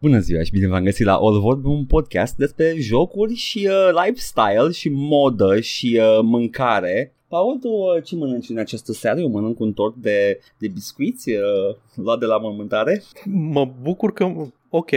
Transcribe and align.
Bună 0.00 0.18
ziua 0.18 0.42
și 0.42 0.50
bine 0.50 0.66
v-am 0.66 0.84
găsit 0.84 1.06
la 1.06 1.16
All 1.16 1.40
Vorbe, 1.40 1.68
un 1.68 1.84
podcast 1.84 2.36
despre 2.36 2.74
jocuri 2.76 3.34
și 3.34 3.68
uh, 3.70 4.02
lifestyle 4.04 4.70
și 4.72 4.88
modă 4.88 5.60
și 5.60 6.00
uh, 6.00 6.18
mâncare. 6.22 7.14
Paul, 7.28 7.58
tu 7.58 7.68
uh, 7.68 8.02
ce 8.04 8.16
mănânci 8.16 8.48
în 8.48 8.58
această 8.58 8.92
seară? 8.92 9.20
Eu 9.20 9.28
mănânc 9.28 9.60
un 9.60 9.72
tort 9.72 9.94
de, 9.96 10.40
de 10.58 10.68
biscuiți 10.68 11.30
uh, 11.30 11.76
luat 11.94 12.18
de 12.18 12.26
la 12.26 12.38
mormântare. 12.38 13.02
Mă 13.24 13.70
bucur 13.82 14.12
că... 14.12 14.32
Ok, 14.70 14.90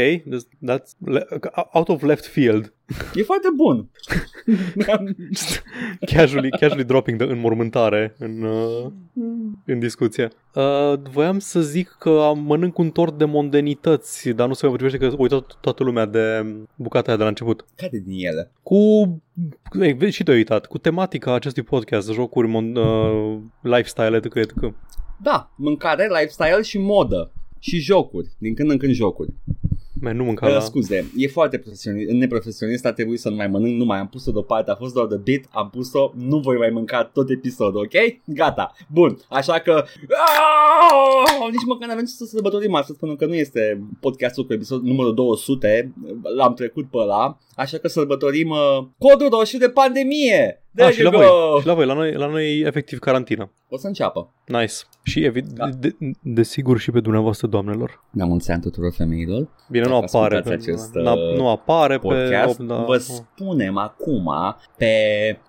that's 0.66 0.92
le- 1.06 1.28
out 1.72 1.90
of 1.90 2.02
left 2.02 2.26
field. 2.26 2.74
E 3.14 3.22
foarte 3.24 3.48
bun. 3.56 3.90
casually, 6.14 6.50
casually 6.50 6.84
dropping 6.84 7.22
the 7.22 7.32
înmormântare 7.32 8.16
în, 8.18 8.42
uh, 8.44 8.92
în 9.66 9.80
discuție. 9.80 10.28
Uh, 10.56 10.94
voiam 11.12 11.40
să 11.40 11.62
zic 11.62 11.96
că 12.00 12.10
am 12.10 12.40
mănânc 12.40 12.78
un 12.78 12.90
tort 12.90 13.18
de 13.18 13.26
mondenități, 13.26 14.30
dar 14.30 14.48
nu 14.48 14.54
se 14.54 14.66
mai 14.66 14.76
potrivește 14.76 15.08
că 15.08 15.16
uitat 15.18 15.58
toată 15.62 15.84
lumea 15.84 16.06
de 16.06 16.46
bucata 16.76 17.08
aia 17.08 17.18
de 17.18 17.24
la 17.24 17.30
început. 17.30 17.66
Care 17.76 18.02
din 18.06 18.26
ele? 18.26 18.52
Cu, 18.64 18.78
ei, 19.82 20.12
și 20.12 20.24
tu 20.24 20.32
ai 20.32 20.38
uitat, 20.38 20.66
cu 20.66 20.78
tematica 20.78 21.34
acestui 21.34 21.64
podcast, 21.64 22.12
jocuri, 22.12 22.48
mon, 22.48 22.76
uh, 22.76 23.38
lifestyle, 23.62 24.16
etc. 24.16 24.36
etc. 24.36 24.54
Da, 25.22 25.52
mâncare, 25.58 26.08
lifestyle 26.08 26.62
și 26.62 26.78
modă. 26.78 27.32
Și 27.60 27.80
jocuri, 27.80 28.30
din 28.38 28.54
când 28.54 28.72
în 28.72 28.78
când 28.78 28.94
jocuri. 28.94 29.34
Man, 30.04 30.16
nu 30.18 30.24
mânca 30.24 30.48
Uh, 30.48 30.54
la... 30.54 30.60
scuze, 30.60 31.12
e 31.18 31.28
foarte 31.28 31.58
profesionist, 31.58 32.12
neprofesionist, 32.12 32.86
a 32.86 32.94
trebuit 32.94 33.20
să 33.20 33.30
nu 33.30 33.36
mai 33.36 33.48
mănânc, 33.48 33.78
nu 33.78 33.86
mai 33.86 34.00
am 34.00 34.08
pus-o 34.08 34.32
deoparte, 34.32 34.72
a 34.72 34.76
fost 34.76 34.94
doar 34.94 35.08
de 35.08 35.20
bit, 35.24 35.48
am 35.52 35.70
pus-o, 35.70 36.12
nu 36.16 36.40
voi 36.40 36.58
mai 36.58 36.70
mânca 36.70 37.04
tot 37.04 37.30
episodul, 37.30 37.80
ok? 37.82 38.16
Gata, 38.26 38.76
bun, 38.88 39.18
așa 39.30 39.60
că 39.60 39.72
Aaaa! 39.72 41.50
nici 41.52 41.66
măcar 41.68 41.88
n-avem 41.88 42.06
ce 42.06 42.12
să 42.12 42.26
sărbătorim 42.26 42.74
astăzi, 42.76 43.00
pentru 43.00 43.18
că 43.18 43.26
nu 43.26 43.36
este 43.36 43.84
podcastul 44.00 44.46
cu 44.46 44.54
episodul 44.54 44.88
numărul 44.88 45.14
200, 45.14 45.94
l-am 46.36 46.54
trecut 46.54 46.90
pe 46.90 46.98
ăla, 46.98 47.38
așa 47.62 47.78
că 47.78 47.88
sărbătorim 47.88 48.50
uh, 48.50 48.88
codul 48.98 49.30
roșu 49.30 49.58
de 49.58 49.70
pandemie! 49.70 50.64
There 50.76 50.90
Ah, 50.90 50.96
și 50.96 51.02
you 51.02 51.12
la 51.12 51.18
go! 51.20 51.24
voi, 51.26 51.60
și 51.62 51.68
la 51.68 51.74
voi, 51.74 51.86
la 51.86 51.94
noi, 51.94 52.14
la 52.14 52.28
noi 52.28 52.60
efectiv 52.60 53.00
carantină. 53.00 53.52
O 53.70 53.78
să 53.78 53.88
înceapă. 53.88 54.34
Nice. 54.46 54.74
Și 55.04 55.24
evident, 55.24 55.54
Da. 55.58 55.70
de, 55.80 55.96
desigur 56.22 56.80
și 56.80 56.92
pe 56.92 57.00
dumneavoastră, 57.00 57.48
doamnelor. 57.48 58.04
La 58.18 58.26
mulți 58.26 58.52
ani 58.52 58.62
tuturor 58.62 58.94
femeilor. 58.94 59.48
Bine, 59.70 59.86
nu 59.86 60.00
Dacă 60.00 60.06
apare. 60.18 60.36
ascultați 60.38 60.66
Pe, 60.66 60.72
acest, 60.72 60.94
na, 60.94 61.12
uh, 61.14 61.38
nu 61.38 61.50
apare 61.50 61.98
podcast, 61.98 62.58
pe... 62.58 62.64
da. 62.64 62.76
vă 62.84 62.98
spunem 62.98 63.78
acum 63.78 64.30
pe, 64.78 64.96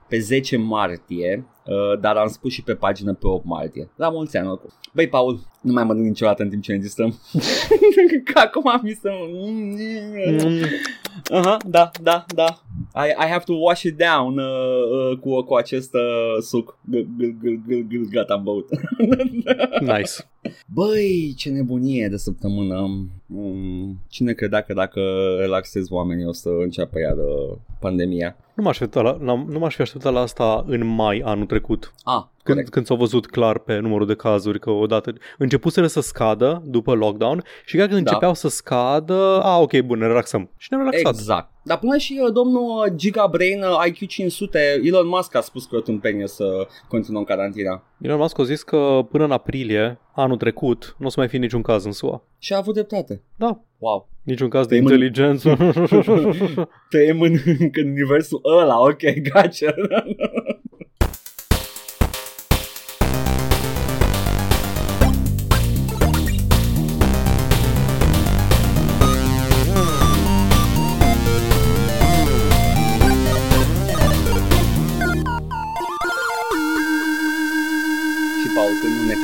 pe 0.08 0.18
10 0.18 0.56
martie, 0.56 1.46
uh, 1.66 2.00
dar 2.00 2.16
am 2.16 2.28
spus 2.28 2.52
și 2.52 2.62
pe 2.62 2.74
pagină 2.74 3.14
pe 3.14 3.26
8 3.26 3.44
martie. 3.44 3.88
La 3.96 4.08
mulți 4.08 4.36
ani 4.36 4.48
oricum. 4.48 4.70
Băi, 4.94 5.08
Paul, 5.08 5.40
nu 5.60 5.72
mai 5.72 5.84
mănânc 5.84 6.06
niciodată 6.06 6.42
în 6.42 6.48
timp 6.48 6.62
ce 6.62 6.72
ne 6.72 6.78
distrăm. 6.78 7.14
Că 8.24 8.38
acum 8.38 8.80
mi 8.82 8.98
se... 9.02 9.10
Mm, 9.32 9.76
Aha, 11.30 11.56
da, 11.66 11.90
da, 12.02 12.24
da. 12.34 12.62
I, 12.94 13.08
I 13.08 13.26
have 13.28 13.44
to 13.44 13.54
wash 13.54 13.82
it 13.82 13.96
down 13.96 14.38
uh, 14.38 15.10
uh, 15.10 15.18
cu, 15.18 15.42
cu 15.42 15.54
acest 15.54 15.94
uh, 15.94 16.42
suc. 16.42 16.78
Gâl, 16.84 17.06
gâl, 17.18 17.36
gâl, 17.42 17.60
gâl, 17.66 17.86
gâl, 17.88 18.08
gata, 18.10 18.34
am 18.34 18.42
băut. 18.42 18.68
nice. 19.80 20.12
Băi, 20.74 21.34
ce 21.36 21.50
nebunie 21.50 22.08
de 22.08 22.16
săptămână. 22.16 23.08
Mm, 23.26 24.00
cine 24.08 24.32
credea 24.32 24.60
că 24.60 24.72
dacă 24.72 25.00
relaxez 25.38 25.90
oamenii 25.90 26.26
o 26.26 26.32
să 26.32 26.48
înceapă 26.48 26.98
iar 26.98 27.16
uh, 27.16 27.56
pandemia? 27.80 28.36
Nu 28.54 28.62
m-aș, 28.62 28.76
fi 28.76 28.82
așteptat 28.82 29.02
la, 29.02 29.24
la, 29.24 29.44
nu 29.48 29.58
m-aș 29.58 29.74
fi 29.74 29.82
așteptat 29.82 30.12
la 30.12 30.20
asta 30.20 30.64
în 30.66 30.86
mai 30.86 31.22
anul 31.24 31.46
trecut. 31.46 31.92
Ah, 32.04 32.22
Când, 32.42 32.56
corect. 32.56 32.72
când 32.72 32.86
s-au 32.86 32.96
văzut 32.96 33.26
clar 33.26 33.58
pe 33.58 33.78
numărul 33.78 34.06
de 34.06 34.14
cazuri 34.14 34.58
că 34.58 34.70
odată 34.70 35.12
începuseră 35.38 35.86
să 35.86 36.00
scadă 36.00 36.62
după 36.66 36.92
lockdown 36.94 37.42
și 37.64 37.76
chiar 37.76 37.86
când 37.88 38.04
Da. 38.04 38.10
începeau 38.10 38.34
să 38.34 38.48
scadă, 38.48 39.40
a, 39.42 39.58
ok, 39.58 39.80
bun, 39.80 39.98
ne 39.98 40.06
relaxăm. 40.06 40.50
Și 40.56 40.68
ne-am 40.70 40.82
relaxat. 40.90 41.14
Exact. 41.14 41.50
Dar 41.64 41.78
până 41.78 41.96
și 41.96 42.20
uh, 42.26 42.32
domnul 42.32 42.62
uh, 42.86 42.92
Giga 42.96 43.26
Brain 43.30 43.62
uh, 43.62 43.86
IQ 43.86 44.08
500, 44.08 44.80
Elon 44.84 45.06
Musk 45.06 45.34
a 45.34 45.40
spus 45.40 45.64
că 45.66 45.76
o 45.76 45.80
tâmpenie 45.80 46.26
să 46.26 46.66
continuăm 46.88 47.24
carantina. 47.24 47.82
Elon 48.00 48.18
Musk 48.18 48.38
a 48.38 48.42
zis 48.42 48.62
că 48.62 49.06
până 49.10 49.24
în 49.24 49.30
aprilie, 49.30 49.98
anul 50.14 50.36
trecut, 50.36 50.94
nu 50.98 51.06
o 51.06 51.08
să 51.08 51.14
mai 51.18 51.28
fie 51.28 51.38
niciun 51.38 51.62
caz 51.62 51.84
în 51.84 51.92
SUA. 51.92 52.22
Și 52.38 52.52
a 52.52 52.56
avut 52.56 52.74
dreptate. 52.74 53.22
Da, 53.36 53.60
Wow. 53.78 54.08
niciun 54.22 54.48
caz 54.48 54.66
de 54.66 54.68
Trăim 54.68 54.84
în- 54.86 54.92
inteligență. 54.92 55.56
Trăim 56.90 57.20
în, 57.20 57.32
în 57.72 57.88
universul 57.88 58.40
ăla, 58.60 58.80
ok, 58.80 59.00
gotcha. 59.32 59.74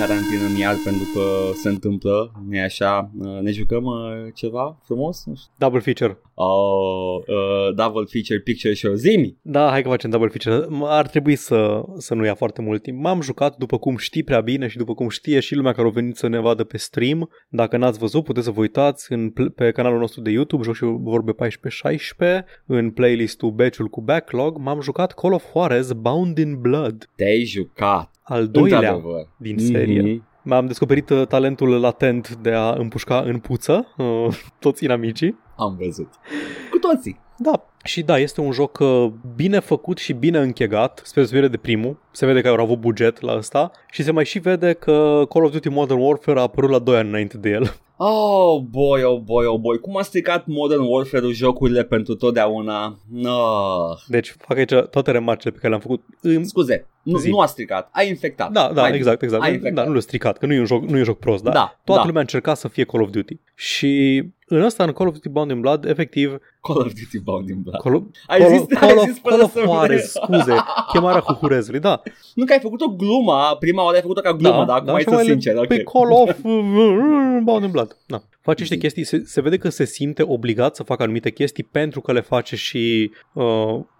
când 0.08 0.20
nu 0.20 0.24
ne 0.24 0.38
carantinăm 0.38 0.56
iar 0.58 0.76
pentru 0.84 1.06
că 1.14 1.52
se 1.54 1.68
întâmplă, 1.68 2.32
nu 2.48 2.60
așa, 2.60 3.10
uh, 3.18 3.40
ne 3.40 3.50
jucăm 3.50 3.84
uh, 3.84 4.32
ceva 4.34 4.78
frumos? 4.84 5.24
Nu 5.26 5.34
știu. 5.34 5.52
Double 5.58 5.80
feature. 5.80 6.18
Oh, 6.34 7.18
uh, 7.26 7.74
double 7.74 8.04
feature 8.10 8.40
picture 8.40 8.74
show, 8.74 8.94
zimi! 8.94 9.36
Da, 9.42 9.70
hai 9.70 9.82
că 9.82 9.88
facem 9.88 10.10
double 10.10 10.28
feature. 10.28 10.66
Ar 10.82 11.08
trebui 11.08 11.36
să, 11.36 11.82
să 11.96 12.14
nu 12.14 12.24
ia 12.24 12.34
foarte 12.34 12.62
mult 12.62 12.82
timp. 12.82 13.00
M-am 13.00 13.20
jucat 13.20 13.56
după 13.56 13.78
cum 13.78 13.96
știi 13.96 14.22
prea 14.22 14.40
bine 14.40 14.68
și 14.68 14.76
după 14.76 14.94
cum 14.94 15.08
știe 15.08 15.40
și 15.40 15.54
lumea 15.54 15.72
care 15.72 15.86
a 15.88 15.90
venit 15.90 16.16
să 16.16 16.28
ne 16.28 16.38
vadă 16.38 16.64
pe 16.64 16.76
stream. 16.76 17.30
Dacă 17.48 17.76
n-ați 17.76 17.98
văzut, 17.98 18.24
puteți 18.24 18.44
să 18.44 18.52
vă 18.52 18.60
uitați 18.60 19.12
în, 19.12 19.30
pl- 19.30 19.46
pe 19.46 19.70
canalul 19.70 19.98
nostru 19.98 20.20
de 20.20 20.30
YouTube, 20.30 20.62
Joc 20.62 20.74
și 20.74 20.84
Vorbe 20.84 21.32
14-16, 21.32 22.44
în 22.66 22.90
playlistul 22.90 23.50
Beciul 23.50 23.88
cu 23.88 24.00
Backlog. 24.00 24.58
M-am 24.58 24.80
jucat 24.80 25.12
Call 25.12 25.32
of 25.32 25.44
Juarez 25.52 25.92
Bound 25.92 26.38
in 26.38 26.60
Blood, 26.60 27.08
Te-ai 27.16 27.44
jucat, 27.44 28.10
al 28.28 28.48
doilea 28.48 28.78
într-adevăr. 28.78 29.28
din 29.36 29.58
serie. 29.58 30.02
Mhm. 30.02 30.26
M-am 30.42 30.66
descoperit 30.66 31.10
uh, 31.10 31.26
talentul 31.26 31.80
latent 31.80 32.36
de 32.36 32.52
a 32.52 32.70
împușca 32.70 33.18
în 33.18 33.38
puță 33.38 33.86
uh, 33.96 34.34
toți 34.64 34.84
inamicii. 34.84 35.38
Am 35.56 35.76
văzut. 35.80 36.08
Cu 36.70 36.78
toții. 36.78 37.20
Da, 37.38 37.64
și 37.84 38.02
da, 38.02 38.18
este 38.18 38.40
un 38.40 38.52
joc 38.52 38.78
uh, 38.78 39.06
bine 39.36 39.58
făcut 39.58 39.98
și 39.98 40.12
bine 40.12 40.38
închegat, 40.38 41.00
spre 41.04 41.20
deosebire 41.20 41.48
de 41.48 41.56
primul. 41.56 41.98
Se 42.10 42.26
vede 42.26 42.40
că 42.40 42.48
au 42.48 42.54
avut 42.54 42.80
buget 42.80 43.20
la 43.20 43.36
ăsta 43.36 43.70
și 43.90 44.02
se 44.02 44.10
mai 44.10 44.24
și 44.24 44.38
vede 44.38 44.72
că 44.72 45.22
Call 45.28 45.44
of 45.44 45.52
Duty 45.52 45.68
Modern 45.68 46.00
Warfare 46.00 46.38
a 46.38 46.42
apărut 46.42 46.70
la 46.70 46.78
2 46.78 46.96
ani 46.96 47.08
înainte 47.08 47.36
de 47.36 47.48
el. 47.48 47.74
Oh 48.00 48.60
boy, 48.70 49.02
oh 49.02 49.20
boy, 49.20 49.46
oh 49.46 49.58
boy, 49.60 49.78
cum 49.78 49.96
a 49.96 50.02
stricat 50.02 50.46
Modern 50.46 50.82
Warfare-ul 50.82 51.32
jocurile 51.32 51.84
pentru 51.84 52.14
totdeauna? 52.14 52.98
No. 53.12 53.38
Deci 54.06 54.34
fac 54.38 54.56
aici 54.56 54.72
toate 54.90 55.10
remarcile 55.10 55.50
pe 55.50 55.56
care 55.56 55.68
le-am 55.68 55.80
făcut. 55.80 56.02
În... 56.20 56.44
Scuze, 56.44 56.86
nu, 57.12 57.18
Zi. 57.18 57.28
nu 57.30 57.38
a 57.40 57.46
stricat, 57.46 57.88
a 57.92 58.02
infectat. 58.02 58.50
Da, 58.50 58.70
da, 58.74 58.80
Mai 58.80 58.94
exact, 58.96 59.18
bine. 59.18 59.30
exact. 59.32 59.42
A 59.42 59.46
Da, 59.46 59.52
infectat. 59.52 59.86
nu 59.86 59.92
l-a 59.92 60.00
stricat, 60.00 60.38
că 60.38 60.46
nu 60.46 60.52
e 60.52 60.58
un 60.58 60.64
joc, 60.64 60.82
nu 60.84 60.94
e 60.96 60.98
un 60.98 61.04
joc 61.04 61.18
prost, 61.18 61.42
da? 61.42 61.50
Da, 61.50 61.78
Toată 61.84 62.00
da. 62.00 62.06
lumea 62.06 62.18
a 62.20 62.24
încercat 62.24 62.56
să 62.56 62.68
fie 62.68 62.84
Call 62.84 63.02
of 63.02 63.10
Duty. 63.10 63.36
Și 63.54 64.22
în 64.46 64.62
ăsta, 64.62 64.84
în 64.84 64.92
Call 64.92 65.08
of 65.08 65.14
Duty 65.14 65.28
Bound 65.28 65.50
in 65.50 65.60
Blood, 65.60 65.84
efectiv, 65.84 66.28
Call 66.60 66.78
of 66.78 66.86
Duty 66.86 67.18
Bound 67.22 67.48
in 67.48 67.60
Blood. 67.62 67.80
Call 67.80 67.94
of, 67.94 68.02
Ai 68.26 68.38
Call, 68.38 68.50
zis- 68.58 68.78
Call 68.78 68.90
ai 68.90 68.96
of, 68.96 69.04
zis 69.04 69.18
fără 69.22 69.34
Call 69.34 69.44
of 69.44 69.52
să 69.52 69.60
Juarez, 69.64 69.86
vrei. 69.88 70.38
scuze, 70.40 70.54
chemarea 70.92 71.20
cu 71.20 71.32
Hurezului, 71.32 71.80
da. 71.80 72.02
Nu 72.34 72.44
că 72.44 72.52
ai 72.52 72.58
făcut 72.60 72.80
o 72.80 72.88
glumă, 72.88 73.56
prima 73.58 73.82
oară 73.82 73.94
ai 73.96 74.02
făcut-o 74.02 74.20
ca 74.20 74.32
glumă, 74.32 74.64
dar 74.64 74.76
acum 74.78 74.94
ai 74.94 75.00
și 75.02 75.08
să 75.08 75.14
mai 75.14 75.24
le- 75.24 75.30
sincer, 75.30 75.56
ok. 75.56 75.66
Pe 75.66 75.82
Call 75.82 76.10
of 76.12 76.36
Bound 77.42 77.64
in 77.64 77.70
Blood. 77.70 77.96
Da. 78.06 78.22
Face 78.48 78.60
niște 78.60 78.74
Zi. 78.74 78.80
chestii, 78.80 79.04
se, 79.04 79.22
se 79.24 79.40
vede 79.40 79.56
că 79.56 79.68
se 79.68 79.84
simte 79.84 80.22
obligat 80.22 80.76
să 80.76 80.82
facă 80.82 81.02
anumite 81.02 81.30
chestii 81.30 81.64
pentru 81.64 82.00
că 82.00 82.12
le 82.12 82.20
face 82.20 82.56
și 82.56 83.10
uh, 83.32 83.44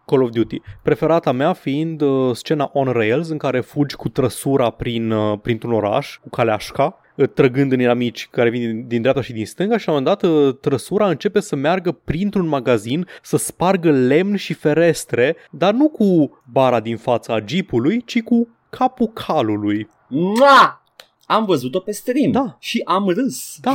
Call 0.06 0.22
of 0.22 0.30
Duty. 0.30 0.60
Preferata 0.82 1.32
mea 1.32 1.52
fiind 1.52 2.00
uh, 2.00 2.36
scena 2.36 2.70
on 2.72 2.86
rails 2.92 3.28
în 3.28 3.38
care 3.38 3.60
fugi 3.60 3.96
cu 3.96 4.08
trăsura 4.08 4.70
prin, 4.70 5.10
uh, 5.10 5.38
printr-un 5.42 5.72
oraș, 5.72 6.18
cu 6.22 6.28
caleașca, 6.28 7.00
uh, 7.16 7.28
trăgând 7.28 7.72
în 7.72 7.80
inamici 7.80 8.28
care 8.30 8.50
vin 8.50 8.60
din, 8.60 8.86
din 8.86 9.00
dreapta 9.00 9.22
și 9.22 9.32
din 9.32 9.46
stânga 9.46 9.76
și 9.76 9.86
la 9.86 9.92
un 9.92 10.02
moment 10.02 10.20
dat 10.20 10.30
uh, 10.30 10.54
trăsura 10.60 11.08
începe 11.08 11.40
să 11.40 11.56
meargă 11.56 11.92
printr-un 11.92 12.46
magazin, 12.46 13.06
să 13.22 13.36
spargă 13.36 13.90
lemn 13.90 14.36
și 14.36 14.52
ferestre, 14.52 15.36
dar 15.50 15.72
nu 15.72 15.88
cu 15.88 16.40
bara 16.52 16.80
din 16.80 16.96
fața 16.96 17.42
jeepului, 17.46 18.02
ci 18.04 18.22
cu 18.22 18.48
capul 18.70 19.10
calului. 19.14 19.88
Mua! 20.08 20.82
Am 21.30 21.44
văzut-o 21.44 21.80
pe 21.80 21.92
stream 21.92 22.30
Da. 22.30 22.56
și 22.60 22.82
am 22.84 23.08
râs. 23.08 23.56
Da. 23.60 23.74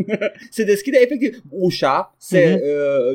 se 0.50 0.64
deschide 0.64 0.98
efectiv 1.02 1.42
ușa, 1.50 2.14
se 2.18 2.60
Mhm. 2.60 2.62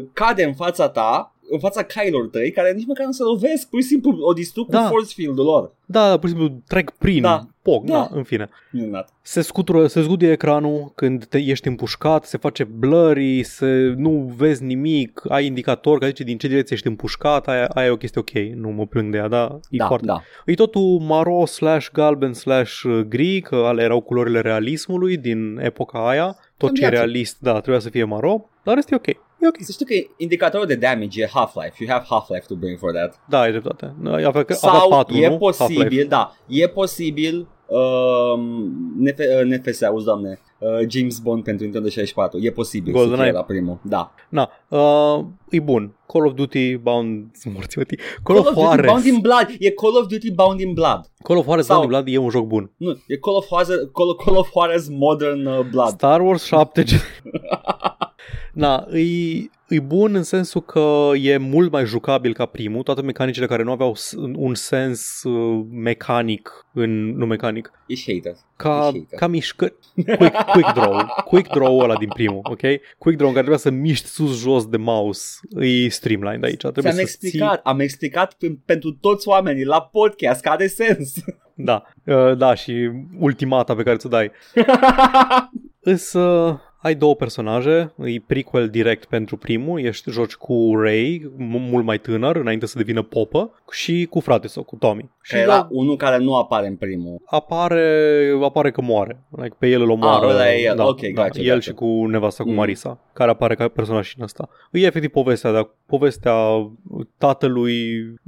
uh, 0.02 0.08
cade 0.14 0.44
în 0.44 0.54
fața 0.54 0.90
ta, 0.90 1.36
în 1.51 1.60
fața 1.60 1.84
cailor 1.84 2.28
tăi, 2.28 2.51
care 2.51 2.72
nici 2.74 2.86
măcar 2.88 3.06
nu 3.06 3.12
se 3.12 3.24
lovesc, 3.24 3.69
pur 3.69 3.81
și 3.81 3.88
simplu 3.88 4.18
o 4.22 4.34
distrug 4.34 4.68
Da. 4.68 4.81
cu 4.81 4.88
force 4.88 5.13
field-ul 5.13 5.46
lor. 5.46 5.72
Da, 5.86 6.18
pur 6.19 6.30
și 6.30 6.36
simplu 6.36 6.57
trec 6.68 6.90
prin, 6.92 7.22
Da. 7.22 7.48
poc, 7.62 7.86
Da. 7.86 7.94
da. 7.94 8.10
în 8.12 8.24
fine. 8.24 8.50
Minunat. 8.72 9.10
Se 9.22 9.42
scutură, 9.42 9.88
se 9.88 10.01
zguduie 10.01 10.31
ecranul 10.31 10.92
când 10.96 11.25
te 11.25 11.38
ești 11.38 11.68
împușcat, 11.68 12.25
se 12.25 12.38
face 12.38 12.63
blurry, 12.63 13.44
se, 13.44 13.94
nu 13.98 14.34
vezi 14.38 14.63
nimic, 14.63 15.22
ai 15.30 15.46
indicator 15.46 15.98
care 15.98 16.10
zice 16.10 16.24
din 16.24 16.38
ce 16.38 16.48
direcție 16.48 16.75
ești 16.75 16.88
împușcat, 16.88 17.48
aia, 17.48 17.66
aia 17.68 17.88
e 17.88 17.92
o 17.92 17.98
chestie 17.98 18.22
ok, 18.22 18.56
nu 18.56 18.69
mă 18.69 18.86
plâng 18.86 19.12
de 19.12 19.18
ea, 19.18 19.28
da, 19.28 19.60
e 19.69 19.78
da, 19.78 19.88
foarte... 19.88 20.06
da. 20.06 20.22
E 20.45 20.54
totul 20.54 21.00
maro 21.00 21.45
slash 21.45 21.88
galben 21.94 22.34
slash 22.34 22.84
gri, 23.07 23.42
că 23.42 23.56
alea 23.56 23.84
erau 23.84 24.02
culorile 24.02 24.40
realismului 24.42 25.18
din 25.18 25.60
epoca 25.62 26.07
aia, 26.10 26.36
tot 26.57 26.69
În 26.69 26.75
ce 26.75 26.86
e 26.86 26.88
viață. 26.90 27.04
realist, 27.04 27.38
da, 27.40 27.52
trebuia 27.52 27.80
să 27.80 27.90
fie 27.90 28.04
maro, 28.04 28.50
dar 28.63 28.78
este 28.78 28.95
ok. 28.95 29.06
E 29.42 29.48
ok. 29.48 29.56
Să 29.60 29.72
știu 29.72 29.86
că 29.86 29.94
indicatorul 30.18 30.66
de 30.66 30.76
damage 30.76 31.22
e 31.22 31.30
Half-Life. 31.34 31.76
You 31.84 31.90
have 31.92 32.06
Half-Life 32.10 32.46
to 32.48 32.56
bring 32.56 32.78
for 32.78 32.92
that. 32.92 33.20
Da, 33.30 33.40
ai 33.40 33.50
dreptate. 33.52 33.94
Avea, 34.06 34.28
avea 34.28 34.46
Sau 34.50 34.90
4, 34.90 35.16
e 35.16 35.28
nu? 35.28 35.38
posibil, 35.38 35.78
Half-Life. 35.82 36.04
da, 36.04 36.36
e 36.48 36.68
posibil 36.68 37.48
uh, 37.68 38.40
NF, 39.00 39.18
uh, 39.18 39.44
NFS, 39.44 39.82
auzi, 39.82 40.06
doamne, 40.06 40.40
uh, 40.60 40.88
James 40.90 41.20
Bond 41.20 41.44
pentru 41.44 41.64
Nintendo 41.64 41.90
64. 41.90 42.40
E 42.42 42.52
posibil 42.52 42.94
să 42.94 43.00
GoldenEye. 43.00 43.24
fie 43.30 43.38
la 43.38 43.44
primul. 43.44 43.80
Da. 43.82 44.14
Na, 44.30 44.50
uh, 44.68 45.26
e 45.50 45.60
bun. 45.60 45.94
Call 46.08 46.26
of 46.26 46.34
Duty 46.34 46.78
Bound... 46.78 47.26
Morți, 47.54 47.78
mă, 47.78 47.84
tii. 47.84 47.98
Call, 47.98 48.22
Call 48.24 48.38
of 48.38 48.44
Duty 48.46 48.60
Juarez. 48.60 48.86
Bound 48.86 49.06
in 49.06 49.20
Blood. 49.20 49.48
E 49.60 49.72
Call 49.72 49.96
of 49.96 50.08
Duty 50.08 50.32
Bound 50.32 50.60
in 50.60 50.74
Blood. 50.74 51.02
Call 51.24 51.38
of 51.38 51.46
Juarez 51.46 51.66
Sau- 51.66 51.76
Bound 51.76 51.84
in 51.84 51.90
Blood 52.04 52.08
e 52.14 52.18
un 52.18 52.30
joc 52.30 52.48
bun. 52.48 52.72
Nu, 52.78 52.90
e 53.08 53.18
Call 53.18 53.36
of 53.36 53.48
Juarez, 53.50 53.68
Call, 53.94 54.16
Call 54.16 54.38
of 54.38 54.50
Juarez 54.54 54.88
Modern 54.90 55.46
uh, 55.46 55.66
Blood. 55.72 55.88
Star 55.90 56.22
Wars 56.22 56.44
7 56.44 56.84
Na, 58.54 58.88
e, 58.94 59.50
e 59.69 59.80
bun 59.80 60.16
în 60.16 60.24
sensul 60.24 60.62
că 60.62 61.10
e 61.21 61.38
mult 61.38 61.71
mai 61.71 61.86
jucabil 61.86 62.33
ca 62.33 62.45
primul, 62.45 62.83
toate 62.83 63.01
mecanicile 63.01 63.45
care 63.45 63.63
nu 63.63 63.71
aveau 63.71 63.95
s- 63.95 64.16
un 64.36 64.54
sens 64.56 65.24
uh, 65.24 65.66
mecanic 65.71 66.66
în 66.74 67.16
nu 67.18 67.25
mecanic, 67.25 67.71
Ești 67.88 68.13
hater. 68.13 68.36
ca, 68.56 68.75
Ești 68.86 69.00
hater. 69.00 69.19
ca 69.19 69.27
mișcă 69.27 69.74
quick, 70.18 70.36
quick 70.51 70.74
draw, 70.74 71.06
quick 71.25 71.50
draw 71.54 71.77
ăla 71.80 71.95
din 71.98 72.10
primul, 72.13 72.39
ok? 72.44 72.60
Quick 72.98 73.18
draw 73.18 73.27
în 73.27 73.33
care 73.36 73.48
trebuia 73.48 73.57
să 73.57 73.69
miști 73.69 74.07
sus 74.07 74.39
jos 74.42 74.66
de 74.68 74.77
mouse, 74.77 75.39
e 75.60 75.89
streamlined 75.89 76.44
aici, 76.44 76.57
trebuie 76.60 76.83
Ți-am 76.83 76.95
să 76.95 77.01
explicat, 77.01 77.62
am 77.63 77.80
explicat 77.80 78.33
p- 78.33 78.66
pentru 78.66 78.92
toți 79.01 79.27
oamenii 79.27 79.66
la 79.66 79.81
podcast 79.81 80.42
că 80.42 80.50
are 80.50 80.68
sens. 80.68 81.12
ții, 81.13 81.24
da, 81.54 81.83
uh, 82.06 82.38
da 82.38 82.54
și 82.54 82.89
ultimata 83.19 83.75
pe 83.75 83.83
care 83.83 83.98
ți-o 83.98 84.10
dai. 84.10 84.31
Însă 85.80 86.60
ai 86.81 86.96
două 86.96 87.16
personaje, 87.16 87.94
e 88.06 88.20
prequel 88.28 88.70
direct 88.70 89.06
pentru 89.06 89.38
primul, 89.38 89.80
ești 89.81 90.12
joci 90.12 90.34
cu 90.36 90.72
Ray, 90.84 91.31
m- 91.36 91.70
mult 91.70 91.86
mai 91.86 91.98
tânăr, 92.00 92.36
înainte 92.36 92.66
să 92.66 92.78
devină 92.78 93.02
popă, 93.02 93.52
și 93.72 94.08
cu 94.10 94.20
frate 94.20 94.48
său, 94.48 94.64
cu 94.64 94.76
Tommy. 94.76 95.10
Și 95.22 95.31
Că 95.34 95.38
era 95.40 95.68
unul 95.72 95.96
care 95.96 96.18
nu 96.24 96.36
apare 96.36 96.68
în 96.68 96.76
primul. 96.76 97.22
apare, 97.26 98.31
apare 98.44 98.72
că 98.72 98.81
moare. 98.81 99.24
Like, 99.38 99.56
pe 99.60 99.68
el 99.70 99.81
îl 99.81 99.90
omoară. 99.90 100.26
Ah, 100.26 100.31
ăla 100.34 100.54
e 100.54 100.62
el. 100.62 100.76
Da, 100.76 100.86
Ok, 100.86 101.00
da, 101.02 101.08
gotcha, 101.24 101.40
El 101.42 101.46
gotcha. 101.46 101.60
și 101.60 101.72
cu 101.74 102.06
nevasta, 102.08 102.44
cu 102.44 102.50
Mm. 102.50 102.56
Marisa, 102.56 103.00
care 103.14 103.30
apare 103.31 103.56
ca 103.56 103.68
personaj 103.68 104.08
și 104.08 104.16
în 104.18 104.24
asta. 104.24 104.50
E 104.72 104.80
efectiv 104.86 105.10
povestea, 105.10 105.52
dar 105.52 105.70
povestea 105.86 106.34
tatălui 107.18 107.74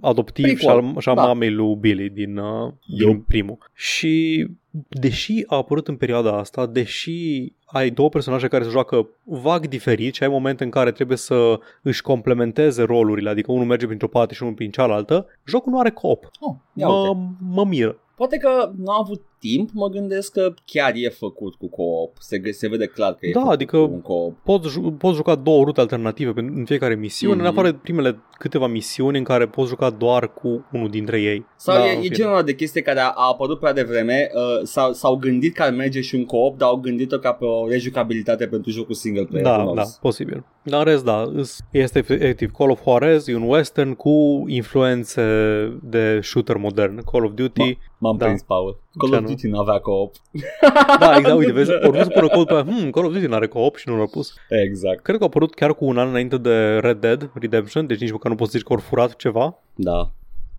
adoptiv 0.01 0.45
și, 0.45 0.53
Prequel, 0.53 0.75
al, 0.75 0.95
și 1.00 1.09
a 1.09 1.13
da. 1.13 1.21
mamei 1.25 1.51
lui 1.51 1.75
Billy 1.80 2.09
din, 2.09 2.38
uh, 2.38 2.71
din 2.98 3.07
Yup. 3.07 3.25
primul. 3.27 3.57
Și 3.74 4.48
deși 4.89 5.44
a 5.48 5.56
apărut 5.56 5.88
în 5.88 5.95
perioada 5.95 6.38
asta, 6.38 6.65
deși 6.65 7.51
ai 7.71 7.89
două 7.89 8.09
personaje 8.09 8.47
care 8.47 8.63
se 8.63 8.69
joacă 8.69 9.07
vag 9.23 9.68
diferit 9.68 10.13
și 10.13 10.23
ai 10.23 10.29
momente 10.29 10.63
în 10.63 10.69
care 10.69 10.91
trebuie 10.91 11.18
să 11.18 11.59
își 11.81 12.01
complementeze 12.01 12.83
rolurile, 12.83 13.29
adică 13.29 13.51
unul 13.51 13.65
merge 13.65 13.85
printr-o 13.85 14.07
parte 14.07 14.33
și 14.33 14.41
unul 14.44 14.56
prin 14.56 14.71
cealaltă, 14.71 15.25
jocul 15.45 15.71
nu 15.71 15.79
are 15.79 15.91
co-op. 15.91 16.29
Oh, 16.39 16.56
ia 16.73 16.89
uite. 16.89 17.07
Mă, 17.07 17.27
mă 17.53 17.65
miră. 17.65 17.97
Poate 18.15 18.38
că 18.38 18.71
nu 18.77 18.91
am 18.91 19.00
avut 19.01 19.21
timp, 19.41 19.69
mă 19.73 19.88
gândesc 19.89 20.31
că 20.31 20.53
chiar 20.65 20.91
e 20.95 21.09
făcut 21.09 21.55
cu 21.55 21.69
co-op. 21.69 22.11
Se, 22.19 22.51
se 22.51 22.67
vede 22.67 22.85
clar 22.85 23.11
că 23.13 23.25
e 23.25 23.31
Da, 23.31 23.39
făcut 23.39 23.53
adică- 23.53 23.77
cu 23.77 23.91
un 23.93 24.01
co-op. 24.01 24.33
poți, 24.43 24.69
ju- 24.69 24.95
poți 24.97 25.15
juca 25.15 25.35
două 25.35 25.63
rute 25.63 25.79
alternative 25.79 26.31
pe- 26.31 26.51
în 26.55 26.65
fiecare 26.65 26.95
misiune, 26.95 27.33
Mhm. 27.35 27.41
mm-hmm. 27.43 27.45
în 27.47 27.51
afară 27.57 27.71
de 27.71 27.77
primele 27.81 28.19
câteva 28.38 28.67
misiuni 28.67 29.17
în 29.17 29.23
care 29.23 29.47
poți 29.47 29.69
juca 29.69 29.89
doar 29.89 30.33
cu 30.33 30.65
unul 30.73 30.89
dintre 30.89 31.21
ei. 31.21 31.45
Sau 31.55 31.75
Da, 31.75 31.85
e, 31.88 31.91
în 31.91 31.97
e 31.97 32.01
fine. 32.01 32.15
genul 32.15 32.31
ăla 32.31 32.41
de 32.43 32.55
chestie 32.55 32.81
care 32.81 32.99
a, 32.99 33.07
a 33.07 33.27
apărut 33.31 33.59
prea 33.59 33.73
devreme, 33.73 34.29
uh, 34.33 34.63
s-au, 34.67 34.91
s-au 34.93 35.15
gândit 35.15 35.53
că 35.53 35.61
ar 35.63 35.71
merge 35.73 36.01
și 36.01 36.15
un 36.15 36.25
co-op, 36.25 36.57
dar 36.57 36.69
au 36.69 36.75
gândit-o 36.77 37.17
ca 37.17 37.31
pe 37.33 37.45
o 37.45 37.67
rejucabilitate 37.67 38.47
pentru 38.47 38.71
jocul 38.71 38.95
single 38.95 39.23
player. 39.25 39.45
who 39.45 39.55
Da, 39.57 39.61
knows? 39.61 39.75
da, 39.77 39.97
posibil. 40.01 40.43
Dar 40.63 40.79
în 40.79 40.85
rest, 40.91 41.03
da, 41.05 41.29
îs- 41.33 41.59
este 41.71 41.99
efectiv 41.99 42.51
Call 42.51 42.69
of 42.69 42.81
Juarez, 42.83 43.27
e 43.27 43.35
un 43.35 43.41
western 43.49 43.93
cu 43.93 44.43
influențe 44.47 45.23
de 45.83 46.19
shooter 46.21 46.55
modern. 46.57 47.03
Call 47.11 47.25
of 47.25 47.31
Duty, 47.33 47.77
M-am 48.03 48.17
Da. 48.17 48.25
prins, 48.25 48.41
Paul. 48.43 48.79
Call 48.97 49.11
Ce 49.11 49.15
of 49.17 49.21
nu? 49.21 49.27
Duty 49.36 49.48
nu 49.48 49.60
avea 49.60 49.80
co-op. 49.80 50.16
da, 51.00 51.16
exact, 51.18 51.38
uite, 51.38 51.51
vezi, 51.51 51.72
ori 51.72 51.89
vrut 51.89 52.04
să 52.04 52.10
pună 52.10 52.28
cod 52.28 52.48
pe 52.48 52.54
aia, 52.54 52.63
hmm, 52.63 52.89
Call 52.89 53.06
of 53.06 53.13
Duty 53.13 53.25
n-are 53.25 53.48
co-op 53.48 53.75
și 53.75 53.89
nu 53.89 53.98
l-au 53.98 54.07
pus. 54.07 54.33
Exact. 54.50 55.01
Cred 55.04 55.18
că 55.18 55.24
a 55.24 55.25
apărut 55.25 55.54
chiar 55.54 55.74
cu 55.75 55.86
un 55.86 55.98
an 55.98 56.07
înainte 56.10 56.38
de 56.38 56.78
Red 56.78 57.00
Dead 57.00 57.31
Redemption, 57.33 57.88
deci 57.88 58.00
nici 58.00 58.12
măcar 58.12 58.31
nu 58.31 58.38
poți 58.38 58.51
zici 58.51 58.62
că 58.63 58.74
au 58.74 58.80
furat 58.80 59.16
ceva. 59.16 59.60
Da. 59.75 60.10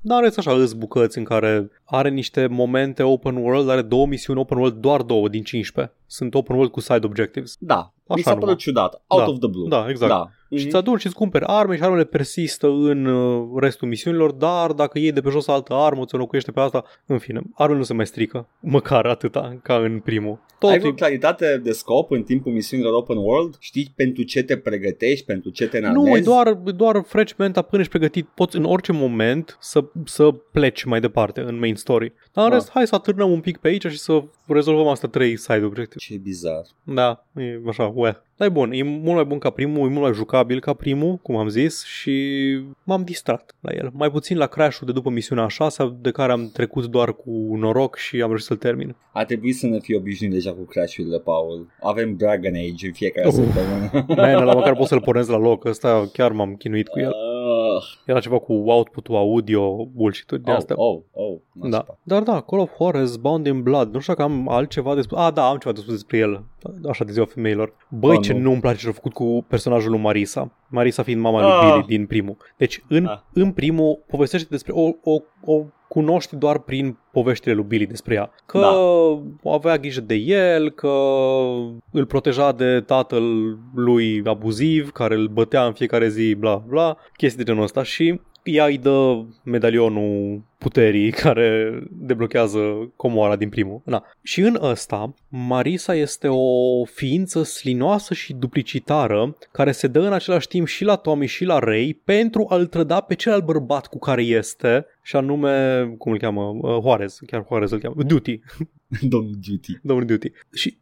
Dar 0.00 0.18
are 0.18 0.30
așa 0.36 0.52
îs 0.52 0.72
bucăți 0.72 1.18
în 1.18 1.24
care 1.24 1.70
are 1.84 2.08
niște 2.08 2.46
momente 2.46 3.02
open 3.02 3.36
world, 3.36 3.68
are 3.70 3.82
două 3.82 4.06
misiuni 4.06 4.40
open 4.40 4.58
world, 4.58 4.74
doar 4.74 5.02
două 5.02 5.28
din 5.28 5.42
15. 5.42 5.94
Sunt 6.06 6.34
open 6.34 6.56
world 6.56 6.72
cu 6.72 6.80
side 6.80 7.06
objectives. 7.06 7.56
Da. 7.58 7.92
Mi 8.08 8.14
Așa 8.14 8.22
s-a 8.22 8.30
părut 8.30 8.40
numai. 8.42 8.56
ciudat. 8.56 9.02
Out 9.06 9.20
Da. 9.24 9.28
of 9.30 9.38
the 9.38 9.48
blue. 9.48 9.68
Da, 9.68 9.86
exact. 9.88 10.10
Da. 10.12 10.30
Și 10.54 10.58
Mhm. 10.58 10.66
îți 10.66 10.76
aduni 10.76 10.98
și 11.00 11.06
îți 11.06 11.14
cumperi 11.14 11.44
arme 11.46 11.76
și 11.76 11.82
armele 11.82 12.04
persistă 12.04 12.66
în 12.66 13.04
uh, 13.04 13.48
restul 13.60 13.88
misiunilor, 13.88 14.32
dar 14.32 14.72
dacă 14.72 14.98
iei 14.98 15.12
de 15.12 15.20
pe 15.20 15.30
jos 15.30 15.48
altă 15.48 15.74
armă, 15.74 16.04
ți-o 16.04 16.16
înlocuiește 16.16 16.50
pe 16.50 16.60
asta, 16.60 16.84
în 17.06 17.18
fine, 17.18 17.40
armele 17.54 17.78
nu 17.78 17.84
se 17.84 17.94
mai 17.94 18.06
strică, 18.06 18.48
măcar 18.60 19.06
atâta 19.06 19.58
ca 19.62 19.74
în 19.76 20.00
primul. 20.00 20.38
Tot 20.58 20.70
Ai 20.70 20.76
e- 20.76 20.78
vreo 20.78 20.92
claritate 20.92 21.60
de 21.62 21.72
scop 21.72 22.10
în 22.10 22.22
timpul 22.22 22.52
misiunilor 22.52 22.92
open 22.92 23.16
world? 23.16 23.56
Știi 23.58 23.92
pentru 23.96 24.22
ce 24.22 24.42
te 24.42 24.56
pregătești, 24.56 25.24
pentru 25.24 25.50
ce 25.50 25.66
te 25.68 25.78
nu, 25.80 25.86
nanezi? 25.92 26.18
e 26.18 26.22
doar, 26.22 26.46
e 26.66 26.70
doar 26.70 27.02
freci 27.06 27.34
menta 27.36 27.62
până 27.62 27.80
ești 27.82 27.92
pregătit. 27.96 28.26
Poți 28.34 28.56
în 28.56 28.64
orice 28.64 28.92
moment 28.92 29.56
să, 29.60 29.84
să 30.04 30.30
pleci 30.52 30.84
mai 30.84 31.00
departe 31.00 31.40
în 31.40 31.58
main 31.58 31.74
story. 31.74 32.12
Dar 32.32 32.44
în 32.44 32.50
Ah. 32.50 32.56
rest, 32.56 32.70
hai 32.70 32.86
să 32.86 32.94
atârnăm 32.94 33.30
un 33.30 33.40
pic 33.40 33.56
pe 33.58 33.68
aici 33.68 33.86
și 33.86 33.98
să 33.98 34.22
rezolvăm 34.46 34.86
astea 34.86 35.08
trei 35.08 35.36
side 35.36 35.64
objectives. 35.64 36.02
Ce 36.02 36.16
bizar. 36.22 36.62
Da, 36.84 37.24
e 37.34 37.60
așa, 37.68 37.92
ue. 37.94 38.22
Dar 38.42 38.50
e 38.50 38.54
bun, 38.54 38.72
e 38.72 38.82
mult 38.82 39.14
mai 39.14 39.24
bun 39.24 39.38
ca 39.38 39.50
primul, 39.50 39.86
e 39.88 39.90
mult 39.90 40.02
mai 40.02 40.12
jucabil 40.12 40.60
ca 40.60 40.72
primul, 40.72 41.16
cum 41.16 41.36
am 41.36 41.48
zis, 41.48 41.84
și 41.84 42.14
m-am 42.84 43.02
distrat 43.04 43.54
la 43.60 43.70
el. 43.74 43.90
Mai 43.92 44.10
puțin 44.10 44.36
la 44.36 44.46
crash-ul 44.46 44.86
de 44.86 44.92
după 44.92 45.10
misiunea 45.10 45.44
a 45.44 45.48
șasea, 45.48 45.96
de 46.00 46.10
care 46.10 46.32
am 46.32 46.50
trecut 46.52 46.86
doar 46.86 47.14
cu 47.14 47.56
noroc 47.56 47.96
și 47.96 48.20
am 48.22 48.28
reușit 48.28 48.46
să-l 48.46 48.56
termin. 48.56 48.96
Ar 49.12 49.24
trebui 49.24 49.52
să 49.52 49.66
ne 49.66 49.78
fie 49.78 49.96
obișnuit 49.96 50.32
deja 50.32 50.52
cu 50.52 50.62
crash-urile, 50.62 51.18
Paul. 51.18 51.66
Avem 51.80 52.16
Dragon 52.16 52.54
Age 52.54 52.86
în 52.86 52.92
fiecare 52.92 53.26
Uh. 53.26 53.32
săptămână. 53.32 54.04
Man, 54.16 54.44
la 54.44 54.54
măcar 54.54 54.76
pot 54.76 54.86
să-l 54.86 55.00
pornesc 55.00 55.30
la 55.30 55.38
loc, 55.38 55.64
ăsta 55.64 56.08
chiar 56.12 56.32
m-am 56.32 56.54
chinuit 56.54 56.88
cu 56.88 56.98
el. 56.98 57.08
Uh, 57.08 57.31
Era 58.06 58.20
ceva 58.20 58.38
cu 58.38 58.52
output-ul 58.52 59.16
audio, 59.16 59.84
bullshit-uri 59.84 60.42
de 60.42 60.50
oh, 60.50 60.56
astea. 60.56 60.76
oh, 60.78 61.00
oh, 61.12 61.36
Da. 61.52 61.68
nașpa. 61.68 61.98
Dar 62.02 62.22
da, 62.22 62.40
Call 62.40 62.60
of 62.60 62.70
Juarez, 62.76 63.16
Bound 63.16 63.46
in 63.46 63.62
Blood, 63.62 63.92
nu 63.94 64.00
știu 64.00 64.14
dacă 64.14 64.28
am 64.28 64.48
altceva 64.48 64.94
de 64.94 65.00
spus. 65.00 65.18
Ah, 65.18 65.32
da, 65.32 65.48
am 65.48 65.56
ceva 65.58 65.74
de 65.74 65.80
spus 65.80 65.92
despre 65.92 66.18
el. 66.18 66.44
Așa 66.88 67.04
de 67.04 67.12
ziua 67.12 67.26
femeilor. 67.26 67.72
Băi, 67.88 68.16
Oh, 68.16 68.22
ce 68.22 68.32
nu. 68.32 68.38
nu 68.38 68.50
îmi 68.50 68.60
place 68.60 68.78
ce 68.78 68.88
a 68.88 68.92
făcut 68.92 69.12
cu 69.12 69.44
personajul 69.48 69.90
lui 69.90 70.00
Marisa. 70.00 70.50
Marisa 70.72 71.02
fiind 71.02 71.20
mama 71.20 71.40
lui 71.40 71.50
Ah. 71.50 71.70
Billy 71.72 71.96
din 71.96 72.06
primul. 72.06 72.36
Deci, 72.56 72.82
în, 72.88 73.04
Ah. 73.06 73.18
în 73.32 73.52
primul, 73.52 73.98
povestește 74.06 74.46
despre 74.50 74.72
o, 74.72 74.88
o, 75.02 75.16
o 75.44 75.62
cunoști 75.88 76.36
doar 76.36 76.58
prin 76.58 76.98
poveștile 77.12 77.54
lui 77.54 77.64
Billy 77.68 77.86
despre 77.86 78.14
ea. 78.14 78.30
Că 78.46 78.58
Da. 79.42 79.50
avea 79.50 79.76
grijă 79.78 80.00
de 80.00 80.14
el, 80.14 80.70
că 80.70 80.92
îl 81.90 82.06
proteja 82.06 82.52
de 82.52 82.80
tatăl 82.80 83.22
lui 83.74 84.22
abuziv, 84.24 84.90
care 84.90 85.14
îl 85.14 85.26
bătea 85.26 85.64
în 85.66 85.72
fiecare 85.72 86.08
zi, 86.08 86.34
bla 86.34 86.56
bla, 86.68 86.96
chestii 87.16 87.44
de 87.44 87.50
genul 87.50 87.62
ăsta 87.64 87.82
și 87.82 88.20
ea 88.42 88.64
îi 88.64 88.78
dă 88.78 89.22
medalionul 89.44 90.40
puterii 90.62 91.10
care 91.24 91.82
deblochează 91.90 92.58
comoara 92.96 93.36
din 93.36 93.48
primul. 93.48 93.80
Na. 93.84 94.04
Și 94.22 94.40
în 94.40 94.58
ăsta, 94.60 95.14
Marisa 95.28 95.94
este 95.94 96.28
o 96.28 96.84
ființă 96.84 97.42
slinoasă 97.42 98.14
și 98.14 98.32
duplicitară 98.32 99.36
care 99.52 99.72
se 99.72 99.86
dă 99.86 100.00
în 100.00 100.12
același 100.12 100.48
timp 100.48 100.66
și 100.66 100.84
la 100.84 100.96
Tommy 100.96 101.26
și 101.26 101.44
la 101.44 101.58
Ray 101.58 102.00
pentru 102.04 102.46
a-l 102.48 102.66
trăda 102.66 103.00
pe 103.00 103.14
celălalt 103.14 103.46
bărbat 103.46 103.86
cu 103.86 103.98
care 103.98 104.22
este 104.22 104.86
și 105.02 105.16
anume, 105.16 105.84
cum 105.98 106.12
îl 106.12 106.18
cheamă, 106.18 106.42
uh, 106.42 106.78
Juarez, 106.80 107.18
chiar 107.26 107.44
Juarez 107.48 107.70
îl 107.70 107.78
cheamă, 107.78 108.02
Duty, 108.02 108.40
Domnul 109.00 109.34
Duty. 109.48 109.78
domnul 109.82 110.06
Duty. 110.06 110.32
Și, 110.52 110.78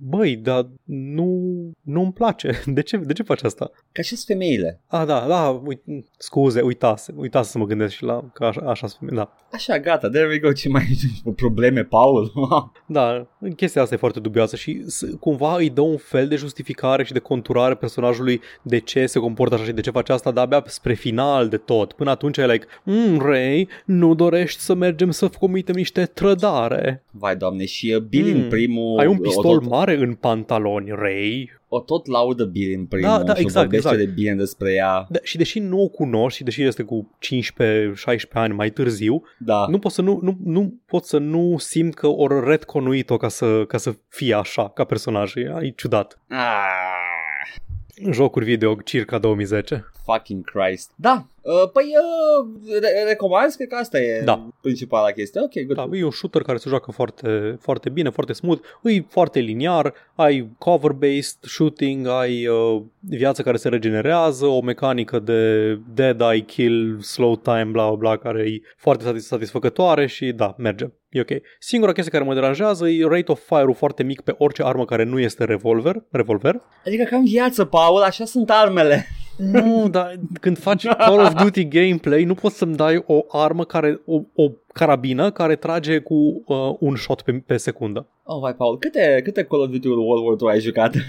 băi, 0.00 0.36
dar 0.36 0.68
nu, 0.84 1.52
nu-mi 1.82 2.12
place. 2.12 2.62
De 2.66 2.82
ce, 2.82 2.96
de 2.96 3.12
ce 3.12 3.22
faci 3.22 3.42
asta? 3.42 3.70
Ca 3.92 4.02
și 4.02 4.16
femeile. 4.26 4.80
Ah, 4.86 5.06
da, 5.06 5.26
da, 5.26 5.48
uit, 5.48 5.82
scuze, 6.18 6.60
uitase, 6.60 7.12
uitase 7.16 7.50
să 7.50 7.58
mă 7.58 7.64
gândesc 7.64 7.94
și 7.94 8.02
la, 8.02 8.30
că 8.32 8.44
așa, 8.44 8.60
așa 8.60 8.86
sunt, 8.86 9.10
da. 9.18 9.32
Așa, 9.52 9.78
gata, 9.78 10.08
there 10.08 10.26
we 10.26 10.38
go. 10.38 10.52
Ce 10.52 10.68
mai 10.68 10.86
probleme, 11.36 11.82
Paul? 11.84 12.32
Da, 12.86 13.26
chestia 13.56 13.82
asta 13.82 13.94
e 13.94 13.98
foarte 13.98 14.20
dubioasă 14.20 14.56
și 14.56 14.82
s- 14.86 15.04
cumva 15.20 15.56
îi 15.56 15.70
dă 15.70 15.80
un 15.80 15.96
fel 15.96 16.28
de 16.28 16.36
justificare 16.36 17.04
și 17.04 17.12
de 17.12 17.18
conturare 17.18 17.74
personajului 17.74 18.40
de 18.62 18.78
ce 18.78 19.06
se 19.06 19.18
comportă 19.18 19.54
așa 19.54 19.64
și 19.64 19.72
de 19.72 19.80
ce 19.80 19.90
face 19.90 20.12
asta, 20.12 20.30
dar 20.30 20.44
abia 20.44 20.62
spre 20.66 20.94
final 20.94 21.48
de 21.48 21.56
tot. 21.56 21.92
Până 21.92 22.10
atunci 22.10 22.36
e 22.36 22.46
like, 22.46 22.66
mm, 22.84 23.18
Ray, 23.20 23.68
nu 23.84 24.14
dorești 24.14 24.60
să 24.60 24.74
mergem 24.74 25.10
să 25.10 25.28
comitem 25.38 25.74
niște 25.74 26.04
trădare. 26.04 27.04
Vai, 27.10 27.36
doamne, 27.36 27.64
și 27.64 27.92
uh, 27.96 28.02
Billy 28.02 28.32
Mm. 28.32 28.40
în 28.42 28.48
primul... 28.48 28.98
Ai 28.98 29.06
un 29.06 29.16
o 29.18 29.20
pistol 29.20 29.58
tot- 29.58 29.68
mare 29.68 29.96
în 29.96 30.14
pantaloni, 30.14 30.90
Ray. 30.90 31.50
O 31.68 31.80
tot 31.80 32.06
laudă 32.06 32.44
bine 32.44 32.74
în 32.74 32.86
primul 32.86 33.08
Da, 33.16 33.22
da, 33.22 33.34
și 33.34 33.40
exact, 33.40 33.64
vorbește 33.66 33.88
exact. 33.88 34.06
de 34.08 34.12
bine 34.22 34.34
despre 34.34 34.72
ea. 34.72 35.06
Da, 35.10 35.18
și 35.22 35.36
deși 35.36 35.58
nu 35.58 35.80
o 35.82 35.88
cunoști 35.88 36.38
și 36.38 36.44
deși 36.44 36.62
este 36.62 36.82
cu 36.82 37.16
15-16 37.18 38.32
ani 38.32 38.54
mai 38.54 38.70
târziu, 38.70 39.22
Da. 39.38 39.66
nu 39.70 39.78
pot 39.78 39.92
să 39.92 40.02
nu, 40.02 40.18
nu, 40.22 40.36
nu 40.44 40.74
pot 40.86 41.04
să 41.04 41.18
nu 41.18 41.54
simt 41.58 41.94
că 41.94 42.06
ori 42.06 42.44
retconuit-o 42.48 43.16
ca 43.16 43.28
să, 43.28 43.64
ca 43.64 43.78
să 43.78 43.94
fie 44.08 44.34
așa, 44.34 44.68
ca 44.68 44.84
personaj. 44.84 45.34
E, 45.34 45.40
e 45.60 45.72
ciudat. 45.76 46.18
Ah, 46.28 48.06
Jocuri 48.12 48.44
video 48.44 48.74
circa 48.84 49.18
2010. 49.18 49.84
fucking 50.04 50.44
Christ. 50.44 50.90
Da, 50.96 51.26
uh, 51.40 51.70
păi 51.72 51.84
uh, 51.84 52.78
re- 52.80 53.04
recomand, 53.08 53.52
cred 53.54 53.68
că 53.68 53.74
asta 53.74 53.98
e 54.00 54.22
Da. 54.24 54.48
principala 54.60 55.10
chestie. 55.10 55.40
Ok, 55.40 55.52
good. 55.52 55.76
Da, 55.90 55.96
e 55.96 56.04
un 56.04 56.10
shooter 56.10 56.42
care 56.42 56.58
se 56.58 56.68
joacă 56.68 56.90
foarte, 56.90 57.56
foarte 57.60 57.88
bine, 57.88 58.10
foarte 58.10 58.32
smooth, 58.32 58.60
e 58.82 59.00
foarte 59.08 59.38
liniar, 59.38 59.92
ai 60.14 60.48
cover-based 60.58 61.38
shooting, 61.40 62.06
ai 62.06 62.46
uh, 62.46 62.82
viață 63.00 63.42
care 63.42 63.56
se 63.56 63.68
regenerează, 63.68 64.46
o 64.46 64.60
mecanică 64.60 65.18
de 65.18 65.74
dead 65.94 66.20
eye 66.20 66.40
kill, 66.40 67.00
slow 67.00 67.36
time, 67.36 67.64
bla 67.64 67.86
bla 67.86 67.94
bla, 67.94 68.16
care 68.16 68.40
e 68.42 68.60
foarte 68.76 69.04
satis- 69.04 69.26
satisfăcătoare 69.26 70.06
și 70.06 70.32
da, 70.32 70.54
merge. 70.58 70.86
E 71.10 71.20
ok. 71.20 71.28
Singura 71.58 71.92
chestie 71.92 72.12
care 72.12 72.24
mă 72.24 72.34
deranjează 72.34 72.88
e 72.88 73.06
rate 73.08 73.32
of 73.32 73.40
fire-ul 73.46 73.74
foarte 73.74 74.02
mic 74.02 74.20
pe 74.20 74.34
orice 74.38 74.62
armă 74.64 74.84
care 74.84 75.04
nu 75.04 75.18
este 75.18 75.44
revolver. 75.44 76.04
revolver. 76.10 76.60
Adică 76.86 77.04
ca 77.04 77.16
în 77.16 77.24
viață, 77.24 77.64
Paul, 77.64 78.02
așa 78.02 78.24
sunt 78.24 78.50
armele. 78.50 79.06
Nu, 79.38 79.88
dar 79.88 80.14
când 80.40 80.58
faci 80.58 80.86
Call 80.86 81.18
of 81.20 81.32
Duty 81.42 81.68
gameplay, 81.68 82.24
nu 82.24 82.34
poți 82.34 82.56
să-mi 82.56 82.76
dai 82.76 83.02
o 83.06 83.24
armă 83.28 83.64
care, 83.64 84.00
o, 84.04 84.20
o 84.34 84.50
carabină 84.78 85.30
care 85.30 85.56
trage 85.56 85.98
cu 85.98 86.14
uh, 86.46 86.56
un 86.78 86.96
shot 86.96 87.20
pe, 87.22 87.32
pe 87.46 87.56
secundă. 87.56 88.06
Oh, 88.22 88.38
vai, 88.40 88.54
Paul, 88.54 88.78
câte, 88.78 89.20
câte 89.24 89.42
Call 89.42 89.60
of 89.62 89.68
Duty 89.68 89.88
World 89.88 90.24
War 90.26 90.34
2 90.34 90.50
ai 90.52 90.60
jucat? 90.60 90.94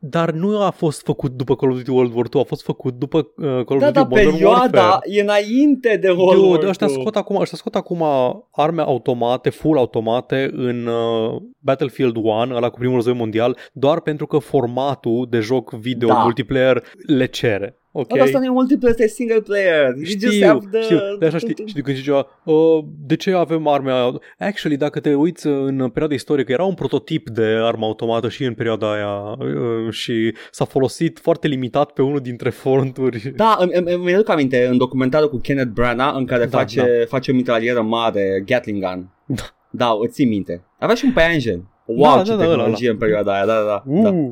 Dar 0.00 0.30
nu 0.30 0.62
a 0.62 0.70
fost 0.70 1.02
făcut 1.04 1.32
după 1.32 1.56
Call 1.56 1.70
of 1.70 1.76
Duty 1.78 1.90
World 1.90 2.14
War 2.14 2.26
2, 2.28 2.40
a 2.40 2.44
fost 2.44 2.62
făcut 2.62 2.94
după 2.94 3.18
uh, 3.18 3.44
Call 3.44 3.64
of 3.74 3.78
da, 3.78 3.90
Duty 3.90 3.92
da, 3.92 4.02
Modern 4.08 4.30
perioada 4.30 4.80
Warfare. 4.82 4.98
e 5.10 5.20
înainte 5.20 5.96
de 5.96 6.08
World 6.10 6.40
War 6.42 6.50
Dude, 6.50 6.58
2. 6.60 6.68
ăștia 6.68 6.86
scot 6.86 7.16
acum, 7.16 7.40
ăștia 7.40 7.58
scot 7.58 7.74
acum 7.74 8.04
arme 8.50 8.82
automate, 8.82 9.50
full 9.50 9.76
automate 9.76 10.50
în 10.52 10.86
uh, 10.86 11.36
Battlefield 11.58 12.16
1, 12.16 12.30
ăla 12.54 12.70
cu 12.70 12.78
primul 12.78 12.94
război 12.94 13.14
mondial, 13.14 13.56
doar 13.72 14.00
pentru 14.00 14.26
că 14.26 14.38
formatul 14.38 15.26
de 15.30 15.40
joc 15.40 15.70
video 15.72 16.08
Da. 16.08 16.14
multiplayer 16.22 16.82
le 17.06 17.26
cere. 17.26 17.78
Ok? 17.92 18.10
Okay. 18.10 18.24
Asta 18.24 18.38
nu 18.38 18.44
e 18.44 18.48
multiplayer, 18.48 18.90
asta 18.94 19.02
e 19.04 19.06
single 19.06 19.40
player. 19.40 19.94
You 19.94 20.04
just 20.04 20.32
Știu, 20.34 20.46
have 20.46 20.66
the... 20.70 20.80
știu, 20.82 20.98
de 21.18 21.26
așa 21.26 21.38
știi, 21.38 21.54
știi 21.66 21.82
când 21.82 21.96
zicea, 21.96 22.26
uh, 22.44 22.84
de 23.06 23.16
ce 23.16 23.32
avem 23.32 23.66
arme 23.66 23.90
auto- 23.92 24.22
Actually, 24.38 24.78
dacă 24.78 25.00
te 25.00 25.14
uiți 25.14 25.46
în 25.46 25.88
perioada 25.88 26.14
istorică, 26.14 26.52
era 26.52 26.64
un 26.64 26.74
prototip 26.74 27.28
de 27.28 27.42
armă 27.42 27.84
automată 27.84 28.28
și 28.28 28.44
în 28.44 28.54
perioada 28.54 28.92
aia 28.92 29.36
uh, 29.38 29.90
și 29.92 30.34
s-a 30.50 30.64
folosit 30.64 31.18
foarte 31.18 31.48
limitat 31.48 31.90
pe 31.90 32.02
unul 32.02 32.20
dintre 32.20 32.50
fronturi. 32.50 33.32
Da, 33.36 33.56
îmi, 33.60 33.70
îmi, 33.74 33.92
îmi 33.92 34.14
aduc 34.14 34.28
aminte 34.28 34.66
în 34.66 34.76
documentarul 34.76 35.28
cu 35.28 35.36
Kenneth 35.36 35.70
Branagh 35.74 36.16
în 36.16 36.24
care 36.24 36.44
Da, 36.46 36.58
face, 36.58 36.80
da. 36.80 36.86
face 37.08 37.30
o 37.30 37.34
mitralieră 37.34 37.82
mare, 37.82 38.42
Gatling 38.46 38.84
Gun. 38.84 39.10
Da. 39.26 39.42
Da, 39.70 39.92
o 39.94 40.06
țin 40.06 40.28
minte. 40.28 40.64
Avea 40.78 40.94
și 40.94 41.04
un 41.04 41.12
Pyangen. 41.12 41.68
Wow, 41.84 42.16
Da, 42.16 42.22
ce 42.22 42.30
da, 42.30 42.36
da, 42.36 42.42
ăla, 42.44 42.54
tehnologie 42.54 42.90
în 42.90 42.96
perioada 42.96 43.32
aia, 43.34 43.46
da, 43.46 43.54
da, 43.54 43.82
da. 43.86 44.02
da. 44.02 44.08
Uh. 44.08 44.30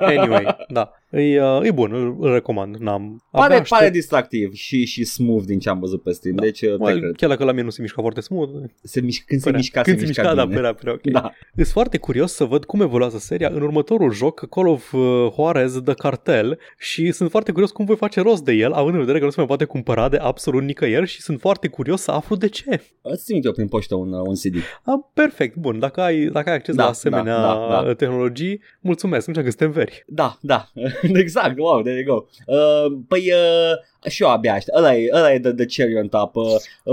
Anyway, 0.00 0.56
da. 0.68 0.90
E, 1.16 1.42
uh, 1.42 1.60
e 1.62 1.70
bun, 1.70 1.92
îl, 1.92 2.16
îl 2.20 2.32
recomand. 2.32 2.76
N-am, 2.76 3.24
Pare, 3.30 3.44
abia 3.54 3.64
pare 3.68 3.74
aștept- 3.84 3.92
distractiv 3.92 4.52
și, 4.52 4.84
și 4.84 5.04
smooth 5.04 5.44
din 5.44 5.58
ce 5.58 5.68
am 5.68 5.78
văzut 5.78 6.02
pe 6.02 6.12
stream, 6.12 6.36
Da. 6.36 6.42
deci 6.42 6.60
uh, 6.62 6.68
te 6.76 6.82
Well, 6.82 6.98
cred. 7.00 7.16
chiar 7.16 7.28
dacă 7.28 7.44
la 7.44 7.50
mine 7.50 7.62
nu 7.62 7.70
se 7.70 7.80
mișca 7.82 8.00
foarte 8.00 8.20
smooth. 8.20 8.50
Se 8.82 9.00
miș- 9.00 9.24
când 9.26 9.40
se 9.40 9.44
părea- 9.44 9.58
mișca, 9.58 9.80
când 9.80 9.96
se 9.96 10.02
se 10.02 10.08
mișca, 10.08 10.22
mișca, 10.22 10.36
da, 10.36 10.44
bine. 10.44 10.56
părea, 10.56 10.74
părea 10.74 10.92
ok. 10.92 11.02
Da. 11.02 11.32
Sunt 11.54 11.66
foarte 11.66 11.98
curios 11.98 12.32
să 12.32 12.44
văd 12.44 12.64
cum 12.64 12.80
evoluează 12.80 13.18
seria 13.18 13.48
în 13.48 13.62
următorul 13.62 14.12
joc, 14.12 14.48
Call 14.48 14.66
of 14.68 14.92
uh, 14.92 15.02
Juarez 15.34 15.72
The 15.84 15.94
Cartel 15.94 16.58
și 16.78 17.12
sunt 17.12 17.30
foarte 17.30 17.52
curios 17.52 17.70
cum 17.70 17.84
voi 17.84 17.96
face 17.96 18.20
rost 18.20 18.44
de 18.44 18.52
el, 18.52 18.72
având 18.72 18.94
în 18.94 19.00
vedere 19.00 19.18
că 19.18 19.24
nu 19.24 19.30
se 19.30 19.36
mai 19.38 19.46
poate 19.48 19.64
cumpăra 19.64 20.08
de 20.08 20.16
absolut 20.16 20.62
nicăieri 20.62 21.06
și 21.06 21.20
sunt 21.20 21.40
foarte 21.40 21.68
curios 21.68 22.00
să 22.02 22.10
aflu 22.10 22.36
de 22.36 22.48
ce. 22.48 22.82
Îți 23.02 23.24
trimit 23.24 23.44
eu 23.44 23.52
prin 23.52 23.68
poștă 23.68 23.94
un, 23.94 24.12
uh, 24.12 24.26
un 24.26 24.34
CD. 24.34 24.54
Ah, 24.82 24.94
perfect, 25.14 25.56
bun, 25.56 25.78
dacă 25.78 26.00
ai, 26.00 26.24
dacă 26.26 26.48
ai 26.50 26.54
acces 26.56 26.74
Da, 26.74 26.82
la 26.82 26.88
asemenea 26.88 27.36
da, 27.36 27.66
da, 27.70 27.82
da. 27.86 27.94
tehnologii, 27.94 28.60
mulțumesc, 28.80 29.26
nu 29.26 29.32
știu 29.32 29.44
că 29.44 29.50
suntem 29.50 29.70
veri. 29.70 30.04
Da, 30.06 30.38
da, 30.40 30.68
exact, 31.24 31.58
wow, 31.58 31.82
there 31.82 32.04
you 32.06 32.14
go. 32.14 32.24
Uh, 32.46 32.98
păi 33.08 33.32
uh, 33.32 34.10
și 34.10 34.22
eu 34.22 34.28
abia 34.28 34.52
aștept, 34.52 34.76
ăla 34.76 34.96
e, 34.96 35.08
ăla 35.12 35.32
e 35.32 35.38
the, 35.38 35.52
the 35.52 35.64
cherry 35.64 35.98
on 35.98 36.08
top. 36.08 36.36
Uh, 36.36 36.44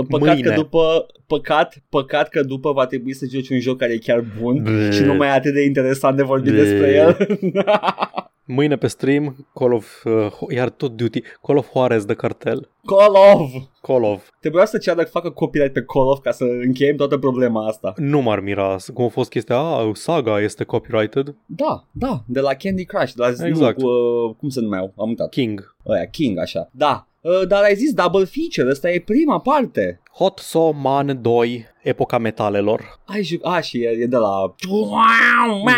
păcat 0.08 0.34
Mâine. 0.34 0.48
că 0.48 0.54
după, 0.54 1.06
păcat, 1.26 1.82
păcat 1.88 2.28
că 2.28 2.42
după 2.42 2.72
va 2.72 2.86
trebui 2.86 3.14
să 3.14 3.26
joci 3.30 3.48
un 3.48 3.60
joc 3.60 3.78
care 3.78 3.92
e 3.92 3.98
chiar 3.98 4.24
bun 4.40 4.62
Bleh. 4.62 4.92
și 4.92 5.02
nu 5.02 5.14
mai 5.14 5.28
e 5.28 5.30
atât 5.30 5.54
de 5.54 5.64
interesant 5.64 6.16
de 6.16 6.22
vorbit 6.22 6.52
Bleh. 6.52 6.64
despre 6.64 6.92
el. 6.94 7.16
Mâine 8.54 8.76
pe 8.76 8.86
stream, 8.86 9.46
Call 9.54 9.72
of, 9.72 10.04
uh, 10.04 10.32
iar 10.48 10.70
tot 10.70 10.96
Duty, 10.96 11.20
Call 11.42 11.56
of 11.56 11.70
Juarez 11.72 12.04
The 12.04 12.14
Cartel. 12.14 12.68
Call 12.84 13.14
of! 13.34 13.50
Call 13.80 14.02
of. 14.04 14.28
Trebuia 14.40 14.64
să 14.64 14.78
ceară 14.78 15.02
să 15.02 15.08
facă 15.10 15.30
copyright 15.30 15.72
pe 15.72 15.82
Call 15.82 16.06
of 16.06 16.20
ca 16.20 16.30
să 16.30 16.44
încheiem 16.44 16.96
toată 16.96 17.18
problema 17.18 17.66
asta. 17.66 17.92
Nu 17.96 18.20
m-ar 18.20 18.40
mira 18.40 18.76
cum 18.94 19.04
a 19.04 19.08
fost 19.08 19.30
chestia, 19.30 19.56
a, 19.56 19.90
saga 19.94 20.40
este 20.40 20.64
copyrighted. 20.64 21.34
Da, 21.46 21.84
da, 21.90 22.22
de 22.26 22.40
la 22.40 22.54
Candy 22.54 22.84
Crush, 22.84 23.12
de 23.12 23.22
la 23.22 23.46
Exact. 23.46 23.80
nu, 23.80 23.86
cu, 23.86 23.90
uh, 23.90 24.34
cum 24.38 24.48
se 24.48 24.60
numeau, 24.60 24.92
am 24.96 25.08
uitat. 25.08 25.28
King. 25.30 25.76
Ăia, 25.86 26.06
King, 26.06 26.38
așa. 26.38 26.68
Da, 26.72 27.08
uh, 27.20 27.46
dar 27.48 27.62
ai 27.62 27.74
zis 27.74 27.92
double 27.92 28.24
feature, 28.24 28.70
ăsta 28.70 28.90
e 28.90 29.00
prima 29.00 29.40
parte. 29.40 30.00
Hot 30.14 30.38
So 30.38 30.70
Man 30.72 31.22
2, 31.22 31.66
epoca 31.82 32.18
metalelor. 32.18 33.00
Ai 33.04 33.22
juc, 33.22 33.46
a, 33.46 33.60
și 33.60 33.78
e, 33.82 33.88
e 33.88 34.06
de 34.06 34.16
la... 34.16 34.54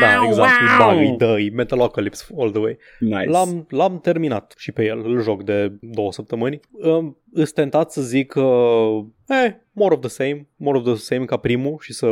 Da, 0.01 0.27
exact, 0.27 0.61
îi 0.61 0.67
bag, 0.79 0.99
îi 0.99 1.15
dă, 1.19 1.35
îi 1.35 1.51
Metalocalypse 1.51 2.25
all 2.39 2.51
the 2.51 2.61
way. 2.61 2.79
Nice. 2.99 3.29
L-am, 3.29 3.67
l-am 3.69 4.01
terminat 4.01 4.55
și 4.57 4.73
pe 4.73 4.85
el, 4.85 5.03
îl 5.05 5.23
joc 5.23 5.43
de 5.43 5.73
două 5.81 6.13
săptămâni. 6.13 6.61
Um, 6.71 7.17
Îs 7.33 7.53
tentat 7.53 7.93
să 7.93 8.03
zic 8.03 8.29
că, 8.33 8.41
eh, 9.27 9.53
more 9.73 9.95
of 9.95 10.01
the 10.01 10.09
same, 10.09 10.49
more 10.57 10.79
of 10.79 10.85
the 10.85 10.95
same 10.95 11.25
ca 11.25 11.37
primul 11.37 11.77
și 11.81 11.93
să 11.93 12.07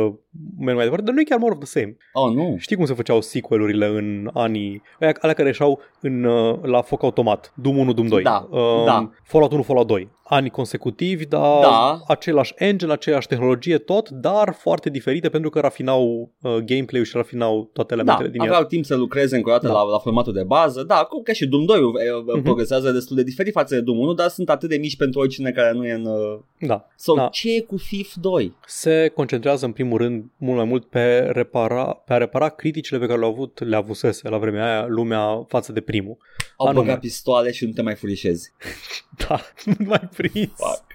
merg 0.59 0.75
mai 0.75 0.83
departe, 0.83 1.05
dar 1.05 1.13
nu 1.13 1.19
e 1.19 1.23
chiar 1.23 1.39
more 1.39 1.53
of 1.53 1.59
the 1.59 1.79
same. 1.79 1.97
Oh, 2.13 2.33
nu. 2.33 2.55
Știi 2.57 2.75
cum 2.75 2.85
se 2.85 2.93
făceau 2.93 3.21
sequelurile 3.21 3.85
în 3.85 4.29
anii, 4.33 4.81
alea, 4.99 5.13
alea 5.21 5.35
care 5.35 5.47
ieșeau 5.47 5.79
în, 6.01 6.23
uh, 6.23 6.59
la 6.61 6.81
foc 6.81 7.03
automat, 7.03 7.53
Doom 7.55 7.77
1, 7.77 7.93
Doom 7.93 8.07
2, 8.07 8.23
Da, 8.23 8.47
um, 8.51 8.85
da. 8.85 9.11
Fallout 9.23 9.51
1, 9.51 9.61
Fallout 9.61 9.87
2, 9.87 10.09
ani 10.33 10.49
consecutivi, 10.49 11.25
dar 11.25 11.61
Da. 11.61 12.01
același 12.07 12.53
engine, 12.57 12.91
aceeași 12.91 13.27
tehnologie, 13.27 13.77
tot, 13.77 14.09
dar 14.09 14.55
foarte 14.59 14.89
diferite 14.89 15.29
pentru 15.29 15.49
că 15.49 15.59
rafinau 15.59 16.31
uh, 16.41 16.51
gameplay-ul 16.55 17.05
și 17.05 17.15
rafinau 17.15 17.69
toate 17.73 17.95
Da, 17.95 18.01
elementele 18.01 18.29
din 18.31 18.41
el. 18.41 18.47
aveau 18.47 18.63
timp 18.63 18.85
să 18.85 18.95
lucreze 18.95 19.35
încă 19.35 19.49
o 19.49 19.51
dată 19.51 19.67
Da. 19.67 19.73
la, 19.73 19.83
la 19.83 19.97
formatul 19.97 20.33
de 20.33 20.43
bază. 20.43 20.83
Da, 20.83 20.95
cum 20.95 21.21
ca 21.23 21.33
și 21.33 21.47
Doom 21.47 21.65
2 21.65 21.79
uh, 21.81 21.91
Mhm. 22.33 22.41
progresează 22.43 22.91
destul 22.91 23.15
de 23.15 23.23
diferit 23.23 23.53
față 23.53 23.75
de 23.75 23.81
Doom 23.81 23.97
1, 23.97 24.13
dar 24.13 24.27
sunt 24.27 24.49
atât 24.49 24.69
de 24.69 24.77
mici 24.77 24.97
pentru 24.97 25.19
oricine 25.19 25.51
care 25.51 25.71
nu 25.73 25.85
e 25.85 25.91
în... 25.91 26.05
Uh... 26.05 26.39
Da. 26.59 26.87
So, 26.97 27.13
Da. 27.15 27.27
ce 27.27 27.55
e 27.55 27.59
cu 27.59 27.77
FIF 27.77 28.13
2? 28.21 28.53
se 28.65 29.11
concentrează 29.15 29.65
în 29.65 29.71
primul 29.71 29.97
rând 29.97 30.23
mult 30.37 30.57
mai 30.57 30.65
mult 30.65 30.85
pe, 30.85 31.19
repara, 31.19 31.83
pe 32.05 32.13
a 32.13 32.17
repara 32.17 32.49
criticile 32.49 32.99
pe 32.99 33.05
care 33.05 33.19
le-au 33.19 33.31
avut, 33.31 33.63
le 33.65 33.75
avusese 33.75 34.29
la 34.29 34.37
vremea 34.37 34.65
aia 34.65 34.85
lumea 34.87 35.45
față 35.47 35.71
de 35.71 35.81
primul. 35.81 36.17
Au 36.57 36.67
Anume. 36.67 36.85
băgat 36.85 36.99
pistoale 36.99 37.51
și 37.51 37.65
nu 37.65 37.71
te 37.71 37.81
mai 37.81 37.95
furișezi. 37.95 38.51
Da, 39.27 39.39
nu 39.65 39.73
mai 39.87 40.07
prins. 40.29 40.51
Fuck. 40.57 40.92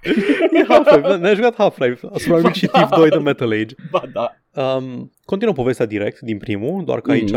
E 0.52 0.64
Half-Life, 0.68 1.16
ne-ai 1.16 1.34
jucat 1.34 1.54
Half-Life, 1.54 2.06
a 2.12 2.18
supraviețuit 2.18 2.54
și 2.54 2.66
Thief 2.66 2.88
2 2.88 3.08
de 3.08 3.16
Metal 3.18 3.50
Age. 3.52 3.74
Ba 3.90 4.02
da. 4.12 4.32
Um, 4.62 5.12
continuă 5.24 5.54
povestea 5.54 5.86
direct 5.86 6.20
din 6.20 6.38
primul, 6.38 6.84
doar 6.84 7.00
că 7.00 7.10
aici, 7.10 7.30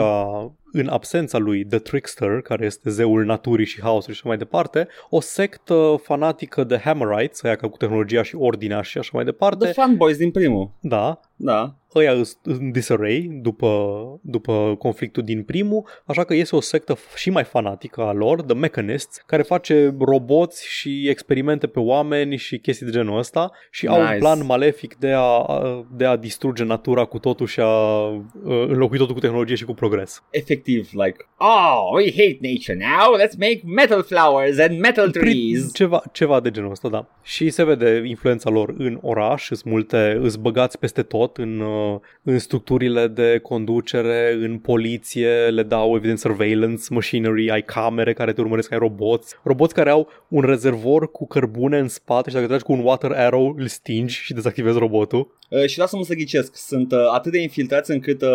în 0.71 0.87
absența 0.87 1.37
lui 1.37 1.65
The 1.65 1.79
Trickster, 1.79 2.41
care 2.41 2.65
este 2.65 2.89
zeul 2.89 3.25
naturii 3.25 3.65
și 3.65 3.81
haosului 3.81 4.15
și 4.15 4.19
așa 4.23 4.29
mai 4.29 4.37
departe, 4.37 4.87
o 5.09 5.19
sectă 5.21 5.99
fanatică 6.03 6.63
de 6.63 6.77
Hammerites, 6.77 7.43
aia 7.43 7.55
că 7.55 7.67
cu 7.67 7.77
tehnologia 7.77 8.23
și 8.23 8.35
ordinea 8.35 8.81
și 8.81 8.97
așa 8.97 9.09
mai 9.13 9.23
departe, 9.23 9.63
The 9.63 9.73
Fanboys 9.73 10.17
din 10.17 10.31
primul. 10.31 10.71
da, 10.79 11.19
Da. 11.35 11.75
ăia 11.95 12.11
îs 12.11 12.39
în 12.43 12.71
disarray 12.71 13.29
după, 13.41 13.93
după 14.21 14.75
conflictul 14.77 15.23
din 15.23 15.43
primul, 15.43 15.83
așa 16.05 16.23
că 16.23 16.33
iese 16.33 16.55
o 16.55 16.61
sectă 16.61 16.95
f- 16.95 17.15
și 17.15 17.29
mai 17.29 17.43
fanatică 17.43 18.01
a 18.01 18.11
lor, 18.13 18.41
The 18.41 18.55
Mechanists, 18.55 19.23
care 19.25 19.41
face 19.41 19.95
roboți 19.99 20.67
și 20.69 21.07
experimente 21.09 21.67
pe 21.67 21.79
oameni 21.79 22.37
și 22.37 22.50
chestii 22.59 22.85
de 22.85 22.91
genul 22.91 23.17
ăsta 23.17 23.51
și 23.71 23.87
au 23.87 23.99
un 23.99 24.05
Nice. 24.05 24.17
plan 24.17 24.45
malefic 24.45 24.95
de 24.95 25.13
a, 25.15 25.45
de 25.91 26.05
a 26.05 26.15
distruge 26.15 26.63
natura 26.63 27.05
cu 27.05 27.19
totul 27.19 27.47
și 27.47 27.59
a 27.59 28.05
uh, 28.07 28.21
înlocui 28.43 28.97
totul 28.97 29.13
cu 29.13 29.19
tehnologie 29.19 29.55
și 29.55 29.65
cu 29.65 29.73
progres. 29.73 30.23
Efectiv, 30.29 30.89
like, 30.91 31.25
oh, 31.37 31.93
we 31.95 32.11
hate 32.11 32.37
nature 32.41 32.77
now, 32.97 33.15
let's 33.17 33.37
make 33.37 33.61
metal 33.65 34.03
flowers 34.03 34.59
and 34.59 34.79
metal 34.79 35.09
trees. 35.11 35.63
Pri- 35.69 35.73
Ceva, 35.73 36.01
ceva 36.11 36.39
de 36.39 36.51
genul 36.51 36.71
ăsta, 36.71 36.89
da. 36.89 37.05
Și 37.23 37.49
se 37.49 37.63
vede 37.63 38.03
influența 38.05 38.49
lor 38.49 38.73
în 38.77 38.97
oraș, 39.01 39.49
îs 39.49 39.63
multe, 39.63 40.17
îs 40.21 40.35
băgați 40.35 40.79
peste 40.79 41.01
tot 41.01 41.37
în, 41.37 41.59
uh, 41.59 41.99
în 42.23 42.39
structurile 42.39 43.07
de 43.07 43.39
conducere, 43.43 44.37
în 44.41 44.57
poliție, 44.57 45.29
le 45.49 45.63
dau 45.63 45.95
evident 45.95 46.19
surveillance 46.19 46.83
machinery, 46.89 47.49
ai 47.51 47.61
camere 47.63 48.13
care 48.13 48.33
te 48.33 48.41
urmăresc, 48.41 48.71
ai 48.71 48.77
roboți, 48.77 49.35
roboți 49.43 49.73
care 49.73 49.89
au 49.89 50.07
un 50.27 50.41
rezervor 50.41 51.11
cu 51.11 51.27
cărbune 51.27 51.77
în 51.77 51.87
spate 51.87 52.29
și 52.29 52.35
dacă 52.41 52.53
dacă 52.53 52.63
tragi 52.63 52.63
cu 52.63 52.71
un 52.71 52.87
water 52.87 53.11
arrow, 53.11 53.55
îl 53.57 53.67
stingi 53.67 54.13
și 54.15 54.33
dezactivezi 54.33 54.77
robotul. 54.77 55.37
Uh, 55.49 55.65
și 55.65 55.79
lasă-mă 55.79 56.03
să 56.03 56.13
ghicesc, 56.13 56.55
sunt 56.55 56.91
uh, 56.91 56.97
atât 57.13 57.31
de 57.31 57.41
infiltrați 57.41 57.91
încât 57.91 58.21
uh, 58.21 58.29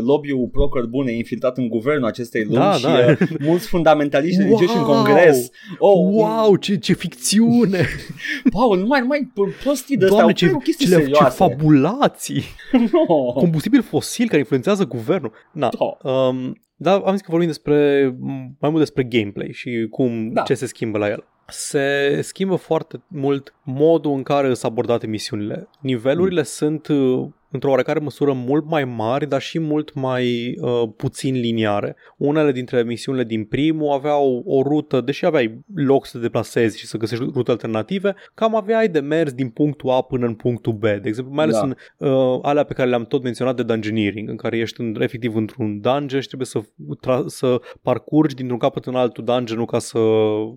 lobby-ul 0.00 0.48
pro 0.52 0.68
bune 0.88 1.12
e 1.12 1.16
infiltrat 1.16 1.56
în 1.58 1.68
guvernul 1.68 2.06
acestei 2.06 2.44
lumi 2.44 2.56
Da, 2.56 2.72
și 2.72 2.82
da. 2.82 3.06
uh, 3.10 3.18
mulți 3.38 3.66
fundamentaliști 3.66 4.38
Wow! 4.40 4.46
religioși 4.48 4.76
în 4.78 4.84
congres. 4.84 5.50
Oh, 5.78 5.92
Wow, 6.12 6.56
ce, 6.56 6.76
ce 6.76 6.92
ficțiune! 6.92 7.86
Paul, 8.56 8.78
nu 8.78 8.86
mai, 8.86 9.00
nu 9.00 9.06
mai 9.06 9.32
prostii 9.62 9.96
de 9.96 10.04
astea, 10.04 10.18
Doamne, 10.18 10.22
au 10.22 10.30
ce, 10.32 10.46
ce, 10.46 10.52
chestii 10.64 10.86
ce, 10.86 10.92
ce 10.94 10.98
serioase. 11.00 11.36
fabulații! 11.36 12.42
no. 12.92 13.32
Combustibil 13.32 13.82
fosil 13.82 14.26
care 14.26 14.38
influențează 14.38 14.84
guvernul. 14.86 15.32
Na, 15.52 15.68
Da. 15.78 16.10
um, 16.10 16.58
dar 16.76 17.00
am 17.04 17.12
zis 17.12 17.20
că 17.20 17.26
vorbim 17.30 17.48
despre, 17.48 18.02
mai 18.60 18.70
mult 18.70 18.78
despre 18.78 19.02
gameplay 19.02 19.48
și 19.52 19.86
cum, 19.90 20.32
Da. 20.32 20.42
ce 20.42 20.54
se 20.54 20.66
schimbă 20.66 20.98
la 20.98 21.08
el. 21.08 21.24
Se 21.48 22.20
schimbă 22.22 22.56
foarte 22.56 23.02
mult 23.06 23.54
modul 23.62 24.12
în 24.12 24.22
care 24.22 24.54
sunt 24.54 24.72
abordate 24.72 25.06
misiunile. 25.06 25.68
Nivelurile 25.80 26.40
Mm. 26.40 26.46
sunt 26.46 26.86
uh, 26.88 27.26
într-o 27.54 27.70
oarecare 27.70 27.98
măsură 27.98 28.32
mult 28.32 28.68
mai 28.68 28.84
mari, 28.84 29.28
dar 29.28 29.40
și 29.40 29.58
mult 29.58 29.94
mai 29.94 30.56
uh, 30.60 30.88
puțin 30.96 31.34
liniare. 31.34 31.96
Unele 32.16 32.52
dintre 32.52 32.82
misiunile 32.82 33.24
din 33.24 33.44
primul 33.44 33.92
aveau 33.92 34.42
o 34.46 34.62
rută, 34.62 35.00
deși 35.00 35.26
aveai 35.26 35.58
loc 35.74 36.06
să 36.06 36.16
te 36.16 36.22
deplasezi 36.22 36.78
și 36.78 36.86
să 36.86 36.96
găsești 36.96 37.24
rute 37.34 37.50
alternative, 37.50 38.14
cam 38.34 38.56
aveai 38.56 38.88
de 38.88 39.00
mers 39.00 39.32
din 39.32 39.48
punctul 39.48 39.90
A 39.90 40.02
până 40.02 40.26
în 40.26 40.34
punctul 40.34 40.72
B. 40.72 40.82
De 40.82 41.00
exemplu, 41.04 41.34
mai 41.34 41.44
ales 41.44 41.56
Da. 41.56 41.62
în 41.62 41.74
uh, 42.08 42.38
alea 42.42 42.64
pe 42.64 42.74
care 42.74 42.88
le-am 42.88 43.04
tot 43.04 43.22
menționat 43.22 43.56
de 43.56 43.62
dungeoneering, 43.62 44.28
în 44.28 44.36
care 44.36 44.58
ești 44.58 44.80
în, 44.80 44.96
efectiv 45.00 45.36
într-un 45.36 45.80
dungeon 45.80 46.20
și 46.20 46.26
trebuie 46.26 46.46
să, 46.46 46.60
tra- 47.06 47.26
să 47.26 47.60
parcurgi 47.82 48.34
dintr-un 48.34 48.58
capăt 48.58 48.86
în 48.86 48.94
altul 48.94 49.24
dungeon 49.24 49.64
ca 49.64 49.78
să 49.78 49.98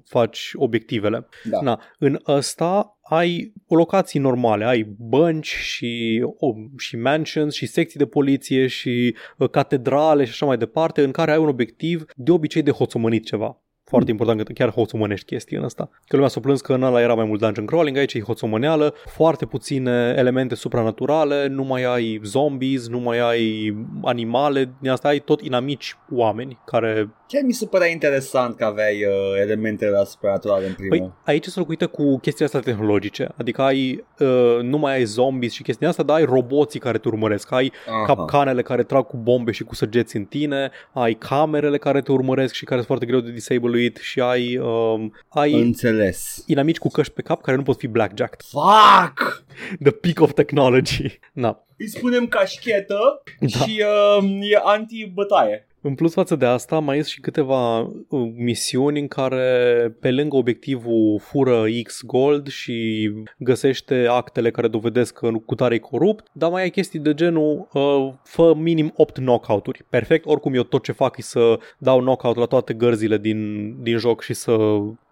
faci 0.05 0.51
obiectivele. 0.55 1.27
Da. 1.43 1.59
Na, 1.61 1.81
în 1.99 2.19
ăsta 2.27 2.96
ai 3.09 3.53
locații 3.67 4.19
normale, 4.19 4.65
ai 4.65 4.95
bănci 4.97 5.47
și, 5.47 6.23
o, 6.37 6.53
și 6.77 6.95
mansions 6.95 7.55
și 7.55 7.65
secții 7.65 7.99
de 7.99 8.05
poliție 8.05 8.67
și 8.67 9.15
uh, 9.37 9.49
catedrale 9.49 10.23
și 10.23 10.31
așa 10.31 10.45
mai 10.45 10.57
departe 10.57 11.03
în 11.03 11.11
care 11.11 11.31
ai 11.31 11.37
un 11.37 11.47
obiectiv 11.47 12.05
de 12.15 12.31
obicei 12.31 12.61
de 12.61 12.71
hoțomănit 12.71 13.25
ceva. 13.25 13.61
Foarte 13.89 14.11
important 14.11 14.43
că 14.43 14.51
chiar 14.53 14.71
hoțomănești 14.71 15.25
chestii 15.25 15.57
în 15.57 15.63
asta. 15.63 15.89
Că 16.07 16.15
lumea 16.15 16.29
s-a 16.29 16.39
plâns 16.39 16.61
că 16.61 16.73
în 16.73 16.83
ăla 16.83 17.01
era 17.01 17.13
mai 17.13 17.25
mult 17.25 17.39
dungeon 17.39 17.65
crawling, 17.65 17.97
aici 17.97 18.13
e 18.13 18.21
hoțomăneală, 18.21 18.93
foarte 19.05 19.45
puține 19.45 20.13
elemente 20.17 20.55
supranaturale, 20.55 21.47
nu 21.47 21.63
mai 21.63 21.83
ai 21.83 22.19
zombies, 22.23 22.87
nu 22.87 22.99
mai 22.99 23.19
ai 23.19 23.75
animale, 24.03 24.71
din 24.81 24.89
asta 24.89 25.07
ai 25.07 25.19
tot 25.19 25.41
inamici 25.41 25.97
oameni 26.11 26.59
care 26.65 27.09
Chiar 27.27 27.43
mi 27.43 27.51
se 27.51 27.65
părea 27.65 27.87
interesant 27.87 28.55
că 28.55 28.65
aveai 28.65 29.03
uh, 29.05 29.41
elemente 29.41 29.85
la 29.85 30.03
supranaturale 30.03 30.65
în 30.65 30.73
primul. 30.73 30.97
Păi 30.97 31.11
aici 31.23 31.43
sunt 31.43 31.55
locuite 31.55 31.85
cu 31.85 32.17
chestiile 32.17 32.45
astea 32.45 32.59
tehnologice, 32.59 33.29
adică 33.37 33.61
ai, 33.61 34.05
uh, 34.19 34.59
nu 34.61 34.77
mai 34.77 34.93
ai 34.93 35.03
zombies 35.03 35.53
și 35.53 35.63
chestia 35.63 35.87
asta, 35.87 36.03
dar 36.03 36.15
ai 36.15 36.23
roboții 36.23 36.79
care 36.79 36.97
te 36.97 37.07
urmăresc, 37.07 37.51
ai 37.51 37.71
Aha. 37.87 38.13
capcanele 38.13 38.61
care 38.61 38.83
trag 38.83 39.05
cu 39.05 39.17
bombe 39.17 39.51
și 39.51 39.63
cu 39.63 39.75
săgeți 39.75 40.15
în 40.15 40.23
tine, 40.23 40.71
ai 40.93 41.13
camerele 41.13 41.77
care 41.77 42.01
te 42.01 42.11
urmăresc 42.11 42.53
și 42.53 42.63
care 42.63 42.75
sunt 42.75 42.87
foarte 42.87 43.05
greu 43.05 43.19
de 43.19 43.31
disabluit 43.77 43.97
și 43.97 44.19
ai, 44.19 44.57
um, 44.57 45.13
ai 45.29 45.53
Înțeles. 45.53 46.43
inamici 46.47 46.77
cu 46.77 46.89
căști 46.89 47.13
pe 47.13 47.21
cap 47.21 47.41
care 47.41 47.57
nu 47.57 47.63
pot 47.63 47.77
fi 47.77 47.87
blackjacked. 47.87 48.41
Fuck! 48.41 49.45
The 49.81 49.91
peak 49.91 50.19
of 50.19 50.33
technology. 50.33 51.19
Na. 51.33 51.65
Îi 51.77 51.87
spunem 51.87 52.27
cașchetă 52.27 53.23
Da. 53.39 53.47
și 53.47 53.83
uh, 54.19 54.29
e 54.51 54.59
anti-bătaie. 54.63 55.66
În 55.81 55.95
plus 55.95 56.13
față 56.13 56.35
de 56.35 56.45
asta, 56.45 56.79
mai 56.79 56.95
sunt 56.95 57.07
și 57.07 57.19
câteva 57.19 57.79
uh, 57.79 58.31
misiuni 58.35 58.99
în 58.99 59.07
care 59.07 59.95
pe 59.99 60.11
lângă 60.11 60.35
obiectivul 60.35 61.19
fură 61.19 61.63
X 61.83 62.03
gold 62.05 62.47
și 62.47 63.09
găsește 63.37 64.05
actele 64.09 64.51
care 64.51 64.67
dovedesc 64.67 65.13
că 65.13 65.31
cu 65.45 65.55
tare 65.55 65.75
e 65.75 65.77
corupt, 65.77 66.27
dar 66.31 66.49
mai 66.49 66.61
ai 66.61 66.69
chestii 66.69 66.99
de 66.99 67.13
genul 67.13 67.67
uh, 67.73 68.13
fă 68.23 68.53
minim 68.55 68.93
8 68.95 69.13
knockout-uri. 69.13 69.85
Perfect, 69.89 70.25
oricum 70.25 70.53
eu 70.53 70.63
tot 70.63 70.83
ce 70.83 70.91
fac 70.91 71.17
e 71.17 71.21
să 71.21 71.59
dau 71.77 71.99
knockout 71.99 72.35
la 72.35 72.45
toate 72.45 72.73
gărzile 72.73 73.17
din, 73.17 73.73
din 73.81 73.97
joc 73.97 74.21
și 74.21 74.33
să 74.33 74.51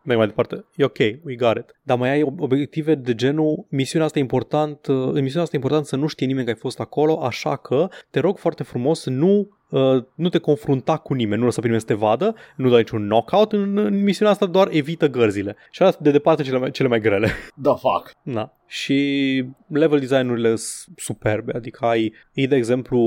merg 0.06 0.18
mai 0.18 0.28
departe. 0.28 0.66
E 0.76 0.84
ok, 0.84 0.98
we 0.98 1.36
got 1.36 1.58
it. 1.58 1.76
Dar 1.84 1.98
mai 1.98 2.10
ai 2.10 2.22
ob- 2.22 2.40
obiective 2.40 2.96
de 2.96 3.16
genul 3.16 3.66
misiunea 3.70 4.08
asta 4.08 4.20
e 4.20 4.22
important, 4.22 4.88
uh, 4.88 4.96
în 4.96 5.22
misiunea 5.22 5.42
asta 5.42 5.56
e 5.56 5.60
important 5.60 5.86
să 5.86 5.96
nu 5.96 6.08
știe 6.08 6.28
nimeni 6.28 6.46
că 6.46 6.52
ai 6.52 6.60
fost 6.60 6.80
acolo, 6.80 7.24
așa 7.24 7.56
că 7.56 7.88
te 8.10 8.20
rog 8.20 8.38
foarte 8.38 8.64
frumos 8.64 9.02
să 9.02 9.10
nu 9.10 9.55
uh, 9.70 10.04
nu 10.16 10.30
te 10.30 10.38
confrunta 10.38 10.98
cu 10.98 11.14
nimeni, 11.14 11.40
nu 11.40 11.46
lăsa 11.46 11.62
pe 11.62 11.68
nimeni 11.68 11.86
să 11.88 11.94
te 11.94 12.00
vadă, 12.00 12.36
nu 12.56 12.70
dai 12.70 12.78
niciun 12.78 13.02
knockout 13.02 13.52
în, 13.52 13.78
în 13.78 14.04
misiunea 14.04 14.34
asta, 14.34 14.46
doar 14.46 14.68
evită 14.72 15.10
gărzile. 15.10 15.56
Și 15.72 15.84
asta 15.84 16.00
de 16.04 16.12
departe 16.12 16.44
cele 16.44 16.58
mai, 16.58 16.72
cele 16.72 16.88
mai 16.88 17.00
grele. 17.00 17.28
The 17.62 17.72
fuck? 17.72 18.12
Na. 18.22 18.54
Și 18.68 19.44
level 19.68 20.00
design-urile 20.00 20.56
sunt 20.56 21.00
superbe, 21.00 21.52
adică 21.56 21.86
ai, 21.86 22.14
e 22.34 22.48
de 22.48 22.56
exemplu 22.56 23.00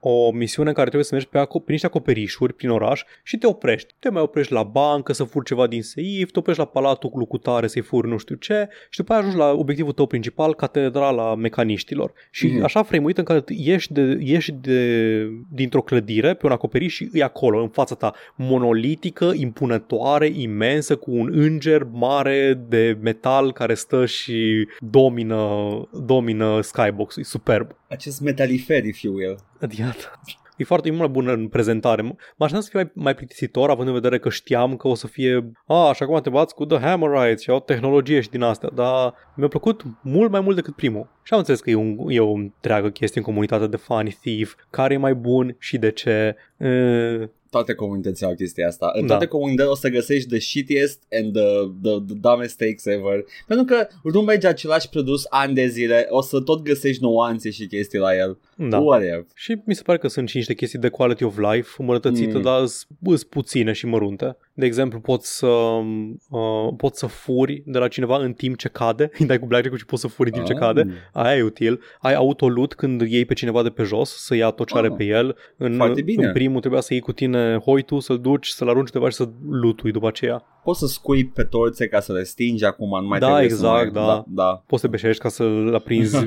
o 0.00 0.30
misiune 0.30 0.68
în 0.68 0.74
care 0.74 0.86
trebuie 0.86 1.04
să 1.04 1.14
mergi 1.14 1.28
pe, 1.28 1.38
aco- 1.38 1.44
prin 1.62 1.62
niște 1.66 1.86
acoperișuri 1.86 2.52
prin 2.52 2.70
oraș 2.70 3.02
și 3.22 3.36
te 3.36 3.46
oprești. 3.46 3.94
Te 3.98 4.08
mai 4.10 4.22
oprești 4.22 4.52
la 4.52 4.62
bancă 4.62 5.12
să 5.12 5.24
furi 5.24 5.44
ceva 5.44 5.66
din 5.66 5.82
seif, 5.82 6.30
te 6.30 6.38
oprești 6.38 6.60
la 6.60 6.66
palatul 6.68 7.10
cu 7.10 7.18
lucutare 7.18 7.66
să-i 7.66 7.82
furi 7.82 8.08
nu 8.08 8.16
știu 8.16 8.34
ce 8.34 8.68
și 8.90 8.98
după 8.98 9.12
aia 9.12 9.20
ajungi 9.20 9.38
la 9.38 9.50
obiectivul 9.50 9.92
tău 9.92 10.06
principal, 10.06 10.54
catedrala 10.54 11.34
mecaniștilor. 11.34 12.12
Și 12.30 12.46
Mhm. 12.46 12.58
mm-hmm. 12.58 12.64
așa 12.64 12.82
frame 12.82 13.12
în 13.14 13.24
care 13.24 13.44
ieși, 13.48 13.92
de, 13.92 14.18
ieși 14.20 14.52
de, 14.52 15.26
dintr-o 15.52 15.82
clădire 15.82 16.34
pe 16.34 16.46
un 16.46 16.52
acoperiș 16.52 16.94
și 16.94 17.08
e 17.12 17.22
acolo, 17.22 17.60
în 17.62 17.68
fața 17.68 17.94
ta, 17.94 18.14
monolitică, 18.36 19.32
impunătoare, 19.34 20.30
imensă, 20.34 20.96
cu 20.96 21.10
un 21.10 21.30
înger 21.32 21.86
mare 21.92 22.64
de 22.68 22.98
metal 23.00 23.52
care 23.52 23.74
stă 23.74 24.06
și 24.06 24.68
domină, 25.06 25.88
domină 25.92 26.60
skybox-ul. 26.60 27.22
E 27.22 27.24
superb. 27.24 27.70
Acest 27.88 28.20
metalifer, 28.20 28.84
if 28.84 29.00
you 29.00 29.14
will. 29.14 29.36
Iată. 29.78 30.20
E 30.56 30.64
foarte 30.64 30.88
e 30.88 30.90
mult 30.90 31.02
mai 31.02 31.12
bună 31.12 31.32
în 31.32 31.48
prezentare. 31.48 32.02
M- 32.02 32.16
Mă 32.36 32.44
așteptam 32.44 32.60
să 32.60 32.68
fie 32.70 32.80
mai, 32.82 32.90
mai 32.94 33.14
plictisitor, 33.14 33.70
având 33.70 33.88
în 33.88 33.94
vedere 33.94 34.18
că 34.18 34.28
știam 34.28 34.76
că 34.76 34.88
o 34.88 34.94
să 34.94 35.06
fie 35.06 35.52
a, 35.66 35.92
și 35.94 36.02
acum 36.02 36.20
te 36.20 36.30
bați 36.30 36.54
cu 36.54 36.64
The 36.64 36.78
Hammerites 36.78 37.42
și 37.42 37.50
au 37.50 37.60
tehnologie 37.60 38.20
și 38.20 38.30
din 38.30 38.42
astea, 38.42 38.70
dar 38.74 39.14
mi-a 39.36 39.48
plăcut 39.48 39.82
mult 40.02 40.30
mai 40.30 40.40
mult 40.40 40.56
decât 40.56 40.74
primul. 40.74 41.08
Și 41.22 41.32
am 41.32 41.38
înțeles 41.38 41.60
că 41.60 41.70
e, 41.70 41.74
un, 41.74 41.96
e 42.08 42.20
o 42.20 42.32
întreagă 42.32 42.88
chestie 42.90 43.20
în 43.20 43.26
comunitatea 43.26 43.66
de 43.66 43.76
fani 43.76 44.18
Thief, 44.20 44.54
care 44.70 44.94
e 44.94 44.98
mai 44.98 45.14
bun 45.14 45.56
și 45.58 45.78
de 45.78 45.90
ce. 45.90 46.36
E, 46.56 47.30
Toate 47.50 47.74
comunitățile 47.74 48.28
au 48.28 48.34
chestia 48.34 48.66
asta. 48.66 48.90
În 48.94 49.00
Da. 49.00 49.06
toate 49.06 49.26
comunitățile 49.26 49.72
o 49.72 49.74
să 49.74 49.88
găsești 49.88 50.28
the 50.28 50.38
shittiest 50.38 51.02
and 51.12 51.32
the, 51.32 51.44
the, 51.82 52.00
the 52.06 52.14
dumbest 52.20 52.56
takes 52.56 52.84
ever. 52.84 53.24
Pentru 53.46 53.64
că 53.64 53.86
nu 54.02 54.20
merge 54.20 54.46
același 54.46 54.88
produs 54.88 55.26
ani 55.28 55.54
de 55.54 55.66
zile, 55.66 56.06
o 56.10 56.22
să 56.22 56.40
tot 56.40 56.62
găsești 56.62 57.02
nuanțe 57.02 57.50
și 57.50 57.66
chestii 57.66 57.98
la 57.98 58.16
el. 58.16 58.38
Da. 58.58 58.78
Whatever. 58.78 59.24
Și 59.34 59.60
mi 59.64 59.74
se 59.74 59.82
pare 59.82 59.98
că 59.98 60.08
sunt 60.08 60.28
și 60.28 60.36
niște 60.36 60.54
chestii 60.54 60.78
de 60.78 60.88
quality 60.88 61.24
of 61.24 61.38
life 61.38 61.68
îmbunătățite, 61.78 62.28
Mm. 62.30 62.36
mm. 62.36 62.42
dar 62.42 62.64
sunt 62.66 63.22
puține 63.28 63.72
și 63.72 63.86
mărunte. 63.86 64.36
De 64.52 64.66
exemplu, 64.66 65.00
poți 65.00 65.36
să, 65.36 65.46
uh, 65.46 66.72
poți 66.76 66.98
să 66.98 67.06
furi 67.06 67.62
de 67.66 67.78
la 67.78 67.88
cineva 67.88 68.16
în 68.16 68.32
timp 68.32 68.56
ce 68.56 68.68
cade, 68.68 69.10
îi 69.18 69.26
dai 69.30 69.38
cu 69.38 69.46
blackjack 69.46 69.76
și 69.76 69.86
poți 69.86 70.00
să 70.02 70.08
furi 70.08 70.28
în 70.28 70.34
timp 70.34 70.46
ce 70.46 70.52
Ah. 70.52 70.58
cade. 70.58 70.86
Aia 71.12 71.36
e 71.36 71.42
util. 71.42 71.80
Ai 72.00 72.14
autolut 72.14 72.74
când 72.74 73.00
iei 73.00 73.24
pe 73.24 73.34
cineva 73.34 73.62
de 73.62 73.68
pe 73.70 73.82
jos 73.82 74.10
să 74.24 74.34
ia 74.34 74.50
tot 74.50 74.66
ce 74.66 74.76
are 74.76 74.86
Ah. 74.88 74.94
pe 74.96 75.04
el. 75.04 75.36
În, 75.56 75.74
Foarte 75.76 76.02
bine. 76.02 76.26
în 76.26 76.32
primul 76.32 76.60
trebuia 76.60 76.80
să 76.80 76.92
iei 76.92 77.02
cu 77.02 77.12
tine 77.12 77.58
hoitul, 77.64 78.00
să-l 78.00 78.18
duci, 78.20 78.46
să-l 78.46 78.68
arunci 78.68 78.88
undeva 78.92 79.10
și 79.10 79.16
să 79.16 79.28
lutui 79.50 79.90
după 79.90 80.06
aceea. 80.06 80.44
Poți 80.64 80.78
să 80.78 80.86
scui 80.86 81.26
pe 81.26 81.42
torțe 81.42 81.88
ca 81.88 82.00
să 82.00 82.12
le 82.12 82.22
stingi 82.22 82.64
acum, 82.64 83.00
nu 83.02 83.06
mai 83.08 83.18
Da, 83.18 83.26
trebuie 83.26 83.44
exact, 83.44 83.92
să 83.92 83.98
mai... 84.00 84.06
da. 84.06 84.24
da. 84.28 84.62
Poți 84.66 84.80
să 84.80 84.86
te 84.88 84.92
beșești 84.96 85.22
ca 85.22 85.28
să-l 85.28 85.74
aprinzi, 85.74 86.10
să, 86.16 86.26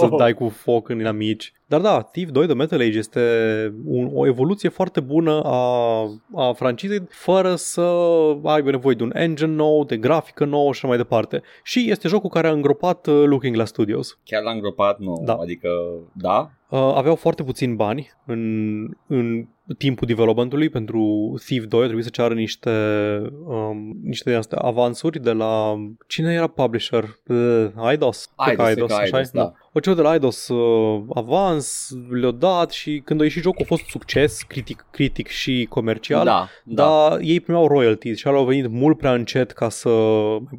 să 0.00 0.08
dai 0.18 0.34
cu 0.34 0.48
foc 0.48 0.88
în 0.88 0.98
inamici. 1.24 1.52
Dar 1.66 1.80
da, 1.80 2.00
Thief 2.00 2.30
2 2.30 2.46
de 2.46 2.54
Metal 2.54 2.80
Age 2.80 2.98
este 2.98 3.20
un, 3.84 4.10
o 4.12 4.26
evoluție 4.26 4.68
foarte 4.68 5.00
bună 5.00 5.42
a, 5.44 6.02
a 6.34 6.52
francizei 6.52 7.02
fără 7.08 7.54
să 7.54 7.80
aibă 8.44 8.70
nevoie 8.70 8.94
de 8.94 9.02
un 9.02 9.12
engine 9.14 9.54
nou, 9.54 9.84
de 9.84 9.96
grafică 9.96 10.44
nouă 10.44 10.64
și 10.64 10.78
așa 10.78 10.86
mai 10.88 10.96
departe. 10.96 11.42
Și 11.62 11.90
este 11.90 12.08
jocul 12.08 12.30
care 12.30 12.46
a 12.46 12.52
îngropat 12.52 13.06
uh, 13.06 13.22
Looking 13.26 13.54
Glass 13.54 13.70
Studios. 13.70 14.18
Chiar 14.24 14.42
l-am 14.42 14.54
îngropat? 14.54 14.98
Nu. 14.98 15.22
Da. 15.24 15.34
Adică, 15.34 15.68
da? 16.12 16.50
Uh, 16.68 16.92
aveau 16.94 17.14
foarte 17.14 17.42
puțini 17.42 17.74
bani 17.74 18.10
în, 18.26 18.84
în 19.06 19.46
timpul 19.78 20.06
developmentului 20.06 20.68
pentru 20.68 21.34
Thief 21.44 21.64
2 21.64 21.82
trebuie 21.82 22.04
să 22.04 22.10
ceară 22.10 22.34
niște 22.34 22.70
um, 23.46 23.98
niște 24.02 24.30
de 24.30 24.36
astea 24.36 24.58
avansuri 24.58 25.22
de 25.22 25.32
la 25.32 25.74
cine 26.06 26.32
era 26.32 26.46
publisher? 26.46 27.04
Uh, 27.26 27.66
Eidos? 27.90 28.32
Cred 28.44 28.56
că 28.56 28.62
Eidos, 28.62 28.86
cred 28.86 29.10
că 29.10 29.16
așa-i? 29.16 29.16
Eidos, 29.16 29.30
da. 29.30 29.52
O 29.72 29.80
cerut 29.80 29.98
de 29.98 30.04
la 30.04 30.12
Eidos 30.12 30.48
uh, 30.48 31.02
avans, 31.14 31.90
le-au 32.10 32.30
dat 32.30 32.70
și 32.70 33.02
când 33.04 33.20
a 33.20 33.22
ieșit 33.22 33.42
jocul 33.42 33.62
a 33.62 33.66
fost 33.66 33.84
succes 33.84 34.42
critic, 34.42 34.86
critic 34.90 35.28
și 35.28 35.66
comercial. 35.68 36.24
Da, 36.24 36.48
da. 36.64 36.84
Dar 36.84 37.18
ei 37.20 37.40
primeau 37.40 37.66
royalties 37.66 38.18
și 38.18 38.26
au 38.26 38.44
venit 38.44 38.70
mult 38.70 38.98
prea 38.98 39.14
încet 39.14 39.50
ca 39.50 39.68
să 39.68 39.90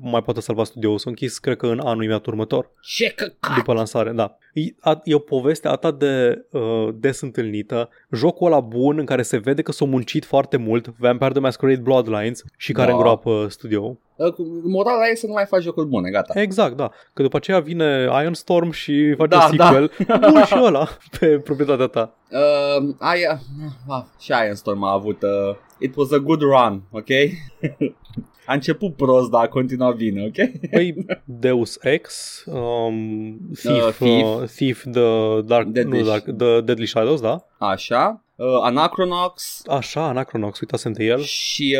mai 0.01 0.23
poată 0.23 0.39
salva 0.39 0.63
studioul. 0.63 0.97
S-a 0.97 1.09
închis, 1.09 1.37
cred 1.37 1.57
că, 1.57 1.67
în 1.67 1.79
anul 1.79 2.03
imediat 2.03 2.25
următor 2.25 2.71
Ce 2.81 3.09
căcat! 3.15 3.55
după 3.55 3.73
lansare, 3.73 4.11
da. 4.11 4.37
E, 4.53 4.61
a, 4.79 5.01
e 5.03 5.13
o 5.13 5.19
poveste 5.19 5.67
atât 5.67 5.99
de 5.99 6.45
uh, 6.51 6.87
des 6.93 7.21
întâlnită, 7.21 7.89
jocul 8.11 8.47
ăla 8.47 8.59
bun 8.59 8.94
în 8.99 9.05
care 9.05 9.21
se 9.21 9.37
vede 9.37 9.61
că 9.61 9.71
s-a 9.71 9.85
muncit 9.85 10.25
foarte 10.25 10.57
mult, 10.57 10.93
Vampire 10.97 11.29
the 11.31 11.39
Masquerade 11.39 11.79
Bloodlines, 11.81 12.43
și 12.57 12.71
care 12.71 12.87
Da. 12.87 12.93
îngroapă 12.93 13.45
studio. 13.49 13.97
Uh, 14.15 14.33
Morala 14.63 15.05
e 15.11 15.15
să 15.15 15.25
nu 15.25 15.33
mai 15.33 15.45
faci 15.45 15.61
jocuri 15.61 15.87
bune, 15.87 16.09
gata. 16.09 16.41
Exact, 16.41 16.75
da. 16.75 16.91
Că 17.13 17.21
după 17.21 17.37
aceea 17.37 17.59
vine 17.59 18.07
Iron 18.21 18.33
Storm 18.33 18.71
și 18.71 19.13
face 19.17 19.29
Da, 19.29 19.43
un 19.45 19.57
sequel. 19.57 19.91
Bun 20.31 20.43
și 20.45 20.53
ăla 20.63 20.87
pe 21.19 21.27
proprietatea 21.27 21.87
ta. 21.87 22.15
Uh, 22.31 22.95
aia, 22.99 23.39
ah, 23.87 24.03
și 24.19 24.31
Iron 24.43 24.55
Storm 24.55 24.83
a 24.83 24.91
avut, 24.93 25.21
uh, 25.21 25.55
it 25.79 25.95
was 25.95 26.11
a 26.11 26.17
good 26.17 26.41
run, 26.41 26.81
ok? 26.91 27.07
a 28.45 28.53
început 28.53 28.95
prost, 28.95 29.29
dar 29.29 29.43
a 29.43 29.47
continuat 29.47 29.95
bine, 29.95 30.23
ok? 30.25 30.69
Păi 30.71 31.05
Deus 31.23 31.77
Ex, 31.81 32.43
um, 32.47 33.37
Thief, 33.53 33.85
Uh, 33.85 33.93
Thief. 33.93 34.23
uh, 34.41 34.47
Thief 34.55 34.83
the, 34.91 35.41
Dark, 35.45 35.67
Deadly 35.67 35.99
nu, 35.99 36.05
Dark, 36.05 36.23
the 36.37 36.61
Deadly 36.61 36.85
Shadows, 36.85 37.21
da? 37.21 37.45
Așa, 37.57 38.23
uh, 38.35 38.45
Anachronox 38.61 39.61
Așa, 39.67 40.07
Anachronox, 40.07 40.59
uitasem 40.59 40.91
de 40.91 41.03
el. 41.03 41.19
și 41.21 41.77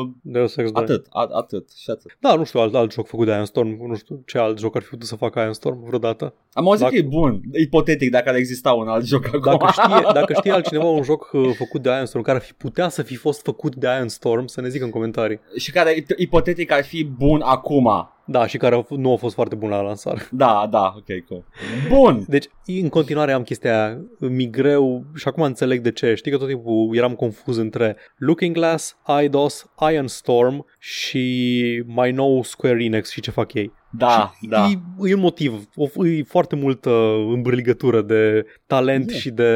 uh, 0.00 0.08
Deus 0.22 0.56
Ex 0.56 0.70
2. 0.70 0.82
atât, 0.82 1.06
a, 1.10 1.28
atât 1.32 1.70
și 1.76 1.90
atât. 1.90 2.16
Da, 2.20 2.34
nu 2.34 2.44
știu 2.44 2.60
alt, 2.60 2.74
alt 2.74 2.92
joc 2.92 3.06
făcut 3.06 3.26
de 3.26 3.32
Iron 3.32 3.44
Storm, 3.44 3.86
nu 3.88 3.94
știu 3.94 4.22
ce 4.26 4.38
alt 4.38 4.58
joc 4.58 4.76
ar 4.76 4.82
fi 4.82 4.88
putut 4.88 5.06
să 5.06 5.16
facă 5.16 5.40
Iron 5.40 5.52
Storm 5.52 5.84
vreodată. 5.86 6.34
Am 6.52 6.66
auzit 6.66 6.80
Dacă- 6.82 6.94
că 6.94 7.00
e 7.00 7.08
bun, 7.08 7.40
ipotetic 7.52 8.10
dacă 8.10 8.28
ar 8.28 8.34
exista 8.34 8.72
un 8.72 8.88
alt 8.88 9.04
joc 9.04 9.26
acum. 9.26 9.40
Dacă 9.58 9.66
știe, 9.72 10.10
dacă 10.20 10.32
știe 10.32 10.52
altcineva 10.52 10.84
un 10.84 11.02
joc 11.02 11.30
uh, 11.32 11.50
făcut 11.56 11.82
de 11.82 11.88
Iron 11.90 12.06
Storm 12.06 12.24
care 12.24 12.36
ar 12.36 12.42
fi 12.44 12.52
putea 12.52 12.88
să 12.88 13.02
fi 13.02 13.14
fost 13.16 13.42
făcut 13.42 13.74
de 13.76 13.86
Iron 13.96 14.08
Storm, 14.08 14.46
să 14.46 14.60
ne 14.60 14.68
zică 14.68 14.84
în 14.84 14.90
comentarii. 14.90 15.40
și 15.56 15.70
care 15.74 16.04
ipotetic 16.16 16.70
ar 16.70 16.84
fi 16.84 17.04
bun 17.04 17.42
acum. 17.44 18.13
Da, 18.26 18.46
și 18.46 18.56
care 18.56 18.74
au 18.74 18.82
f- 18.84 18.96
nu 18.96 19.12
a 19.12 19.16
fost 19.16 19.34
foarte 19.34 19.54
bun 19.54 19.68
la 19.68 19.80
lansare. 19.80 20.28
Da, 20.30 20.68
da, 20.70 20.94
ok, 20.96 21.24
cool. 21.28 21.44
Bun! 21.88 22.24
Deci, 22.28 22.46
în 22.66 22.88
continuare 22.88 23.32
am 23.32 23.42
chestia 23.42 23.84
aia, 23.86 23.98
mi 24.18 24.50
greu 24.50 25.04
și 25.14 25.28
acum 25.28 25.42
înțeleg 25.42 25.80
de 25.80 25.92
ce. 25.92 26.14
Știi 26.14 26.30
că 26.30 26.36
tot 26.36 26.48
timpul 26.48 26.96
eram 26.96 27.14
confuz 27.14 27.56
între 27.56 27.96
Looking 28.16 28.54
Glass, 28.54 28.96
IDOS, 29.22 29.66
Iron 29.92 30.06
Storm 30.08 30.66
și 30.78 31.82
mai 31.86 32.12
nou 32.12 32.42
Square 32.42 32.84
Enix 32.84 33.10
și 33.10 33.20
ce 33.20 33.30
fac 33.30 33.54
ei. 33.54 33.72
Da, 33.98 34.32
și 34.40 34.48
da. 34.48 34.66
E, 34.66 35.08
e 35.08 35.14
un 35.14 35.20
motiv, 35.20 35.68
o, 35.74 36.06
e 36.06 36.22
foarte 36.22 36.56
multă 36.56 36.90
îmbârligătură 37.28 38.02
de 38.02 38.46
talent 38.66 39.10
E. 39.10 39.14
și 39.14 39.30
de, 39.30 39.50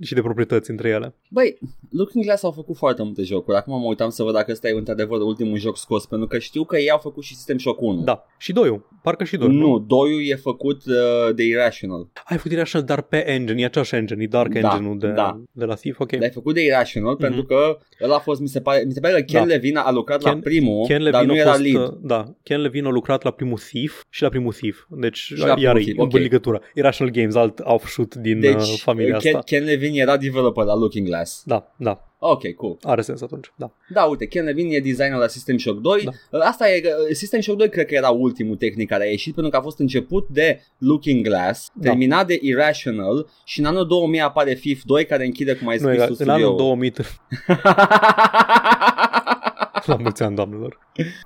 și 0.00 0.14
de 0.14 0.20
proprietăți 0.20 0.70
între 0.70 0.88
ele. 0.88 1.14
Băi, 1.30 1.58
Looking 1.90 2.24
Glass 2.24 2.42
au 2.42 2.50
făcut 2.50 2.76
foarte 2.76 3.02
multe 3.02 3.22
jocuri. 3.22 3.56
Acum 3.56 3.80
mă 3.80 3.86
uitam 3.86 4.10
să 4.10 4.22
văd 4.22 4.34
dacă 4.34 4.50
ăsta 4.52 4.68
e 4.68 4.72
într-adevăr 4.76 5.20
ultimul 5.20 5.58
joc 5.58 5.76
scos, 5.76 6.06
pentru 6.06 6.26
că 6.26 6.38
știu 6.38 6.64
că 6.64 6.76
ei 6.78 6.90
au 6.90 6.98
făcut 6.98 7.22
și 7.22 7.34
System 7.34 7.58
Shock 7.58 7.73
1. 7.80 8.02
Da, 8.02 8.24
și 8.38 8.52
doiul, 8.52 8.88
parcă 9.02 9.24
și 9.24 9.36
doiul. 9.36 9.54
Nu, 9.54 9.78
doiul 9.78 10.20
e 10.28 10.34
făcut 10.34 10.82
uh, 10.86 11.34
de 11.34 11.44
Irrational. 11.44 12.08
Ai 12.24 12.36
făcut 12.36 12.58
așa, 12.58 12.80
dar 12.80 13.02
pe 13.02 13.28
engine, 13.30 13.60
e 13.60 13.64
aceeași 13.64 13.94
engine, 13.94 14.22
e 14.22 14.26
Dark 14.26 14.52
Da, 14.58 14.58
Engine-ul 14.72 14.98
de, 14.98 15.08
da. 15.08 15.40
de 15.52 15.64
la 15.64 15.74
Thief, 15.74 15.98
ok. 16.00 16.10
Dar 16.12 16.22
e 16.28 16.30
făcut 16.32 16.54
de 16.54 16.64
Irrational 16.64 17.16
pentru 17.16 17.42
că 17.44 17.78
ăla 18.02 18.14
a 18.14 18.18
fost, 18.18 18.40
mi 18.40 18.48
se 18.48 18.60
pare, 18.60 18.82
mi 18.86 18.92
se 18.92 19.00
pare 19.00 19.14
că 19.14 19.20
Ken 19.20 19.40
Da. 19.40 19.46
Levine 19.46 19.78
a 19.78 19.90
lucrat 19.90 20.22
la 20.22 20.34
Ken- 20.38 20.42
primul, 20.42 20.86
Ken 20.86 21.02
dar 21.02 21.12
Levine 21.12 21.32
nu 21.32 21.38
a 21.38 21.42
era 21.42 21.50
fost, 21.50 21.62
lead. 21.62 21.82
uh, 21.88 21.94
da, 22.02 22.24
Ken 22.42 22.60
Levine 22.60 22.86
a 22.86 22.90
lucrat 22.90 23.22
la 23.22 23.30
primul 23.30 23.58
Thief 23.58 24.02
și 24.10 24.22
la 24.22 24.28
primul 24.28 24.52
Thief. 24.52 24.78
Deci 24.88 25.32
la 25.36 25.46
iar 25.46 25.56
primul 25.56 25.78
e 25.78 25.82
Thief, 25.82 25.96
în 25.98 26.04
ok. 26.04 26.12
legătură. 26.12 26.60
Irrational 26.74 27.14
Games, 27.14 27.34
alt 27.34 27.58
offshoot 27.62 28.14
din 28.14 28.40
Deci, 28.40 28.54
uh, 28.54 28.78
familia 28.82 29.16
Ken, 29.16 29.34
asta. 29.36 29.56
Ken 29.56 29.64
Levine 29.64 29.98
era 29.98 30.16
developer 30.16 30.64
la 30.64 30.74
Looking 30.74 31.06
Glass. 31.06 31.42
Da, 31.46 31.74
da, 31.78 32.13
Ok, 32.18 32.54
cool. 32.54 32.76
are 32.82 33.02
sens 33.02 33.22
atunci, 33.22 33.52
da. 33.56 33.70
Da, 33.88 34.02
uite, 34.02 34.26
Ken 34.26 34.44
Levine 34.44 34.74
e 34.74 34.80
designer 34.80 35.18
la 35.18 35.26
System 35.26 35.58
Shock 35.58 35.80
2. 35.80 36.08
Da. 36.30 36.38
Asta 36.38 36.70
e, 36.70 36.82
System 37.12 37.40
Shock 37.40 37.58
2 37.58 37.68
cred 37.68 37.86
că 37.86 37.94
era 37.94 38.10
ultimul 38.10 38.56
tehnic 38.56 38.88
care 38.88 39.04
a 39.04 39.10
ieșit 39.10 39.34
pentru 39.34 39.52
că 39.52 39.58
a 39.58 39.60
fost 39.60 39.78
început 39.78 40.28
de 40.28 40.60
Looking 40.78 41.24
Glass, 41.24 41.70
Da. 41.74 41.88
terminat 41.88 42.26
de 42.26 42.38
Irrational 42.42 43.26
și 43.44 43.60
în 43.60 43.66
anul 43.66 43.86
2000 43.86 44.20
apare 44.20 44.54
FIF 44.54 44.82
2 44.84 45.04
care 45.06 45.24
închide 45.24 45.54
cum 45.54 45.68
ai 45.68 45.76
Nu, 45.80 45.82
spus 45.82 45.94
era, 45.96 46.06
tu 46.06 46.14
în 46.18 46.28
anul 46.28 46.40
studioul. 46.40 46.56
2000, 46.56 46.92
la 49.86 49.96
mulți 49.96 50.22
ani, 50.22 50.36
doamnelor. 50.36 50.78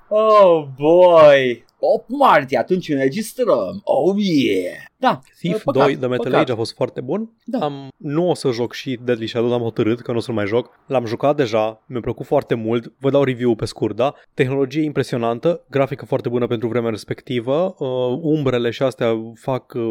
Oh 0.09 0.69
boy! 0.77 1.67
8 1.81 2.05
martie, 2.09 2.59
atunci 2.59 2.89
înregistrăm. 2.89 3.81
Oh 3.85 4.17
yeah! 4.19 4.89
Da, 5.01 5.21
Thief 5.39 5.63
păcat, 5.63 5.85
2 5.85 5.97
The 5.97 6.07
Metal 6.07 6.25
păcat. 6.25 6.41
Age 6.41 6.53
a 6.53 6.55
fost 6.55 6.75
foarte 6.75 7.01
bun. 7.01 7.31
Da. 7.45 7.59
Am, 7.59 7.89
nu 7.97 8.29
o 8.29 8.35
să 8.35 8.51
joc 8.51 8.73
și 8.73 8.99
Deadly 9.05 9.27
Shadow, 9.27 9.53
am 9.53 9.61
hotărât 9.61 10.01
că 10.01 10.11
nu 10.11 10.17
o 10.17 10.21
să-l 10.21 10.35
mai 10.35 10.47
joc. 10.47 10.71
L-am 10.87 11.05
jucat 11.07 11.37
deja, 11.37 11.83
mi-a 11.87 12.01
plăcut 12.01 12.27
foarte 12.27 12.55
mult. 12.55 12.93
Vă 12.99 13.11
dau 13.11 13.25
review 13.25 13.55
pe 13.55 13.65
scurt, 13.65 13.97
da? 13.97 14.15
Tehnologie 14.35 14.83
impresionantă, 14.83 15.65
grafică 15.71 16.05
foarte 16.05 16.29
bună 16.29 16.47
pentru 16.47 16.69
vremea 16.69 16.91
respectivă. 16.91 17.75
Uh, 17.79 18.19
umbrele 18.23 18.71
și 18.71 18.83
astea 18.83 19.33
fac 19.35 19.73
uh, 19.75 19.83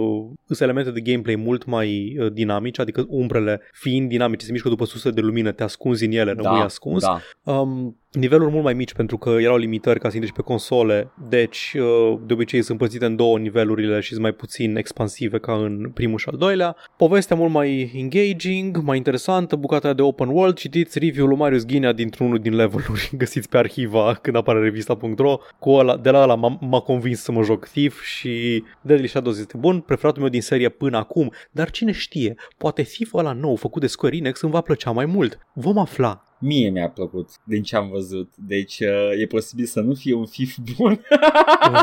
sunt 0.46 0.62
elemente 0.62 0.92
de 0.92 1.02
gameplay 1.02 1.36
mult 1.36 1.66
mai 1.66 2.18
uh, 2.20 2.32
dinamice, 2.32 2.82
adică 2.82 3.06
umbrele 3.08 3.62
fiind 3.72 4.10
dinamice, 4.10 4.46
se 4.46 4.52
mișcă 4.52 4.70
după 4.70 4.86
surse 4.86 5.10
de 5.10 5.22
lumină, 5.22 5.52
te 5.52 5.64
ascunzi 5.64 6.06
în 6.06 6.12
ele, 6.12 6.32
rămâi 6.38 6.62
ascuns. 6.62 7.04
Da. 7.04 7.20
Um, 7.54 7.98
niveluri 8.12 8.52
mult 8.52 8.64
mai 8.64 8.74
mici 8.74 8.94
pentru 8.94 9.18
că 9.18 9.30
erau 9.30 9.58
limitări 9.68 10.00
ca 10.00 10.10
să 10.10 10.16
intri 10.16 10.30
și 10.30 10.36
pe 10.36 10.42
console, 10.42 11.12
deci 11.30 11.76
uh, 11.80 12.20
de 12.26 12.34
obicei 12.34 12.62
sunt 12.62 12.70
împărțite 12.80 13.06
în 13.06 13.16
două 13.16 13.38
nivelurile 13.38 14.00
și 14.00 14.10
sunt 14.10 14.22
mai 14.22 14.32
puțin 14.32 14.76
expansive 14.76 15.40
ca 15.40 15.54
în 15.54 15.92
primul 15.94 16.18
și 16.18 16.30
al 16.32 16.38
doilea. 16.38 16.76
Povestea 16.98 17.36
mult 17.36 17.52
mai 17.52 17.92
engaging, 17.96 18.78
mai 18.78 18.98
interesantă, 18.98 19.56
bucata 19.56 19.94
de 19.94 20.02
open 20.02 20.28
world, 20.28 20.56
citiți 20.56 21.00
review-ul 21.00 21.30
lui 21.30 21.38
Marius 21.38 21.66
Ghinea 21.66 21.92
dintr-unul 21.92 22.40
din 22.40 22.56
leveluri, 22.56 23.10
găsiți 23.22 23.50
pe 23.50 23.58
arhiva 23.58 24.14
când 24.22 24.36
apare 24.36 24.60
revista.ro, 24.60 25.38
cu 25.60 25.70
ăla, 25.70 25.98
de 25.98 26.10
la 26.10 26.22
ăla 26.22 26.36
m-a, 26.36 26.58
m-a 26.62 26.80
convins 26.80 27.22
să 27.22 27.32
mă 27.32 27.44
joc 27.44 27.68
Thief 27.68 28.02
și 28.02 28.64
Deadly 28.82 29.08
Shadows 29.08 29.40
este 29.40 29.58
bun, 29.58 29.80
preferatul 29.80 30.22
meu 30.22 30.32
din 30.32 30.42
serie 30.42 30.70
până 30.70 30.98
acum, 30.98 31.32
dar 31.52 31.72
cine 31.72 31.92
știe, 31.92 32.36
poate 32.58 32.82
Thief 32.82 33.14
ăla 33.14 33.32
nou 33.32 33.56
făcut 33.56 33.82
de 33.82 33.88
Square 33.88 34.16
Enix 34.16 34.42
îmi 34.42 34.52
va 34.52 34.62
plăcea 34.62 34.92
mai 34.92 35.06
mult. 35.06 35.38
Vom 35.54 35.78
afla. 35.78 36.27
Mie 36.40 36.70
mi-a 36.70 36.90
plăcut 36.90 37.30
din 37.44 37.64
ce 37.64 37.76
am 37.76 37.90
văzut. 37.90 38.34
Deci 38.36 38.80
uh, 38.80 39.22
e 39.22 39.26
posibil 39.26 39.66
să 39.66 39.80
nu 39.80 39.94
fie 39.94 40.14
un 40.14 40.26
FIF 40.26 40.58
bun. 40.78 41.02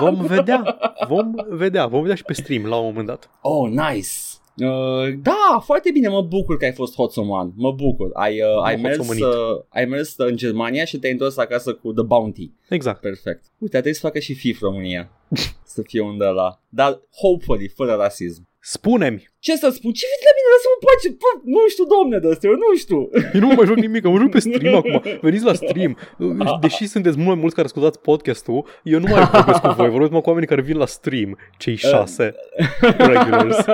Vom 0.00 0.26
vedea, 0.34 0.78
vom 1.08 1.34
vedea, 1.48 1.86
vom 1.86 2.00
vedea 2.00 2.16
și 2.16 2.24
pe 2.24 2.32
stream 2.32 2.66
la 2.66 2.76
un 2.76 2.84
moment 2.84 3.06
dat. 3.06 3.30
oh, 3.40 3.70
nice! 3.70 4.08
Uh, 4.56 5.14
da, 5.22 5.60
foarte 5.64 5.90
bine, 5.90 6.08
mă 6.08 6.22
bucur 6.22 6.56
că 6.56 6.64
ai 6.64 6.72
fost 6.72 6.94
Hotsoman, 6.94 7.52
mă 7.56 7.72
bucur. 7.72 8.10
Ai, 8.12 8.40
uh, 8.40 8.62
ai, 8.64 8.76
mers, 8.76 8.96
hoțomanit. 8.96 9.24
uh, 9.24 9.62
ai 9.68 9.84
mers 9.84 10.14
în 10.16 10.36
Germania 10.36 10.84
și 10.84 10.98
te-ai 10.98 11.12
întors 11.12 11.36
acasă 11.36 11.74
cu 11.74 11.92
The 11.92 12.04
Bounty. 12.04 12.50
Exact. 12.68 13.00
Perfect. 13.00 13.44
Uite, 13.58 13.72
trebuie 13.72 13.94
să 13.94 14.00
facă 14.00 14.18
și 14.18 14.34
FIF 14.34 14.60
România. 14.60 15.10
să 15.74 15.82
fie 15.82 16.00
un 16.00 16.18
de 16.18 16.24
la. 16.24 16.60
Dar, 16.68 17.00
hopefully, 17.20 17.68
fără 17.68 17.92
rasism. 17.92 18.48
Spune-mi, 18.60 19.30
Ce 19.46 19.56
să 19.56 19.68
spun? 19.78 19.92
Ce 19.92 20.06
vezi 20.10 20.26
la 20.28 20.32
mine? 20.36 20.48
Lăsă-mă 20.54 20.76
în 20.78 20.82
pace. 20.86 21.08
Bă, 21.22 21.30
nu 21.54 21.60
știu, 21.74 21.86
domne, 21.94 22.16
de 22.18 22.28
astea, 22.32 22.50
eu 22.50 22.56
nu 22.64 22.70
știu. 22.84 23.00
eu 23.34 23.40
nu 23.40 23.46
mai 23.46 23.66
joc 23.66 23.76
nimic, 23.76 24.02
mă 24.04 24.18
joc 24.18 24.30
pe 24.30 24.38
stream 24.38 24.74
acum. 24.74 25.02
Veniți 25.26 25.44
la 25.44 25.54
stream. 25.54 25.92
Deși 26.64 26.86
sunteți 26.86 27.16
mult 27.16 27.28
mai 27.28 27.40
mulți 27.40 27.54
care 27.54 27.66
ascultați 27.66 28.00
podcastul, 28.00 28.66
eu 28.82 28.98
nu 28.98 29.08
mai 29.10 29.28
vorbesc 29.32 29.60
cu 29.60 29.72
voi, 29.76 29.88
vorbesc 29.88 30.10
numai 30.10 30.20
cu 30.20 30.28
oamenii 30.28 30.48
care 30.48 30.62
vin 30.62 30.76
la 30.76 30.86
stream, 30.86 31.38
cei 31.58 31.76
șase 31.76 32.34
regulars. 32.80 33.64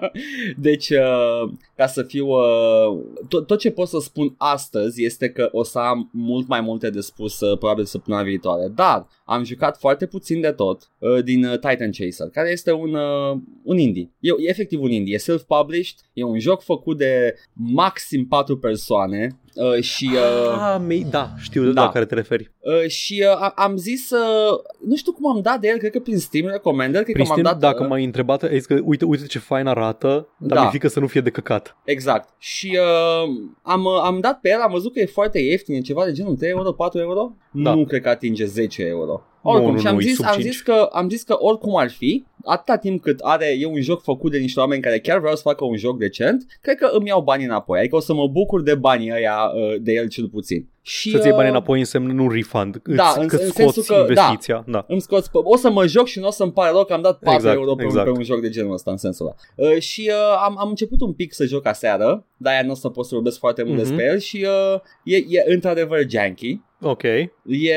deci, 0.68 0.88
uh, 0.90 1.42
ca 1.76 1.86
să 1.86 2.02
fiu... 2.02 2.26
Uh, 2.26 2.98
tot, 3.28 3.46
tot 3.46 3.58
ce 3.58 3.70
pot 3.70 3.88
să 3.88 3.98
spun 4.00 4.34
astăzi 4.36 5.04
este 5.04 5.28
că 5.28 5.48
o 5.52 5.62
să 5.62 5.78
am 5.78 6.10
mult 6.12 6.48
mai 6.48 6.60
multe 6.60 6.90
de 6.90 7.00
spus 7.00 7.40
uh, 7.40 7.58
probabil 7.58 7.84
săptămâna 7.84 8.22
viitoare. 8.22 8.68
Dar 8.74 9.06
am 9.24 9.44
jucat 9.44 9.78
foarte 9.78 10.06
puțin 10.06 10.40
de 10.40 10.50
tot 10.50 10.90
uh, 10.98 11.24
din 11.24 11.44
uh, 11.44 11.52
Titan 11.52 11.90
Chaser, 11.90 12.28
care 12.32 12.50
este 12.50 12.72
un, 12.72 12.94
uh, 12.94 13.38
un 13.62 13.78
indie. 13.78 14.10
E, 14.20 14.30
e 14.38 14.48
efectiv 14.48 14.82
un 14.82 14.90
indie. 14.90 15.11
E 15.12 15.18
self-published, 15.18 15.96
e 16.12 16.22
un 16.24 16.38
joc 16.38 16.62
făcut 16.62 16.98
de 16.98 17.34
maxim 17.52 18.26
4 18.26 18.56
persoane 18.58 19.38
uh, 19.54 19.82
și... 19.82 20.10
Uh, 20.12 20.60
Ah, 20.74 20.80
mei, 20.86 21.06
da, 21.10 21.30
știu 21.38 21.64
de 21.64 21.70
Da. 21.72 21.82
la 21.82 21.88
care 21.90 22.04
te 22.04 22.14
referi. 22.14 22.50
Uh, 22.60 22.88
și 22.88 23.24
uh, 23.26 23.40
a- 23.42 23.52
am 23.56 23.76
zis 23.76 24.10
uh, 24.10 24.58
Nu 24.86 24.96
știu 24.96 25.12
cum 25.12 25.30
am 25.36 25.40
dat 25.42 25.60
de 25.60 25.68
el 25.68 25.78
Cred 25.78 25.90
că 25.90 25.98
prin 26.00 26.18
Steam 26.18 26.46
Recommender 26.46 27.02
Cred 27.02 27.14
Prin 27.14 27.26
că 27.26 27.30
m-am 27.32 27.40
Steam, 27.40 27.58
dat 27.60 27.70
dacă 27.70 27.82
uh, 27.82 27.88
m-ai 27.88 28.04
întrebat, 28.04 28.42
ai 28.42 28.56
zis 28.56 28.66
că 28.66 28.78
uite, 28.84 29.04
uite 29.04 29.26
ce 29.26 29.38
fain 29.38 29.66
arată, 29.66 30.28
dar 30.38 30.56
Da. 30.56 30.60
mi-e 30.60 30.70
frică 30.70 30.88
să 30.88 31.00
nu 31.00 31.06
fie 31.06 31.20
de 31.20 31.30
căcat. 31.30 31.76
Exact 31.84 32.28
Și 32.38 32.78
uh, 32.80 33.28
am, 33.62 33.84
uh, 33.84 34.00
am 34.02 34.20
dat 34.20 34.40
pe 34.40 34.50
el 34.50 34.60
Am 34.60 34.70
văzut 34.72 34.92
că 34.92 35.00
e 35.00 35.06
foarte 35.06 35.38
ieftin 35.38 35.74
E 35.74 35.80
ceva 35.80 36.04
de 36.04 36.12
genul 36.12 36.36
3 36.36 36.50
euro, 36.50 36.72
4 36.72 37.00
euro 37.00 37.36
Da. 37.52 37.74
Nu 37.74 37.84
cred 37.84 38.02
că 38.02 38.08
atinge 38.08 38.44
10 38.44 38.82
euro 38.86 39.22
Nu, 39.42 39.50
Oricum, 39.50 39.72
nu, 39.72 39.78
și 39.80 39.86
am, 39.86 39.94
nu, 39.94 40.00
e 40.00 40.04
zis, 40.04 40.14
sub 40.16 40.24
am, 40.26 40.32
5. 40.32 40.44
zis 40.44 40.60
că, 40.60 40.88
am 40.92 41.08
zis 41.08 41.22
că 41.22 41.36
oricum 41.38 41.76
ar 41.76 41.90
fi 41.90 42.24
Atâta 42.44 42.76
timp 42.78 43.02
cât 43.02 43.18
are 43.20 43.56
E 43.58 43.66
un 43.66 43.80
joc 43.80 44.02
făcut 44.02 44.30
de 44.30 44.38
niște 44.38 44.60
oameni 44.60 44.82
Care 44.82 44.98
chiar 45.00 45.18
vreau 45.18 45.34
să 45.34 45.42
facă 45.44 45.64
un 45.64 45.76
joc 45.76 45.98
decent 45.98 46.46
Cred 46.60 46.76
că 46.76 46.90
îmi 46.92 47.08
iau 47.08 47.20
banii 47.22 47.46
înapoi 47.46 47.78
Adică 47.78 47.96
o 47.96 48.00
să 48.00 48.14
mă 48.14 48.26
bucur 48.28 48.62
de 48.62 48.74
banii 48.74 49.12
ăia 49.12 49.36
uh, 49.54 49.74
De 49.80 49.92
el 49.92 50.08
cel 50.08 50.28
puțin 50.28 50.68
și, 50.84 51.10
Să-ți 51.10 51.22
iei 51.26 51.32
bani 51.34 51.48
uh, 51.48 51.50
înapoi 51.54 51.78
înseamnă 51.78 52.12
nu 52.12 52.30
refund, 52.30 52.82
da, 52.84 53.08
îți, 53.08 53.18
în- 53.18 53.26
că 53.26 53.36
în 53.36 53.40
scoți 53.48 53.72
sensul 53.72 53.94
că- 53.94 54.00
investiția. 54.08 54.64
Da. 54.66 54.84
îmi 54.88 55.00
scoți 55.00 55.30
pe... 55.30 55.38
O 55.42 55.56
să 55.56 55.70
mă 55.70 55.86
joc 55.86 56.06
și 56.06 56.18
nu 56.18 56.26
o 56.26 56.30
să-mi 56.30 56.52
pare 56.52 56.70
rău 56.72 56.84
că 56.84 56.92
am 56.92 57.02
dat 57.02 57.18
4 57.18 57.32
Exact, 57.34 57.56
euro 57.56 57.74
pe, 57.74 57.82
exact. 57.84 58.06
un, 58.06 58.12
pe 58.12 58.18
un 58.18 58.24
joc 58.24 58.40
de 58.40 58.48
genul 58.48 58.72
ăsta 58.72 58.90
în 58.90 58.96
sensul 58.96 59.26
ăla. 59.26 59.70
Uh, 59.70 59.78
și 59.80 60.10
uh, 60.10 60.38
am, 60.44 60.58
am 60.58 60.68
început 60.68 61.00
un 61.00 61.12
pic 61.12 61.32
să 61.34 61.44
joc 61.44 61.66
aseară, 61.66 62.26
dar 62.36 62.52
aia 62.52 62.62
nu 62.62 62.70
o 62.70 62.74
să 62.74 62.88
pot 62.88 63.04
să 63.06 63.14
vorbesc 63.14 63.38
foarte 63.38 63.62
mult 63.62 63.76
Mhm. 63.78 63.86
despre 63.86 64.04
el 64.04 64.18
și 64.18 64.46
uh, 64.74 64.80
e, 65.04 65.16
e 65.16 65.44
într-adevăr 65.52 65.98
janky. 66.08 66.60
Ok. 66.80 67.02
E 67.02 67.30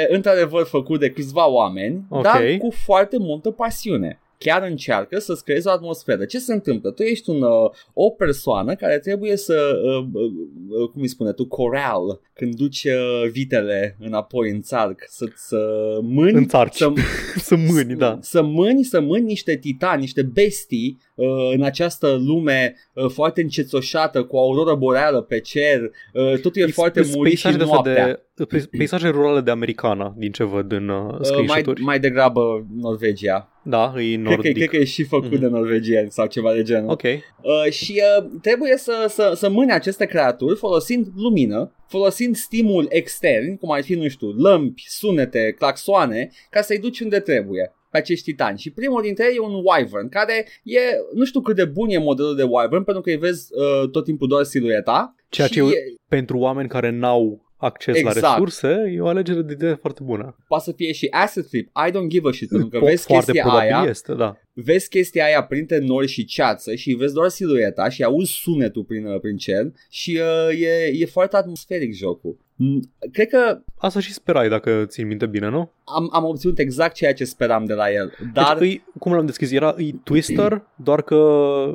într-adevăr 0.10 0.64
făcut 0.66 1.00
de 1.00 1.10
câțiva 1.10 1.50
oameni, 1.50 2.06
Ok. 2.10 2.24
dar 2.24 2.42
cu 2.60 2.72
foarte 2.86 3.18
multă 3.20 3.52
pasiune. 3.52 4.20
Chiar 4.46 4.64
încearcă 4.64 5.20
să-ți 5.20 5.44
creezi 5.44 5.68
o 5.68 5.72
atmosferă. 5.72 6.26
Ce 6.26 6.40
se 6.40 6.54
întâmplă? 6.54 6.92
Tu 6.92 7.02
ești 7.04 7.30
un, 7.30 7.42
uh, 7.42 7.70
o 7.94 8.10
persoană 8.10 8.76
care 8.76 9.00
trebuie 9.00 9.36
să, 9.38 9.80
uh, 9.84 10.06
uh, 10.14 10.32
uh, 10.70 10.90
cum 10.90 11.02
îi 11.02 11.08
spune 11.08 11.32
tu, 11.32 11.46
coral, 11.48 12.20
când 12.34 12.56
duci 12.56 12.84
uh, 12.84 13.30
vitele 13.32 13.98
înapoi 14.00 14.50
în 14.50 14.62
țarc, 14.62 15.04
să, 15.08 15.26
să 15.36 15.58
mâni, 16.02 16.38
În 16.38 16.48
țarci. 16.48 16.76
să, 16.76 16.92
Să 17.50 17.56
mâni, 17.56 17.96
da. 17.96 18.18
să 18.22 18.42
mâni, 18.42 18.84
să 18.84 19.00
mâni 19.02 19.26
niște 19.26 19.56
titani, 19.58 20.00
niște 20.02 20.22
bestii 20.22 20.98
uh, 21.16 21.28
în 21.54 21.64
această 21.64 22.22
lume 22.26 22.76
uh, 22.94 23.10
foarte 23.10 23.42
încețoșată, 23.42 24.24
cu 24.24 24.38
auroră 24.38 24.76
boreală 24.76 25.22
pe 25.22 25.40
cer, 25.40 25.82
uh, 26.14 26.40
totul 26.42 26.62
e 26.62 26.66
foarte 26.68 27.04
Sunt 27.04 27.16
murit 27.16 27.38
și 27.38 27.42
peisaje 27.44 27.64
de, 27.66 27.72
noaptea. 27.72 28.20
de 28.36 28.46
pe- 28.46 28.68
peisaje 28.78 29.08
rurale 29.08 29.42
de 29.42 29.52
americana, 29.52 30.14
din 30.18 30.32
ce 30.32 30.44
văd 30.44 30.72
în 30.72 30.90
uh, 30.90 31.04
Uh, 31.06 31.12
mai, 31.12 31.20
screenshot-uri. 31.24 31.82
mai 31.82 32.00
degrabă 32.00 32.66
Norvegia. 32.76 33.50
Da, 33.68 33.94
e 33.98 34.02
Cred 34.02 34.24
că, 34.24 34.30
nordic. 34.30 34.54
cred 34.56 34.70
că 34.70 34.76
e 34.76 34.84
și 34.84 35.04
făcut 35.04 35.32
Mhm. 35.32 35.40
de 35.40 35.48
norvegieni 35.48 36.12
sau 36.12 36.26
ceva 36.28 36.54
de 36.54 36.64
genul. 36.64 36.90
Ok. 36.90 37.02
Uh, 37.04 37.72
și 37.72 38.02
uh, 38.20 38.26
trebuie 38.42 38.78
să, 38.78 39.06
să, 39.10 39.32
să 39.36 39.50
mâne 39.50 39.74
aceste 39.74 40.06
creaturi 40.06 40.56
folosind 40.58 41.08
lumină, 41.16 41.74
folosind 41.88 42.36
stimul 42.36 42.86
extern, 42.90 43.58
cum 43.58 43.72
ar 43.72 43.84
fi, 43.84 43.94
nu 43.96 44.08
știu, 44.08 44.28
lămpi, 44.28 44.84
sunete, 44.88 45.56
claxoane, 45.58 46.30
ca 46.50 46.62
să-i 46.62 46.80
duci 46.80 47.00
unde 47.00 47.20
trebuie 47.20 47.72
pe 47.92 47.98
acești 47.98 48.32
titani. 48.32 48.58
Și 48.58 48.72
primul 48.72 49.02
dintre 49.02 49.26
ei 49.30 49.36
e 49.36 49.40
un 49.40 49.54
wyvern, 49.64 50.10
care 50.10 50.48
e, 50.64 50.80
nu 51.14 51.26
știu 51.26 51.42
cât 51.42 51.56
de 51.56 51.66
bun 51.66 51.90
e 51.90 51.98
modelul 51.98 52.36
de 52.36 52.44
wyvern, 52.44 52.84
pentru 52.84 53.02
că 53.04 53.10
îi 53.10 53.18
vezi 53.18 53.48
uh, 53.54 53.90
tot 53.90 54.04
timpul 54.04 54.28
doar 54.28 54.44
silueta. 54.44 55.16
Ceea 55.30 55.48
și 55.48 55.54
ce 55.54 55.60
e, 55.60 55.96
pentru 56.10 56.38
oameni 56.38 56.68
care 56.70 56.90
n-au 56.90 57.45
acces 57.58 57.96
Exact. 57.98 58.20
la 58.22 58.32
resurse, 58.34 58.92
e 58.96 59.02
o 59.02 59.08
alegere 59.08 59.42
de 59.42 59.54
idee 59.54 59.74
foarte 59.74 60.02
bună. 60.04 60.36
poate 60.48 60.64
să 60.64 60.72
fie 60.72 60.92
și 60.92 61.08
acid 61.12 61.46
trip, 61.48 61.68
I 61.88 61.92
don't 61.92 62.08
give 62.08 62.28
a 62.30 62.32
shit, 62.32 62.50
pentru 62.50 62.68
că 62.68 62.78
Po- 62.78 62.84
vezi 62.84 63.06
foarte 63.06 63.32
chestia 63.32 63.44
probabil 63.44 63.74
aia, 63.74 63.90
este, 63.90 64.14
da. 64.14 64.38
vezi 64.54 64.90
chestia 64.90 65.26
aia 65.26 65.44
printre 65.44 65.78
nori 65.78 66.08
și 66.08 66.26
ceață 66.26 66.76
și 66.76 66.94
vezi 66.94 67.14
doar 67.14 67.30
silueta 67.30 67.90
și 67.90 68.04
auzi 68.04 68.32
sunetul 68.32 68.84
prin, 68.84 69.06
uh, 69.06 69.20
prin 69.20 69.38
cer 69.38 69.72
și 69.90 70.20
uh, 70.50 70.62
e, 70.62 70.92
e 70.94 71.06
foarte 71.06 71.36
atmosferic 71.36 71.94
jocul. 71.94 72.38
Mm, 72.58 72.80
Cred 73.12 73.28
că 73.28 73.60
Asta 73.78 74.00
și 74.00 74.14
sperai, 74.14 74.50
dacă 74.50 74.86
țin 74.88 75.08
minte 75.08 75.26
bine, 75.26 75.50
nu? 75.50 75.72
am, 75.96 76.10
am 76.14 76.24
obținut 76.24 76.60
exact 76.60 76.94
ceea 76.96 77.14
ce 77.14 77.24
speram 77.26 77.66
de 77.66 77.74
la 77.74 77.92
el, 77.92 78.14
dar 78.34 78.58
Deci, 78.58 78.68
îi, 78.70 78.84
cum 79.00 79.14
l-am 79.14 79.26
deschis, 79.26 79.52
era 79.52 79.74
îi 79.78 80.02
Twister, 80.04 80.64
doar 80.76 81.02
că 81.02 81.16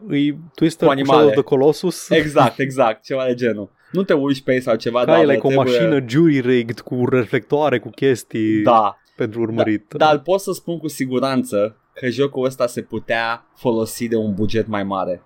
îi 0.07 0.39
Twister 0.55 0.89
Cu 0.89 0.93
cu, 0.95 0.99
animale. 0.99 1.21
Shadow 1.23 1.29
of 1.29 1.35
the 1.35 1.43
Colossus. 1.57 2.11
exact, 2.11 2.59
exact, 2.59 3.05
ceva 3.05 3.25
de 3.27 3.35
genul. 3.35 3.71
Nu 3.93 4.03
te 4.03 4.13
urci 4.13 4.43
pe 4.43 4.53
ei 4.53 4.61
sau 4.61 4.77
ceva, 4.77 4.99
Ca 4.99 5.05
dar 5.05 5.19
e 5.19 5.27
like 5.33 5.47
o 5.47 5.49
trebuie... 5.49 5.79
mașină 5.79 6.05
jury-rigged 6.09 6.81
cu 6.81 7.09
reflectoare, 7.09 7.79
cu 7.79 7.89
chestii 7.89 8.63
Da, 8.63 8.99
pentru 9.17 9.41
urmărit. 9.41 9.95
dar 9.97 10.19
pot 10.19 10.41
să 10.41 10.53
spun 10.53 10.79
cu 10.79 10.89
siguranță 10.89 11.77
că 11.95 12.09
jocul 12.09 12.45
ăsta 12.45 12.67
se 12.67 12.83
putea 12.83 13.47
folosi 13.55 14.09
de 14.09 14.17
un 14.17 14.35
buget 14.35 14.67
mai 14.67 14.83
mare. 14.85 15.23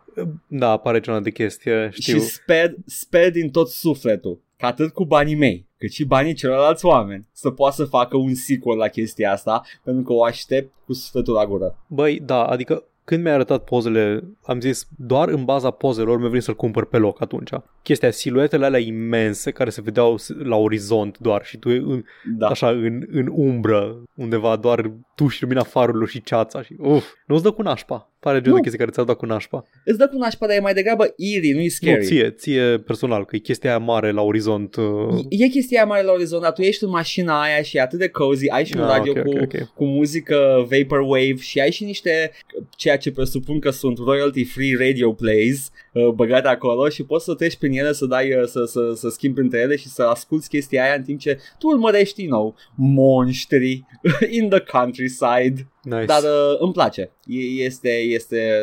Da, 0.47 0.71
apare 0.71 1.01
genul 1.01 1.23
de 1.23 1.31
chestie, 1.31 1.89
știu. 1.93 2.19
Și 2.19 2.21
sper, 2.21 2.75
sper 2.87 3.31
din 3.31 3.51
tot 3.51 3.69
sufletul 3.69 4.41
că 4.59 4.67
atât 4.67 4.93
cu 4.93 5.05
banii 5.05 5.35
mei, 5.35 5.67
cât 5.79 5.91
și 5.91 6.05
banii 6.05 6.35
celorlalți 6.35 6.85
oameni 6.85 7.27
să 7.33 7.51
poată 7.51 7.75
să 7.75 7.85
facă 7.85 8.17
un 8.17 8.35
sequel 8.35 8.77
la 8.77 8.89
chestia 8.89 9.33
asta, 9.33 9.63
pentru 9.85 10.03
că 10.03 10.13
o 10.13 10.25
aștept 10.25 10.73
cu 10.85 10.93
sufletul 10.93 11.35
la 11.35 11.47
gură. 11.47 11.79
Băi, 11.89 12.21
da, 12.21 12.45
adică 12.45 12.85
când 13.05 13.23
mi-ai 13.23 13.35
arătat 13.35 13.65
pozele, 13.65 14.25
am 14.43 14.61
zis, 14.61 14.87
doar 14.97 15.29
în 15.29 15.45
baza 15.45 15.71
pozelor 15.71 16.19
mi-a 16.19 16.29
venit 16.29 16.43
să-l 16.43 16.55
cumpăr 16.55 16.85
pe 16.85 16.97
loc 16.97 17.21
atunci. 17.21 17.51
Chestia, 17.83 18.11
siluetele 18.11 18.65
alea 18.65 18.81
imense 18.81 19.51
care 19.51 19.71
se 19.71 19.81
vedeau 19.81 20.17
la 20.43 20.57
orizont 20.57 21.19
doar 21.19 21.45
și 21.45 21.57
tu 21.59 21.69
în, 21.69 22.05
Da. 22.39 22.47
așa 22.47 22.69
în, 22.69 23.07
în 23.11 23.29
umbră, 23.33 24.03
undeva 24.15 24.57
doar 24.57 24.93
tu 25.15 25.29
și 25.29 25.43
lumina 25.43 25.63
farurilor 25.63 26.09
și 26.09 26.23
ceața 26.23 26.63
și 26.63 26.77
uf, 26.79 27.05
nu-ți 27.27 27.43
dă 27.43 27.51
cu 27.51 27.63
nașpa. 27.63 28.11
Pare 28.25 28.39
genul 28.41 28.51
Nu. 28.51 28.57
de 28.57 28.61
chestie 28.69 28.79
care 28.79 28.91
ți-a 28.91 29.03
dat 29.05 29.17
cu 29.17 29.27
nașpa. 29.27 29.65
Îți 29.85 29.99
dă 29.99 30.07
cu 30.09 30.17
nașpa, 30.19 30.47
dar 30.47 30.57
e 30.57 30.61
mai 30.61 30.75
degrabă 30.75 31.15
eerie, 31.17 31.55
nu-i 31.55 31.69
scary. 31.69 31.97
Nu, 32.01 32.05
ție, 32.07 32.31
ție 32.31 32.79
personal, 32.87 33.25
că 33.25 33.37
e 33.37 33.39
chestia 33.39 33.71
aia 33.71 33.79
mare 33.79 34.11
la 34.11 34.23
orizont. 34.23 34.77
Uh, 34.77 35.25
E 35.29 35.47
chestia 35.47 35.79
aia 35.79 35.89
mare 35.89 36.03
la 36.03 36.13
orizont, 36.13 36.43
dar 36.43 36.53
tu 36.53 36.63
ești 36.63 36.85
în 36.85 36.91
mașina 36.91 37.43
aia 37.43 37.63
și 37.63 37.77
e 37.77 37.81
atât 37.81 37.99
de 37.99 38.09
cozy, 38.09 38.49
ai 38.51 38.65
și 38.65 38.73
un 38.77 38.83
Ah, 38.83 38.89
radio 38.89 39.13
ok, 39.17 39.23
cu, 39.23 39.29
ok, 39.31 39.43
ok. 39.43 39.69
cu 39.75 39.85
muzică 39.85 40.67
vaporwave 40.71 41.37
și 41.41 41.61
ai 41.61 41.71
și 41.71 41.85
niște, 41.85 42.31
ceea 42.77 42.97
ce 42.99 43.11
presupun 43.13 43.59
că 43.61 43.71
sunt 43.71 43.99
royalty 43.99 44.45
free 44.45 44.77
radio 44.89 45.13
plays 45.13 45.71
uh, 45.93 46.09
băgate 46.09 46.49
acolo 46.49 46.89
și 46.89 47.05
poți 47.05 47.25
să 47.25 47.35
treci 47.35 47.57
prin 47.57 47.73
ele 47.79 47.93
să 47.93 48.07
dai, 48.07 48.35
uh, 48.35 48.47
să, 48.47 48.65
să, 48.65 48.93
să 48.95 49.09
schimbi 49.09 49.41
între 49.41 49.59
ele 49.61 49.77
și 49.77 49.89
să 49.89 50.03
asculti 50.03 50.49
chestia 50.49 50.83
aia 50.85 50.95
în 50.95 51.03
timp 51.03 51.19
ce 51.21 51.39
tu 51.59 51.67
urmărești, 51.67 52.23
you 52.23 52.31
know, 52.31 52.55
monștri 52.77 53.85
in 54.39 54.49
the 54.49 54.61
countryside. 54.61 55.69
Nice. 55.85 56.05
Dar 56.05 56.23
uh, 56.23 56.57
îmi 56.59 56.73
place. 56.73 57.11
E, 57.27 57.39
este 57.65 57.91
este 57.91 58.63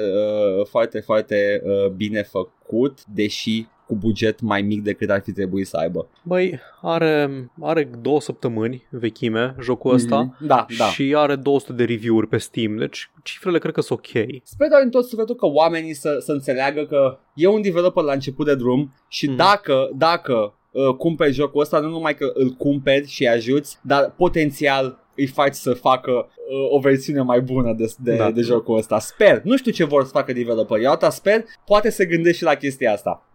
uh, 0.58 0.66
foarte, 0.66 1.00
foarte 1.00 1.62
uh, 1.66 1.90
bine 1.90 2.24
făcut, 2.24 3.00
deși 3.14 3.66
cu 3.88 3.98
buget 3.98 4.42
mai 4.42 4.62
mic 4.62 4.84
decât 4.84 5.10
ar 5.10 5.22
fi 5.22 5.32
trebuit 5.32 5.68
să 5.68 5.78
aibă. 5.78 6.10
Băi, 6.24 6.60
are, 6.82 7.30
are 7.62 7.90
două 8.02 8.22
săptămâni 8.22 8.88
vechime 8.90 9.56
jocul 9.62 9.94
ăsta. 9.94 10.20
Mhm. 10.22 10.46
Da, 10.48 10.66
da. 10.78 10.86
Și 10.86 11.14
are 11.18 11.36
200 11.36 11.74
de 11.74 11.84
review-uri 11.84 12.28
pe 12.28 12.38
Steam, 12.38 12.78
deci 12.78 13.12
cifrele 13.24 13.58
cred 13.60 13.74
că 13.74 13.82
sunt 13.82 14.00
ok. 14.00 14.24
Sper 14.44 14.68
doar 14.68 14.82
în 14.84 14.90
tot 14.90 15.06
sufletul 15.06 15.36
că 15.36 15.46
oamenii 15.46 15.94
să, 15.94 16.18
să 16.20 16.32
înțeleagă 16.32 16.86
că 16.86 17.18
e 17.36 17.48
un 17.48 17.62
developer 17.62 18.04
la 18.04 18.14
început 18.14 18.46
de 18.46 18.56
drum 18.56 18.94
și 19.08 19.28
Mhm. 19.28 19.36
dacă, 19.36 19.90
dacă 19.98 20.54
uh, 20.72 20.96
cumperi 20.98 21.32
jocul 21.34 21.62
ăsta, 21.62 21.80
nu 21.80 21.90
numai 21.90 22.16
că 22.16 22.32
îl 22.34 22.50
cumperi 22.50 23.08
și 23.08 23.22
îi 23.22 23.30
ajuți, 23.30 23.78
dar 23.84 24.14
potențial 24.18 25.01
îi 25.16 25.28
faci 25.28 25.54
să 25.54 25.74
facă 25.74 26.12
uh, 26.12 26.68
o 26.70 26.80
versiune 26.80 27.22
mai 27.22 27.42
bună 27.42 27.74
de, 27.74 27.94
de, 27.98 28.16
Da. 28.16 28.32
de 28.32 28.42
jocul 28.42 28.78
ăsta. 28.78 29.00
Sper. 29.00 29.42
Nu 29.44 29.58
știu 29.58 29.72
ce 29.72 29.84
vor 29.84 30.04
să 30.04 30.10
facă 30.10 30.34
developerii. 30.34 30.86
Eu 30.86 30.92
asta 30.92 31.10
sper. 31.10 31.44
Poate 31.66 31.90
se 31.90 32.06
gândește 32.06 32.38
și 32.38 32.44
la 32.44 32.56
chestia 32.56 32.92
asta. 32.94 33.26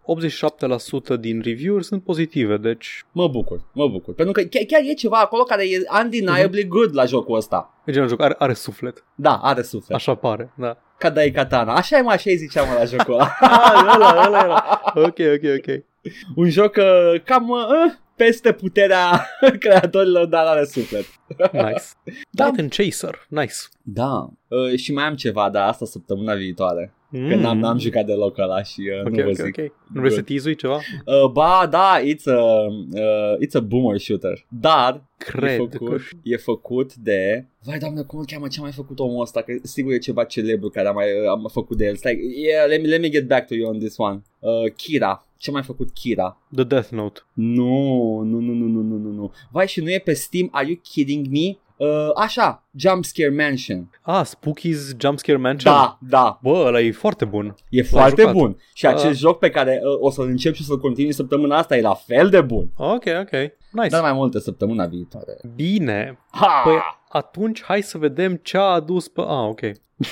87% 1.15 1.19
din 1.19 1.41
review-uri 1.41 1.83
sunt 1.83 2.03
pozitive, 2.03 2.57
deci 2.57 3.03
Mă 3.11 3.27
bucur, 3.27 3.59
mă 3.73 3.87
bucur. 3.87 4.13
Pentru 4.13 4.33
că 4.33 4.41
chiar, 4.41 4.63
chiar 4.67 4.81
e 4.83 4.93
ceva 4.93 5.17
acolo 5.17 5.43
care 5.43 5.63
e 5.69 5.77
undeniably 6.03 6.59
Mhm. 6.61 6.69
good 6.69 6.95
la 6.95 7.05
jocul 7.05 7.35
ăsta. 7.35 7.73
e 7.85 7.91
genul 7.91 8.07
joc, 8.07 8.21
are, 8.21 8.35
are 8.37 8.53
suflet. 8.53 9.03
Da, 9.15 9.39
are 9.43 9.61
suflet. 9.61 9.95
Așa 9.97 10.15
pare, 10.15 10.51
da. 10.55 10.77
Ca 10.97 11.09
dai 11.09 11.31
katana. 11.31 11.73
Așa 11.75 11.97
e 11.97 12.01
mă, 12.01 12.11
așa 12.11 12.29
îi 12.29 12.35
ziceam 12.37 12.65
la 12.77 12.83
jocul 12.85 13.13
ăla. 13.13 13.29
Ah, 13.39 13.93
ăla, 13.95 14.23
ăla 14.25 14.39
era. 14.43 14.81
Ok, 14.95 15.17
ok, 15.19 15.43
ok. 15.57 15.83
Un 16.35 16.49
joc 16.49 16.75
uh, 16.75 17.21
cam 17.23 17.49
uh, 17.49 17.59
peste 18.17 18.51
puterea 18.51 19.27
creatorilor, 19.59 20.25
dar 20.25 20.45
are 20.45 20.65
suflet. 20.65 21.05
Nice. 21.51 21.83
Da. 22.29 22.45
Titan 22.49 22.67
Chaser, 22.67 23.25
nice. 23.29 23.53
Da. 23.81 24.29
Uh, 24.47 24.75
și 24.77 24.93
mai 24.93 25.03
am 25.03 25.15
ceva, 25.15 25.49
dar 25.49 25.67
asta 25.67 25.85
săptămâna 25.85 26.33
viitoare. 26.33 26.91
Mm. 27.09 27.29
Că 27.29 27.35
n-am, 27.35 27.57
n-am 27.59 27.77
jucat 27.77 28.05
deloc 28.05 28.37
ăla 28.37 28.63
și 28.63 28.81
uh, 28.99 29.05
Ok, 29.05 29.09
nu 29.15 29.23
vă 29.23 29.29
ok, 29.29 29.35
zic. 29.35 29.45
ok. 29.45 29.71
Nu 29.93 29.99
vrei 29.99 30.09
să 30.09 30.15
Good. 30.15 30.25
tizui 30.25 30.55
ceva? 30.55 30.75
Uh, 31.05 31.31
ba, 31.31 31.67
da, 31.69 31.99
it's 32.01 32.25
a, 32.25 32.61
uh, 32.91 33.45
it's 33.45 33.53
a 33.53 33.59
boomer 33.59 33.97
shooter. 33.99 34.45
Dar 34.49 34.93
e 34.95 35.23
Cred 35.23 35.57
făcut, 35.57 35.77
că... 35.89 35.95
e 36.23 36.37
făcut 36.37 36.95
de... 36.95 37.45
Vai, 37.63 37.77
doamne, 37.77 38.01
cum 38.01 38.19
îl 38.19 38.25
cheamă? 38.25 38.47
Ce 38.47 38.59
a 38.59 38.61
mai 38.61 38.71
făcut 38.71 38.99
omul 38.99 39.21
ăsta? 39.21 39.41
Că 39.41 39.53
sigur 39.63 39.93
e 39.93 39.97
ceva 39.97 40.23
celebru 40.23 40.69
care 40.69 40.87
a 40.87 40.91
mai 40.91 41.05
am 41.29 41.49
făcut 41.51 41.77
de 41.77 41.85
el. 41.85 41.95
Stai, 41.95 42.19
yeah, 42.45 42.67
let, 42.67 42.81
me, 42.81 42.87
let 42.87 43.01
me 43.01 43.09
get 43.09 43.27
back 43.27 43.47
to 43.47 43.53
you 43.55 43.69
on 43.69 43.79
this 43.79 43.97
one. 43.97 44.21
Uh, 44.39 44.71
Kira. 44.75 45.26
Ce 45.37 45.49
a 45.49 45.53
mai 45.53 45.63
făcut 45.63 45.91
Kira? 45.91 46.37
The 46.55 46.63
Death 46.63 46.89
Note. 46.89 47.19
Nu, 47.33 48.21
nu, 48.21 48.39
nu, 48.39 48.53
nu, 48.53 48.67
nu, 48.67 48.81
nu, 48.81 48.97
nu, 48.97 49.11
nu. 49.11 49.31
Vai, 49.51 49.67
și 49.67 49.81
nu 49.81 49.91
e 49.91 49.99
pe 49.99 50.13
Steam? 50.13 50.49
Are 50.51 50.67
you 50.67 50.79
kidding 50.83 51.27
me? 51.27 51.57
Uh, 51.87 52.09
așa, 52.15 52.66
Jumpscare 52.79 53.29
Mansion. 53.29 53.89
Ah, 54.01 54.21
Spooky's 54.25 54.97
Jumpscare 54.99 55.37
Mansion? 55.37 55.73
Da, 55.73 55.97
da, 56.01 56.39
Bă, 56.41 56.63
ăla 56.65 56.79
e 56.79 56.91
foarte 56.91 57.25
bun. 57.25 57.55
e 57.69 57.81
foarte 57.83 58.19
jucat. 58.21 58.35
bun. 58.35 58.57
Și 58.73 58.83
Da. 58.83 58.89
acest 58.89 59.19
joc 59.19 59.39
pe 59.39 59.49
care 59.49 59.79
uh, 59.83 59.97
o 59.99 60.09
să-l 60.09 60.25
încep 60.27 60.53
și 60.53 60.63
să-l 60.63 60.79
continui 60.79 61.11
săptămâna 61.11 61.57
asta 61.57 61.77
e 61.77 61.81
la 61.81 61.93
fel 61.93 62.29
de 62.29 62.41
bun. 62.41 62.69
Ok, 62.75 63.03
ok. 63.21 63.31
Nice. 63.71 63.89
Dar 63.89 64.01
mai 64.01 64.13
multe 64.13 64.39
săptămâna 64.39 64.85
viitoare. 64.85 65.37
Bine. 65.55 66.19
Ha! 66.31 66.61
Păi 66.63 66.73
atunci 67.09 67.63
hai 67.63 67.81
să 67.81 67.97
vedem 67.97 68.35
ce 68.35 68.57
a 68.57 68.61
adus 68.61 69.07
pe... 69.07 69.21
Ah, 69.21 69.47
ok. 69.47 69.59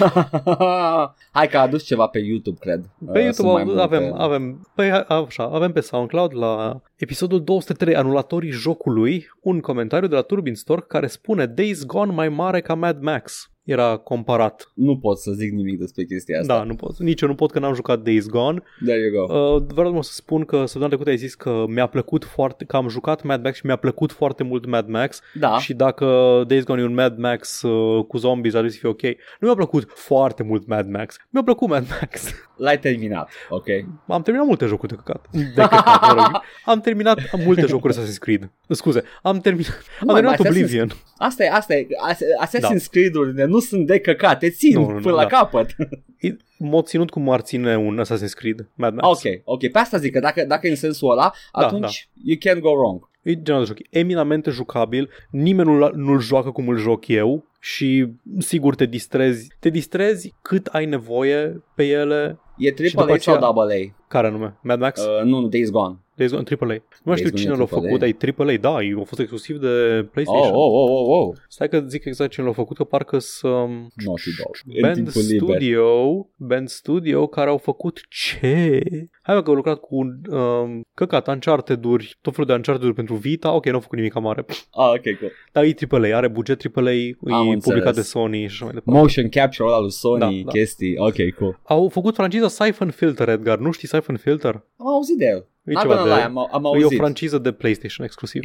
Hai 1.32 1.47
că 1.47 1.58
a 1.58 1.62
adus 1.62 1.84
ceva 1.84 2.08
pe 2.08 2.19
YouTube, 2.19 2.58
cred. 2.60 2.89
Pe 3.13 3.25
Uh, 3.28 3.34
sunt 3.34 3.47
mai 3.51 3.62
YouTube 3.62 3.82
avem, 3.82 4.04
multe. 4.04 4.21
avem, 4.23 4.67
păi, 4.75 4.91
a- 4.91 5.06
așa, 5.28 5.43
avem 5.43 5.71
pe 5.71 5.80
SoundCloud 5.80 6.36
la 6.36 6.82
episodul 6.95 7.43
203 7.43 7.95
anulatorii 7.95 8.49
jocului 8.51 9.28
un 9.41 9.60
comentariu 9.60 10.08
de 10.08 10.15
la 10.15 10.21
Turbin 10.21 10.56
Store 10.56 10.82
care 10.88 11.08
spune 11.08 11.45
Days 11.45 11.86
Gone 11.86 12.12
mai 12.12 12.30
mare 12.30 12.55
ca 12.62 12.76
Mad 12.76 13.02
Max. 13.02 13.55
Era 13.65 13.97
comparat. 13.97 14.71
Nu 14.73 14.97
pot 14.97 15.17
să 15.19 15.32
zic 15.32 15.51
nimic 15.51 15.80
despre 15.80 16.04
chestia 16.04 16.39
asta. 16.39 16.58
Da, 16.58 16.63
nu 16.63 16.75
pot. 16.75 16.99
Nici 16.99 17.21
eu 17.21 17.28
nu 17.28 17.36
pot 17.36 17.51
că 17.51 17.60
n-am 17.60 17.73
jucat 17.73 17.99
Days 17.99 18.28
Gone. 18.28 18.62
There 18.86 18.99
you 18.99 19.25
go. 19.25 19.34
Uh, 19.34 19.63
vreau 19.73 19.91
doar 19.91 20.04
să 20.04 20.13
spun 20.13 20.45
că 20.45 20.58
săptămâna 20.58 20.88
trecută 20.89 21.10
ai 21.10 21.17
zis 21.17 21.36
că 21.36 21.65
mi-a 21.67 21.86
plăcut 21.88 22.23
foarte, 22.23 22.65
că 22.65 22.75
am 22.75 22.88
jucat 22.88 23.23
Mad 23.23 23.43
Max 23.43 23.58
și 23.58 23.65
mi-a 23.65 23.75
plăcut 23.75 24.12
foarte 24.12 24.43
mult 24.43 24.65
Mad 24.65 24.88
Max 24.88 25.21
da. 25.34 25.60
și 25.60 25.73
dacă 25.73 26.06
Days 26.47 26.63
Gone 26.63 26.82
e 26.82 26.86
un 26.86 26.93
Mad 26.93 27.17
Max 27.17 27.62
uh, 27.62 28.06
cu 28.06 28.17
zombies 28.17 28.54
ar 28.54 28.60
trebui 28.60 28.78
să 28.78 28.80
fie 28.80 28.89
ok. 28.89 29.15
Nu 29.39 29.47
mi-a 29.47 29.56
plăcut 29.56 29.91
foarte 29.95 30.43
mult 30.43 30.67
Mad 30.67 30.88
Max. 30.89 31.17
Mi-a 31.30 31.43
plăcut 31.43 31.67
Mad 31.69 31.86
Max. 32.01 32.34
L-ai 32.58 32.80
terminat, 32.80 33.30
ok? 33.49 33.65
Am 34.08 34.21
terminat 34.21 34.47
multe 34.47 34.65
jocuri 34.65 34.91
de 34.91 34.97
căcat. 35.04 35.28
De 35.32 35.62
căcat, 35.62 36.01
mă 36.01 36.13
rog. 36.13 36.41
Am 36.65 36.80
terminat 36.82 37.19
multe 37.45 37.65
jocuri 37.65 37.93
Assassin's 37.93 38.17
Creed. 38.19 38.51
Scuze, 38.69 39.04
am 39.21 39.39
terminat, 39.39 39.84
am 39.99 40.06
mai, 40.06 40.13
terminat 40.15 40.39
Assassin's- 40.39 40.49
Oblivion. 40.49 40.91
Asta 41.17 41.43
e, 41.43 41.49
asta 41.49 41.75
e. 41.75 41.88
As- 42.08 42.47
Assassin's 42.47 42.89
Creed-urile 42.91 43.45
nu 43.56 43.62
nu 43.62 43.68
sunt 43.68 43.88
de 43.88 44.00
căcat, 44.00 44.39
te 44.39 44.50
țin 44.50 44.74
Nu, 44.74 44.86
nu, 44.86 44.94
nu, 44.94 45.00
până 45.02 45.13
la 45.15 45.22
da. 45.22 45.28
capăt. 45.28 45.76
E 46.18 46.36
mod 46.58 46.86
ținut 46.86 47.10
cum 47.10 47.30
ar 47.30 47.39
ține 47.41 47.78
un 47.78 48.02
Assassin's 48.06 48.34
Creed, 48.36 48.70
Mad 48.76 48.94
Max. 48.94 49.08
ok, 49.26 49.32
ok, 49.44 49.72
pe 49.72 49.80
asta 49.80 49.98
zic 49.98 50.13
că 50.13 50.20
dacă, 50.20 50.44
dacă 50.48 50.68
e 50.68 50.70
în 50.70 50.76
sensul 50.76 51.12
ăla, 51.12 51.32
Da, 51.60 51.65
atunci 51.65 52.10
you 52.24 52.38
can't 52.38 52.60
go 52.60 52.70
wrong. 52.70 53.10
E 53.22 53.41
genul 53.41 53.62
de 53.62 53.68
joc 53.68 53.78
eminamente 53.89 54.50
jucabil, 54.52 55.10
nimeni 55.32 55.70
nu-l, 55.70 55.91
nu-l 55.96 56.20
joacă 56.20 56.52
cum 56.52 56.68
îl 56.68 56.78
joc 56.78 57.08
eu 57.08 57.46
și 57.60 58.08
sigur 58.39 58.76
te 58.76 58.86
distrezi, 58.86 59.48
te 59.60 59.70
distrezi 59.70 60.34
cât 60.41 60.65
ai 60.65 60.86
nevoie 60.86 61.63
pe 61.76 61.84
ele, 61.86 62.39
E 62.58 62.70
după 62.72 63.02
AAA 63.02 63.18
sau 63.18 63.34
aceea- 63.34 63.36
AA? 63.38 63.96
care 64.08 64.28
anume, 64.28 64.58
Mad 64.62 64.80
Max, 64.80 65.02
uh, 65.06 65.18
Uh, 65.20 65.24
nu, 65.24 65.39
nu, 65.39 65.48
Days 65.48 65.70
Gone. 65.70 65.96
Days 66.15 66.32
Gone 66.32 66.43
AAA. 66.60 66.67
Nu 66.67 66.78
mai 67.04 67.15
știu 67.17 67.30
Days 67.30 67.41
cine 67.41 67.51
Gone 67.56 67.63
l-a 67.63 67.78
e 67.78 67.82
făcut, 67.82 67.99
dar 67.99 68.08
e 68.10 68.34
AAA, 68.38 68.58
da, 68.58 68.82
e, 68.84 68.95
a 68.99 69.04
fost 69.04 69.19
exclusiv 69.19 69.58
de 69.58 69.67
Oh, 70.01 70.08
PlayStation. 70.12 70.54
oh, 70.54 70.71
oh, 70.71 71.08
oh, 71.08 71.28
oh. 71.28 71.36
Stai 71.47 71.69
că 71.69 71.84
zic 71.88 72.06
exact 72.06 72.32
cine 72.32 72.45
l-a 72.45 72.51
făcut, 72.51 72.78
că 72.78 72.84
parcă 72.84 73.19
să 73.19 73.47
Naughty 73.47 74.30
Dog. 74.38 74.56
În 74.75 74.82
Band 74.82 74.95
timpul 74.95 75.21
liber. 75.21 75.39
Studio, 75.56 76.28
Band 76.36 76.67
Studio 76.69 77.28
care 77.28 77.49
au 77.49 77.58
făcut 77.58 77.99
ce? 78.10 78.82
Hai 79.21 79.36
mă, 79.36 79.41
că 79.43 79.49
au 79.49 79.56
lucrat 79.56 79.80
cu 79.80 79.95
um, 80.30 80.82
căcat, 80.93 81.28
Uncharted-uri, 81.28 82.17
tot 82.21 82.34
felul 82.34 82.47
de 82.47 82.54
Uncharted-uri 82.56 82.95
pentru 82.95 83.15
Vita, 83.15 83.51
ok, 83.54 83.65
nu 83.65 83.73
au 83.73 83.80
făcut 83.80 83.97
nimic 83.97 84.19
mare. 84.19 84.45
Ah, 84.71 84.89
ok, 84.89 85.17
cool. 85.19 85.32
Dar 85.51 85.63
e 85.63 85.73
AAA, 85.91 86.17
are 86.17 86.28
buget 86.28 86.62
AAA, 86.75 86.91
e 86.93 87.15
Am 87.30 87.43
publicat 87.45 87.54
înțeles. 87.75 87.95
de 87.95 88.01
Sony 88.01 88.38
și 88.39 88.45
așa 88.45 88.63
mai 88.65 88.73
departe. 88.73 88.99
Motion 88.99 89.30
capture 89.30 89.67
ăla 89.67 89.80
lui 89.80 89.91
Sony, 89.91 90.19
Da, 90.19 90.30
da. 90.45 90.51
chestii. 90.51 90.97
Ok, 90.97 91.15
cool. 91.38 91.60
Au 91.63 91.89
făcut 91.89 92.15
franciza 92.15 92.47
Siphon 92.47 92.89
Filter, 92.91 93.30
Edgar. 93.30 93.58
Nu 93.58 93.71
știi 93.71 93.88
Siphon 93.88 94.17
Filter? 94.17 94.54
Am 94.78 94.88
auzit 94.88 95.17
de 95.17 95.25
el. 95.25 95.47
E 95.65 95.71
Not 95.71 95.82
ceva 95.82 95.95
gonna 95.95 96.08
de... 96.08 96.13
lie, 96.13 96.23
am, 96.23 96.38
am 96.51 96.63
E 96.63 96.67
o 96.67 96.73
auzit. 96.84 96.97
franciză 96.97 97.38
de 97.38 97.51
PlayStation 97.51 98.06
exclusiv. 98.06 98.43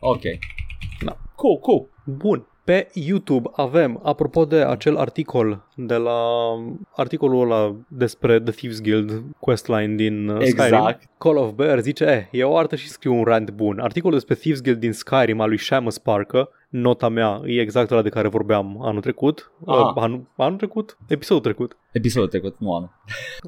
ok. 0.00 0.22
Da. 1.04 1.16
Cool, 1.34 1.58
cool. 1.58 1.88
Bun. 2.04 2.46
Pe 2.64 2.88
YouTube 2.94 3.48
avem, 3.52 4.00
apropo 4.02 4.44
de 4.44 4.56
acel 4.56 4.96
articol 4.96 5.66
de 5.76 5.94
la 5.94 6.20
articolul 6.96 7.42
ăla 7.50 7.76
despre 7.88 8.40
The 8.40 8.52
Thieves 8.52 8.80
Guild 8.80 9.22
questline 9.40 9.94
din 9.94 10.28
uh, 10.28 10.44
Skyrim, 10.44 10.64
Exact. 10.64 11.08
Call 11.18 11.36
of 11.36 11.50
Bear 11.50 11.80
zice, 11.80 12.04
eh, 12.30 12.40
e 12.40 12.44
o 12.44 12.56
artă 12.56 12.76
și 12.76 12.88
scriu 12.88 13.14
un 13.14 13.24
rant 13.24 13.50
bun. 13.50 13.78
Articolul 13.78 14.14
despre 14.16 14.34
Thieves 14.34 14.62
Guild 14.62 14.78
din 14.78 14.92
Skyrim 14.92 15.40
al 15.40 15.48
lui 15.48 15.58
Shamus 15.58 15.98
Parker, 15.98 16.48
nota 16.68 17.08
mea, 17.08 17.42
e 17.44 17.60
exact 17.60 17.90
ăla 17.90 18.02
de 18.02 18.08
care 18.08 18.28
vorbeam 18.28 18.82
anul 18.82 19.00
trecut, 19.00 19.52
Aha. 19.66 19.80
uh, 19.80 20.02
anul, 20.02 20.32
anul 20.36 20.56
trecut, 20.56 20.98
episodul 21.08 21.42
trecut. 21.42 21.76
Episodul 21.92 22.28
trecut, 22.28 22.56
nu 22.58 22.74
anul. 22.74 22.90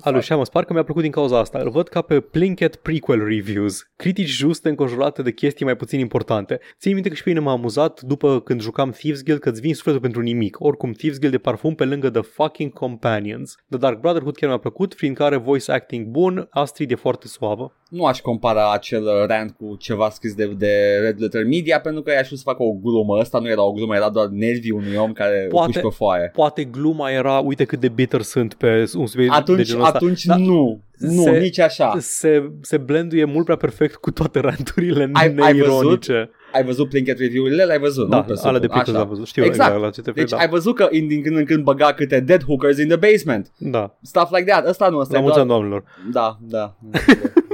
Al 0.01 0.13
lui 0.13 0.23
Shamus 0.23 0.49
Parker 0.49 0.75
mi-a 0.75 0.85
plăcut 0.85 1.03
din 1.03 1.11
cauza 1.11 1.39
asta. 1.39 1.59
Îl 1.59 1.71
văd 1.71 1.89
ca 1.89 2.03
pe 2.03 2.21
Plinkett 2.21 2.77
prequel 2.77 3.25
reviews. 3.25 3.91
Critici 3.97 4.29
juste 4.29 4.69
înconjurate 4.69 5.23
de 5.23 5.33
chestii 5.33 5.65
mai 5.65 5.77
puțin 5.77 5.99
importante. 5.99 6.61
Țin 6.79 6.93
minte 6.93 7.09
că 7.09 7.15
și 7.15 7.23
pe 7.23 7.29
mine 7.29 7.41
m-a 7.41 7.53
amuzat 7.53 8.01
după 8.01 8.41
când 8.41 8.61
jucam 8.61 8.91
Thieves 8.91 9.23
Guild 9.23 9.41
că 9.41 9.49
îți 9.49 9.61
vin 9.61 9.75
sufletul 9.75 10.01
pentru 10.01 10.21
nimic. 10.21 10.61
Oricum, 10.61 10.93
Thieves 10.93 11.19
Guild 11.19 11.35
e 11.35 11.39
parfum 11.39 11.75
pe 11.75 11.85
lângă 11.85 12.11
The 12.11 12.21
Fucking 12.23 12.73
Companions. 12.73 13.55
The 13.69 13.79
Dark 13.79 14.01
Brotherhood 14.01 14.37
chiar 14.37 14.49
mi-a 14.49 14.59
plăcut, 14.59 14.95
prin 14.95 15.15
care 15.15 15.37
voice 15.37 15.73
acting 15.73 16.07
bun, 16.07 16.47
Astrid 16.51 16.91
e 16.91 16.95
foarte 16.95 17.27
suavă. 17.27 17.77
Nu 17.89 18.05
aș 18.05 18.21
compara 18.21 18.73
acel 18.73 19.03
uh, 19.03 19.27
rant 19.27 19.55
cu 19.59 19.77
ceva 19.79 20.11
scris 20.11 20.35
de, 20.35 20.47
de 20.47 20.99
Red 21.03 21.21
Letter 21.21 21.45
Media 21.45 21.81
pentru 21.81 22.03
că 22.03 22.11
i-aș 22.11 22.27
vrut 22.27 22.39
să 22.39 22.45
facă 22.47 22.63
o 22.63 22.73
glumă. 22.73 23.19
Asta 23.19 23.39
nu 23.39 23.49
era 23.49 23.63
o 23.63 23.73
glumă, 23.73 23.95
era 23.95 24.09
doar 24.11 24.27
nervii 24.27 24.71
unui 24.71 24.97
om 24.97 25.13
care 25.13 25.47
Poate- 25.51 25.69
o 25.69 25.73
puși 25.73 25.81
pe 25.81 25.95
foaie. 25.95 26.31
Poate 26.35 26.65
gluma 26.65 27.11
era, 27.11 27.39
uite 27.39 27.65
cât 27.65 27.81
de 27.81 27.89
bitter 27.89 28.23
sunt 28.23 28.55
pe 28.55 28.85
un 28.97 29.07
subiect 29.07 29.33
de 29.33 29.39
Atunci, 29.39 29.67
genul 29.67 29.83
ăsta. 29.85 29.97
atunci 29.97 30.25
Da. 30.25 30.37
nu. 30.37 30.81
Nu, 30.99 31.23
Se- 31.23 31.39
nici 31.39 31.59
așa. 31.59 31.95
Se, 31.99 32.51
se 32.61 32.77
blenduie 32.77 33.25
mult 33.25 33.45
prea 33.45 33.57
perfect 33.57 33.95
cu 33.95 34.11
toate 34.11 34.41
ranturile 34.41 35.11
Ai- 35.13 35.23
ai 35.39 35.53
neironice. 35.53 36.31
Ai 36.53 36.65
văzut 36.65 36.89
Plinkett 36.89 37.19
review-urile? 37.19 37.65
Le-ai 37.65 37.79
văzut, 37.79 38.09
Da, 38.09 38.17
nu? 38.17 38.23
Presupun. 38.23 38.51
ale 38.51 38.59
de 38.59 38.67
Pixels 38.67 38.89
Așa. 38.89 39.01
am 39.01 39.09
văzut. 39.09 39.27
Știu 39.27 39.45
Exact. 39.45 39.69
exact 39.69 39.83
la 39.85 39.91
ce 39.91 40.01
te 40.01 40.07
referi, 40.07 40.27
Deci 40.27 40.35
da. 40.39 40.43
ai 40.45 40.49
văzut 40.49 40.75
că 40.75 40.89
in- 40.91 41.07
din 41.09 41.23
când 41.23 41.37
în 41.37 41.45
când 41.45 41.65
băga 41.65 41.93
câte 41.93 42.21
dead 42.21 42.45
hookers 42.45 42.79
in 42.79 42.89
the 42.89 42.97
basement. 42.97 43.53
Da, 43.59 43.99
Stuff 44.03 44.31
like 44.31 44.51
that. 44.51 44.67
Ăsta 44.69 44.89
nu, 44.89 44.99
ăsta 44.99 45.13
la 45.13 45.19
e 45.19 45.23
mulți 45.23 45.37
doar... 45.39 45.49
ani, 45.49 45.57
doamnelor. 45.59 45.85
Da, 46.13 46.39
da. 46.41 46.75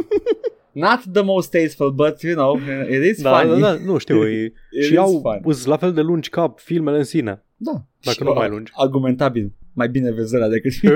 Not 0.74 1.00
the 1.12 1.22
most 1.22 1.50
tasteful, 1.50 1.90
but 1.90 2.20
you 2.22 2.34
know, 2.34 2.58
it 2.90 3.04
is 3.04 3.22
Da, 3.22 3.38
funny. 3.38 3.60
da, 3.60 3.72
da, 3.72 3.78
nu 3.84 3.98
știu, 3.98 4.26
e, 4.28 4.42
It 4.70 4.84
și 4.84 4.92
is 4.92 4.98
au 4.98 5.20
fun. 5.22 5.40
îs 5.44 5.64
la 5.64 5.76
fel 5.76 5.92
de 5.92 6.00
lungi 6.00 6.28
ca 6.28 6.54
filmele 6.56 6.96
în 6.98 7.04
sine. 7.04 7.42
Da. 7.56 7.72
Dacă 8.00 8.16
Și 8.16 8.22
nu 8.22 8.30
o- 8.30 8.34
mai 8.34 8.48
lungi. 8.48 8.72
Argumentabil. 8.74 9.52
Mai 9.76 9.88
bine 9.88 10.10
vezi 10.12 10.34
decât 10.50 10.72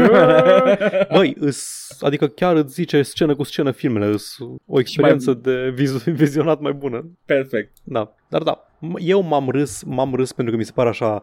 Băi, 1.16 1.36
îs, 1.40 1.88
adică 2.00 2.26
chiar 2.26 2.56
îți 2.56 2.72
zice 2.74 3.02
scenă 3.02 3.34
cu 3.36 3.42
scenă 3.42 3.70
filmele, 3.70 4.06
îs 4.06 4.36
o 4.66 4.78
experiență 4.80 5.32
de 5.34 5.70
vizu- 5.74 6.10
vizionat 6.10 6.60
mai 6.60 6.72
bună. 6.72 7.10
Perfect. 7.24 7.76
Da, 7.84 8.14
dar 8.28 8.42
da, 8.42 8.68
m- 8.78 8.98
eu 9.00 9.20
m-am 9.22 9.48
râs, 9.50 9.82
m-am 9.82 10.14
râs 10.14 10.32
pentru 10.32 10.52
că 10.54 10.58
mi 10.60 10.66
se 10.66 10.72
pare 10.74 10.88
așa 10.88 11.22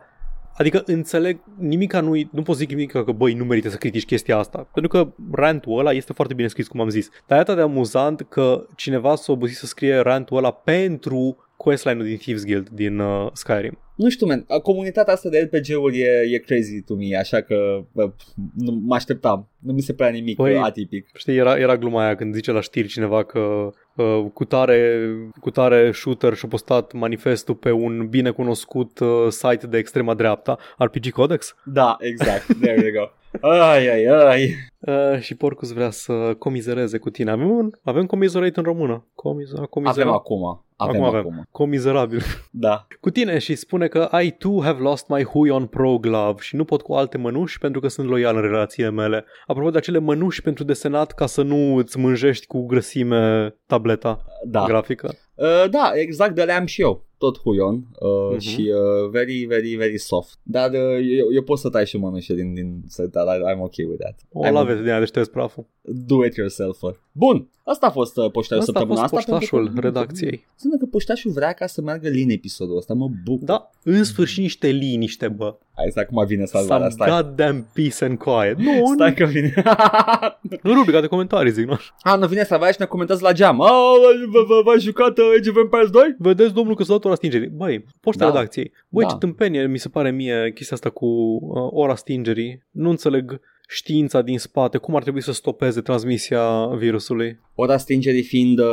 Adică 0.58 0.84
înțeleg, 0.86 1.39
nimica 1.58 2.00
nu 2.00 2.13
nu 2.32 2.41
pot 2.41 2.56
zic 2.56 2.70
nimic 2.70 2.91
că 2.91 3.12
băi, 3.15 3.34
nu 3.34 3.44
merită 3.44 3.70
să 3.70 3.78
critici 3.78 4.06
chestia 4.06 4.38
asta. 4.38 4.68
Pentru 4.74 4.91
că 4.91 5.13
rantul 5.32 5.80
ăla 5.80 5.91
este 5.91 6.13
foarte 6.13 6.34
bine 6.34 6.48
scris, 6.48 6.68
cum 6.68 6.82
am 6.82 6.89
zis. 6.89 7.10
Dar 7.28 7.38
e 7.38 7.41
atât 7.41 7.56
de 7.56 7.62
amuzant 7.62 8.26
că 8.30 8.68
cineva 8.76 9.15
s-a 9.15 9.32
obosit 9.32 9.58
să 9.58 9.65
scrie 9.65 9.98
rantul 9.98 10.38
ăla 10.38 10.52
pentru 10.52 11.45
questline-ul 11.58 12.06
din 12.06 12.18
Thieves 12.18 12.46
Guild 12.46 12.70
din 12.70 13.00
uh, 13.00 13.30
Skyrim. 13.34 13.80
Nu 13.96 14.10
știu, 14.10 14.28
man, 14.28 14.46
comunitatea 14.63 15.13
asta 15.13 15.30
de 15.30 15.39
RPG-uri 15.39 16.00
e, 16.00 16.30
e 16.32 16.38
crazy 16.38 16.82
to 16.82 16.96
me, 16.96 17.18
așa 17.18 17.41
că 17.41 17.84
bă, 17.91 18.12
nu 18.56 18.72
mă 18.86 18.96
așteptam. 18.96 19.50
Nu 19.60 19.74
mi 19.74 19.82
se 19.82 19.94
prea 19.94 20.10
nimic 20.10 20.36
Păi- 20.36 20.54
bă, 20.54 20.60
atipic. 20.60 21.10
Știi, 21.13 21.36
era, 21.36 21.58
era 21.58 21.78
gluma 21.78 22.04
aia 22.06 22.15
când 22.15 22.34
zice 22.34 22.52
la 22.52 22.62
știri 22.62 22.88
cineva 22.88 23.24
că 23.24 23.70
uh, 23.96 24.26
cu, 24.34 24.46
tare, 24.46 25.10
cu 25.41 25.50
tare 25.50 25.91
shooter 25.91 26.34
și-a 26.34 26.48
postat 26.50 26.94
manifestul 26.94 27.56
pe 27.56 27.72
un 27.72 28.08
bine 28.08 28.30
cunoscut 28.32 29.00
uh, 29.00 29.28
site 29.30 29.68
de 29.68 29.78
extrema 29.78 30.13
dreapta, 30.13 30.58
RPG 30.78 31.10
Codex. 31.10 31.56
Da, 31.65 31.98
exact. 32.00 32.46
There 32.62 32.82
you 32.86 32.91
go. 32.91 33.10
Ai, 33.50 33.88
ai, 33.89 34.06
ai. 34.06 34.56
Uh, 34.88 35.19
și 35.19 35.36
Porcus 35.36 35.71
vrea 35.71 35.89
să 35.89 36.13
comizereze 36.39 36.98
cu 36.98 37.10
tine. 37.10 37.32
Avem, 37.32 37.50
un, 37.50 37.69
avem 37.84 38.06
comizerate 38.06 38.52
în 38.60 38.63
română. 38.63 39.06
Comizer, 39.15 39.60
comizer, 39.60 40.02
Avem 40.02 40.13
acum. 40.13 40.63
Avem 40.78 41.02
Acum 41.04 41.15
acum. 41.15 41.17
avem. 41.32 41.48
Comizerabil. 41.52 42.21
Da. 42.52 42.88
cu 43.00 43.10
tine 43.10 43.38
și 43.38 43.56
spune 43.56 43.88
că 43.88 44.10
I 44.24 44.32
too 44.32 44.62
have 44.62 44.82
lost 44.82 45.08
my 45.08 45.24
Huion 45.24 45.65
Pro 45.65 45.98
Glove 45.98 46.41
și 46.41 46.56
nu 46.56 46.63
pot 46.65 46.82
cu 46.82 46.93
alte 46.93 47.17
mănuși 47.17 47.60
pentru 47.60 47.82
că 47.82 47.88
sunt 47.88 48.08
loial 48.08 48.36
în 48.36 48.41
relațiile 48.41 48.89
mele. 48.89 49.26
Apropo 49.48 49.69
de 49.69 49.78
acele 49.78 50.00
mănuși 50.00 50.41
pentru 50.41 50.63
desenat 50.63 51.12
ca 51.12 51.26
să 51.26 51.41
nu 51.41 51.76
îți 51.76 52.00
mânjești 52.00 52.45
cu 52.48 52.65
grăsime 52.65 53.56
tableta 53.65 54.26
Da. 54.45 54.63
grafică. 54.67 55.13
Uh, 55.36 55.69
da, 55.69 55.91
exact 55.93 56.36
de 56.36 56.43
le 56.43 56.52
am 56.52 56.65
și 56.65 56.82
eu. 56.82 57.04
Tot 57.17 57.39
Huion 57.39 57.74
uh, 57.76 58.30
Mhm. 58.32 58.39
și 58.39 58.71
uh, 58.74 59.10
very, 59.10 59.45
very, 59.50 59.76
very 59.76 59.98
soft. 59.98 60.39
Dar 60.43 60.69
uh, 60.69 60.98
eu, 61.19 61.34
eu 61.34 61.41
pot 61.43 61.58
să 61.60 61.69
tai 61.69 61.86
și 61.86 61.98
mănușe 61.98 62.34
din, 62.34 62.54
din 62.54 62.82
set, 62.88 63.12
dar 63.12 63.24
I- 63.38 63.54
I'm 63.56 63.60
ok 63.60 63.74
with 63.78 64.00
that. 64.00 64.19
O 64.32 64.48
I'm 64.48 64.52
laveți 64.52 64.75
din 64.82 64.90
aia 64.90 65.00
de 65.00 65.06
ștergi 65.06 65.30
praful. 65.30 65.66
Do 65.82 66.26
it 66.26 66.36
yourself. 66.36 66.78
Bun, 67.12 67.48
asta 67.64 67.86
a 67.88 67.90
fost 67.90 68.18
uh, 68.18 68.32
poștașul 68.32 68.60
Asta 68.60 68.72
a 68.72 68.80
săptămâna 68.80 69.08
fost 69.08 69.14
asta. 69.14 69.32
poștașul 69.32 69.64
pentru 69.64 69.82
că- 69.82 69.88
redacției. 69.88 70.46
Înseamnă 70.54 70.78
că 70.80 70.86
poștașul 70.86 71.32
vrea 71.32 71.52
ca 71.54 71.66
să 71.68 71.82
meargă 71.82 72.08
lin 72.10 72.30
episodul 72.30 72.78
ăsta, 72.78 72.94
mă 72.94 73.10
bucur. 73.24 73.46
Da, 73.46 73.70
în 73.84 74.04
sfârșit 74.04 74.42
niște 74.42 74.68
liniște, 74.68 75.28
bă. 75.28 75.56
Hai 75.76 75.88
să 75.92 76.00
acum 76.00 76.26
vine 76.26 76.46
salvarea, 76.46 76.90
Some 76.90 77.06
stai. 77.06 77.22
goddamn 77.22 77.68
peace 77.74 78.06
and 78.06 78.18
quiet. 78.18 78.58
Nu, 78.58 78.86
Stai 78.94 79.14
că 79.14 79.26
vine. 79.26 79.54
nu 80.62 80.74
rubrica 80.74 81.02
de 81.02 81.08
comentarii, 81.08 81.52
zic, 81.52 81.66
nu? 81.68 81.78
A, 82.02 82.16
nu 82.16 82.28
vine 82.28 82.44
salvarea 82.44 82.74
și 82.74 82.80
ne 82.80 82.86
comentează 82.86 83.22
la 83.24 83.32
geam. 83.32 83.62
A, 83.62 83.72
v- 84.28 84.48
v- 84.48 84.64
v-ați 84.66 84.84
jucat 84.84 85.18
uh, 85.18 85.24
Age 85.40 85.50
of 85.50 85.56
Empires 85.58 85.90
2? 85.90 86.16
Vedeți, 86.18 86.54
domnul, 86.54 86.76
că 86.76 86.84
s-a 86.84 86.92
dat 86.94 87.06
ora 87.06 87.16
stingerii. 87.16 87.48
Băi, 87.48 87.86
poșta 88.02 88.26
Da. 88.26 88.32
redacției. 88.32 88.72
Băi, 88.90 89.04
Da. 89.04 89.10
ce 89.10 89.18
tâmpenie 89.18 89.68
mi 89.68 89.78
se 89.78 89.90
pare 89.90 90.12
mie 90.12 90.52
chestia 90.56 90.76
asta 90.76 90.90
cu 90.90 91.06
uh, 91.06 91.68
ora 91.72 91.96
stingerii. 91.96 92.64
Nu 92.72 92.90
înțeleg 92.90 93.40
știința 93.67 94.21
din 94.21 94.39
spate, 94.39 94.78
cum 94.78 94.95
ar 94.95 95.01
trebui 95.01 95.21
să 95.21 95.32
stopeze 95.32 95.82
transmisia 95.82 96.65
virusului. 96.65 97.39
Ora 97.56 97.78
stingerii 97.78 98.23
fiind 98.23 98.60
uh, 98.60 98.65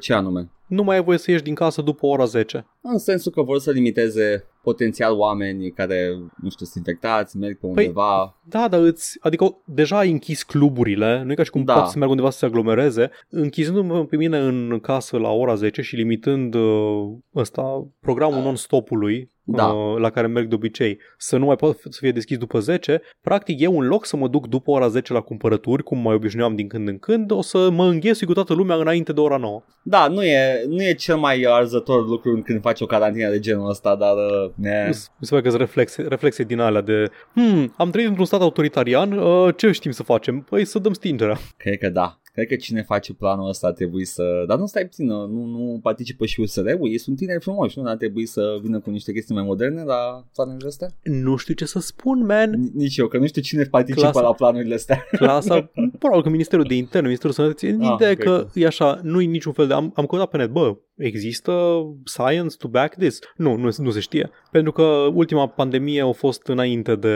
ce 0.00 0.12
anume? 0.12 0.50
Nu 0.66 0.82
mai 0.82 0.96
ai 0.96 1.02
voie 1.02 1.18
să 1.18 1.30
ieși 1.30 1.42
din 1.42 1.54
casă 1.54 1.82
după 1.82 2.06
ora 2.06 2.24
10. 2.24 2.66
În 2.80 2.98
sensul 2.98 3.32
că 3.32 3.42
vor 3.42 3.58
să 3.58 3.70
limiteze 3.70 4.44
potențial 4.62 5.18
oameni 5.18 5.70
care, 5.70 6.10
nu 6.42 6.50
știu, 6.50 6.66
sunt 6.66 6.86
infectați, 6.86 7.36
merg 7.36 7.58
pe 7.58 7.66
Păi, 7.66 7.86
undeva. 7.86 8.38
Da, 8.48 8.68
dar 8.68 8.80
îți, 8.80 9.18
adică 9.20 9.62
deja 9.66 9.98
ai 9.98 10.10
închis 10.10 10.42
cluburile, 10.42 11.22
nu 11.24 11.32
e 11.32 11.34
ca 11.34 11.42
și 11.42 11.50
cum 11.50 11.64
Da. 11.64 11.72
da. 11.74 11.78
poți 11.78 11.92
să 11.92 11.98
meargă 11.98 12.14
undeva 12.14 12.32
să 12.32 12.38
se 12.38 12.46
aglomereze, 12.46 13.10
închizându-mă 13.28 14.04
pe 14.04 14.16
mine 14.16 14.38
în 14.38 14.78
casă 14.82 15.16
la 15.16 15.30
ora 15.30 15.54
10 15.54 15.82
și 15.82 15.96
limitând 15.96 16.54
uh, 16.54 17.12
ăsta, 17.34 17.88
programul 18.00 18.42
non-stopului 18.42 19.32
Da. 19.46 19.66
uh, 19.66 19.98
la 19.98 20.10
care 20.10 20.26
merg 20.26 20.48
de 20.48 20.54
obicei, 20.54 20.98
să 21.18 21.36
nu 21.36 21.44
mai 21.44 21.56
pot 21.56 21.78
să 21.80 21.98
fie 22.00 22.12
deschis 22.12 22.38
după 22.38 22.58
10, 22.58 23.02
practic 23.20 23.60
eu 23.60 23.80
în 23.80 23.86
loc 23.86 24.06
să 24.06 24.16
mă 24.16 24.28
duc 24.28 24.46
după 24.46 24.70
ora 24.70 24.88
10 24.88 25.12
la 25.12 25.20
cumpărături, 25.20 25.82
cum 25.82 25.98
mai 25.98 26.14
obișnuiam 26.14 26.54
din 26.54 26.68
când 26.68 26.88
în 26.88 26.98
când, 26.98 27.30
o 27.30 27.42
să 27.42 27.70
mă 27.70 27.84
înghesui 27.84 28.26
cu 28.26 28.32
toată 28.32 28.54
lumea 28.54 28.76
înainte 28.76 29.12
de 29.12 29.20
ora 29.20 29.36
9. 29.36 29.62
Da, 29.82 30.08
nu 30.08 30.22
e, 30.22 30.64
nu 30.68 30.82
e 30.82 30.92
cel 30.94 31.16
mai 31.16 31.46
arzător 31.48 32.06
lucru 32.08 32.42
când 32.44 32.60
faci 32.60 32.80
o 32.80 32.86
carantină 32.86 33.30
de 33.30 33.38
genul 33.38 33.68
ăsta, 33.68 33.96
dar 33.96 34.14
uh, 34.14 34.50
ne... 34.54 34.86
Mi 34.88 35.26
se 35.26 35.30
pare 35.30 35.42
că 35.42 35.48
sunt 35.48 35.60
reflexe, 35.60 36.02
reflexe 36.02 36.42
din 36.42 36.60
alea 36.60 36.80
de 36.80 37.10
hmm, 37.34 37.74
am 37.76 37.90
trăit 37.90 38.06
într-un 38.06 38.24
stat 38.24 38.40
autoritarian, 38.40 39.12
uh, 39.12 39.54
ce 39.56 39.70
știm 39.70 39.90
să 39.90 40.02
facem? 40.02 40.40
Păi 40.40 40.64
să 40.64 40.78
dăm 40.78 40.92
stingerea. 40.92 41.38
cred 41.56 41.78
că 41.78 41.88
da. 41.88 42.18
Cred 42.34 42.46
că 42.46 42.54
cine 42.56 42.82
face 42.82 43.12
planul 43.12 43.48
ăsta 43.48 43.72
trebuie 43.72 44.04
să... 44.04 44.44
Dar 44.46 44.58
nu 44.58 44.66
stai 44.66 44.82
puțin, 44.84 45.06
nu, 45.06 45.26
nu 45.26 45.78
participă 45.82 46.26
și 46.26 46.40
USR-ul, 46.40 46.88
ei 46.90 46.98
sunt 46.98 47.16
tineri 47.16 47.42
frumoși, 47.42 47.78
nu 47.78 47.88
ar 47.88 47.96
trebui 47.96 48.26
să 48.26 48.58
vină 48.62 48.80
cu 48.80 48.90
niște 48.90 49.12
chestii 49.12 49.34
mai 49.34 49.44
moderne 49.44 49.82
la 49.82 50.24
planurile 50.34 50.68
astea? 50.68 50.88
Nu 51.02 51.36
știu 51.36 51.54
ce 51.54 51.64
să 51.64 51.78
spun, 51.80 52.24
man. 52.26 52.70
Nici 52.74 52.96
eu, 52.96 53.06
că 53.06 53.18
nu 53.18 53.26
știu 53.26 53.42
cine 53.42 53.62
participă 53.64 54.06
Clasa- 54.10 54.22
la 54.22 54.32
planurile 54.34 54.74
astea. 54.74 55.06
Clasa, 55.10 55.70
probabil 55.98 56.22
că 56.22 56.28
Ministerul 56.28 56.64
de 56.68 56.74
Interne, 56.74 57.06
Ministerul 57.06 57.34
Sănătății, 57.34 57.68
Ah, 57.80 57.92
ideea 57.94 58.10
e 58.10 58.12
ok. 58.12 58.22
că 58.22 58.46
e 58.54 58.66
așa, 58.66 59.00
nu 59.02 59.20
e 59.20 59.24
niciun 59.24 59.52
fel 59.52 59.66
de... 59.66 59.72
Am, 59.72 59.92
am 59.94 60.06
căutat 60.06 60.28
pe 60.30 60.36
net, 60.36 60.50
bă, 60.50 60.76
există 60.96 61.82
science 62.04 62.56
to 62.58 62.68
back 62.68 62.94
this? 62.96 63.18
Nu, 63.36 63.56
nu, 63.56 63.68
nu 63.76 63.90
se 63.90 64.00
știe. 64.00 64.30
Pentru 64.50 64.72
că 64.72 64.82
ultima 65.12 65.46
pandemie 65.48 66.02
a 66.02 66.12
fost 66.12 66.46
înainte 66.46 66.94
de... 66.96 67.08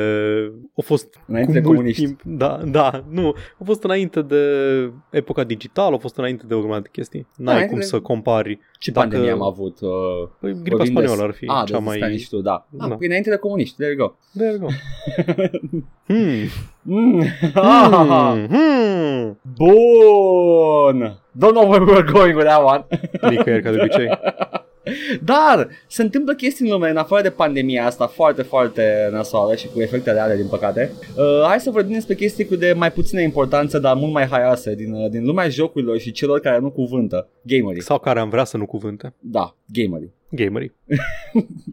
A 0.77 0.81
fost 0.81 1.21
Înainte 1.27 1.53
cu 1.53 1.59
de 1.59 1.65
mult 1.65 1.75
comuniști. 1.77 2.05
timp. 2.05 2.21
Da, 2.25 2.61
da, 2.71 3.05
nu. 3.11 3.35
A 3.61 3.65
fost 3.65 3.85
înainte 3.85 4.23
de 4.23 4.43
epoca 5.11 5.45
digitală, 5.45 5.95
a 5.95 5.99
fost 5.99 6.17
înainte 6.17 6.45
de 6.47 6.55
o 6.55 6.59
grămadă 6.59 6.81
de 6.83 6.89
chestii. 6.93 7.27
N-ai 7.37 7.53
Înainte 7.55 7.71
cum 7.73 7.79
de- 7.79 7.85
să 7.87 8.01
compari. 8.01 8.59
Ce 8.79 8.91
Dacă- 8.91 9.07
pandemie 9.09 9.33
am 9.33 9.43
avut? 9.43 9.81
Uh, 9.81 9.89
Păi, 10.41 10.53
gripa 10.63 10.77
vorbim 10.77 10.95
de- 10.95 11.01
spaniolă 11.01 11.23
ar 11.29 11.35
fi 11.35 11.45
ah, 11.47 11.63
cea 11.67 11.79
de 11.79 11.85
mai... 11.85 11.97
Spanish 11.97 12.29
tu, 12.29 12.41
da. 12.41 12.67
Ah, 12.79 12.89
Da. 12.89 12.95
păi 12.97 13.07
înainte 13.07 13.31
de 13.31 13.37
comuniști, 13.37 13.77
there 13.77 13.95
you 13.99 14.07
go. 14.07 14.15
There 14.39 14.51
you 14.53 14.61
go. 14.61 14.69
Hmm. 16.07 16.49
Mm. 16.83 17.23
Ah, 17.55 17.89
Hmm. 17.91 18.47
Hmm. 18.47 19.39
Bun! 19.59 21.19
Don't 21.39 21.55
know 21.55 21.69
where 21.71 21.85
we're 21.85 22.13
going 22.13 22.37
with 22.37 22.47
that 22.47 22.65
one. 22.65 22.85
Nicăieri, 23.31 23.63
ca 23.63 23.71
de 23.71 23.79
obicei. 23.81 24.09
Dar 25.25 25.69
se 25.87 26.03
întâmplă 26.03 26.35
chestii 26.35 26.67
în 26.67 26.73
lume 26.73 26.91
în 26.91 26.97
afară 26.97 27.23
de 27.23 27.31
pandemia 27.31 27.87
asta 27.87 28.07
foarte, 28.07 28.43
foarte 28.43 29.09
nasoală 29.13 29.55
și 29.55 29.69
cu 29.69 29.81
efecte 29.81 30.13
reale, 30.13 30.37
din 30.37 30.47
păcate. 30.47 30.93
Uh, 31.17 31.45
hai 31.47 31.61
să 31.61 31.71
vorbim 31.71 31.93
despre 31.93 32.15
chestii 32.15 32.47
cu 32.47 32.55
de 32.55 32.73
mai 32.77 32.93
puțină 32.93 33.21
importanță, 33.21 33.79
dar 33.79 33.95
mult 33.95 34.13
mai 34.13 34.27
haioase 34.27 34.75
din, 34.75 34.93
uh, 34.93 35.11
din 35.11 35.25
lumea 35.25 35.49
jocurilor 35.49 35.99
și 35.99 36.13
celor 36.13 36.41
care 36.41 36.59
nu 36.59 36.71
cuvântă. 36.71 37.29
Gamerii. 37.43 37.83
Sau 37.83 37.99
care 37.99 38.21
am 38.21 38.29
vrea 38.29 38.45
să 38.45 38.57
nu 38.57 38.67
cuvânte. 38.67 39.15
Da, 39.19 39.57
gamerii. 39.67 40.13
Gamerii. 40.31 40.73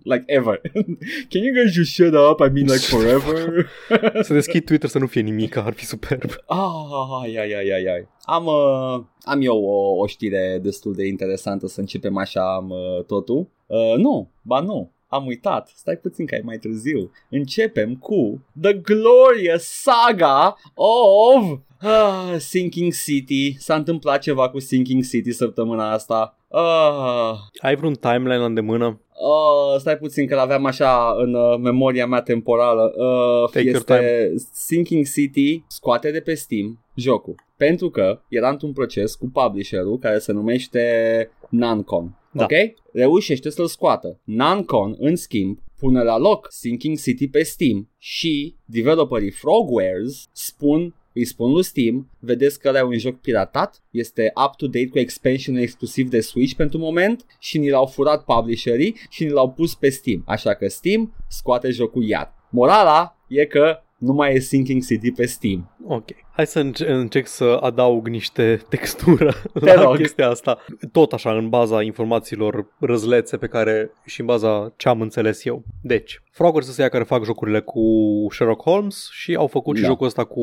Like 0.04 0.24
ever. 0.28 0.62
Can 1.30 1.42
you 1.44 1.54
guys 1.54 1.74
just 1.74 1.94
shut 1.94 2.14
up? 2.14 2.40
I 2.40 2.50
mean 2.50 2.68
like 2.68 2.86
forever. 2.86 3.70
Să 4.28 4.34
deschid 4.34 4.66
Twitter 4.66 4.90
să 4.90 5.00
nu 5.00 5.08
fie 5.08 5.22
nimic, 5.22 5.56
ar 5.56 5.74
fi 5.74 5.86
superb. 5.86 6.32
Ah, 6.48 7.22
ai, 7.22 7.36
ai, 7.36 7.54
ai, 7.54 7.70
ai, 7.72 7.86
ai. 7.86 8.08
Am, 8.22 8.46
uh, 8.46 9.04
am 9.22 9.42
eu 9.42 9.64
o, 9.64 9.96
o 10.02 10.08
știre 10.08 10.60
destul 10.62 10.94
de 10.94 11.06
interesantă 11.06 11.68
să 11.68 11.80
începem 11.80 12.18
așa 12.18 12.56
am, 12.56 12.70
uh, 12.70 13.04
totul. 13.04 13.48
Uh, 13.66 13.94
nu, 13.98 14.30
ba 14.42 14.60
nu. 14.60 14.92
Am 15.08 15.26
uitat, 15.26 15.72
stai 15.76 15.96
puțin 15.96 16.26
că 16.26 16.36
e 16.36 16.42
mai 16.44 16.58
târziu. 16.58 17.12
Începem 17.30 17.96
cu 17.96 18.46
The 18.62 18.74
Glorious 18.74 19.64
Saga 19.64 20.58
of 20.74 21.60
uh, 21.84 22.36
Sinking 22.38 22.94
City. 22.94 23.56
S-a 23.60 23.76
întâmplat 23.76 24.22
ceva 24.22 24.50
cu 24.50 24.60
Sinking 24.60 25.04
City 25.04 25.32
săptămâna 25.32 25.92
asta. 25.92 26.38
Uh, 26.48 27.38
Ai 27.62 27.76
vreun 27.76 27.94
timeline 27.94 28.38
la 28.38 28.46
îndemână? 28.46 29.00
Uh, 29.16 29.80
stai 29.80 29.98
puțin 29.98 30.28
că 30.28 30.36
l-aveam 30.36 30.66
așa 30.66 31.16
în 31.18 31.34
uh, 31.34 31.58
memoria 31.60 32.08
mea 32.08 32.22
temporală. 32.22 32.94
Uh, 32.96 33.50
Take 33.50 33.66
your 33.66 33.76
este 33.76 34.34
Sinking 34.54 35.06
City 35.06 35.64
scoate 35.68 36.12
de 36.12 36.20
pe 36.20 36.34
Steam 36.34 36.86
jocul. 36.96 37.36
Pentru 37.58 37.90
că 37.90 38.22
era 38.30 38.50
într-un 38.50 38.74
proces 38.74 39.16
cu 39.16 39.30
publisherul 39.34 39.98
care 39.98 40.20
se 40.20 40.32
numește 40.32 41.30
Nancon. 41.50 42.18
Da. 42.32 42.44
Ok? 42.44 42.52
Reușește 42.94 43.50
să-l 43.50 43.68
scoată. 43.68 44.20
Nancon, 44.24 44.96
în 45.00 45.16
schimb, 45.16 45.60
pune 45.78 46.04
la 46.04 46.18
loc 46.18 46.48
Sinking 46.50 46.98
City 46.98 47.28
pe 47.28 47.44
Steam 47.44 47.90
și 47.98 48.56
developerii 48.66 49.32
Frogwares 49.32 50.26
spun 50.32 50.96
îi 51.16 51.26
spun 51.26 51.52
lui 51.52 51.64
Steam, 51.64 52.10
vedeți 52.20 52.60
că 52.60 52.68
ăla 52.68 52.80
e 52.80 52.82
un 52.82 52.98
joc 52.98 53.20
piratat, 53.20 53.84
este 53.92 54.32
up-to-date 54.46 54.88
cu 54.88 55.00
expansion 55.00 55.56
exclusiv 55.56 56.10
de 56.10 56.20
Switch 56.20 56.56
pentru 56.56 56.78
moment 56.78 57.26
și 57.40 57.58
ni 57.58 57.70
l-au 57.70 57.86
furat 57.86 58.24
publisherii 58.24 58.96
și 59.10 59.24
ni 59.24 59.30
l-au 59.30 59.52
pus 59.52 59.76
pe 59.76 59.90
Steam. 59.90 60.24
Așa 60.26 60.54
că 60.54 60.68
Steam 60.68 61.16
scoate 61.28 61.70
jocul 61.70 62.04
iar. 62.04 62.34
Morala 62.50 63.18
e 63.28 63.46
că 63.46 63.80
nu 63.98 64.14
mai 64.14 64.34
e 64.34 64.40
Sinking 64.40 64.84
City 64.86 65.12
pe 65.12 65.26
Steam. 65.26 65.76
Ok. 65.88 66.10
Hai 66.36 66.48
să 66.48 66.60
înce- 66.60 66.92
încerc 66.92 67.28
să 67.28 67.58
adaug 67.62 68.08
niște 68.08 68.62
textură 68.70 69.34
Te 69.54 69.74
la 69.74 69.82
rog. 69.84 69.96
chestia 69.98 70.30
asta. 70.30 70.58
Tot 70.92 71.14
așa, 71.14 71.32
în 71.38 71.50
baza 71.50 71.82
informațiilor 71.82 72.68
răzlețe 72.80 73.38
pe 73.38 73.48
care 73.48 73.92
și 74.06 74.20
în 74.20 74.26
baza 74.26 74.74
ce 74.76 74.90
am 74.90 75.02
înțeles 75.02 75.46
eu. 75.46 75.64
Deci, 75.82 76.22
Frogwares 76.32 76.66
sunt 76.66 76.80
ăia 76.80 76.90
care 76.90 77.04
fac 77.04 77.24
jocurile 77.24 77.60
cu 77.60 77.82
Sherlock 78.30 78.62
Holmes 78.62 79.10
și 79.12 79.36
au 79.36 79.48
făcut 79.48 79.76
și 79.76 79.82
Da. 79.82 79.88
jocul 79.88 80.06
ăsta 80.08 80.24
cu 80.24 80.42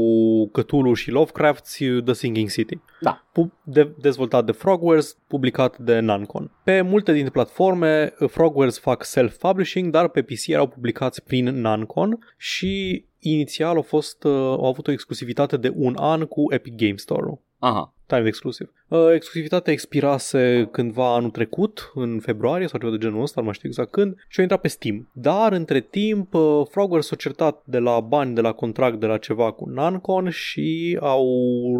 Cthulhu 0.52 0.92
și 0.94 1.10
Lovecraft, 1.10 1.76
The 2.04 2.12
Sinking 2.12 2.50
City. 2.50 2.78
Da. 3.00 3.24
Pu- 3.32 3.52
de- 3.62 3.94
dezvoltat 4.00 4.44
de 4.44 4.52
Frogwares, 4.52 5.16
publicat 5.26 5.78
de 5.78 5.98
Nancon. 5.98 6.50
Pe 6.64 6.80
multe 6.80 7.12
dintre 7.12 7.30
platforme, 7.30 8.12
Frogwares 8.26 8.78
fac 8.78 9.04
self-publishing, 9.04 9.90
dar 9.90 10.08
pe 10.08 10.22
PC 10.22 10.46
erau 10.46 10.66
publicați 10.66 11.22
prin 11.22 11.44
Nancon 11.60 12.18
și 12.36 13.04
inițial 13.24 13.76
au, 13.76 13.82
fost, 13.82 14.24
uh, 14.24 14.32
au 14.32 14.66
avut 14.66 14.86
o 14.86 14.92
exclusivitate 14.92 15.56
de 15.56 15.72
un 15.82 15.94
an 15.96 16.26
cu 16.26 16.52
Epic 16.52 16.74
Game 16.76 16.96
Store-ul. 16.96 17.38
Aha. 17.62 17.94
Time 18.06 18.26
exclusiv. 18.26 18.72
Uh, 18.88 19.12
exclusivitatea 19.14 19.72
expirase 19.72 20.68
cândva 20.72 21.14
anul 21.14 21.30
trecut, 21.30 21.90
în 21.94 22.20
februarie 22.20 22.66
sau 22.66 22.78
ceva 22.78 22.92
de 22.92 22.98
genul 22.98 23.22
ăsta, 23.22 23.40
nu 23.40 23.46
mai 23.46 23.54
știu 23.54 23.68
exact 23.68 23.90
când, 23.90 24.14
și 24.28 24.38
a 24.38 24.42
intrat 24.42 24.60
pe 24.60 24.68
Steam. 24.68 25.10
Dar, 25.12 25.52
între 25.52 25.80
timp, 25.80 26.34
uh, 26.34 26.62
Frogwares 26.70 27.06
s-a 27.06 27.16
certat 27.16 27.62
de 27.64 27.78
la 27.78 28.00
bani, 28.00 28.34
de 28.34 28.40
la 28.40 28.52
contract, 28.52 29.00
de 29.00 29.06
la 29.06 29.18
ceva 29.18 29.52
cu 29.52 29.68
Nancon 29.68 30.30
și 30.30 30.98
au 31.00 31.26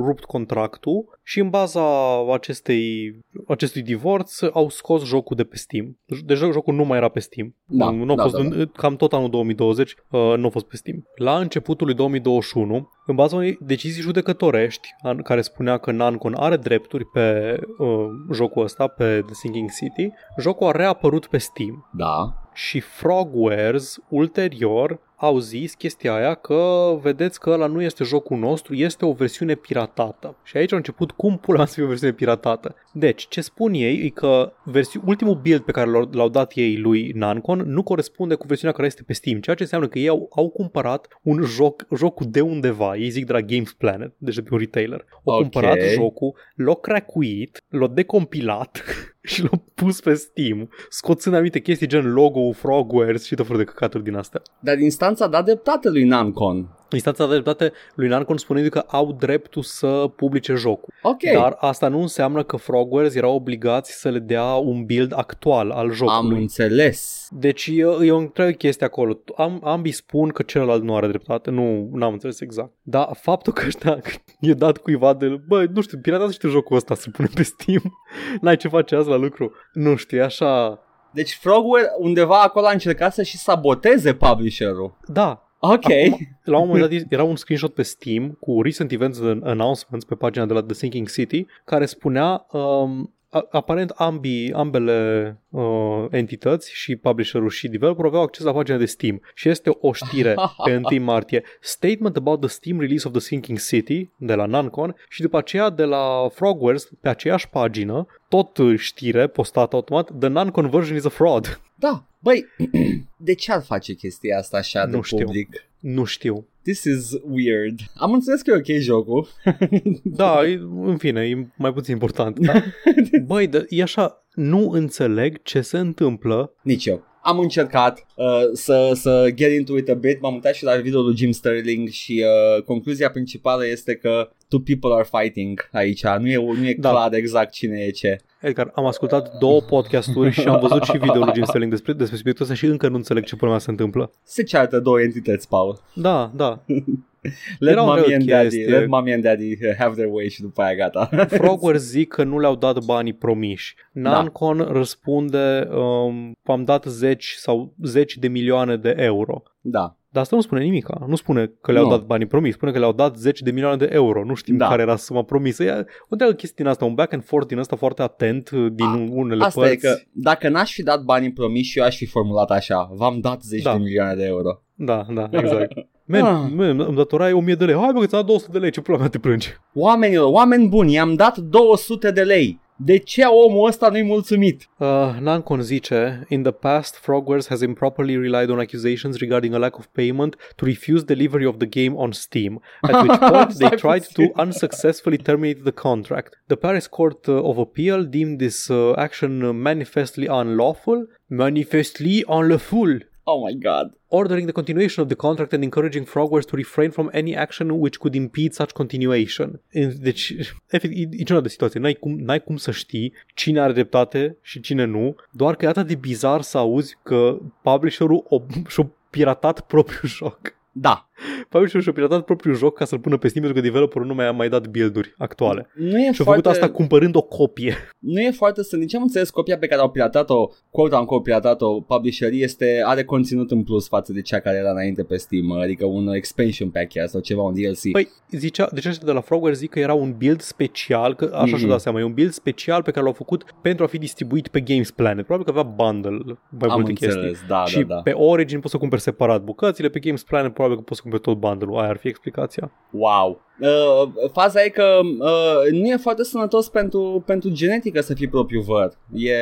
rupt 0.07 0.25
contractul 0.25 1.19
și 1.23 1.41
în 1.41 1.51
baza 1.51 1.85
acestei, 2.33 3.19
acestui 3.49 3.83
divorț 3.83 4.43
au 4.43 4.69
scos 4.69 5.05
jocul 5.05 5.37
de 5.37 5.45
pe 5.45 5.57
Steam. 5.57 5.99
Deci 6.25 6.39
jocul 6.39 6.75
nu 6.75 6.85
mai 6.85 6.99
era 6.99 7.09
pe 7.09 7.21
Steam. 7.21 7.57
Da, 7.67 7.91
nu 7.91 8.13
a 8.13 8.17
da, 8.17 8.23
fost, 8.23 8.35
da, 8.35 8.57
da. 8.57 8.65
Cam 8.65 8.97
tot 8.97 9.13
anul 9.13 9.31
2020 9.31 9.91
uh, 9.91 10.35
nu 10.37 10.47
a 10.47 10.51
fost 10.51 10.67
pe 10.67 10.77
Steam. 10.77 11.09
La 11.15 11.39
începutul 11.39 11.87
lui 11.87 11.95
2021, 11.95 12.91
în 13.07 13.15
baza 13.15 13.37
unei 13.37 13.59
decizii 13.61 14.03
judecătorești 14.03 14.89
an- 15.03 15.23
care 15.23 15.41
spunea 15.41 15.72
că 15.79 15.91
Nancon 15.91 16.35
are 16.35 16.57
drepturi 16.57 17.05
pe 17.05 17.59
uh, 17.79 17.89
jocul 18.33 18.63
ăsta, 18.63 18.87
pe 18.87 19.23
The 19.27 19.35
Sinking 19.35 19.71
City, 19.71 20.13
jocul 20.39 20.67
a 20.67 20.71
reapărut 20.71 21.27
pe 21.27 21.39
Steam 21.39 21.89
Da. 21.93 22.42
Și 22.53 22.81
Frogwares 22.81 23.99
ulterior 24.09 25.01
au 25.17 25.39
zis 25.39 25.75
chestia 25.75 26.15
aia 26.15 26.35
că 26.35 26.93
vedeți 27.03 27.41
că 27.41 27.51
ăla 27.51 27.67
nu 27.67 27.83
este 27.83 28.05
jocul 28.05 28.39
nostru, 28.39 28.75
este 28.75 29.05
o 29.05 29.13
versiune 29.13 29.55
piratată. 29.55 30.37
Și 30.43 30.57
aici 30.57 30.73
a 30.73 30.77
început 30.77 31.11
cum 31.11 31.39
pula 31.39 31.57
mea 31.57 31.67
să 31.67 31.75
fie 31.75 31.83
o 31.83 31.87
versiune 31.87 32.13
piratată. 32.13 32.75
Deci, 32.93 33.29
ce 33.29 33.41
spun 33.41 33.73
ei 33.75 34.05
e 34.05 34.09
că 34.09 34.53
versi- 34.65 35.01
ultimul 35.07 35.35
build 35.35 35.61
pe 35.61 35.73
care 35.73 35.91
l-au, 35.91 36.09
l-au 36.13 36.29
dat 36.29 36.53
ei 36.55 36.77
lui 36.79 37.13
Nancon 37.15 37.59
nu 37.67 37.83
corespunde 37.83 38.35
cu 38.35 38.47
versiunea 38.47 38.75
care 38.75 38.87
este 38.87 39.03
pe 39.03 39.13
Steam, 39.13 39.41
ceea 39.41 39.57
ce 39.57 39.63
înseamnă 39.63 39.89
că 39.89 39.99
ei 39.99 40.09
au, 40.09 40.29
au 40.37 40.49
cumpărat 40.49 41.09
un 41.23 41.43
joc, 41.43 41.87
jocul 41.97 42.27
de 42.31 42.41
undeva, 42.41 42.97
ei 42.97 43.09
zic 43.11 43.27
de 43.27 43.33
la 43.33 43.41
Games 43.41 43.73
Planet, 43.73 44.13
deci 44.19 44.35
de 44.35 44.43
pe 44.43 44.49
un 44.53 44.59
retailer. 44.59 45.05
Au 45.25 45.35
Ok. 45.35 45.41
cumpărat 45.41 45.79
jocul, 45.95 46.35
l-au 46.55 46.77
cracuit, 46.77 47.63
l-au 47.69 47.89
decompilat 47.89 48.83
și 49.23 49.43
l-au 49.43 49.65
pus 49.75 50.01
pe 50.01 50.15
Steam, 50.15 50.71
scoțând 50.89 51.35
anumite 51.35 51.61
chestii 51.61 51.87
gen 51.87 52.13
logo 52.13 52.53
Frogwares 52.53 53.25
și 53.25 53.35
tot 53.35 53.47
felul 53.47 53.65
de 53.65 53.71
căcaturi 53.71 54.05
din 54.05 54.15
astea. 54.15 54.43
Dar 54.61 54.79
instanța 54.79 55.25
a 55.25 55.29
dat 55.29 55.45
dreptate 55.45 55.89
lui 55.89 56.05
Namcon. 56.05 56.69
Instanța 56.95 57.27
de 57.27 57.33
dreptate 57.33 57.73
lui 57.95 58.09
Nancon 58.09 58.37
spunând 58.37 58.69
că 58.69 58.85
au 58.87 59.13
dreptul 59.13 59.63
să 59.63 60.11
publice 60.17 60.55
jocul. 60.55 60.95
Ok. 61.03 61.23
Dar 61.35 61.57
asta 61.59 61.89
nu 61.89 62.01
înseamnă 62.01 62.43
că 62.43 62.57
Frogwares 62.57 63.15
erau 63.15 63.35
obligați 63.35 64.01
să 64.01 64.09
le 64.09 64.19
dea 64.19 64.45
un 64.55 64.85
build 64.85 65.13
actual 65.17 65.71
al 65.71 65.87
Am 65.87 65.93
jocului. 65.93 66.41
înțeles. 66.41 67.29
Deci 67.31 67.67
e, 67.67 67.87
e 68.03 68.13
o 68.13 68.17
întreagă 68.17 68.51
chestie 68.51 68.87
acolo. 68.87 69.19
Am, 69.37 69.61
ambii 69.65 69.93
spun 69.93 70.29
că 70.29 70.43
celălalt 70.43 70.83
nu 70.83 70.97
are 70.97 71.07
dreptate. 71.07 71.51
Nu 71.51 71.91
am 72.01 72.13
înțeles 72.13 72.41
exact. 72.41 72.71
Dar 72.83 73.09
faptul 73.21 73.53
că 73.53 73.63
ăștia 73.67 73.99
e 74.41 74.53
dat 74.53 74.77
cuiva 74.77 75.15
de... 75.15 75.41
Bă, 75.47 75.65
nu 75.75 75.81
știu, 75.81 75.99
piratează 75.99 76.33
și 76.33 76.39
tu 76.39 76.49
jocul 76.49 76.77
ăsta 76.77 76.95
să 76.95 77.11
pune 77.11 77.29
pe 77.35 77.43
Steam. 77.43 77.83
N-ai 78.41 78.57
ce 78.57 78.69
face 78.69 78.95
azi 78.97 79.09
la 79.09 79.17
lucru. 79.17 79.53
Nu 79.73 79.97
știu, 79.97 80.19
e 80.19 80.23
așa... 80.23 80.79
Deci 81.15 81.39
Frogware 81.41 81.87
undeva 81.99 82.41
acolo 82.41 82.67
a 82.67 82.71
încercat 82.73 83.15
să 83.15 83.23
și 83.23 83.37
saboteze 83.37 84.15
publisherul. 84.15 84.97
Da, 85.07 85.42
Ok. 85.65 85.85
Acum, 85.85 86.19
la 86.45 86.59
un 86.59 86.67
moment 86.69 86.89
dat 86.91 87.01
era 87.13 87.23
un 87.23 87.37
screenshot 87.37 87.75
pe 87.75 87.83
Steam 87.83 88.37
cu 88.41 88.63
recent 88.63 88.93
events 88.93 89.21
and 89.21 89.47
announcements 89.47 90.05
pe 90.05 90.15
pagina 90.15 90.47
de 90.47 90.53
la 90.53 90.63
The 90.63 90.75
Sinking 90.75 91.09
City 91.09 91.47
care 91.65 91.87
spunea 91.87 92.47
um, 92.53 93.15
a- 93.29 93.47
aparent 93.51 93.91
ambii, 93.91 94.53
ambele 94.53 95.37
uh, 95.51 96.05
entități 96.11 96.71
și 96.75 96.97
publisherul 96.97 97.49
și 97.51 97.69
developer 97.69 98.05
aveau 98.05 98.23
acces 98.23 98.45
la 98.45 98.53
pagina 98.53 98.77
de 98.77 98.85
Steam 98.85 99.21
și 99.35 99.49
este 99.49 99.71
o 99.81 99.93
știre 99.93 100.35
pe 100.65 100.81
1 100.93 101.05
martie 101.05 101.43
Statement 101.61 102.17
about 102.17 102.41
the 102.41 102.49
Steam 102.49 102.81
release 102.81 103.07
of 103.07 103.13
The 103.13 103.23
Sinking 103.23 103.59
City 103.59 104.09
de 104.17 104.35
la 104.35 104.47
Nancon 104.47 104.95
și 105.09 105.21
după 105.23 105.37
aceea 105.39 105.71
de 105.71 105.85
la 105.85 106.29
Frogwares 106.35 106.89
pe 107.01 107.09
aceeași 107.09 107.49
pagină 107.49 108.07
tot 108.29 108.57
uh, 108.59 108.79
știre 108.79 109.27
postată 109.27 109.77
automat 109.77 110.11
The 110.19 110.29
Nancon 110.29 110.69
version 110.71 110.97
is 110.97 111.05
a 111.05 111.09
fraud 111.09 111.61
Da. 111.75 112.05
Băi, 112.23 112.47
de 113.17 113.35
ce 113.35 113.53
ar 113.53 113.63
face 113.63 113.93
chestia 113.95 114.39
asta 114.39 114.57
așa 114.57 114.85
Nu 114.85 114.91
de 114.97 115.01
știu. 115.03 115.25
public? 115.25 115.49
Nu 115.81 116.05
știu. 116.05 116.47
This 116.63 116.85
is 116.85 117.11
weird. 117.31 117.79
Am 117.95 118.13
înțeles 118.13 118.43
că 118.43 118.51
e 118.51 118.57
ok 118.57 118.81
jocul. 118.81 119.29
Da, 120.03 120.47
e, 120.47 120.61
în 120.83 120.97
fine, 120.97 121.21
e 121.29 121.47
mai 121.57 121.73
puțin 121.73 121.93
important. 121.93 122.39
Da? 122.39 122.53
Băi, 123.27 123.47
de, 123.47 123.67
e 123.69 123.83
așa, 123.83 124.25
nu 124.35 124.71
înțeleg 124.71 125.43
ce 125.43 125.61
se 125.61 125.79
întâmplă. 125.79 126.55
Nici 126.63 126.87
eu. 126.87 127.05
Am 127.23 127.39
încercat 127.39 128.07
uh, 128.17 128.27
să, 128.53 128.91
să 128.95 129.31
get 129.35 129.53
into 129.53 129.77
it 129.77 129.89
a 129.89 129.95
bit, 129.95 130.21
m-am 130.21 130.35
uitat 130.35 130.55
și 130.55 130.65
la 130.65 130.77
videoul 130.77 131.07
lui 131.07 131.17
Jim 131.17 131.31
Sterling 131.31 131.89
și 131.89 132.25
uh, 132.57 132.63
concluzia 132.63 133.11
principală 133.11 133.67
este 133.67 133.95
că 133.95 134.31
two 134.53 134.61
people 134.61 134.93
are 134.93 135.07
fighting 135.19 135.69
aici, 135.73 136.03
nu 136.05 136.29
e, 136.29 136.37
nu 136.37 136.67
e 136.67 136.77
Da. 136.79 136.91
clar 136.91 137.13
exact 137.15 137.53
cine 137.53 137.79
e 137.79 137.91
ce. 137.91 138.17
Edgar, 138.41 138.71
am 138.75 138.87
ascultat 138.87 139.39
două 139.39 139.61
podcasturi 139.61 140.31
și 140.31 140.49
am 140.49 140.61
văzut 140.61 140.83
și 140.83 140.93
videoul 140.93 141.25
lui 141.25 141.35
Jim 141.35 141.45
Sterling 141.45 141.71
despre, 141.71 141.93
despre 141.93 142.17
subiectul 142.17 142.45
ăsta 142.45 142.57
și 142.57 142.67
încă 142.67 142.89
nu 142.89 142.97
înțeleg 142.97 143.25
ce 143.25 143.37
problema 143.37 143.59
se 143.61 143.71
întâmplă. 143.71 144.11
Se 144.23 144.43
ceartă 144.43 144.81
două 144.81 145.01
entități, 145.01 145.49
Paul. 145.49 145.81
Da, 145.95 146.31
da. 146.35 146.63
Let 147.59 147.73
Era 147.73 147.83
o 147.83 147.87
mommy 147.87 148.15
and 148.15 148.25
daddy, 148.25 148.49
chestie. 148.49 148.79
let 148.79 148.89
mommy 148.89 149.13
and 149.13 149.23
daddy 149.23 149.57
have 149.79 149.95
their 149.95 150.09
way 150.13 150.29
și 150.29 150.41
după 150.41 150.63
aia 150.63 150.75
gata. 150.75 151.09
Frogware 151.39 151.79
zic 151.79 152.09
că 152.09 152.25
nu 152.25 152.39
le-au 152.39 152.57
dat 152.57 152.85
banii 152.85 153.13
promiși. 153.13 153.75
Nancon 153.93 154.57
da. 154.57 154.73
răspunde, 154.73 155.69
um, 155.71 156.33
am 156.45 156.65
dat 156.65 156.85
zeci 156.85 157.35
sau 157.37 157.75
zeci 157.83 158.17
de 158.17 158.29
milioane 158.29 158.77
de 158.77 158.95
euro. 158.99 159.43
da. 159.61 159.97
Dar 160.13 160.23
asta 160.23 160.37
nu 160.37 160.43
spune 160.43 160.63
nimica. 160.63 161.05
Nu 161.09 161.17
spune 161.17 161.53
că 161.61 161.73
le-au 161.73 161.85
Nu. 161.85 161.91
dat 161.91 162.05
banii 162.07 162.27
promiși, 162.27 162.55
spune 162.55 162.73
că 162.73 162.79
le-au 162.79 162.93
dat 162.93 163.17
10 163.17 163.45
de 163.45 163.51
milioane 163.51 163.77
de 163.77 163.89
euro. 163.93 164.25
Nu 164.25 164.35
știm 164.35 164.57
Da. 164.57 164.69
care 164.69 164.83
era 164.83 164.97
suma 164.97 165.23
promisă. 165.23 165.63
E 165.65 165.71
o 166.03 166.07
întreagă 166.09 166.35
chestie 166.35 166.57
din 166.59 166.67
asta, 166.67 166.85
un 166.85 166.95
back 166.95 167.13
and 167.13 167.25
forth 167.25 167.47
din 167.49 167.59
asta 167.59 167.77
foarte 167.77 168.03
atent 168.03 168.51
uh, 168.51 168.67
din 168.73 168.87
A, 168.87 169.07
unele 169.11 169.45
Asta 169.45 169.61
părți. 169.61 169.75
e 169.87 169.89
că 169.89 169.97
dacă 170.13 170.49
n-aș 170.49 170.73
fi 170.73 170.83
dat 170.83 171.03
banii 171.03 171.33
promiși, 171.33 171.79
eu 171.79 171.85
aș 171.85 171.97
fi 171.97 172.07
formulat 172.07 172.51
așa. 172.51 172.91
V-am 172.95 173.21
dat 173.21 173.43
10 173.43 173.63
Da. 173.63 173.73
de 173.73 173.79
milioane 173.79 174.15
de 174.15 174.25
euro. 174.25 174.63
Da, 174.75 175.07
da, 175.15 175.29
exact. 175.31 175.73
Man, 176.07 176.23
Ah. 176.25 176.51
man, 176.55 176.81
îmi 176.81 176.97
datorai 176.97 177.33
1000 177.33 177.55
de 177.55 177.65
lei. 177.65 177.75
Hai 177.75 177.91
bă 177.93 178.01
că 178.01 178.07
ți-am 178.07 178.21
dat 178.21 178.27
200 178.29 178.51
de 178.53 178.59
lei, 178.59 178.71
ce 178.71 178.81
pula 178.81 178.99
mea 178.99 179.09
te 179.09 179.19
plângi? 179.19 179.49
Oamenilor, 179.75 180.33
oameni 180.33 180.69
buni, 180.69 180.93
i-am 180.93 181.15
dat 181.15 181.37
200 181.39 182.11
de 182.11 182.23
lei. 182.23 182.61
De 182.85 182.97
ce 182.97 183.23
omul 183.25 183.67
ăsta 183.67 183.89
nu-i 183.89 184.03
mulțumit? 184.03 184.69
Uh, 184.79 184.89
Nancon 185.21 185.61
zice, 185.61 186.27
In 186.29 186.43
the 186.43 186.51
past, 186.53 186.97
Frogwares 186.97 187.49
has 187.49 187.61
improperly 187.61 188.17
relied 188.17 188.51
on 188.51 188.59
accusations 188.61 189.19
regarding 189.21 189.55
a 189.55 189.59
lack 189.59 189.77
of 189.79 189.87
payment 189.87 190.37
to 190.57 190.65
refuse 190.65 191.05
delivery 191.05 191.47
of 191.47 191.57
the 191.57 191.67
game 191.67 191.95
on 191.97 192.13
Steam, 192.13 192.63
at 192.81 193.03
which 193.03 193.19
point 193.33 193.55
they 193.55 193.67
Stai 193.69 193.77
tried 193.77 194.03
puțin. 194.05 194.27
to 194.27 194.41
unsuccessfully 194.43 195.17
terminate 195.17 195.61
the 195.63 195.73
contract. 195.73 196.31
The 196.47 196.57
Paris 196.57 196.87
Court 196.87 197.29
uh, 197.29 197.35
of 197.51 197.59
Appeal 197.59 198.05
deemed 198.05 198.39
this 198.39 198.71
uh, 198.71 198.93
action 198.97 199.43
uh, 199.45 199.53
manifestly 199.53 200.27
unlawful, 200.27 201.07
manifestly 201.29 202.25
unlawful, 202.29 202.99
Oh 203.25 203.49
my 203.49 203.59
god. 203.59 203.93
ordering 204.09 204.45
the 204.45 204.53
continuation 204.53 205.03
of 205.05 205.09
the 205.09 205.17
contract 205.17 205.53
and 205.53 205.63
encouraging 205.63 206.05
Frogwares 206.07 206.47
to 206.47 206.57
refrain 206.57 206.91
from 206.91 207.09
any 207.13 207.35
action 207.37 207.69
which 207.71 207.99
could 207.99 208.15
impede 208.15 208.53
such 208.53 208.71
continuation. 208.73 209.61
In- 209.71 209.93
Deci, 210.01 210.35
efectiv, 210.77 210.99
e, 211.13 211.17
e 211.21 211.23
genul 211.23 211.43
de 211.43 211.49
situație. 211.49 211.81
N-ai 211.81 211.95
cum, 211.95 212.19
n-ai 212.19 212.43
cum 212.43 212.57
să 212.57 212.71
știi 212.71 213.13
cine 213.35 213.61
are 213.61 213.73
dreptate 213.73 214.37
și 214.41 214.61
cine 214.61 214.85
nu, 214.85 215.15
doar 215.31 215.57
că 215.57 215.65
e 215.65 215.69
atât 215.69 215.87
de 215.87 215.95
bizar 215.95 216.41
să 216.41 216.59
auzi 216.59 216.99
că 217.03 217.39
publisherul 217.63 218.25
o, 218.29 218.43
și-a 218.69 218.91
piratat 219.11 219.61
propriul 219.61 220.03
joc. 220.05 220.41
Da. 220.73 221.09
Publisherul 221.49 221.83
și-a 221.83 221.93
piratat 221.93 222.25
propriul 222.25 222.55
joc 222.57 222.77
ca 222.79 222.85
să-l 222.85 222.99
pună 222.99 223.17
pe 223.17 223.29
Steam 223.29 223.45
pentru 223.45 223.63
că 223.63 223.69
developerul 223.69 224.07
nu 224.07 224.15
mai 224.15 224.27
a 224.27 224.31
mai 224.31 224.49
dat 224.49 224.67
build-uri 224.67 225.15
actuale. 225.19 225.67
Nu 225.75 225.99
e 225.99 226.03
Și-a 226.13 226.25
foarte... 226.25 226.43
făcut 226.43 226.47
asta 226.47 226.71
cumpărând 226.71 227.17
o 227.17 227.23
copie. 227.23 227.75
nu 227.99 228.21
e 228.21 228.31
foarte 228.31 228.63
să 228.63 228.77
nici 228.77 228.95
am 228.95 229.03
înțeles 229.03 229.31
copia 229.31 229.59
pe 229.59 229.67
care 229.67 229.81
au 229.81 229.91
piratat-o, 229.91 230.49
quote 230.71 230.95
unquote 230.95 231.23
piratat-o 231.23 231.81
publisherii 231.81 232.43
este, 232.43 232.83
are 232.85 233.05
conținut 233.05 233.51
în 233.51 233.63
plus 233.63 233.89
față 233.89 234.13
de 234.13 234.23
cea 234.23 234.41
care 234.41 234.57
era 234.57 234.71
înainte 234.71 235.03
pe 235.03 235.17
Steam, 235.17 235.53
adică 235.53 235.85
un 235.87 236.09
expansion 236.15 236.71
pack 236.71 236.89
chiar 236.89 237.07
sau 237.07 237.21
ceva, 237.21 237.43
un 237.43 237.55
DLC. 237.55 237.91
Păi, 237.93 238.09
zicea, 238.31 238.69
deci 238.73 238.85
ăștia 238.87 239.07
de 239.07 239.13
la 239.13 239.21
Frogware 239.21 239.55
zic 239.55 239.71
că 239.71 239.79
era 239.79 239.95
un 239.95 240.15
build 240.19 240.41
special, 240.41 241.15
că 241.15 241.31
așa 241.33 241.45
Mhm. 241.45 241.57
și-a 241.57 241.69
dat 241.69 241.81
seama, 241.81 242.01
e 242.01 242.05
un 242.05 242.13
build 242.13 242.33
special 242.33 242.83
pe 242.83 242.91
care 242.91 243.05
l-au 243.05 243.13
făcut 243.15 243.45
pentru 243.63 243.85
a 243.85 243.87
fi 243.87 243.99
distribuit 243.99 244.49
pe 244.49 244.61
Games 244.61 244.91
Planet. 244.91 245.25
Probabil 245.27 245.53
că 245.53 245.59
avea 245.59 245.73
bundle, 245.77 246.11
mai 246.49 246.69
am 246.69 246.71
multe 246.81 246.91
înțeles, 246.91 247.15
chestii. 247.15 247.47
da, 247.49 247.65
și 247.65 247.79
da, 247.83 247.95
da. 247.95 248.01
pe 248.01 248.11
Origin 248.11 248.61
poți 248.61 248.73
să 248.73 248.79
cumperi 248.79 249.01
separat 249.01 249.43
bucățile, 249.43 249.89
pe 249.89 249.99
Games 249.99 250.23
Planet 250.23 250.53
probabil 250.53 250.77
că 250.77 250.83
poți 250.83 251.01
să 251.01 251.09
cumperi 251.13 251.21
tot 251.21 251.49
bundle-ul, 251.49 251.79
aia 251.79 251.89
ar 251.89 251.97
fi 251.97 252.09
explicația. 252.09 252.73
Wow. 252.91 253.41
Uh, 253.61 254.31
faza 254.33 254.65
e 254.65 254.69
că 254.69 255.01
uh, 255.19 255.71
nu 255.71 255.87
e 255.87 255.97
foarte 255.97 256.25
sănătos 256.25 256.69
pentru, 256.69 257.23
pentru 257.27 257.51
genetică 257.51 258.01
să 258.01 258.15
fii 258.15 258.29
propriu 258.29 258.61
văr. 258.61 258.99
E, 259.13 259.33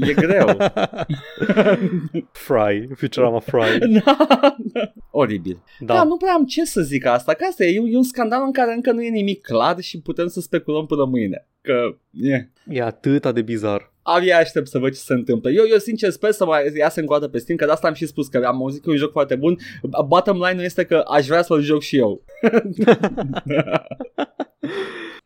e 0.00 0.14
greu. 0.14 0.46
Fry, 2.46 2.88
Futurama 2.94 3.38
Fry. 3.38 3.78
da, 4.02 4.16
Oribil. 5.10 5.62
Da. 5.80 5.86
Da. 5.86 5.94
da, 5.94 6.04
nu 6.04 6.16
prea 6.16 6.32
am 6.32 6.44
ce 6.44 6.64
să 6.64 6.80
zic 6.80 7.06
asta, 7.06 7.34
că 7.34 7.44
asta 7.48 7.64
e, 7.64 7.74
e 7.74 7.96
un 7.96 8.02
scandal 8.02 8.42
în 8.44 8.52
care 8.52 8.72
încă 8.72 8.92
nu 8.92 9.02
e 9.02 9.08
nimic 9.08 9.42
clar 9.42 9.80
și 9.80 10.00
putem 10.00 10.26
să 10.26 10.40
speculăm 10.40 10.86
până 10.86 11.04
mâine. 11.04 11.46
Că, 11.60 11.96
e. 12.10 12.50
E 12.68 12.82
atâta 12.82 13.32
de 13.32 13.42
bizar. 13.42 13.92
Abia 14.06 14.38
aștept 14.38 14.66
să 14.68 14.78
văd 14.78 14.92
ce 14.92 14.98
se 14.98 15.12
întâmplă. 15.12 15.50
Eu, 15.50 15.64
eu 15.70 15.78
sincer 15.78 16.10
sper 16.10 16.30
să 16.30 16.44
mai 16.44 16.72
iasă 16.78 17.00
încă 17.00 17.14
o 17.14 17.18
dată 17.18 17.30
pe 17.30 17.38
Steam, 17.38 17.58
că 17.58 17.64
de 17.64 17.70
asta 17.70 17.88
am 17.88 17.94
și 17.94 18.06
spus 18.06 18.28
că 18.28 18.42
am 18.46 18.56
auzit 18.62 18.82
că 18.82 18.88
e 18.88 18.92
un 18.92 18.98
joc 18.98 19.10
foarte 19.12 19.34
bun. 19.34 19.56
Bottom 20.06 20.42
line 20.48 20.62
este 20.62 20.84
că 20.84 21.04
aș 21.06 21.26
vrea 21.26 21.42
să-l 21.42 21.60
joc 21.60 21.82
și 21.82 21.96
eu. 21.98 22.22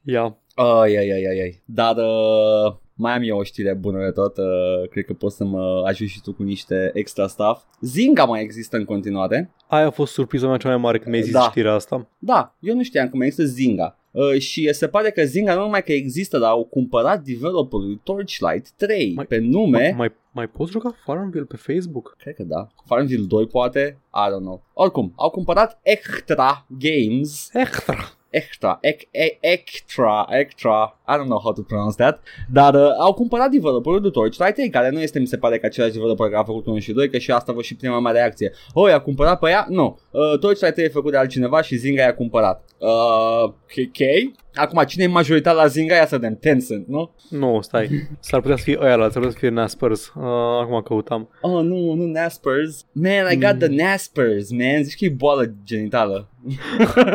Ia. 0.05 0.39
Ai, 0.55 0.97
ai, 0.97 1.11
ai, 1.11 1.25
ai, 1.25 1.41
ai. 1.41 1.63
Dar 1.65 1.97
uh, 1.97 2.75
mai 2.95 3.13
am 3.13 3.23
eu 3.23 3.39
o 3.39 3.43
știre 3.43 3.75
bună 3.75 4.05
de 4.05 4.11
tot. 4.11 4.37
Uh, 4.37 4.89
cred 4.91 5.05
că 5.05 5.13
poți 5.13 5.37
să 5.37 5.45
mă 5.45 5.83
ajut 5.87 6.07
și 6.09 6.21
tu 6.21 6.33
cu 6.33 6.43
niște 6.43 6.91
extra 6.95 7.27
stuff. 7.27 7.63
Zynga 7.81 8.25
mai 8.25 8.43
există 8.43 8.77
în 8.77 8.85
continuare. 8.85 9.51
Aia 9.69 9.87
a 9.87 9.91
fost 9.91 10.13
surpriza 10.13 10.47
mea 10.49 10.57
cea 10.57 10.69
mai 10.69 10.77
mare 10.77 10.99
când 10.99 11.11
mi-ai 11.11 11.23
zis 11.23 11.33
Da. 11.33 11.41
știrea 11.41 11.73
asta. 11.73 12.09
Da, 12.19 12.55
eu 12.61 12.75
nu 12.75 12.83
știam 12.83 13.09
că 13.09 13.17
mai 13.17 13.27
există 13.27 13.53
Zynga. 13.53 13.99
Uh, 14.19 14.41
și 14.41 14.73
se 14.73 14.89
pare 14.89 15.11
că 15.11 15.25
Zynga 15.25 15.55
nu 15.55 15.61
numai 15.61 15.83
că 15.83 15.93
există, 15.93 16.39
dar 16.39 16.51
au 16.51 16.65
cumpărat 16.65 17.23
developerul 17.23 18.01
Torchlight 18.03 18.71
3 18.71 19.13
Mai- 19.15 19.27
pe 19.27 19.39
nume. 19.39 19.95
Mai, 19.97 20.13
mai 20.33 20.49
poți 20.49 20.71
juca 20.71 20.97
Farmville 21.05 21.45
pe 21.45 21.57
Facebook? 21.57 22.17
Cred 22.19 22.35
că 22.35 22.43
da. 22.43 22.69
Farmville 22.85 23.27
2 23.27 23.47
poate, 23.47 23.99
I 24.15 24.31
don't 24.33 24.41
know. 24.41 24.63
Oricum, 24.73 25.13
au 25.17 25.31
cumpărat 25.31 25.81
Extra 25.83 26.67
Games 26.79 27.51
Extra. 27.53 28.13
Extra, 28.31 28.79
ec, 28.81 29.03
e, 29.11 29.39
extra, 29.41 30.27
extra, 30.31 30.98
I 31.11 31.17
don't 31.21 31.25
know 31.25 31.41
how 31.43 31.53
to 31.53 31.63
pronounce 31.63 31.97
that, 31.97 32.21
dar 32.53 32.75
uh, 32.75 32.89
au 32.99 33.13
cumpărat 33.15 33.51
developerul 33.51 34.01
de 34.01 34.09
Torchlight 34.11 34.55
3, 34.55 34.71
care 34.71 34.91
nu 34.91 35.01
este, 35.01 35.19
mi 35.19 35.27
se 35.27 35.37
pare, 35.37 35.59
că 35.59 35.67
același 35.67 35.93
developer 35.93 36.27
care 36.27 36.39
a 36.41 36.45
făcut 36.45 36.67
1 36.67 36.79
și 36.79 36.93
2, 36.93 37.11
că 37.11 37.19
și 37.19 37.31
asta 37.31 37.51
a 37.51 37.55
fost 37.55 37.67
și 37.67 37.77
prima 37.77 38.01
mea 38.01 38.13
reacție. 38.13 38.53
Oh, 38.73 38.89
i-a 38.91 38.99
cumpărat 39.01 39.39
pe 39.39 39.49
ea? 39.49 39.67
Nu. 39.69 39.99
Uh, 40.11 40.39
Torchlight 40.39 40.75
3 40.75 40.85
e 40.85 40.89
făcut 40.89 41.11
de 41.11 41.17
altcineva 41.17 41.63
și 41.63 41.77
Zynga 41.77 42.03
i-a 42.03 42.15
cumpărat. 42.15 42.65
Uh, 42.79 43.43
ok. 43.43 44.33
Acum, 44.55 44.83
cine 44.87 45.05
e 45.05 45.07
majoritar 45.07 45.55
la 45.55 45.67
Zynga? 45.67 45.95
Ia 45.95 46.07
să 46.07 46.17
vedem. 46.19 46.37
Tencent, 46.41 46.87
nu? 46.89 47.11
Nu, 47.31 47.59
stai. 47.61 47.89
S-ar 48.21 48.41
putea 48.41 48.57
să 48.57 48.63
fie 48.63 48.79
ăia, 48.83 48.97
s-ar 48.97 49.09
putea 49.09 49.31
să 49.31 49.37
fie 49.39 49.49
Naspers. 49.49 50.07
Uh, 50.07 50.23
acum 50.63 50.81
căutam. 50.85 51.29
Oh, 51.41 51.63
nu, 51.63 51.93
nu 51.93 52.05
Naspers. 52.07 52.87
Man, 52.93 53.33
I 53.33 53.39
got 53.39 53.53
Mm. 53.53 53.59
the 53.59 53.85
Naspers, 53.85 54.51
man. 54.51 54.83
Zici 54.83 54.99
că 54.99 55.05
e 55.05 55.09
boală 55.17 55.55
genitală. 55.65 56.29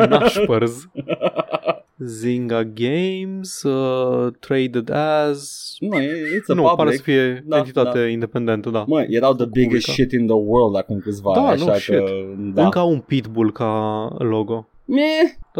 Naspers. 0.08 0.72
Zynga 2.06 2.62
Games, 2.74 3.62
uh, 3.62 4.32
Traded 4.40 4.90
As... 4.90 5.72
Nu, 5.80 5.96
e- 6.00 6.38
it's 6.38 6.48
a 6.48 6.54
Nu, 6.54 6.60
public. 6.62 6.76
pare 6.76 6.96
să 6.96 7.02
fie 7.02 7.44
Da, 7.46 7.56
entitate 7.56 7.98
da. 7.98 8.06
independentă, 8.06 8.70
da. 8.70 8.84
Mă, 8.88 9.06
erau 9.08 9.34
the 9.34 9.46
biggest 9.46 9.86
Publica. 9.86 9.92
shit 9.92 10.12
in 10.12 10.26
the 10.26 10.36
world 10.36 10.76
acum 10.76 10.98
câțiva 10.98 11.32
Da, 11.34 11.46
ani, 11.46 11.60
nu, 11.60 11.66
așa 11.66 11.78
shit. 11.78 11.94
că... 11.94 12.04
Da. 12.54 12.64
Încă 12.64 12.78
au 12.78 12.90
un 12.90 12.98
pitbull 12.98 13.52
ca 13.52 14.08
logo. 14.18 14.68
Meh, 14.84 15.02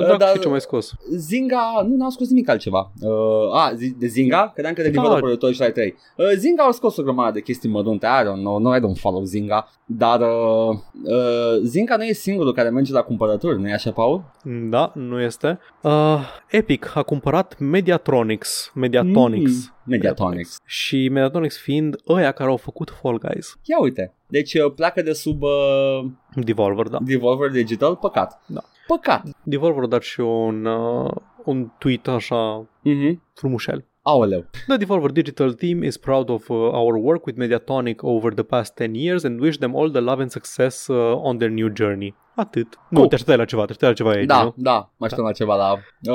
Dar 0.00 0.04
dracu 0.04 0.18
Dar- 0.18 0.28
știi 0.28 0.40
ce 0.42 0.48
mai 0.48 0.60
scos. 0.60 0.92
Zynga, 1.16 1.82
nu 1.88 1.96
n-au 1.96 2.10
scos 2.10 2.28
nimic 2.28 2.48
altceva. 2.48 2.92
Uh, 3.00 3.10
a, 3.60 3.72
zi- 3.74 3.94
de 3.98 4.06
Zynga? 4.06 4.50
Credeam 4.54 4.74
că 4.74 4.82
de 4.82 4.88
Da. 4.90 5.00
developerul 5.02 5.36
Torchlight 5.36 5.74
3. 5.74 5.94
Uh, 6.16 6.26
Zynga 6.36 6.62
au 6.62 6.72
scos 6.72 6.96
o 6.96 7.02
grămadă 7.02 7.30
de 7.32 7.40
chestii 7.40 7.68
mărunte, 7.70 8.06
I 8.06 8.24
don't 8.24 8.38
know, 8.40 8.58
no, 8.58 8.76
I 8.76 8.78
don't 8.78 9.00
follow 9.00 9.22
Zynga. 9.24 9.68
Dar 9.86 10.20
uh, 10.20 10.68
uh, 11.04 11.60
Zynga 11.62 11.96
nu 11.96 12.02
e 12.04 12.12
singurul 12.12 12.52
care 12.52 12.68
merge 12.70 12.92
la 12.92 13.02
cumpărături, 13.02 13.60
nu 13.60 13.68
e 13.68 13.72
așa, 13.72 13.90
Paul? 13.92 14.24
Da, 14.70 14.92
nu 14.94 15.20
este. 15.20 15.58
Uh, 15.82 16.20
Epic 16.50 16.92
a 16.94 17.02
cumpărat 17.02 17.58
Mediatronics. 17.58 18.70
Mediatronics. 18.74 19.52
Mm, 19.52 19.74
Mediatronics. 19.86 20.56
Și 20.64 21.08
Mediatronics 21.08 21.58
fiind 21.58 21.96
ăia 22.08 22.32
care 22.32 22.50
au 22.50 22.56
făcut 22.56 22.90
Fall 23.02 23.18
Guys. 23.18 23.58
Ia 23.64 23.80
uite, 23.80 24.14
deci 24.26 24.54
uh, 24.54 24.72
pleacă 24.74 25.02
de 25.02 25.12
sub 25.12 25.42
uh, 25.42 26.04
Devolver, 26.34 26.88
da. 26.88 26.98
Devolver 27.02 27.50
Digital, 27.50 27.96
păcat. 27.96 28.40
Da. 28.46 28.60
Păcat. 28.86 29.22
Devolver 29.42 29.83
a 29.84 29.88
dat 29.88 30.02
și 30.02 30.20
un, 30.20 30.64
uh, 30.64 31.10
un 31.44 31.70
tweet 31.78 32.08
așa 32.08 32.66
Mhm. 32.82 33.22
frumușel. 33.34 33.84
Aoleu. 34.02 34.44
The 34.66 34.76
Devolver 34.76 35.10
Digital 35.10 35.52
team 35.52 35.82
is 35.82 35.96
proud 35.96 36.28
of 36.28 36.48
uh, 36.48 36.56
our 36.56 36.94
work 36.94 37.26
with 37.26 37.38
Mediatonic 37.38 38.02
over 38.02 38.32
the 38.34 38.42
past 38.42 38.74
10 38.74 38.94
years 38.94 39.24
and 39.24 39.40
wish 39.40 39.56
them 39.56 39.76
all 39.76 39.90
the 39.90 40.00
love 40.00 40.20
and 40.22 40.30
success 40.30 40.86
uh, 40.86 40.96
on 41.22 41.38
their 41.38 41.50
new 41.50 41.68
journey. 41.76 42.14
Atât. 42.34 42.78
Nu, 42.88 42.96
Cool. 42.96 43.08
te 43.08 43.14
așteptai 43.14 43.36
la 43.38 43.44
ceva, 43.44 43.64
te 43.64 43.70
așteptai 43.72 43.88
la 43.88 43.94
ceva 43.94 44.10
aici, 44.10 44.26
Da, 44.28 44.42
nu? 44.42 44.54
da, 44.56 44.92
mă 44.96 45.04
așteptam 45.04 45.26
la 45.26 45.32
ceva 45.32 45.54
la... 45.56 45.72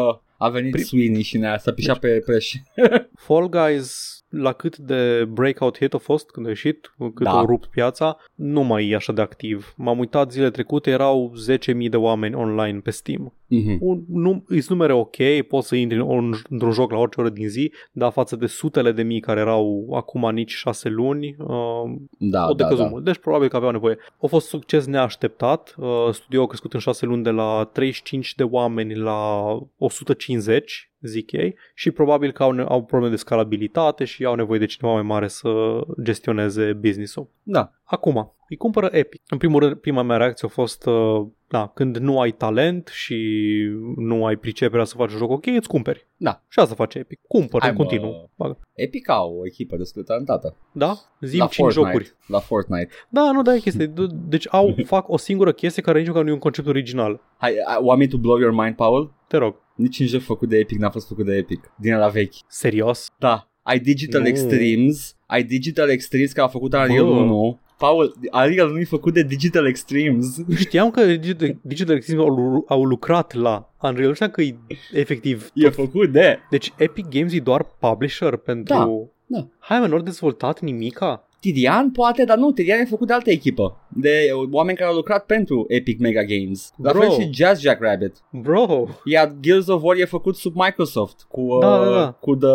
Uh, 0.08 0.18
a 0.38 0.50
venit 0.50 0.76
Pri- 0.76 0.82
Sweeney 0.84 1.22
și 1.22 1.38
ne-a 1.38 1.58
să 1.58 1.72
pișa 1.72 1.94
pe 1.94 2.22
preș. 2.26 2.54
Fall 3.26 3.50
Guys 3.50 4.18
la 4.30 4.52
cât 4.52 4.78
de 4.78 5.26
breakout 5.30 5.78
hit 5.78 5.94
a 5.94 5.98
fost 5.98 6.30
când 6.32 6.46
a 6.46 6.50
ieșit, 6.50 6.94
cât 6.98 7.24
Da. 7.26 7.32
a 7.32 7.42
rupt 7.46 7.66
piața, 7.70 8.18
nu 8.36 8.62
mai 8.64 8.90
e 8.90 8.96
așa 8.96 9.14
de 9.14 9.22
activ. 9.22 9.74
M-am 9.78 10.00
uitat 10.00 10.32
zile 10.32 10.50
trecute, 10.50 10.90
erau 10.90 11.34
10.000 11.52 11.90
de 11.90 11.98
oameni 11.98 12.36
online 12.36 12.80
pe 12.80 12.92
Steam. 12.92 13.34
Mhm. 13.50 13.78
Un, 13.80 14.04
nu, 14.08 14.43
îți 14.47 14.68
numere 14.72 14.93
ok, 14.93 15.16
poți 15.47 15.68
să 15.68 15.76
intri 15.76 15.97
în, 15.97 16.34
într-un 16.50 16.72
joc 16.72 16.91
la 16.91 16.97
orice 16.97 17.20
oră 17.22 17.30
din 17.30 17.47
zi, 17.50 17.72
dar 17.91 18.12
față 18.12 18.36
de 18.36 18.45
sutele 18.45 18.91
de 18.91 19.04
mii 19.04 19.20
care 19.20 19.39
erau 19.39 19.89
acum 19.93 20.30
nici 20.34 20.52
șase 20.52 20.89
luni, 20.89 21.36
uh, 21.39 21.91
Da, 22.18 22.47
o 22.50 22.54
da, 22.54 22.64
decăzut 22.64 22.84
da. 22.84 22.89
mult. 22.89 23.04
Deci 23.04 23.18
probabil 23.18 23.47
că 23.47 23.56
aveau 23.56 23.72
nevoie. 23.72 23.97
A 24.22 24.28
fost 24.28 24.47
succes 24.47 24.86
neașteptat. 24.86 25.76
Uh, 25.78 25.88
Studio 26.12 26.43
a 26.43 26.47
crescut 26.47 26.74
în 26.74 26.80
6 26.80 27.06
luni 27.06 27.24
de 27.24 27.30
la 27.30 27.70
35 27.74 28.36
de 28.36 28.43
oameni 28.43 28.95
la 28.95 29.45
150, 29.78 30.91
zic 31.02 31.32
ei, 31.32 31.56
și 31.76 31.91
probabil 31.91 32.32
că 32.32 32.43
au, 32.43 32.52
ne- 32.52 32.62
au 32.68 32.84
probleme 32.84 33.12
de 33.14 33.20
scalabilitate 33.20 34.04
și 34.06 34.26
au 34.26 34.36
nevoie 34.36 34.60
de 34.60 34.66
cineva 34.66 34.93
mai 34.93 35.04
mare 35.04 35.28
să 35.28 35.80
gestioneze 36.04 36.74
business-ul. 36.74 37.28
Da. 37.43 37.72
Acum, 37.90 38.36
îi 38.50 38.58
cumpără 38.58 38.90
Epic. 38.92 39.22
În 39.28 39.38
primul 39.38 39.60
rând, 39.60 39.74
prima 39.76 40.02
mea 40.02 40.18
reacție 40.18 40.48
a 40.48 40.54
fost 40.54 40.86
uh, 40.86 41.26
da, 41.48 41.72
când 41.74 41.98
nu 41.98 42.20
ai 42.20 42.32
talent 42.32 42.88
și 42.88 43.16
nu 43.96 44.26
ai 44.26 44.36
priceperea 44.36 44.86
să 44.86 44.96
faci 44.98 45.12
un 45.12 45.18
joc 45.18 45.30
ok, 45.32 45.46
îți 45.46 45.68
cumperi. 45.68 46.08
Da. 46.18 46.44
Și 46.48 46.60
asta 46.60 46.76
face 46.76 46.98
Epic. 47.00 47.20
Cumpără 47.28 47.62
Hai, 47.64 47.72
în 47.72 47.76
mă. 47.78 47.84
continuu. 47.84 48.30
Bagă. 48.36 48.60
Epic 48.74 49.10
au 49.10 49.38
o 49.40 49.46
echipă 49.46 49.78
destul 49.78 50.02
de 50.02 50.08
talentată. 50.08 50.56
Da? 50.72 50.94
Zim 51.22 51.40
la 51.40 51.48
5 51.48 51.56
Fortnite. 51.74 51.90
jocuri. 51.90 52.16
La 52.28 52.40
Fortnite. 52.40 52.90
Da, 53.10 53.32
nu, 53.32 53.42
da, 53.42 53.56
e 53.56 53.60
chestie. 53.60 53.88
D- 53.88 54.28
Deci 54.28 54.48
au, 54.50 54.76
fac 54.86 55.10
o 55.10 55.18
singură 55.18 55.52
chestie 55.52 55.82
care 55.82 55.98
nici 56.00 56.08
măcar 56.08 56.24
nu 56.24 56.30
e 56.30 56.34
un 56.34 56.40
concept 56.40 56.68
original. 56.68 57.22
Hai, 57.38 57.52
I 57.52 57.78
want 57.82 58.00
me 58.00 58.08
to 58.08 58.18
blow 58.18 58.38
your 58.40 58.54
mind, 58.54 58.76
Paul? 58.76 59.14
Te 59.28 59.38
rog. 59.38 59.56
Niciun 59.76 60.06
joc 60.06 60.22
făcut 60.22 60.50
de 60.50 60.58
Epic 60.58 60.78
n-a 60.78 60.90
fost 60.90 61.08
făcut 61.08 61.26
de 61.26 61.36
Epic. 61.36 61.72
Din 61.78 61.98
la 61.98 62.08
vechi. 62.08 62.34
Serios? 62.48 63.08
Da. 63.20 63.50
Ai 63.62 63.80
Digital 63.80 64.22
Nu. 64.22 64.28
Extremes. 64.28 65.16
Ai 65.26 65.44
Digital 65.44 65.90
Extremes 65.90 66.32
care 66.32 66.48
a 66.48 66.50
făcut 66.50 66.74
Unreal 66.74 67.06
Bă. 67.06 67.10
1. 67.12 67.60
Paul, 67.80 68.16
Unreal 68.32 68.72
nu 68.72 68.80
e 68.80 68.84
făcut 68.84 69.14
de 69.14 69.24
Digital 69.24 69.66
Extremes. 69.68 70.38
Știam 70.56 70.92
că 70.92 71.06
Digital, 71.06 71.56
Digital 71.62 71.96
Extremes 71.96 72.26
au, 72.26 72.36
lu- 72.36 72.66
au 72.68 72.84
lucrat 72.84 73.34
la 73.34 73.74
Unreal. 73.82 74.08
Nu 74.08 74.14
știam 74.14 74.30
că 74.30 74.42
e 74.42 74.56
efectiv... 74.92 75.50
E 75.54 75.70
făcut 75.70 76.12
de... 76.12 76.40
Deci 76.50 76.74
Epic 76.78 77.08
Games 77.10 77.34
e 77.34 77.40
doar 77.40 77.66
publisher 77.80 78.36
pentru... 78.36 78.76
Da, 79.28 79.40
da. 79.40 79.48
Hai, 79.60 79.80
mă, 79.80 79.88
nu 79.88 79.96
au 79.96 80.02
dezvoltat 80.02 80.60
nimica? 80.60 81.29
Tidian 81.40 81.92
poate, 81.92 82.24
dar 82.24 82.38
nu, 82.38 82.52
Tidian 82.52 82.80
e 82.80 82.86
făcut 82.86 83.08
de 83.08 83.14
altă 83.14 83.30
echipă. 83.30 83.88
De 83.88 84.30
oameni 84.52 84.78
care 84.78 84.90
au 84.90 84.96
lucrat 84.96 85.26
pentru 85.26 85.66
Epic 85.68 86.00
Mega 86.00 86.24
Games. 86.24 86.74
La 86.84 86.92
Bro. 86.92 87.02
fel 87.02 87.12
și 87.12 87.30
Jazz 87.34 87.62
Jackrabbit. 87.62 88.16
Bro! 88.32 88.88
Iar 89.06 89.36
Gears 89.40 89.68
of 89.68 89.84
War 89.84 89.98
e 89.98 90.06
făcut 90.06 90.36
sub 90.36 90.56
Microsoft. 90.56 91.26
Cu, 91.30 91.42
uh, 91.42 91.60
Da, 91.60 91.78
da, 91.78 91.92
da. 91.92 92.12
cu 92.12 92.36
the, 92.36 92.50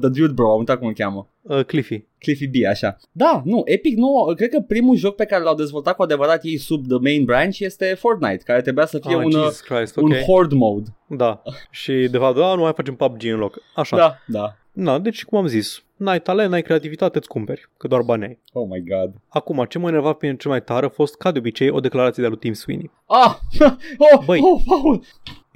the 0.00 0.08
Dude 0.08 0.32
Bro, 0.32 0.50
am 0.50 0.58
uitat 0.58 0.78
cum 0.78 0.86
îl 0.86 0.94
cheamă. 0.94 1.28
Uh, 1.42 1.64
Cliffy. 1.64 2.04
Cliffy 2.18 2.46
B, 2.46 2.54
așa. 2.68 2.96
Da, 3.12 3.42
nu, 3.44 3.62
Epic 3.64 3.96
nu, 3.96 4.32
cred 4.36 4.48
că 4.48 4.60
primul 4.60 4.96
joc 4.96 5.14
pe 5.14 5.24
care 5.24 5.42
l-au 5.42 5.54
dezvoltat 5.54 5.96
cu 5.96 6.02
adevărat 6.02 6.44
ei 6.44 6.56
sub 6.56 6.86
the 6.86 6.98
main 7.00 7.24
branch 7.24 7.58
este 7.58 7.94
Fortnite, 7.98 8.42
care 8.44 8.60
trebuia 8.60 8.86
să 8.86 8.98
fie 8.98 9.16
ah, 9.16 9.24
un, 9.24 9.30
Jesus 9.30 9.60
Christ, 9.60 9.96
ok. 9.96 10.04
un 10.04 10.12
horde 10.12 10.54
mode. 10.54 10.88
Da. 11.08 11.42
Și 11.70 11.92
de 11.92 12.18
fapt, 12.18 12.36
da, 12.36 12.54
nu 12.54 12.62
mai 12.62 12.72
facem 12.74 12.94
PUBG 12.94 13.24
în 13.24 13.38
loc. 13.38 13.58
Așa. 13.74 13.96
Da, 13.96 14.16
da. 14.26 14.56
Na, 14.72 14.98
deci 14.98 15.24
cum 15.24 15.38
am 15.38 15.46
zis, 15.46 15.84
n-ai 16.04 16.20
talent, 16.20 16.50
n-ai 16.50 16.62
creativitate, 16.62 17.18
îți 17.18 17.28
cumperi, 17.28 17.68
că 17.76 17.88
doar 17.88 18.02
bani 18.02 18.24
ai. 18.24 18.38
Oh 18.52 18.66
my 18.70 18.84
god. 18.88 19.14
Acum, 19.28 19.64
ce 19.68 19.78
m-a 19.78 19.88
enervat 19.88 20.16
pe 20.16 20.36
cel 20.36 20.50
mai 20.50 20.62
tare 20.62 20.86
a 20.86 20.88
fost, 20.88 21.16
ca 21.16 21.32
de 21.32 21.38
obicei, 21.38 21.70
o 21.70 21.80
declarație 21.80 22.22
de-a 22.22 22.30
lui 22.30 22.38
Tim 22.38 22.52
Sweeney. 22.52 22.90
Ah! 23.06 23.38
Oh, 23.98 24.24
Băi. 24.24 24.40
oh, 24.42 24.62
Paul! 24.66 25.04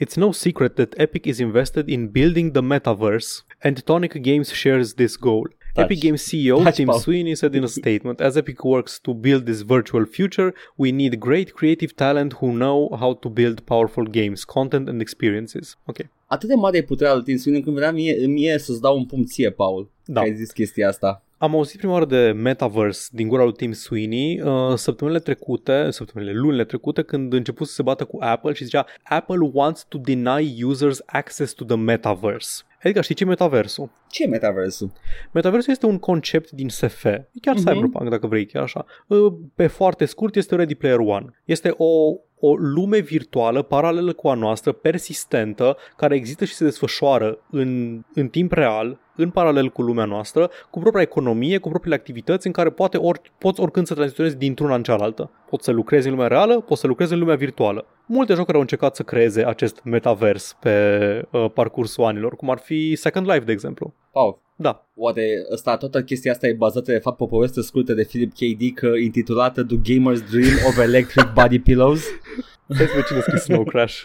It's 0.04 0.14
no 0.14 0.30
secret 0.32 0.74
that 0.74 0.94
Epic 0.96 1.24
is 1.24 1.38
invested 1.38 1.88
in 1.88 2.08
building 2.08 2.52
the 2.52 2.60
metaverse, 2.62 3.44
and 3.62 3.80
Tonic 3.80 4.14
Games 4.22 4.52
shares 4.52 4.94
this 4.94 5.16
goal. 5.16 5.56
Touch. 5.74 5.84
Epic 5.84 6.00
Games 6.00 6.22
CEO 6.28 6.62
Touch, 6.62 6.74
Tim 6.76 6.86
Paul. 6.86 6.98
Sweeney 6.98 7.34
said 7.34 7.54
in 7.54 7.62
a 7.64 7.66
statement, 7.66 8.20
As 8.20 8.36
Epic 8.36 8.64
works 8.64 9.00
to 9.00 9.14
build 9.14 9.44
this 9.44 9.62
virtual 9.62 10.04
future, 10.06 10.54
we 10.76 10.90
need 10.92 11.18
great 11.18 11.52
creative 11.52 11.92
talent 11.94 12.32
who 12.40 12.52
know 12.52 12.88
how 13.00 13.14
to 13.14 13.28
build 13.28 13.64
powerful 13.64 14.04
games, 14.04 14.44
content 14.44 14.88
and 14.88 15.00
experiences. 15.00 15.76
Ok. 15.86 16.08
Atât 16.30 16.48
de 16.48 16.54
mare 16.54 16.76
e 16.76 16.82
puterea 16.82 17.14
lui 17.14 17.22
Tim 17.22 17.36
Sweeney 17.36 17.62
când 17.62 17.74
venea 17.74 17.92
mie, 17.92 18.26
mie 18.26 18.58
să-ți 18.58 18.80
dau 18.80 18.96
un 18.96 19.04
pumn 19.06 19.24
ție, 19.24 19.50
Paul. 19.50 19.90
Da. 20.04 20.20
Că 20.20 20.26
ai 20.26 20.34
zis 20.34 20.50
chestia 20.50 20.88
asta. 20.88 21.22
Am 21.38 21.54
auzit 21.54 21.78
prima 21.78 21.92
oară 21.92 22.04
de 22.04 22.32
Metaverse 22.36 23.08
din 23.12 23.28
gura 23.28 23.42
lui 23.44 23.52
Tim 23.52 23.72
Sweeney 23.72 24.40
uh, 24.40 24.74
săptămânile 24.74 25.20
trecute, 25.22 25.90
săptămânile, 25.90 26.38
lunile 26.38 26.64
trecute, 26.64 27.02
când 27.02 27.32
a 27.32 27.36
început 27.36 27.66
să 27.66 27.72
se 27.72 27.82
bată 27.82 28.04
cu 28.04 28.16
Apple 28.20 28.52
și 28.52 28.64
zicea 28.64 28.86
Apple 29.02 29.50
wants 29.52 29.84
to 29.88 29.98
deny 29.98 30.62
users 30.62 31.02
access 31.06 31.52
to 31.52 31.64
the 31.64 31.76
Metaverse. 31.76 32.62
Adică 32.82 33.00
știi 33.00 33.14
ce 33.14 33.24
e 33.24 33.26
metaversul? 33.26 33.90
Ce 34.10 34.22
e 34.22 34.26
metaversul? 34.26 34.92
Metaversul 35.32 35.72
este 35.72 35.86
un 35.86 35.98
concept 35.98 36.50
din 36.50 36.68
SF. 36.68 37.04
E 37.04 37.26
chiar 37.40 37.54
Mhm. 37.54 37.64
cyberpunk, 37.66 38.10
dacă 38.10 38.26
vrei, 38.26 38.46
chiar 38.46 38.62
așa. 38.62 38.84
Uh, 39.06 39.32
Pe 39.54 39.66
foarte 39.66 40.04
scurt, 40.04 40.36
este 40.36 40.54
Ready 40.56 40.74
Player 40.74 40.98
One. 40.98 41.26
Este 41.44 41.74
o, 41.76 42.14
o 42.40 42.54
lume 42.56 42.98
virtuală 42.98 43.62
paralelă 43.62 44.12
cu 44.12 44.28
a 44.28 44.34
noastră, 44.34 44.72
persistentă, 44.72 45.76
care 45.96 46.14
există 46.14 46.44
și 46.44 46.54
se 46.54 46.64
desfășoară 46.64 47.38
în, 47.50 48.00
în 48.14 48.28
timp 48.28 48.52
real, 48.52 48.98
în 49.16 49.30
paralel 49.30 49.68
cu 49.68 49.82
lumea 49.82 50.04
noastră, 50.04 50.50
cu 50.70 50.78
propria 50.78 51.02
economie, 51.02 51.58
cu 51.58 51.68
propriile 51.68 51.96
activități 51.96 52.46
în 52.46 52.52
care 52.52 52.70
poate 52.70 52.96
ori, 52.96 53.20
poți 53.38 53.60
oricând 53.60 53.86
să 53.86 53.94
tranziționezi 53.94 54.36
dintr-una 54.36 54.74
în 54.74 54.82
cealaltă. 54.82 55.30
Poți 55.50 55.64
să 55.64 55.70
lucrezi 55.70 56.06
în 56.06 56.12
lumea 56.12 56.28
reală, 56.28 56.60
poți 56.60 56.80
să 56.80 56.86
lucrezi 56.86 57.12
în 57.12 57.18
lumea 57.18 57.36
virtuală. 57.36 57.86
Multe 58.06 58.34
jocuri 58.34 58.54
au 58.54 58.60
încercat 58.60 58.96
să 58.96 59.02
creeze 59.02 59.46
acest 59.46 59.80
metavers 59.84 60.56
pe 60.60 61.22
uh, 61.30 61.50
parcursul 61.54 62.04
anilor, 62.04 62.36
cum 62.36 62.50
ar 62.50 62.58
fi 62.58 62.96
Second 62.96 63.26
Life, 63.26 63.44
de 63.44 63.52
exemplu. 63.52 63.94
Paul, 64.12 64.38
Da, 64.60 64.88
oare 64.94 65.46
ăsta, 65.52 65.76
toată 65.76 66.02
chestia 66.02 66.32
asta 66.32 66.46
e 66.46 66.52
bazată 66.52 66.92
de 66.92 66.98
fapt 66.98 67.16
pe 67.16 67.22
o 67.22 67.26
poveste 67.26 67.60
scurtă 67.60 67.92
de 67.94 68.04
Philip 68.04 68.32
K. 68.32 68.38
Dick 68.38 68.80
uh, 68.82 69.02
intitulată 69.02 69.62
Do 69.62 69.74
Gamers 69.82 70.20
Dream 70.30 70.54
of 70.66 70.78
Electric 70.78 71.32
Body 71.34 71.58
Pillows? 71.58 72.04
Hai 72.76 72.86
să 72.86 72.92
văd 72.94 73.04
cine 73.04 73.18
a 73.18 73.20
scris 73.20 73.42
Snow 73.42 73.64
Crash. 73.64 74.02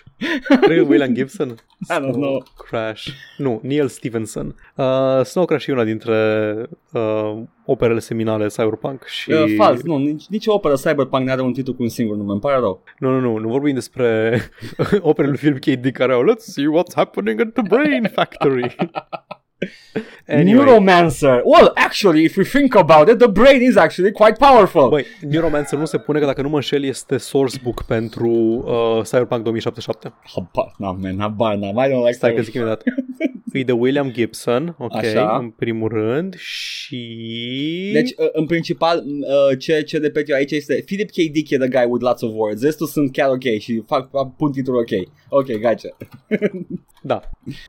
Cred 0.61 0.77
că 0.77 0.83
William 0.83 1.13
Gibson? 1.13 1.49
I 1.95 1.99
don't 1.99 2.11
know. 2.11 2.43
Crash. 2.67 3.07
Nu, 3.37 3.59
Neil 3.63 3.87
Stevenson. 3.87 4.55
Uh, 4.75 5.21
Snow 5.23 5.45
Crash 5.45 5.65
e 5.65 5.71
una 5.71 5.83
dintre 5.83 6.55
uh, 6.91 7.41
operele 7.65 7.99
seminale 7.99 8.47
cyberpunk 8.47 9.03
și... 9.03 9.31
Uh, 9.31 9.53
fals, 9.57 9.81
nu, 9.81 9.97
nici, 9.97 10.27
nici 10.27 10.47
o 10.47 10.53
operă 10.53 10.75
cyberpunk 10.75 11.27
n-are 11.27 11.41
un 11.41 11.53
titlu 11.53 11.73
cu 11.73 11.83
un 11.83 11.89
singur 11.89 12.15
nume, 12.15 12.31
îmi 12.31 12.41
pare 12.41 12.59
rău. 12.59 12.83
Nu, 12.99 13.09
nu, 13.09 13.19
nu, 13.19 13.37
nu 13.37 13.49
vorbim 13.49 13.73
despre 13.73 14.39
operele 14.99 15.37
lui 15.39 15.51
Philip 15.51 15.77
K. 15.77 15.81
Dick 15.81 15.97
care 15.97 16.13
au 16.13 16.23
Let's 16.23 16.43
see 16.43 16.65
what's 16.65 16.95
happening 16.95 17.39
at 17.39 17.53
the 17.53 17.63
Brain 17.67 18.09
Factory. 18.13 18.75
Anyway, 20.27 20.65
Neuromancer! 20.65 21.41
Well, 21.43 21.71
actually, 21.75 22.23
if 22.23 22.35
we 22.35 22.43
think 22.43 22.75
about 22.75 23.09
it, 23.09 23.17
the 23.17 23.27
brain 23.27 23.61
is 23.61 23.75
actually 23.75 24.11
quite 24.11 24.35
powerful. 24.37 24.89
Băi, 24.89 25.05
Neuromancer 25.29 25.79
nu 25.79 25.85
se 25.85 25.97
pune 25.97 26.19
că 26.19 26.25
dacă 26.25 26.41
nu 26.41 26.49
mă 26.49 26.55
înșel 26.55 26.83
este 26.83 27.17
sourcebook 27.17 27.83
pentru 27.83 28.27
uh, 28.27 29.01
Cyberpunk 29.03 29.43
2077. 29.43 30.13
Habar 30.35 30.73
n-am, 30.77 30.99
man, 31.01 31.15
habar 31.19 31.55
n-am, 31.55 31.77
I 31.77 31.87
don't 31.87 32.01
like 32.05 32.11
Stai 32.11 32.29
că 32.29 32.35
that. 32.35 32.45
zic 32.45 32.53
imediat. 32.53 32.83
E 33.53 33.63
de 33.63 33.71
William 33.71 34.11
Gibson, 34.11 34.75
ok, 34.79 34.95
Așa. 34.95 35.37
în 35.37 35.49
primul 35.49 35.89
rând, 35.89 36.35
și... 36.37 37.89
Deci, 37.93 38.09
uh, 38.17 38.27
în 38.31 38.45
principal, 38.45 38.97
uh, 39.05 39.57
ce, 39.59 39.81
ce 39.81 39.97
repet 39.97 40.29
eu 40.29 40.35
aici 40.35 40.51
este 40.51 40.81
Philip 40.85 41.09
K. 41.09 41.13
Dick 41.13 41.49
e 41.49 41.57
the 41.57 41.67
guy 41.67 41.85
with 41.89 42.03
lots 42.03 42.21
of 42.21 42.31
words. 42.33 42.61
Restul 42.63 42.87
sunt 42.87 43.11
chiar 43.11 43.29
ok 43.29 43.43
și 43.59 43.83
fac, 43.87 44.09
fac 44.09 44.35
pun 44.35 44.51
titlul 44.51 44.77
ok. 44.77 45.07
Ok, 45.29 45.45
gotcha. 45.51 45.97
Da. 47.05 47.21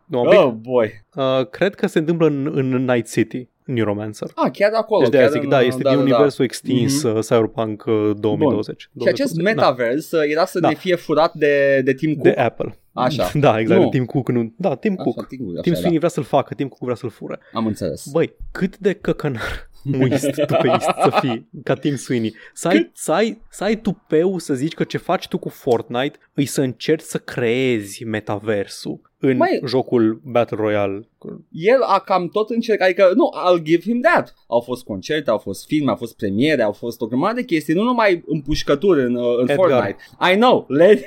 Nu, 0.06 0.20
un 0.20 0.28
pic. 0.28 0.38
Oh, 0.38 0.52
boy. 0.52 0.90
Uh, 1.14 1.46
cred 1.50 1.74
că 1.74 1.86
se 1.86 1.98
întâmplă 1.98 2.26
în, 2.26 2.50
în 2.54 2.84
Night 2.84 3.10
City, 3.10 3.48
Neuromancer. 3.64 4.28
Ah, 4.34 4.50
chiar 4.52 4.70
acolo. 4.74 5.00
Deci 5.00 5.10
de 5.10 5.16
aia 5.16 5.26
chiar 5.26 5.34
zic, 5.34 5.42
în, 5.42 5.48
da, 5.48 5.60
este 5.62 5.82
da, 5.82 5.88
din 5.90 5.98
da, 5.98 6.04
universul 6.04 6.44
extins 6.44 7.02
Mhm. 7.02 7.16
uh, 7.16 7.22
Cyberpunk 7.24 7.84
uh, 7.86 8.10
2020. 8.20 8.80
Și 8.80 8.88
acest 9.08 9.32
2020, 9.34 9.54
metaverse 9.54 10.16
uh, 10.16 10.22
era 10.30 10.44
să 10.44 10.60
Da. 10.60 10.68
ne 10.68 10.74
fie 10.74 10.94
furat 10.94 11.34
de, 11.34 11.80
de 11.84 11.94
Tim 11.94 12.12
da. 12.12 12.20
Cook. 12.22 12.34
de 12.34 12.40
Apple. 12.40 12.78
Așa. 12.94 13.30
Da, 13.40 13.60
exact, 13.60 13.80
Nu. 13.80 13.88
de 13.88 13.96
Tim 13.96 14.04
Cook. 14.06 14.28
Nu. 14.28 14.52
Da, 14.56 14.74
Tim 14.76 14.94
Cook. 14.94 15.18
Așa, 15.18 15.26
Tim 15.28 15.38
Cook, 15.44 15.60
Tim 15.60 15.72
așa, 15.72 15.80
Sweeney 15.80 15.98
vrea 15.98 16.10
să-l 16.10 16.24
facă, 16.24 16.54
Tim 16.54 16.68
Cook 16.68 16.82
vrea 16.82 16.94
să-l 16.94 17.10
fure. 17.10 17.38
da. 17.52 17.58
Am 17.58 17.66
înțeles. 17.66 18.06
Băi, 18.12 18.34
cât 18.52 18.78
de 18.78 18.92
căcănar 18.92 19.70
muist 19.82 20.30
tupeist 20.46 20.84
să 21.02 21.16
fii 21.20 21.48
ca 21.64 21.74
Tim 21.74 21.96
Sweeney. 21.96 22.34
Să 22.52 22.68
ai, 22.68 22.90
să, 22.94 23.12
ai, 23.12 23.42
să 23.50 23.64
ai 23.64 23.76
tupeu 23.80 24.38
să 24.38 24.54
zici 24.54 24.74
că 24.74 24.84
ce 24.84 24.98
faci 24.98 25.28
tu 25.28 25.38
cu 25.38 25.48
Fortnite 25.48 26.18
îi 26.34 26.46
să 26.46 26.60
încerci 26.60 27.04
să 27.04 27.18
creezi 27.18 28.04
metaversul 28.04 29.00
în 29.24 29.36
Mai- 29.36 29.60
jocul 29.66 30.20
Battle 30.24 30.56
Royale. 30.60 31.08
El 31.50 31.80
a 31.82 31.98
cam 31.98 32.28
tot 32.28 32.50
încercat, 32.50 32.86
adică 32.86 33.12
nu, 33.14 33.30
I'll 33.36 33.62
give 33.62 33.82
him 33.82 34.00
that. 34.00 34.34
Au 34.46 34.60
fost 34.60 34.84
concerte, 34.84 35.30
au 35.30 35.38
fost 35.38 35.66
filme, 35.66 35.90
au 35.90 35.96
fost 35.96 36.16
premiere, 36.16 36.62
au 36.62 36.72
fost 36.72 37.00
o 37.00 37.06
grămadă 37.06 37.34
de 37.34 37.42
chestii, 37.44 37.74
nu 37.74 37.82
numai 37.82 38.22
împușcături 38.26 39.00
în, 39.00 39.14
uh, 39.14 39.36
în 39.38 39.48
Edgar. 39.48 39.56
Fortnite. 39.56 39.96
I 40.32 40.36
know, 40.36 40.64
let... 40.68 41.04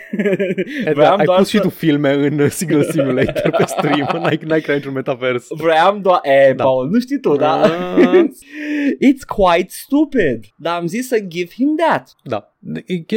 Edgar, 0.86 1.20
ai 1.20 1.26
doar 1.26 1.38
pus 1.38 1.50
să- 1.50 1.56
și 1.58 1.62
tu 1.64 1.70
filme 1.70 2.12
în 2.14 2.40
uh, 2.40 2.50
Signal 2.50 2.84
Simulator 2.84 3.50
pe 3.58 3.64
stream, 3.68 4.10
n-ai, 4.22 4.40
n-ai 4.46 4.62
creat 4.62 4.78
niciun 4.78 4.94
metavers. 4.94 5.46
Vreau 5.50 5.98
doar... 5.98 6.20
E, 6.24 6.54
Da. 6.54 6.64
Paul, 6.64 6.88
nu 6.90 7.00
știi 7.00 7.20
tu, 7.20 7.36
da? 7.36 7.62
Ah. 7.62 7.70
It's 9.08 9.26
quite 9.36 9.68
stupid. 9.70 10.46
Dar 10.58 10.80
am 10.80 10.88
zis 10.88 11.08
să 11.08 11.20
give 11.20 11.52
him 11.54 11.76
that. 11.76 12.16
Da. 12.24 12.56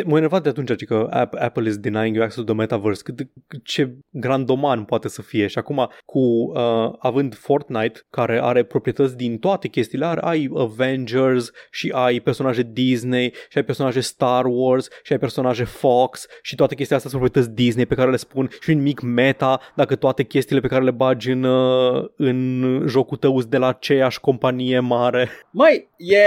M-a 0.04 0.16
enervat 0.16 0.42
de 0.42 0.48
atunci 0.48 0.84
că 0.84 1.06
Apple 1.38 1.68
is 1.68 1.76
denying 1.76 2.14
you 2.14 2.24
access 2.24 2.44
to 2.44 2.52
the 2.52 2.54
metaverse. 2.54 3.02
Cât, 3.02 3.28
ce 3.64 3.94
grandoman 4.10 4.84
poate 4.84 5.08
să 5.08 5.22
fie. 5.22 5.46
Și 5.46 5.58
acum, 5.58 5.90
cu 6.04 6.18
uh, 6.18 6.92
având 6.98 7.34
Fortnite, 7.34 8.00
care 8.10 8.40
are 8.42 8.62
proprietăți 8.62 9.16
din 9.16 9.38
toate 9.38 9.68
chestiile, 9.68 10.06
are, 10.06 10.20
ai 10.20 10.50
Avengers 10.54 11.50
și 11.70 11.90
ai 11.94 12.20
personaje 12.20 12.68
Disney 12.72 13.32
și 13.48 13.58
ai 13.58 13.64
personaje 13.64 14.00
Star 14.00 14.44
Wars 14.48 14.88
și 15.02 15.12
ai 15.12 15.18
personaje 15.18 15.64
Fox 15.64 16.26
și 16.42 16.54
toate 16.54 16.74
chestiile 16.74 16.96
astea 16.96 17.10
sunt 17.10 17.22
proprietăți 17.22 17.62
Disney 17.62 17.86
pe 17.86 17.94
care 17.94 18.10
le 18.10 18.16
spun 18.16 18.50
și 18.60 18.70
un 18.70 18.82
mic 18.82 19.00
meta 19.00 19.60
dacă 19.74 19.96
toate 19.96 20.22
chestiile 20.22 20.60
pe 20.60 20.68
care 20.68 20.84
le 20.84 20.90
bagi 20.90 21.30
în, 21.30 21.42
uh, 21.42 22.04
în 22.16 22.84
jocul 22.86 23.16
tău 23.16 23.42
de 23.42 23.56
la 23.56 23.68
aceeași 23.68 24.20
companie 24.20 24.80
mare. 24.80 25.28
Mai 25.50 25.88
e... 25.96 26.18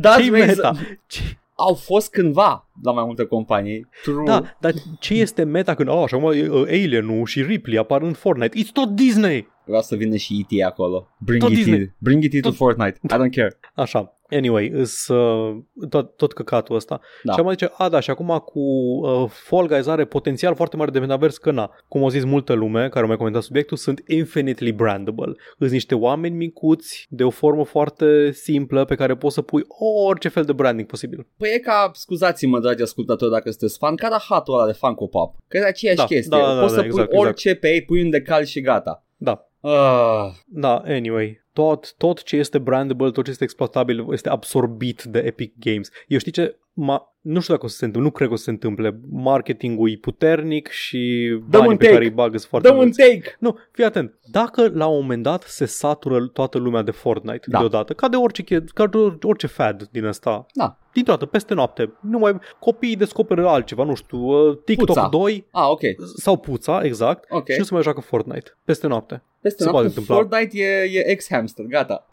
Ce 0.22 0.30
meta? 0.30 0.72
Ce? 1.06 1.22
Au 1.60 1.74
fost 1.74 2.10
cândva 2.10 2.68
la 2.82 2.92
mai 2.92 3.04
multe 3.04 3.24
companii. 3.24 3.88
True. 4.02 4.24
Da, 4.24 4.42
dar 4.60 4.72
ce 4.98 5.14
este 5.14 5.42
meta 5.42 5.74
când, 5.74 5.88
oh, 5.88 6.02
așa 6.04 6.16
acum 6.16 6.28
uh, 6.28 6.62
Alien-ul 6.66 7.26
și 7.26 7.42
Ripley 7.42 7.78
apar 7.78 8.02
în 8.02 8.12
Fortnite? 8.12 8.58
It's 8.58 8.72
tot 8.72 8.88
Disney! 8.88 9.48
Vreau 9.68 9.82
să 9.82 9.96
vină 9.96 10.16
și 10.16 10.46
E.T. 10.48 10.62
acolo. 10.62 11.08
Bring 11.18 11.42
tot 11.42 11.50
it 11.50 11.56
Disney. 11.56 11.78
in. 11.78 11.94
Bring 11.98 12.24
it 12.24 12.42
to 12.42 12.52
Fortnite. 12.52 12.98
I 13.02 13.14
don't 13.14 13.34
care. 13.34 13.58
Așa. 13.74 14.18
Anyway, 14.30 14.70
îs, 14.74 15.08
uh, 15.08 15.56
tot, 15.88 16.16
tot 16.16 16.32
căcatul 16.32 16.76
ăsta. 16.76 17.00
Da. 17.22 17.32
Și 17.32 17.40
am 17.40 17.50
zice, 17.50 17.70
a, 17.76 17.88
da, 17.88 18.00
și 18.00 18.10
acum 18.10 18.42
cu 18.44 18.60
uh, 18.60 19.30
Fall 19.30 19.66
Guys 19.66 19.86
are 19.86 20.04
potențial 20.04 20.54
foarte 20.54 20.76
mare 20.76 20.90
de 20.90 20.98
metavers 20.98 21.38
că 21.38 21.50
na, 21.50 21.70
cum 21.88 22.02
au 22.02 22.08
zis 22.08 22.24
multă 22.24 22.52
lume 22.52 22.88
care 22.88 23.00
au 23.00 23.06
mai 23.06 23.16
comentat 23.16 23.42
subiectul, 23.42 23.76
sunt 23.76 24.02
infinitely 24.06 24.72
brandable. 24.72 25.34
Îs 25.58 25.70
niște 25.70 25.94
oameni 25.94 26.36
micuți 26.36 27.06
de 27.10 27.24
o 27.24 27.30
formă 27.30 27.64
foarte 27.64 28.30
simplă 28.32 28.84
pe 28.84 28.94
care 28.94 29.16
poți 29.16 29.34
să 29.34 29.42
pui 29.42 29.62
orice 30.06 30.28
fel 30.28 30.44
de 30.44 30.52
branding 30.52 30.88
posibil. 30.88 31.26
Păi 31.36 31.50
e 31.54 31.58
ca, 31.58 31.90
scuzați-mă, 31.94 32.60
dragi 32.60 32.82
ascultători, 32.82 33.30
dacă 33.30 33.50
sunteți 33.50 33.78
fan, 33.78 33.94
ca 33.94 34.18
hatul 34.28 34.54
ăla 34.54 34.66
de 34.66 34.72
Funko 34.72 35.06
Pop. 35.06 35.34
Că 35.48 35.56
e 35.56 35.64
aceeași 35.64 35.98
da, 35.98 36.04
chestie. 36.04 36.38
Da, 36.38 36.54
da, 36.54 36.60
poți 36.60 36.74
da, 36.74 36.80
să 36.80 36.86
da, 36.86 36.94
pui 36.94 37.02
exact, 37.02 37.12
orice 37.12 37.48
exact. 37.48 37.60
pe 37.60 37.72
ei, 37.72 37.84
pui 37.84 38.02
un 38.02 38.10
decal 38.10 38.44
și 38.44 38.60
gata. 38.60 39.04
Da. 39.16 39.47
Uh. 39.60 40.32
Da, 40.46 40.82
anyway, 40.86 41.44
tot, 41.52 41.94
tot 41.96 42.22
ce 42.22 42.36
este 42.36 42.58
brandable, 42.58 43.10
tot 43.10 43.24
ce 43.24 43.30
este 43.30 43.44
exploatabil 43.44 44.06
este 44.10 44.28
absorbit 44.28 45.02
de 45.02 45.18
Epic 45.18 45.52
Games. 45.58 45.90
Eu 46.08 46.18
știi 46.18 46.32
ce? 46.32 46.58
Ma, 46.72 47.14
nu 47.28 47.40
știu 47.40 47.54
dacă 47.54 47.66
o 47.66 47.68
să 47.68 47.76
se 47.76 47.84
întâmple, 47.84 48.08
nu 48.08 48.14
cred 48.16 48.28
că 48.28 48.34
o 48.34 48.36
să 48.36 48.42
se 48.42 48.50
întâmple. 48.50 49.00
Marketingul 49.10 49.90
e 49.90 49.96
puternic 49.96 50.68
și 50.68 51.32
banii 51.48 51.76
pe 51.76 51.88
care 51.88 52.04
îi 52.04 52.10
bagă 52.10 52.36
sunt 52.36 52.50
foarte 52.50 52.68
Dă 52.68 52.74
un 52.74 52.90
take! 52.90 53.36
Nu, 53.38 53.58
fii 53.72 53.84
atent. 53.84 54.18
Dacă 54.30 54.70
la 54.74 54.86
un 54.86 55.00
moment 55.00 55.22
dat 55.22 55.42
se 55.42 55.64
satură 55.64 56.26
toată 56.26 56.58
lumea 56.58 56.82
de 56.82 56.90
Fortnite 56.90 57.46
da. 57.46 57.58
deodată, 57.58 57.92
ca 57.92 58.08
de 58.08 58.16
orice, 58.16 58.64
ca 58.74 58.86
de 58.86 58.96
orice 59.22 59.46
fad 59.46 59.88
din 59.90 60.04
asta, 60.04 60.46
da. 60.52 60.78
dintr-o 60.92 61.12
dată, 61.12 61.26
peste 61.26 61.54
noapte, 61.54 61.92
nu 62.00 62.18
mai, 62.18 62.38
copiii 62.58 62.96
descoperă 62.96 63.48
altceva, 63.48 63.84
nu 63.84 63.94
știu, 63.94 64.18
uh, 64.18 64.58
TikTok 64.64 64.86
puța. 64.86 65.08
2 65.10 65.46
ah, 65.50 65.68
okay. 65.68 65.96
sau 66.16 66.36
Puța, 66.36 66.80
exact, 66.82 67.24
okay. 67.28 67.54
și 67.54 67.58
nu 67.58 67.64
se 67.64 67.74
mai 67.74 67.82
joacă 67.82 68.00
Fortnite, 68.00 68.56
peste 68.64 68.86
noapte. 68.86 69.22
Peste 69.40 69.62
se 69.62 69.70
noapte, 69.70 70.00
Fortnite 70.00 70.58
e, 70.58 70.98
e 70.98 71.10
ex-hamster, 71.10 71.64
gata. 71.64 72.06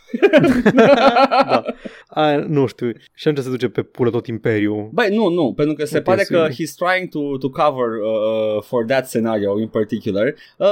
da. 0.76 1.64
A, 2.08 2.36
nu 2.36 2.66
știu, 2.66 2.92
și 3.14 3.28
atunci 3.28 3.44
se 3.44 3.50
duce 3.50 3.70
pe 3.70 3.82
pulă 3.84 4.10
tot 4.10 4.28
imperiul. 4.28 4.90
Băi, 5.08 5.18
nu, 5.18 5.30
nu, 5.30 5.54
pentru 5.54 5.74
că 5.74 5.86
se 5.86 6.02
pare 6.02 6.24
că 6.24 6.48
he's 6.50 6.74
trying 6.76 7.10
to, 7.10 7.38
to 7.38 7.50
cover 7.50 7.88
uh, 7.88 8.56
uh, 8.56 8.64
for 8.64 8.86
that 8.86 9.08
scenario 9.08 9.60
in 9.60 9.68
particular. 9.68 10.34
Uh, 10.58 10.68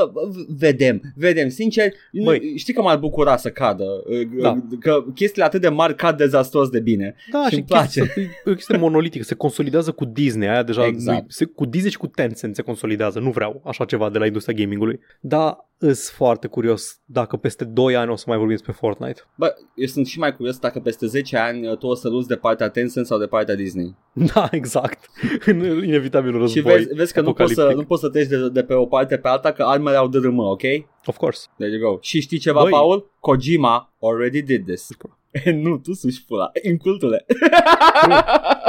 vedem, 0.57 1.01
vedem, 1.15 1.49
sincer, 1.49 1.93
Băi. 2.23 2.53
știi 2.57 2.73
că 2.73 2.81
m-ar 2.81 2.97
bucura 2.97 3.37
să 3.37 3.49
cadă, 3.49 4.03
uh, 4.05 4.41
da. 4.41 4.57
că 4.79 5.03
chestiile 5.15 5.45
atât 5.45 5.61
de 5.61 5.69
mari 5.69 5.95
cad 5.95 6.17
dezastros 6.17 6.69
de 6.69 6.79
bine. 6.79 7.15
Da, 7.31 7.45
și, 7.49 7.55
și 7.55 7.61
place. 7.61 8.13
e 8.45 8.49
o 8.49 8.53
chestie 8.53 8.77
monolitică, 8.77 9.23
se 9.23 9.35
consolidează 9.35 9.91
cu 9.91 10.05
Disney, 10.05 10.47
aia 10.47 10.63
deja, 10.63 10.85
exact. 10.85 11.31
se, 11.31 11.45
cu 11.45 11.65
Disney 11.65 11.91
și 11.91 11.97
cu 11.97 12.07
Tencent 12.07 12.55
se 12.55 12.61
consolidează, 12.61 13.19
nu 13.19 13.29
vreau 13.29 13.61
așa 13.65 13.85
ceva 13.85 14.09
de 14.09 14.17
la 14.17 14.25
industria 14.25 14.55
gamingului. 14.55 14.99
Dar 15.19 15.71
îs 15.77 16.09
foarte 16.09 16.47
curios 16.47 17.01
dacă 17.05 17.37
peste 17.37 17.63
2 17.63 17.95
ani 17.95 18.11
o 18.11 18.15
să 18.15 18.23
mai 18.27 18.37
vorbim 18.37 18.55
despre 18.55 18.71
Fortnite. 18.71 19.21
Bă, 19.35 19.55
eu 19.75 19.87
sunt 19.87 20.07
și 20.07 20.19
mai 20.19 20.35
curios 20.35 20.57
dacă 20.57 20.79
peste 20.79 21.05
10 21.05 21.37
ani 21.37 21.67
uh, 21.67 21.77
tu 21.77 21.87
o 21.87 21.95
să 21.95 22.09
luți 22.09 22.27
de 22.27 22.35
partea 22.35 22.69
Tencent 22.69 23.05
sau 23.05 23.19
de 23.19 23.25
partea 23.25 23.55
Disney. 23.55 23.95
Da, 24.33 24.47
exact. 24.51 25.09
În 25.45 25.83
inevitabil 25.83 26.31
război. 26.31 26.49
Și 26.49 26.59
vezi, 26.59 26.93
vezi 26.93 27.13
că 27.13 27.21
nu 27.21 27.33
poți, 27.33 27.53
să, 27.53 27.71
nu 27.75 27.83
poți 27.83 28.01
să 28.01 28.09
treci 28.09 28.27
de, 28.27 28.49
de 28.49 28.63
pe 28.63 28.73
o 28.73 28.85
parte 28.85 29.17
pe 29.17 29.27
alta, 29.27 29.51
că 29.51 29.63
armele 29.63 29.97
au 29.97 30.07
DRM, 30.07 30.37
ok? 30.37 30.61
Of 31.05 31.17
course. 31.17 31.47
There 31.57 31.77
you 31.77 31.91
go. 31.91 31.97
Și 32.01 32.21
știi 32.21 32.37
ceva, 32.37 32.61
Băi. 32.61 32.71
Paul? 32.71 33.11
Kojima 33.19 33.93
already 34.01 34.41
did 34.41 34.65
this. 34.65 34.87
nu, 35.63 35.77
tu 35.77 35.93
suși 35.93 36.25
pula. 36.25 36.51
Incultule. 36.61 37.25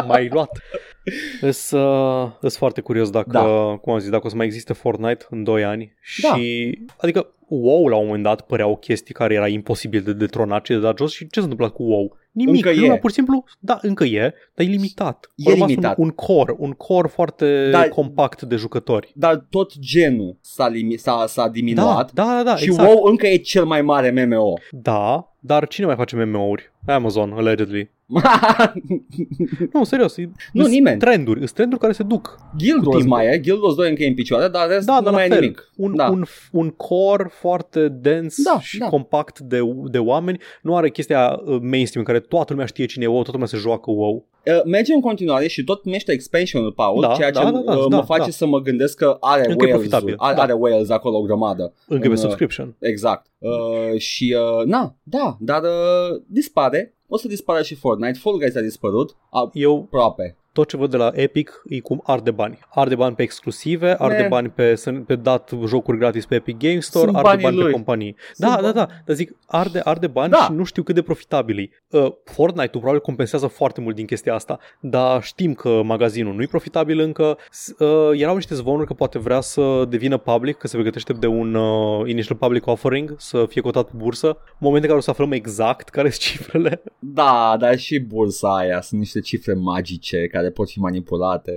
mai 0.06 0.28
luat. 0.28 0.58
Îs, 1.40 1.70
uh, 1.70 2.30
îs 2.40 2.56
foarte 2.56 2.80
curios 2.80 3.10
dacă, 3.10 3.30
da. 3.30 3.78
cum 3.80 3.92
am 3.92 3.98
zis, 3.98 4.10
dacă 4.10 4.26
o 4.26 4.28
să 4.28 4.36
mai 4.36 4.46
existe 4.46 4.72
Fortnite 4.72 5.26
în 5.30 5.44
2 5.44 5.64
ani 5.64 5.94
da. 6.22 6.34
și, 6.34 6.78
adică 6.96 7.34
WoW 7.48 7.86
la 7.86 7.96
un 7.96 8.04
moment 8.04 8.22
dat 8.22 8.40
părea 8.40 8.66
o 8.66 8.76
chestie 8.76 9.14
care 9.14 9.34
era 9.34 9.48
imposibil 9.48 10.02
de 10.02 10.12
detronat 10.12 10.64
și 10.64 10.72
de 10.72 10.78
dat 10.78 10.98
jos 10.98 11.12
și 11.12 11.26
ce 11.26 11.38
s-a 11.40 11.46
întâmplat 11.46 11.72
cu 11.72 11.82
WoW? 11.82 12.16
Nimic, 12.34 12.66
încă 12.66 12.80
e. 12.80 12.98
pur 12.98 13.10
și 13.10 13.16
simplu, 13.16 13.44
da, 13.58 13.78
încă 13.82 14.04
e, 14.04 14.34
dar 14.54 14.66
e 14.66 14.68
limitat. 14.68 15.32
E 15.36 15.52
limitat. 15.52 15.96
Un, 15.98 16.04
un 16.04 16.10
core, 16.10 16.54
un 16.58 16.70
core 16.70 17.08
foarte 17.08 17.70
da, 17.70 17.88
compact 17.88 18.42
de 18.42 18.56
jucători. 18.56 19.12
Dar 19.14 19.46
tot 19.50 19.78
genul 19.78 20.36
s-a, 20.40 20.70
limi- 20.70 20.96
s-a, 20.96 21.24
s-a 21.26 21.48
diminuat 21.48 22.12
da, 22.12 22.24
da, 22.24 22.42
da, 22.44 22.56
și 22.56 22.64
exact. 22.64 22.88
WoW 22.88 23.04
încă 23.04 23.26
e 23.26 23.36
cel 23.36 23.64
mai 23.64 23.82
mare 23.82 24.26
MMO. 24.26 24.52
Da, 24.70 25.34
dar 25.40 25.66
cine 25.66 25.86
mai 25.86 25.96
face 25.96 26.24
MMO-uri? 26.24 26.72
Amazon, 26.86 27.32
allegedly. 27.32 27.90
nu, 29.72 29.84
serios. 29.84 30.16
Nu, 30.52 30.66
nimeni. 30.66 30.98
Trenduri, 30.98 31.38
sunt 31.38 31.50
trenduri 31.50 31.80
care 31.80 31.92
se 31.92 32.02
duc. 32.02 32.38
Guild 32.58 32.86
Wars 32.86 33.04
mai 33.04 33.26
e, 33.26 33.38
Guild 33.38 33.62
Wars 33.62 33.74
2 33.74 33.88
încă 33.88 34.02
e 34.02 34.06
în 34.06 34.14
picioare, 34.14 34.48
dar 34.48 34.68
rest 34.68 34.86
da, 34.86 35.00
nu 35.00 35.10
mai 35.10 35.26
e 35.26 35.34
nimic. 35.34 35.70
Un, 35.76 35.96
da. 35.96 36.08
un, 36.08 36.24
un 36.52 36.70
core 36.70 37.28
foarte 37.30 37.88
dens 37.88 38.42
da, 38.42 38.60
și 38.60 38.78
da. 38.78 38.86
compact 38.86 39.38
de, 39.38 39.58
de 39.84 39.98
oameni. 39.98 40.38
Nu 40.62 40.76
are 40.76 40.90
chestia 40.90 41.40
uh, 41.44 41.58
mainstream 41.60 42.04
în 42.06 42.12
care 42.12 42.23
toată 42.28 42.52
lumea 42.52 42.66
știe 42.66 42.86
cine 42.86 43.04
e 43.04 43.06
WoW, 43.06 43.22
toată 43.22 43.32
lumea 43.32 43.46
se 43.46 43.56
joacă 43.56 43.90
WoW. 43.90 44.26
Uh, 44.46 44.62
merge 44.64 44.94
în 44.94 45.00
continuare 45.00 45.46
și 45.46 45.64
tot 45.64 45.84
numește 45.84 46.12
expansionul, 46.12 46.72
Paul, 46.72 47.00
da, 47.00 47.12
ceea 47.12 47.30
ce 47.30 47.42
da, 47.42 47.50
da, 47.50 47.58
da, 47.58 47.76
uh, 47.76 47.84
mă 47.88 47.96
da, 47.96 48.02
face 48.02 48.20
da. 48.20 48.30
să 48.30 48.46
mă 48.46 48.60
gândesc 48.60 48.96
că 48.96 49.16
are 49.20 49.50
Încă 49.50 49.66
Wales, 49.66 49.92
are, 49.92 50.34
da. 50.34 50.42
are 50.42 50.52
Wales 50.52 50.90
acolo 50.90 51.16
o 51.16 51.22
grămadă. 51.22 51.72
Încă 51.88 52.08
pe 52.08 52.14
subscription. 52.14 52.76
Exact. 52.78 53.26
Uh, 53.38 53.98
și, 53.98 54.36
uh, 54.58 54.64
na, 54.64 54.96
da, 55.02 55.36
dar 55.40 55.62
uh, 55.62 56.20
dispare 56.26 56.94
o 57.08 57.16
să 57.16 57.28
dispară 57.28 57.62
și 57.62 57.74
Fortnite. 57.74 58.18
Fall 58.18 58.38
Guys 58.38 58.56
a 58.56 58.60
dispărut. 58.60 59.16
A, 59.30 59.50
Eu 59.52 59.82
aproape 59.86 60.36
tot 60.54 60.68
ce 60.68 60.76
văd 60.76 60.90
de 60.90 60.96
la 60.96 61.10
Epic 61.14 61.62
e 61.68 61.80
cum 61.80 62.00
arde 62.04 62.30
bani. 62.30 62.58
Arde 62.70 62.94
bani 62.94 63.14
pe 63.14 63.22
exclusive, 63.22 63.94
arde 63.98 64.20
Man. 64.20 64.28
bani 64.28 64.48
pe, 64.48 64.82
pe 65.06 65.16
dat 65.16 65.50
jocuri 65.66 65.98
gratis 65.98 66.26
pe 66.26 66.34
Epic 66.34 66.58
Games 66.58 66.86
Store, 66.86 67.04
Sunt 67.04 67.16
arde 67.16 67.42
bani 67.42 67.56
lui. 67.56 67.64
pe 67.64 67.70
companii. 67.70 68.16
Sunt 68.32 68.50
da, 68.50 68.60
da, 68.62 68.72
da, 68.72 68.88
dar 69.04 69.16
zic, 69.16 69.36
arde, 69.46 69.80
arde 69.84 70.06
bani 70.06 70.30
da. 70.30 70.36
și 70.36 70.52
nu 70.52 70.64
știu 70.64 70.82
cât 70.82 70.94
de 70.94 71.02
profitabili. 71.02 71.70
Uh, 71.90 72.12
Fortnite-ul 72.24 72.68
probabil 72.70 73.00
compensează 73.00 73.46
foarte 73.46 73.80
mult 73.80 73.94
din 73.94 74.06
chestia 74.06 74.34
asta, 74.34 74.58
dar 74.80 75.22
știm 75.22 75.54
că 75.54 75.82
magazinul 75.84 76.34
nu 76.34 76.42
e 76.42 76.46
profitabil 76.46 77.00
încă. 77.00 77.38
Uh, 77.78 78.10
erau 78.12 78.34
niște 78.34 78.54
zvonuri 78.54 78.86
că 78.86 78.94
poate 78.94 79.18
vrea 79.18 79.40
să 79.40 79.84
devină 79.88 80.16
public, 80.16 80.56
că 80.56 80.66
se 80.66 80.76
pregătește 80.76 81.12
de 81.12 81.26
un 81.26 81.54
uh, 81.54 82.08
initial 82.08 82.38
public 82.38 82.66
offering, 82.66 83.14
să 83.18 83.46
fie 83.48 83.60
cotat 83.60 83.84
pe 83.84 83.92
bursă. 83.96 84.36
Moment 84.58 84.82
în 84.82 84.88
care 84.88 84.98
o 84.98 85.02
să 85.02 85.10
aflăm 85.10 85.32
exact 85.32 85.88
care 85.88 86.10
sunt 86.10 86.20
cifrele. 86.20 86.82
Da, 86.98 87.56
dar 87.58 87.78
și 87.78 87.98
bursa 87.98 88.56
aia 88.56 88.80
sunt 88.80 89.00
niște 89.00 89.20
cifre 89.20 89.52
magice 89.52 90.26
care 90.26 90.43
care 90.44 90.56
pot 90.56 90.70
fi 90.70 90.78
manipulate. 90.78 91.52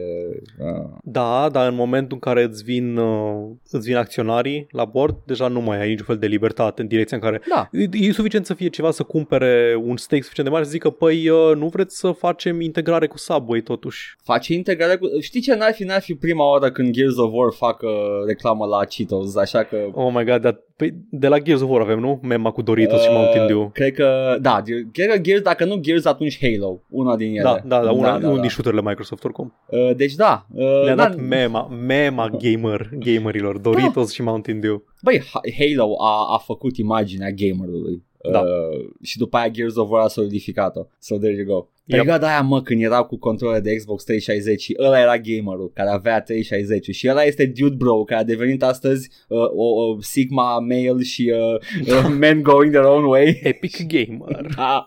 Uh. 0.60 0.90
Da, 1.04 1.50
dar 1.52 1.70
în 1.70 1.76
momentul 1.76 2.14
în 2.14 2.20
care 2.20 2.44
îți 2.44 2.64
vin, 2.64 2.98
uh, 2.98 3.50
îți 3.72 3.88
vin 3.88 3.96
acționarii 3.96 4.68
la 4.72 4.86
bord, 4.86 5.16
deja 5.26 5.48
nu 5.48 5.62
mai 5.62 5.80
ai 5.80 5.90
niciun 5.90 6.06
fel 6.06 6.18
de 6.18 6.28
libertate 6.28 6.82
în 6.82 6.88
direcția 6.88 7.18
în 7.18 7.24
care 7.24 7.42
da. 7.50 7.70
e, 7.72 7.88
e 7.92 8.12
suficient 8.12 8.46
să 8.46 8.54
fie 8.54 8.68
ceva 8.68 8.92
să 8.92 9.04
cumpere 9.04 9.82
un 9.84 9.98
stake 9.98 10.22
suficient 10.22 10.50
de 10.50 10.56
mare 10.56 10.66
să 10.66 10.72
zică, 10.72 10.90
păi 10.90 11.30
uh, 11.30 11.56
nu 11.56 11.68
vreți 11.68 11.98
să 11.98 12.12
facem 12.12 12.62
integrare 12.62 13.08
cu 13.08 13.18
Subway 13.18 13.62
totuși. 13.62 14.16
Face 14.24 14.54
integrare 14.54 14.96
cu... 14.96 15.08
Știi 15.20 15.42
ce 15.42 15.56
n-ar 15.56 15.74
fi, 15.74 15.84
n-ar 15.84 16.02
fi 16.02 16.14
prima 16.16 16.50
oară 16.50 16.72
când 16.72 16.92
Gears 16.92 17.18
of 17.18 17.32
War 17.34 17.52
fac 17.54 17.82
uh, 17.82 17.90
reclamă 18.26 18.66
la 18.66 18.86
Cheetos, 18.86 19.36
așa 19.36 19.64
că... 19.64 19.78
Oh 19.94 20.14
my 20.14 20.24
god, 20.26 20.42
dar 20.42 20.64
Păi 20.78 20.94
de 21.10 21.28
la 21.28 21.40
Gears 21.40 21.62
of 21.62 21.70
War 21.70 21.82
avem, 21.82 22.00
nu? 22.00 22.20
Mema 22.24 22.52
cu 22.52 22.62
Doritos 22.62 23.00
uh, 23.00 23.04
și 23.04 23.12
Mountain 23.12 23.48
Dew. 23.48 23.70
Cred 23.74 23.94
că, 23.94 24.38
da, 24.42 24.62
cred 24.92 25.10
că 25.10 25.18
Gears, 25.18 25.42
dacă 25.42 25.66
nu 25.66 25.76
Gears, 25.76 26.06
atunci 26.06 26.40
Halo. 26.42 26.82
Una 26.90 27.16
din 27.16 27.32
ele. 27.32 27.42
Da, 27.42 27.62
da, 27.66 27.84
da, 27.84 27.92
una, 27.92 28.12
da, 28.12 28.20
da, 28.20 28.28
un 28.30 28.36
da. 28.36 28.42
din 28.42 28.50
shooter 28.50 28.74
Microsoft 28.74 29.24
oricum. 29.24 29.54
Uh, 29.68 29.96
deci 29.96 30.14
da. 30.14 30.46
Uh, 30.54 30.84
Le-a 30.84 30.96
dat 30.96 31.16
mema, 31.16 31.68
mema 31.68 32.30
gamer, 32.30 32.90
gamerilor, 33.00 33.58
Doritos 33.58 34.06
da. 34.06 34.12
și 34.12 34.22
Mountain 34.22 34.60
Dew. 34.60 34.84
Băi, 35.02 35.24
Halo 35.58 35.96
a, 36.02 36.34
a 36.34 36.38
făcut 36.38 36.78
imaginea 36.78 37.30
gamerului. 37.32 38.04
Da. 38.32 38.40
Uh, 38.40 38.90
și 39.02 39.18
după 39.18 39.38
aia 39.38 39.50
Gears 39.50 39.76
of 39.76 39.90
War 39.90 40.04
a 40.04 40.08
solidificat-o. 40.08 40.82
So 41.00 41.18
there 41.18 41.34
you 41.34 41.46
go. 41.46 41.68
Perioada 41.88 42.26
yep. 42.26 42.36
aia, 42.36 42.42
mă, 42.42 42.62
când 42.62 42.82
erau 42.82 43.06
cu 43.06 43.18
controle 43.18 43.60
de 43.60 43.76
Xbox 43.76 44.04
360 44.04 44.62
și 44.62 44.76
ăla 44.80 45.00
era 45.00 45.18
gamerul 45.18 45.72
care 45.74 45.90
avea 45.90 46.22
360 46.22 46.96
și 46.96 47.10
ăla 47.10 47.24
este 47.24 47.46
Dude 47.46 47.76
Bro 47.76 48.04
care 48.04 48.22
a 48.22 48.24
devenit 48.24 48.64
astăzi 48.64 49.10
uh, 49.28 49.40
o, 49.40 49.66
o 49.66 50.02
Sigma 50.02 50.60
male 50.60 51.04
și 51.04 51.34
uh, 51.36 51.96
uh, 51.96 52.16
men 52.20 52.42
going 52.42 52.72
their 52.72 52.86
own 52.86 53.04
way. 53.04 53.40
Epic 53.44 53.88
gamer. 53.88 54.48
da. 54.56 54.86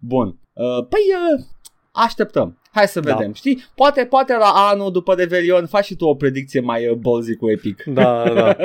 Bun. 0.00 0.38
Uh, 0.52 0.86
păi, 0.88 1.00
uh, 1.38 1.44
Așteptăm. 1.92 2.58
Hai 2.74 2.88
să 2.88 3.00
Da. 3.00 3.14
vedem, 3.14 3.32
știi? 3.32 3.64
Poate, 3.74 4.04
poate 4.04 4.32
la 4.36 4.50
anul 4.54 4.92
după 4.92 5.14
Revelion 5.14 5.66
faci 5.66 5.84
și 5.84 5.94
tu 5.96 6.04
o 6.04 6.14
predicție 6.14 6.60
mai 6.60 6.88
uh, 6.88 6.96
ballsy 6.96 7.36
cu 7.36 7.50
Epic. 7.50 7.82
Da, 7.84 8.32
da. 8.34 8.56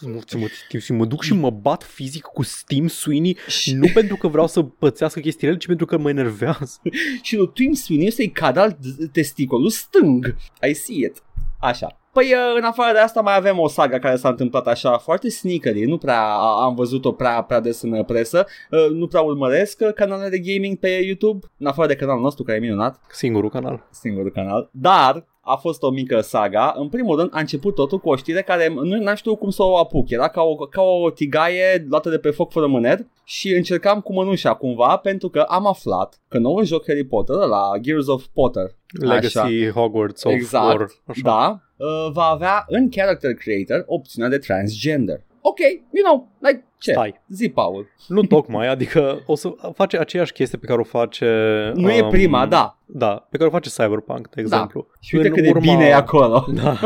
Nu 0.00 0.20
ți 0.26 0.36
mă, 0.36 0.46
Tim, 0.68 0.80
și 0.80 0.92
mă 0.92 1.04
duc 1.04 1.22
și 1.22 1.34
mă 1.34 1.50
bat 1.50 1.82
fizic 1.82 2.22
cu 2.22 2.42
Steam 2.42 2.86
Sweeney 2.86 3.36
nu 3.72 3.86
pentru 3.94 4.16
că 4.16 4.28
vreau 4.28 4.46
să 4.46 4.62
pățească 4.62 5.20
chestiile, 5.20 5.56
ci 5.56 5.66
pentru 5.66 5.86
că 5.86 5.98
mă 5.98 6.08
enervează. 6.08 6.80
și 7.22 7.36
lui 7.36 7.50
Tim 7.54 7.72
Sweeney 7.72 8.10
să-i 8.10 8.30
cadă 8.30 8.78
testicolul 9.12 9.70
stâng. 9.70 10.36
I 10.68 10.72
see 10.74 10.96
it. 10.96 11.22
Așa. 11.60 11.98
Păi 12.14 12.24
uh, 12.32 12.56
în 12.56 12.64
afară 12.64 12.92
de 12.92 12.98
asta 12.98 13.20
mai 13.20 13.36
avem 13.36 13.58
o 13.58 13.68
saga 13.68 13.98
care 13.98 14.16
s-a 14.16 14.28
întâmplat 14.28 14.66
așa 14.66 14.98
foarte 14.98 15.28
sneakery, 15.30 15.84
nu 15.84 15.98
prea 15.98 16.20
a- 16.24 16.62
am 16.64 16.74
văzut-o 16.74 17.12
prea, 17.12 17.42
prea 17.42 17.60
des 17.60 17.82
în 17.82 18.02
presă, 18.04 18.46
uh, 18.70 18.86
nu 18.90 19.06
prea 19.06 19.20
urmăresc 19.20 19.80
uh, 19.80 19.92
canalele 19.94 20.28
de 20.28 20.38
gaming 20.38 20.78
pe 20.78 20.88
YouTube, 20.88 21.46
în 21.58 21.66
afară 21.66 21.88
de 21.88 21.96
canalul 21.96 22.22
nostru 22.22 22.44
care 22.44 22.56
e 22.58 22.60
minunat, 22.60 23.00
Singurul 23.10 23.50
canal. 23.50 23.86
singurul 23.90 24.30
canal, 24.30 24.68
dar 24.72 25.24
a 25.46 25.54
fost 25.56 25.82
o 25.82 25.90
mică 25.90 26.20
saga. 26.20 26.74
În 26.76 26.88
primul 26.88 27.16
rând 27.18 27.30
a 27.32 27.38
început 27.40 27.74
totul 27.74 27.98
cu 27.98 28.08
o 28.08 28.16
știre 28.16 28.42
care 28.42 28.68
nu 28.68 28.82
n-am 29.02 29.14
știut 29.14 29.38
cum 29.38 29.50
să 29.50 29.62
o 29.62 29.76
apuc. 29.78 30.10
Era 30.10 30.28
ca 30.28 30.42
o, 30.42 30.54
ca 30.54 30.82
o 30.82 31.10
tigaie 31.10 31.86
luată 31.88 32.10
de 32.10 32.18
pe 32.18 32.30
foc 32.30 32.52
fără 32.52 32.66
mâner 32.66 32.98
și 33.24 33.54
încercam 33.54 34.00
cu 34.00 34.12
mânușa 34.12 34.54
cumva 34.54 34.96
pentru 34.96 35.28
că 35.28 35.40
am 35.40 35.66
aflat 35.66 36.20
că 36.28 36.38
noul 36.38 36.64
joc 36.64 36.84
Harry 36.86 37.04
Potter 37.04 37.36
la 37.36 37.70
Gears 37.80 38.06
of 38.06 38.24
Potter 38.32 38.74
Legacy 39.00 39.38
Așa. 39.38 39.70
Hogwarts 39.74 40.22
of 40.24 40.32
Exact, 40.32 40.64
War. 40.66 40.88
Așa. 41.06 41.20
da, 41.22 41.60
uh, 41.76 42.12
va 42.12 42.24
avea 42.24 42.64
în 42.68 42.90
Character 42.90 43.34
Creator 43.34 43.84
opțiunea 43.86 44.30
de 44.30 44.38
transgender. 44.38 45.20
Ok, 45.40 45.58
you 45.90 46.04
know, 46.04 46.28
like, 46.38 46.64
ce? 46.78 46.90
Stai. 46.90 47.20
Zi, 47.28 47.48
Paul. 47.48 47.86
Nu 48.08 48.22
tocmai, 48.22 48.68
adică 48.74 49.22
o 49.26 49.34
să 49.34 49.54
face 49.74 49.98
aceeași 49.98 50.32
chestie 50.32 50.58
pe 50.58 50.66
care 50.66 50.80
o 50.80 50.84
face... 50.84 51.26
Nu 51.74 51.90
e 51.90 52.02
um, 52.02 52.10
prima, 52.10 52.46
da. 52.46 52.78
Da, 52.86 53.26
pe 53.30 53.36
care 53.36 53.48
o 53.48 53.52
face 53.52 53.70
Cyberpunk, 53.70 54.28
de 54.28 54.40
exemplu. 54.40 54.86
Și 55.00 55.14
uite 55.14 55.28
În 55.28 55.34
cât 55.34 55.42
de 55.42 55.58
bine 55.58 55.84
e 55.84 55.94
acolo. 55.94 56.44
Da. 56.62 56.78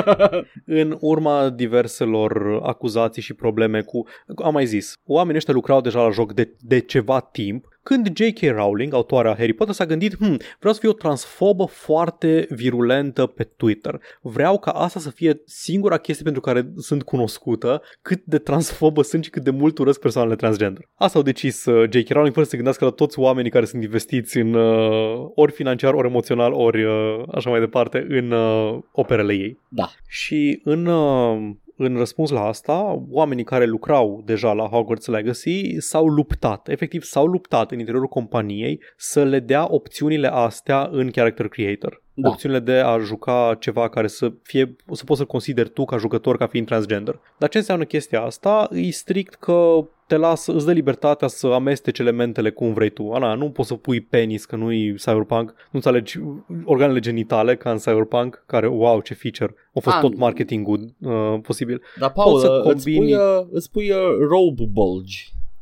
în 0.66 0.96
urma 1.00 1.48
diverselor 1.48 2.60
acuzații 2.62 3.22
și 3.22 3.34
probleme 3.34 3.80
cu... 3.80 4.06
Am 4.44 4.52
mai 4.52 4.66
zis, 4.66 4.94
oamenii 5.04 5.36
ăștia 5.36 5.54
lucrau 5.54 5.80
deja 5.80 6.02
la 6.02 6.10
joc 6.10 6.32
de, 6.32 6.54
de 6.60 6.80
ceva 6.80 7.20
timp 7.20 7.66
când 7.88 8.16
J.K. 8.16 8.40
Rowling, 8.40 8.94
autoarea 8.94 9.34
Harry 9.36 9.52
Potter, 9.52 9.74
s-a 9.74 9.86
gândit, 9.86 10.14
hm, 10.14 10.36
vreau 10.58 10.74
să 10.74 10.80
fiu 10.80 10.90
o 10.90 10.92
transfobă 10.92 11.64
foarte 11.64 12.46
virulentă 12.50 13.26
pe 13.26 13.44
Twitter. 13.44 14.00
Vreau 14.20 14.58
ca 14.58 14.70
asta 14.70 15.00
să 15.00 15.10
fie 15.10 15.42
singura 15.44 15.96
chestie 15.96 16.24
pentru 16.24 16.40
care 16.40 16.72
sunt 16.76 17.02
cunoscută, 17.02 17.82
cât 18.02 18.24
de 18.24 18.38
transfobă 18.38 19.02
sunt 19.02 19.24
și 19.24 19.30
cât 19.30 19.42
de 19.42 19.50
mult 19.50 19.78
urăsc 19.78 20.00
persoanele 20.00 20.36
transgender. 20.36 20.88
Asta 20.94 21.18
au 21.18 21.24
decis 21.24 21.64
uh, 21.64 21.90
J.K. 21.90 22.08
Rowling 22.08 22.34
fără 22.34 22.44
să 22.44 22.50
se 22.50 22.56
gândească 22.56 22.84
la 22.84 22.90
toți 22.90 23.18
oamenii 23.18 23.50
care 23.50 23.64
sunt 23.64 23.82
investiți 23.82 24.38
în 24.38 24.54
uh, 24.54 25.30
ori 25.34 25.52
financiar, 25.52 25.87
ori 25.94 26.06
emoțional, 26.06 26.52
ori 26.52 26.84
uh, 26.84 27.22
așa 27.34 27.50
mai 27.50 27.60
departe 27.60 28.06
în 28.08 28.30
uh, 28.30 28.78
operele 28.92 29.32
ei. 29.32 29.58
Da. 29.68 29.90
Și 30.08 30.60
în, 30.64 30.86
uh, 30.86 31.50
în 31.76 31.96
răspuns 31.96 32.30
la 32.30 32.44
asta, 32.44 33.04
oamenii 33.10 33.44
care 33.44 33.64
lucrau 33.64 34.22
deja 34.24 34.52
la 34.52 34.64
Hogwarts 34.64 35.06
Legacy 35.06 35.80
s-au 35.80 36.06
luptat, 36.06 36.68
efectiv 36.68 37.02
s-au 37.02 37.26
luptat 37.26 37.70
în 37.70 37.78
interiorul 37.78 38.08
companiei 38.08 38.82
să 38.96 39.24
le 39.24 39.40
dea 39.40 39.66
opțiunile 39.68 40.28
astea 40.32 40.88
în 40.92 41.10
Character 41.10 41.48
Creator. 41.48 42.02
Da. 42.20 42.28
Opțiunile 42.28 42.60
de 42.60 42.72
a 42.72 42.98
juca 42.98 43.56
ceva 43.60 43.88
care 43.88 44.06
să 44.06 44.32
fie, 44.42 44.76
să 44.92 45.04
poți 45.04 45.18
să 45.20 45.24
consideri 45.24 45.68
tu 45.68 45.84
ca 45.84 45.96
jucător 45.96 46.36
ca 46.36 46.46
fiind 46.46 46.66
transgender. 46.66 47.20
Dar 47.38 47.48
ce 47.48 47.58
înseamnă 47.58 47.84
chestia 47.84 48.22
asta? 48.22 48.68
E 48.72 48.90
strict 48.90 49.34
că 49.34 49.84
te 50.06 50.16
lasă, 50.16 50.52
îți 50.52 50.64
dă 50.66 50.72
libertatea 50.72 51.28
să 51.28 51.46
amesteci 51.46 51.98
elementele 51.98 52.50
cum 52.50 52.72
vrei 52.72 52.88
tu. 52.90 53.10
Ana, 53.12 53.34
nu 53.34 53.50
poți 53.50 53.68
să 53.68 53.74
pui 53.74 54.00
penis 54.00 54.44
că 54.44 54.56
nu-i 54.56 54.94
cyberpunk, 54.94 55.54
nu-ți 55.70 55.88
alegi 55.88 56.18
organele 56.64 56.98
genitale 56.98 57.56
ca 57.56 57.70
în 57.70 57.76
cyberpunk, 57.76 58.42
care, 58.46 58.66
wow, 58.66 59.00
ce 59.00 59.14
feature. 59.14 59.54
A 59.74 59.80
fost 59.80 59.96
Ah, 59.96 60.02
tot 60.02 60.16
marketingul 60.16 60.94
uh, 61.00 61.38
posibil. 61.42 61.82
Dar, 61.98 62.12
Paul, 62.12 62.32
Poți 62.32 62.44
să 62.44 62.50
uh, 62.50 62.74
îți 62.74 62.84
combini- 62.84 62.96
pui, 62.96 63.14
uh, 63.14 63.46
îți 63.50 63.70
pui 63.70 63.90
uh, 63.90 63.96
robe 64.28 64.64
bulge. 64.72 65.16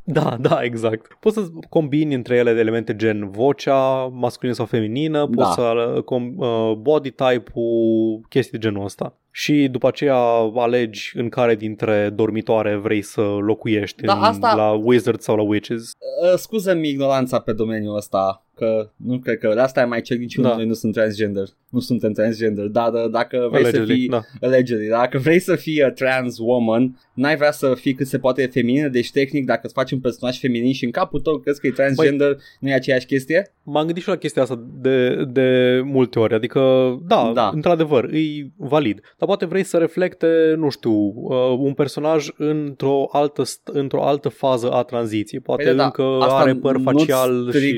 Da, 0.09 0.36
da, 0.40 0.59
exact. 0.62 1.16
Poți 1.20 1.34
să 1.36 1.42
combini 1.68 2.14
între 2.14 2.36
ele 2.36 2.50
elemente 2.50 2.96
gen 2.96 3.30
vocea, 3.30 4.07
masculină 4.12 4.54
sau 4.57 4.66
feminină, 4.66 5.18
Da. 5.18 5.42
poți 5.42 5.54
să 5.54 5.62
uh, 5.96 6.02
com- 6.02 6.36
uh, 6.36 6.72
body 6.76 7.11
type-ul, 7.11 8.20
chestii 8.28 8.59
de 8.59 8.66
genul 8.66 8.84
ăsta. 8.84 9.14
Și 9.30 9.68
după 9.70 9.86
aceea 9.86 10.16
alegi 10.54 11.12
în 11.14 11.28
care 11.28 11.54
dintre 11.54 12.11
dormitoare 12.14 12.76
vrei 12.76 13.02
să 13.02 13.20
locuiești, 13.20 14.02
Da, 14.02 14.12
în, 14.16 14.22
asta- 14.22 14.54
la 14.54 14.70
wizards 14.70 15.24
sau 15.24 15.36
la 15.36 15.42
witches. 15.42 15.82
Uh, 15.82 16.38
scuză-mi 16.38 16.88
ignoranța 16.88 17.38
pe 17.38 17.52
domeniul 17.52 17.96
ăsta, 17.96 18.45
că 18.57 18.90
nu 18.96 19.18
cred 19.18 19.38
că 19.38 19.50
de 19.54 19.61
asta 19.61 19.80
e 19.80 19.84
mai 19.84 20.00
cer 20.00 20.16
niciunul 20.16 20.48
Da. 20.48 20.54
da. 20.54 20.61
noi 20.61 20.68
nu 20.68 20.74
sunt 20.74 20.92
transgender. 20.92 21.48
Nu 21.68 21.80
suntem 21.80 22.12
transgender, 22.12 22.66
dar 22.66 22.92
uh, 22.92 23.11
dacă 23.11 23.48
vrei 23.50 23.64
Allegedly, 23.64 23.86
să 23.86 23.98
fii 23.98 24.09
da. 24.09 24.20
allegedly, 24.40 24.88
dacă 24.88 25.18
vrei 25.18 25.38
să 25.38 25.57
fii 25.57 25.82
a 25.82 25.90
trans 25.90 26.38
woman, 26.38 27.00
n-ai 27.14 27.36
vrea 27.36 27.50
să 27.50 27.74
fii 27.74 27.94
cât 27.94 28.07
se 28.07 28.18
poate 28.18 28.46
feminină, 28.46 28.88
deci 28.88 29.11
tehnic 29.11 29.44
dacă 29.46 29.61
îți 29.62 29.74
faci 29.74 29.90
un 29.90 30.00
personaj 30.00 30.38
feminin 30.38 30.72
și 30.72 30.84
în 30.84 30.90
capul 30.90 31.20
tău 31.20 31.38
crezi 31.38 31.61
că 31.61 31.66
e 31.66 31.70
transgender, 31.70 32.36
nu 32.61 32.68
e 32.68 32.74
aceeași 32.74 33.07
chestie? 33.07 33.52
M-am 33.62 33.84
gândit 33.84 34.02
și 34.02 34.09
la 34.09 34.16
chestia 34.16 34.42
asta 34.42 34.64
de, 34.80 35.24
de 35.24 35.80
multe 35.84 36.18
ori, 36.18 36.34
adică 36.34 36.61
da, 37.07 37.22
Da. 37.24 37.32
da, 37.34 37.50
într-adevăr, 37.54 38.04
e 38.04 38.18
valid. 38.57 39.00
Dar 39.18 39.28
poate 39.28 39.46
vrei 39.46 39.62
să 39.62 39.76
reflecte, 39.76 40.54
nu 40.57 40.68
știu, 40.70 40.92
uh, 40.92 41.57
un 41.59 41.72
personaj 41.72 42.28
într-o 42.36 43.09
altă, 43.12 43.42
st- 43.42 43.72
într-o 43.72 44.02
altă 44.02 44.28
fază 44.28 44.70
a 44.70 44.82
tranziției. 44.82 45.40
Poate 45.40 45.62
Păi 45.62 45.72
da, 45.72 45.78
da, 45.78 45.84
încă 45.84 46.02
asta 46.24 46.36
are 46.36 46.54
păr 46.54 46.76
nu-ți 46.76 46.84
facial 46.84 47.52
și... 47.52 47.76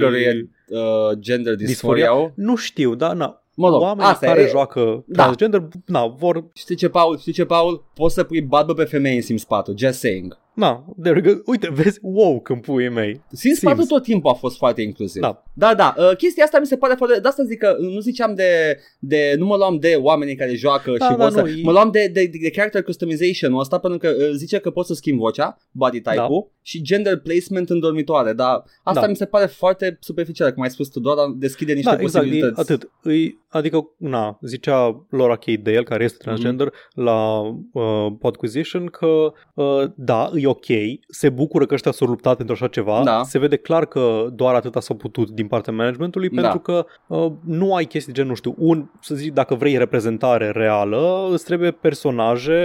trigger-e, 0.68 1.10
Uh, 1.10 1.18
gender 1.18 1.54
dysphoria. 1.54 2.32
Nu 2.34 2.56
știu, 2.56 2.94
da, 2.94 3.12
na. 3.12 3.42
Mă 3.54 3.68
rog, 3.68 3.80
Oamenii 3.80 4.10
asta 4.12 4.26
care 4.26 4.40
e, 4.40 4.46
joacă 4.48 5.04
Da. 5.06 5.22
transgender, 5.22 5.68
na, 5.86 6.06
vor, 6.06 6.44
Știi 6.54 6.76
ce, 6.76 6.88
Paul? 6.88 7.18
Știi 7.18 7.32
ce, 7.32 7.44
Paul? 7.44 7.84
Poți 7.94 8.14
să 8.14 8.24
pui 8.24 8.40
barbă 8.42 8.74
pe 8.74 8.84
femei 8.84 9.16
în 9.16 9.22
Sims 9.22 9.44
4, 9.44 9.74
just 9.76 9.98
saying. 9.98 10.38
Na, 10.58 10.84
there 11.02 11.20
we 11.24 11.32
go. 11.32 11.40
Uite, 11.46 11.68
vezi, 11.72 11.98
wow, 12.02 12.40
când 12.40 12.60
puii 12.62 12.88
mei. 12.88 13.20
Sims 13.32 13.58
4 13.58 13.78
Sims. 13.78 13.88
tot 13.90 14.02
timpul 14.02 14.30
a 14.30 14.34
fost 14.34 14.56
foarte 14.56 14.82
inclusiv. 14.82 15.22
Da. 15.22 15.42
Da, 15.54 15.74
da. 15.74 15.94
Uh, 15.98 16.16
chestia 16.16 16.44
asta 16.44 16.58
mi 16.58 16.66
se 16.66 16.76
pare 16.76 16.94
foarte... 16.96 17.20
De 17.20 17.28
asta 17.28 17.42
zic 17.42 17.58
că 17.58 17.76
nu 17.80 18.00
ziceam 18.00 18.34
de... 18.34 18.78
de 18.98 19.34
nu 19.38 19.46
mă 19.46 19.56
luam 19.56 19.78
de 19.78 19.98
oamenii 20.00 20.34
care 20.36 20.54
joacă 20.54 20.94
Da, 20.98 21.04
și 21.10 21.10
da, 21.16 21.16
vor 21.24 21.30
să... 21.30 21.40
nu, 21.40 21.48
e- 21.48 21.60
Mă 21.62 21.72
luam 21.72 21.90
de, 21.90 22.10
de, 22.12 22.30
de 22.42 22.50
character 22.50 22.82
customization-ul 22.82 23.60
ăsta 23.60 23.78
pentru 23.78 23.98
că 23.98 24.08
uh, 24.08 24.30
zice 24.34 24.58
că 24.58 24.70
poți 24.70 24.88
să 24.88 24.94
schimbi 24.94 25.20
vocea, 25.20 25.56
body 25.70 26.00
type-ul 26.00 26.50
și 26.62 26.82
gender 26.82 27.18
placement 27.20 27.70
în 27.70 27.80
dormitoare. 27.80 28.32
Dar 28.32 28.62
asta 28.82 29.00
Da. 29.00 29.06
mi 29.06 29.16
se 29.16 29.24
pare 29.24 29.46
foarte 29.46 29.96
superficial, 30.00 30.52
cum 30.52 30.62
ai 30.62 30.70
spus 30.70 30.88
tu, 30.88 31.00
doar 31.00 31.16
deschide 31.36 31.72
niște 31.72 31.90
Da, 31.94 32.00
exact, 32.00 32.24
e, 32.24 32.28
posibilități. 32.28 32.60
atât. 32.72 32.90
Îi, 33.02 33.38
adică, 33.48 33.88
na, 33.96 34.38
zicea 34.42 35.06
Laura 35.10 35.36
K. 35.36 35.44
Dale, 35.44 35.82
care 35.82 36.04
este 36.04 36.16
transgender, 36.20 36.66
Mhm. 36.66 37.04
la 37.04 37.38
uh, 37.72 38.06
Podquisition, 38.18 38.86
că 38.86 39.32
uh, 39.54 39.84
da, 39.96 40.30
e 40.34 40.46
ok, 40.48 40.64
se 41.08 41.28
bucură 41.28 41.66
că 41.66 41.74
ăștia 41.74 41.92
s-au 41.92 42.06
luptat 42.08 42.36
pentru 42.36 42.54
așa 42.54 42.66
ceva, 42.66 43.00
Da. 43.04 43.22
se 43.24 43.38
vede 43.38 43.56
clar 43.56 43.86
că 43.86 44.26
doar 44.32 44.54
atâta 44.54 44.80
s-au 44.80 44.96
putut 44.96 45.30
din 45.30 45.46
partea 45.46 45.72
managementului, 45.72 46.28
Da. 46.28 46.40
pentru 46.40 46.58
că 46.60 46.86
uh, 47.06 47.32
nu 47.44 47.74
ai 47.74 47.84
chestii 47.84 48.12
gen, 48.12 48.26
nu 48.26 48.34
știu, 48.34 48.54
un, 48.58 48.90
să 49.00 49.14
zic, 49.14 49.32
dacă 49.32 49.54
vrei 49.54 49.76
reprezentare 49.78 50.50
reală, 50.50 51.28
îți 51.32 51.44
trebuie 51.44 51.70
personaje 51.70 52.58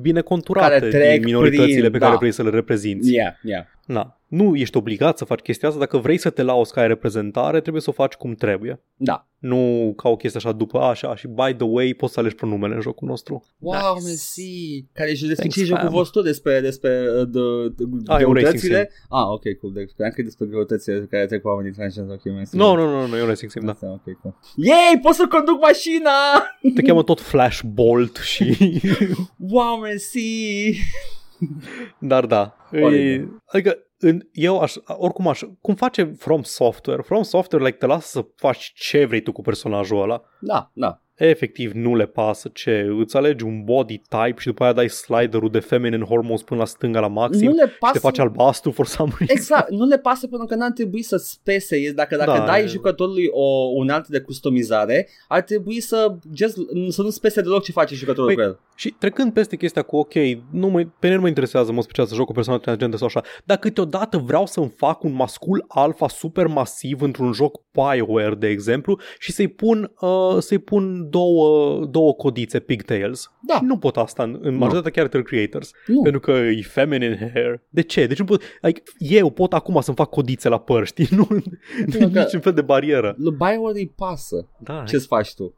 bine 0.00 0.20
conturate 0.20 0.68
Care 0.78 0.88
trec 0.90 1.12
din 1.12 1.24
minoritățile 1.24 1.78
prin- 1.80 1.90
pe 1.90 1.98
care 1.98 2.10
da. 2.12 2.16
vrei 2.18 2.32
să 2.32 2.42
le 2.42 2.50
reprezinți. 2.50 3.12
Yeah, 3.14 3.32
yeah. 3.42 3.64
Na, 3.92 4.20
nu 4.26 4.56
ești 4.56 4.76
obligat 4.76 5.18
să 5.18 5.24
faci 5.24 5.40
chestia 5.40 5.68
asta, 5.68 5.80
dacă 5.80 5.96
vrei 5.98 6.18
să 6.18 6.30
te 6.30 6.42
lauzi 6.42 6.72
ca 6.72 6.80
ai 6.80 6.86
reprezentare, 6.86 7.60
trebuie 7.60 7.82
să 7.82 7.90
o 7.90 7.92
faci 7.92 8.12
cum 8.14 8.34
trebuie. 8.34 8.82
Da. 8.96 9.28
Nu 9.38 9.92
ca 9.96 10.08
o 10.08 10.16
chestie 10.16 10.40
așa 10.44 10.52
după 10.52 10.78
așa 10.80 11.16
și 11.16 11.26
by 11.28 11.54
the 11.56 11.64
way 11.66 11.94
poți 11.94 12.12
să 12.12 12.20
alegi 12.20 12.34
pronumele 12.34 12.74
în 12.74 12.80
jocul 12.80 13.08
nostru. 13.08 13.44
Wow, 13.58 13.94
Nice. 13.94 14.06
mersi! 14.06 14.84
Care 14.92 15.14
și 15.14 15.26
despre 15.26 15.34
Thanks, 15.48 15.54
ce 15.54 15.60
e 15.62 15.64
jocul 15.64 15.82
fam. 15.84 15.92
vostru 15.92 16.20
despre, 16.22 16.60
despre 16.60 17.04
uh, 17.20 17.28
de, 17.28 17.40
de, 17.76 17.84
Ah, 18.06 18.20
e 18.20 18.24
un 18.24 18.32
racing 18.32 18.32
greutățile? 18.32 18.90
Ah, 19.08 19.24
ok, 19.26 19.42
cool. 19.60 19.72
De, 19.72 19.84
credeam 19.84 20.10
că 20.14 20.20
e 20.20 20.24
despre 20.24 20.46
greutățile 20.46 21.06
care 21.10 21.26
trec 21.26 21.44
oamenii 21.46 21.72
transgender. 21.72 22.14
Ok, 22.14 22.34
mersi. 22.34 22.56
Nu, 22.56 22.74
nu, 22.74 22.84
nu, 22.90 23.06
nu, 23.06 23.16
e 23.16 23.20
un 23.22 23.26
racing 23.28 23.50
sim, 23.50 23.62
da. 23.64 23.70
Asta, 23.72 23.86
ok, 23.90 24.20
cool. 24.20 24.34
Yay, 24.56 24.98
pot 25.02 25.14
să 25.14 25.26
conduc 25.30 25.60
mașina! 25.60 26.16
Te 26.74 26.82
cheamă 26.82 27.02
tot 27.02 27.20
Flashbolt 27.20 28.16
și... 28.16 28.56
Wow, 29.54 29.76
mersi! 29.76 30.78
Dar 31.98 32.26
da, 32.26 32.56
e, 32.72 32.82
Oribil. 32.82 33.42
adică 33.44 33.78
în, 33.98 34.20
eu 34.32 34.60
aș, 34.60 34.74
oricum 34.86 35.28
aș, 35.28 35.42
cum 35.60 35.74
face 35.74 36.04
From 36.04 36.42
Software? 36.42 37.02
From 37.02 37.22
Software 37.22 37.64
like, 37.64 37.76
te 37.76 37.86
lasă 37.86 38.06
să 38.06 38.26
faci 38.36 38.72
ce 38.74 39.04
vrei 39.04 39.22
tu 39.22 39.32
cu 39.32 39.40
personajul 39.40 40.02
ăla. 40.02 40.22
Da, 40.40 40.70
da. 40.74 41.02
Efectiv 41.28 41.72
nu 41.72 41.96
le 41.96 42.06
pasă 42.06 42.50
ce 42.52 42.86
îți 42.98 43.16
alegi 43.16 43.44
un 43.44 43.64
body 43.64 43.98
type 44.08 44.34
și 44.38 44.46
după 44.46 44.62
aia 44.62 44.72
dai 44.72 44.88
sliderul 44.88 45.50
de 45.50 45.58
feminine 45.58 46.04
hormones 46.04 46.42
până 46.42 46.60
la 46.60 46.66
stânga 46.66 47.00
la 47.00 47.08
maxim 47.08 47.48
nu 47.48 47.54
le 47.54 47.66
și 47.68 47.78
pasă 47.78 47.92
te 47.92 47.98
faci 47.98 48.18
albastru 48.18 48.70
for 48.70 48.86
some 48.86 49.12
reason. 49.18 49.36
Exact, 49.36 49.70
nu 49.70 49.84
le 49.84 49.98
pasă 49.98 50.26
pentru 50.26 50.46
că 50.46 50.54
n-ar 50.54 50.70
trebui 50.70 51.02
să 51.02 51.16
spese. 51.16 51.92
Dacă, 51.94 52.16
dacă 52.16 52.38
Da, 52.38 52.44
dai 52.44 52.62
e- 52.62 52.66
jucătorului 52.66 53.28
o 53.30 53.70
unealtă 53.74 54.06
de 54.10 54.20
customizare, 54.20 55.08
ar 55.28 55.40
trebui 55.40 55.80
să, 55.80 56.14
just, 56.34 56.56
să 56.88 57.02
nu 57.02 57.10
spese 57.10 57.40
deloc 57.40 57.62
ce 57.62 57.72
face 57.72 57.94
jucătorul 57.94 58.26
Păi, 58.26 58.34
cu 58.34 58.40
el. 58.40 58.58
Și 58.74 58.94
trecând 58.98 59.32
peste 59.32 59.56
chestia 59.56 59.82
cu, 59.82 59.96
ok, 59.96 60.14
nu 60.50 60.68
mă, 60.68 60.78
pe 60.78 60.88
mine 61.00 61.14
nu 61.14 61.20
mă 61.20 61.28
interesează 61.28 61.72
mă 61.72 61.82
special 61.82 62.06
să 62.06 62.14
joc 62.14 62.28
o 62.28 62.32
persoană 62.32 62.60
transgentă 62.60 62.96
sau 62.96 63.06
așa, 63.06 63.22
dar 63.44 63.56
câteodată 63.56 64.18
vreau 64.18 64.46
să-mi 64.46 64.72
fac 64.76 65.02
un 65.02 65.12
mascul 65.12 65.64
alfa 65.68 66.08
super 66.08 66.46
masiv 66.46 67.02
într-un 67.02 67.32
joc 67.32 67.60
Bioware, 67.72 68.34
de 68.34 68.48
exemplu, 68.48 68.98
și 69.18 69.32
să-i 69.32 69.48
pun, 69.48 69.92
uh, 70.00 70.36
să-i 70.38 70.58
pun 70.58 71.09
două, 71.10 71.84
două 71.86 72.14
codițe 72.14 72.58
pigtails. 72.60 73.32
Da. 73.46 73.54
Și 73.54 73.64
nu 73.64 73.78
pot 73.78 73.96
asta 73.96 74.22
în, 74.22 74.38
în 74.42 74.54
majoritatea 74.54 74.90
character 74.90 75.22
creators, 75.22 75.70
Nu. 75.86 76.02
pentru 76.02 76.20
că 76.20 76.30
e 76.30 76.62
feminine 76.62 77.30
hair. 77.34 77.60
De 77.68 77.80
ce? 77.82 78.06
Deci 78.06 78.18
nu 78.18 78.24
pot, 78.24 78.42
like, 78.60 78.82
eu 78.98 79.30
pot 79.30 79.52
acum 79.52 79.80
să-mi 79.80 79.96
fac 79.96 80.08
codițe 80.10 80.48
la 80.48 80.58
păr, 80.58 80.86
știi? 80.92 81.06
Nu, 81.10 81.26
nu 81.30 81.36
e 81.98 82.10
că- 82.10 82.20
niciun 82.20 82.40
fel 82.40 82.52
de 82.52 82.62
barieră. 82.62 83.14
Lui 83.18 83.36
Bioware 83.38 83.78
îi 83.78 83.92
pasă. 83.96 84.48
Da, 84.58 84.82
Ce-ți 84.86 85.06
faci 85.06 85.34
tu? 85.34 85.54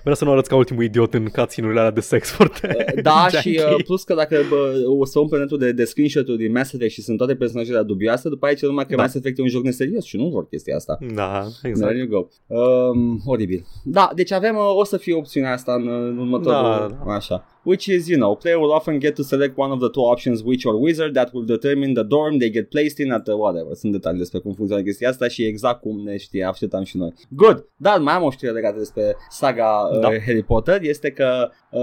Vreau 0.00 0.14
să 0.14 0.24
nu 0.24 0.30
arăți 0.30 0.48
ca 0.48 0.56
ultimul 0.56 0.82
idiot 0.82 1.14
în 1.14 1.24
cutscene-urile 1.24 1.80
alea 1.80 1.92
de 1.92 2.00
sex 2.00 2.30
foarte 2.36 2.94
Da, 3.02 3.26
janky. 3.30 3.48
și 3.48 3.60
uh, 3.76 3.84
plus 3.84 4.02
că 4.04 4.14
dacă 4.14 4.36
bă, 4.48 4.72
o 4.98 5.04
să 5.04 5.18
umple 5.18 5.38
netul 5.38 5.58
de, 5.58 5.72
de 5.72 5.84
screenshot-uri 5.84 6.38
din 6.38 6.52
Mass 6.52 6.72
Effect 6.72 6.90
și 6.92 7.02
sunt 7.02 7.16
toate 7.18 7.34
personajele 7.34 7.82
dubioase, 7.82 8.28
după 8.28 8.46
aici 8.46 8.62
lumea 8.62 8.84
că 8.86 8.94
Da. 8.94 9.02
Mass 9.02 9.14
Effect 9.14 9.38
e 9.38 9.42
un 9.42 9.48
joc 9.48 9.62
neserios 9.62 10.04
și 10.04 10.16
nu 10.16 10.28
vor 10.28 10.48
chestia 10.48 10.76
asta. 10.76 10.98
Da, 11.14 11.38
There 11.58 11.68
exact. 11.68 11.94
you 11.96 12.06
go. 12.06 12.26
Um, 12.56 13.22
oribil. 13.26 13.66
Da, 13.84 14.10
deci 14.14 14.32
avem, 14.32 14.56
uh, 14.56 14.76
o 14.76 14.84
să 14.84 14.96
fie 14.96 15.14
opțiunea 15.14 15.52
asta 15.52 15.72
în, 15.72 15.88
în 15.88 16.18
următorul, 16.18 16.52
Da, 16.62 16.98
da. 17.06 17.12
așa. 17.14 17.46
Which 17.70 17.86
is, 17.96 18.02
you 18.12 18.18
know, 18.22 18.32
player 18.42 18.58
will 18.62 18.74
often 18.78 18.98
get 18.98 19.14
to 19.14 19.22
select 19.22 19.54
one 19.64 19.72
of 19.76 19.78
the 19.84 19.88
two 19.96 20.04
options, 20.14 20.42
witch 20.48 20.64
or 20.64 20.74
wizard, 20.86 21.12
that 21.14 21.28
will 21.32 21.44
determine 21.56 21.92
the 21.92 22.02
dorm 22.14 22.38
they 22.38 22.50
get 22.58 22.68
placed 22.68 22.98
in 23.04 23.12
at 23.12 23.22
the 23.24 23.32
whatever. 23.34 23.74
Sunt 23.74 23.92
detalii 23.92 24.18
despre 24.18 24.38
cum 24.38 24.52
funcționează 24.52 24.88
chestia 24.88 25.08
asta 25.08 25.28
și 25.28 25.42
exact 25.44 25.80
cum 25.80 26.00
ne 26.04 26.16
știe, 26.16 26.44
așteptam 26.44 26.84
și 26.84 26.96
noi. 26.96 27.12
Good! 27.28 27.64
Dar 27.76 27.98
mai 27.98 28.14
am 28.14 28.22
o 28.22 28.30
știre 28.30 28.50
legată 28.52 28.78
despre 28.78 29.16
saga 29.28 29.66
uh, 29.92 30.00
Da. 30.00 30.08
Harry 30.08 30.42
Potter, 30.42 30.78
este 30.82 31.10
că 31.10 31.48
uh, 31.70 31.82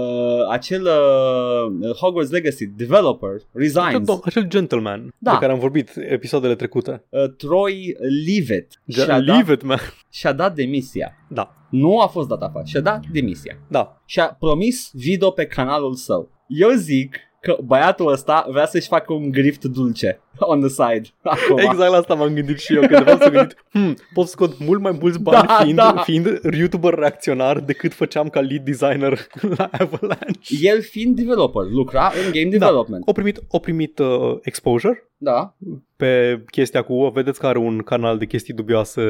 acel 0.50 0.82
uh, 0.82 1.90
Hogwarts 2.00 2.30
Legacy 2.30 2.66
developer 2.66 3.30
Acel, 3.30 3.46
resigns. 3.52 4.10
do- 4.10 4.20
acel 4.24 4.46
gentleman 4.48 5.14
Da. 5.18 5.30
de 5.30 5.36
care 5.40 5.52
am 5.52 5.58
vorbit 5.58 5.90
episoadele 5.96 6.54
trecute. 6.54 7.04
Uh, 7.08 7.24
Troy 7.36 7.96
Leavitt 8.26 8.80
și-a, 8.88 9.02
Ja, 9.02 9.06
dat, 9.06 9.24
leave 9.24 9.52
it, 9.52 9.62
man. 9.62 9.78
și-a 10.10 10.32
dat 10.32 10.54
demisia. 10.54 11.12
Da, 11.28 11.63
Nu 11.74 12.00
a 12.00 12.06
fost 12.06 12.28
dat 12.28 12.42
afară, 12.42 12.64
și-a 12.64 12.80
dat 12.80 13.04
demisia. 13.12 13.58
da. 13.68 14.02
Și-a 14.04 14.36
promis 14.38 14.90
video 14.92 15.30
pe 15.30 15.46
canalul 15.46 15.94
său. 15.94 16.30
Eu 16.46 16.70
zic 16.70 17.16
că 17.40 17.56
băiatul 17.64 18.12
ăsta 18.12 18.46
vrea 18.50 18.66
să-și 18.66 18.88
facă 18.88 19.12
un 19.12 19.30
grift 19.30 19.64
dulce 19.64 20.20
on 20.52 20.60
the 20.60 20.68
side. 20.68 21.02
Acum. 21.22 21.58
Exact 21.58 21.90
la 21.90 21.96
asta 21.96 22.14
m-am 22.14 22.34
gândit 22.34 22.58
și 22.58 22.74
eu, 22.74 22.80
că 22.80 22.86
de 22.86 23.10
fapt 23.10 23.22
s-am 23.22 23.32
gândit, 23.32 23.64
hmm, 23.72 23.94
pot 24.14 24.26
scot 24.26 24.58
mult 24.58 24.80
mai 24.80 24.96
mulți 25.00 25.20
bani 25.28 25.46
Da, 25.46 25.54
fiind, 25.62 25.76
da. 25.76 25.94
fiind 26.04 26.40
YouTuber 26.58 26.94
reacționar 26.94 27.60
decât 27.60 27.92
făceam 27.94 28.28
ca 28.28 28.40
lead 28.40 28.64
designer 28.64 29.18
la 29.56 29.68
Avalanche. 29.72 30.54
El 30.60 30.82
fiind 30.82 31.16
developer, 31.16 31.62
lucra 31.70 32.12
în 32.26 32.32
game 32.32 32.56
Da. 32.56 32.66
development. 32.66 33.02
O 33.08 33.12
primit, 33.12 33.40
o 33.48 33.58
primit 33.58 33.98
uh, 33.98 34.36
exposure 34.42 35.08
Da. 35.16 35.54
pe 35.96 36.42
chestia 36.50 36.82
cu, 36.82 36.92
"O, 36.94 37.08
vedeți 37.10 37.38
că 37.40 37.46
are 37.46 37.58
un 37.58 37.78
canal 37.78 38.18
de 38.18 38.26
chestii 38.26 38.54
dubioase, 38.54 39.02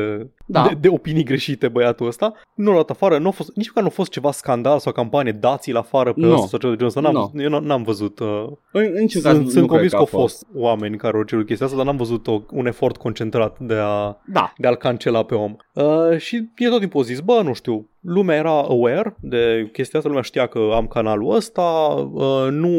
Da. 0.46 0.66
de, 0.68 0.74
de 0.80 0.88
opinii 0.88 1.24
greșite 1.24 1.68
băiatul 1.68 2.06
ăsta. 2.06 2.32
Nu 2.54 2.70
l-a 2.70 2.76
dat 2.76 2.90
afară, 2.90 3.18
nu 3.18 3.28
a 3.28 3.30
fost, 3.30 3.50
nici 3.56 3.66
măcar 3.68 3.82
nu 3.82 3.88
a 3.88 3.92
fost 3.92 4.10
ceva 4.10 4.30
scandal 4.30 4.78
sau 4.78 4.92
campanie, 4.92 5.32
dați-l 5.32 5.76
afară 5.76 6.12
pe 6.12 6.20
Nu. 6.20 6.32
ăsta 6.32 6.46
sau 6.46 6.58
ceva 6.58 6.72
de 6.72 6.78
genul 6.78 6.86
ăsta. 6.96 7.00
N-am, 7.00 7.12
Nu. 7.12 7.30
văzut- 7.32 7.52
Eu 7.52 7.60
n- 7.60 7.64
n-am 7.64 7.82
văzut 7.82 8.18
uh, 8.18 8.46
În, 8.72 8.82
în 8.94 9.00
niciun 9.00 9.22
caz 9.22 9.32
Sunt, 9.32 9.44
nu 9.44 9.50
sunt 9.50 9.52
cred 9.52 9.66
convins 9.68 9.90
că 9.90 9.96
a 9.96 10.00
au 10.00 10.04
fost 10.04 10.46
oameni 10.54 10.96
care 10.96 11.13
au 11.16 11.22
cerut 11.22 11.46
chestia 11.46 11.66
asta, 11.66 11.78
dar 11.78 11.86
n-am 11.86 11.96
văzut 11.96 12.26
o, 12.26 12.42
un 12.50 12.66
efort 12.66 12.96
concentrat 12.96 13.58
de, 13.58 13.74
a, 13.74 14.16
Da. 14.26 14.52
de 14.56 14.66
a-l 14.66 14.76
cancela 14.76 15.24
pe 15.24 15.34
om. 15.34 15.56
Uh, 15.72 16.18
și 16.18 16.48
e 16.56 16.68
tot 16.68 16.78
timpul 16.80 17.02
zis, 17.02 17.20
bă, 17.20 17.40
nu 17.44 17.52
știu, 17.52 17.88
lumea 18.04 18.36
era 18.36 18.50
aware 18.62 19.16
de 19.20 19.68
chestia 19.72 19.98
asta, 19.98 20.08
lumea 20.10 20.24
știa 20.24 20.46
că 20.46 20.70
am 20.74 20.86
canalul 20.86 21.34
ăsta, 21.34 21.62
uh, 22.12 22.46
nu, 22.50 22.76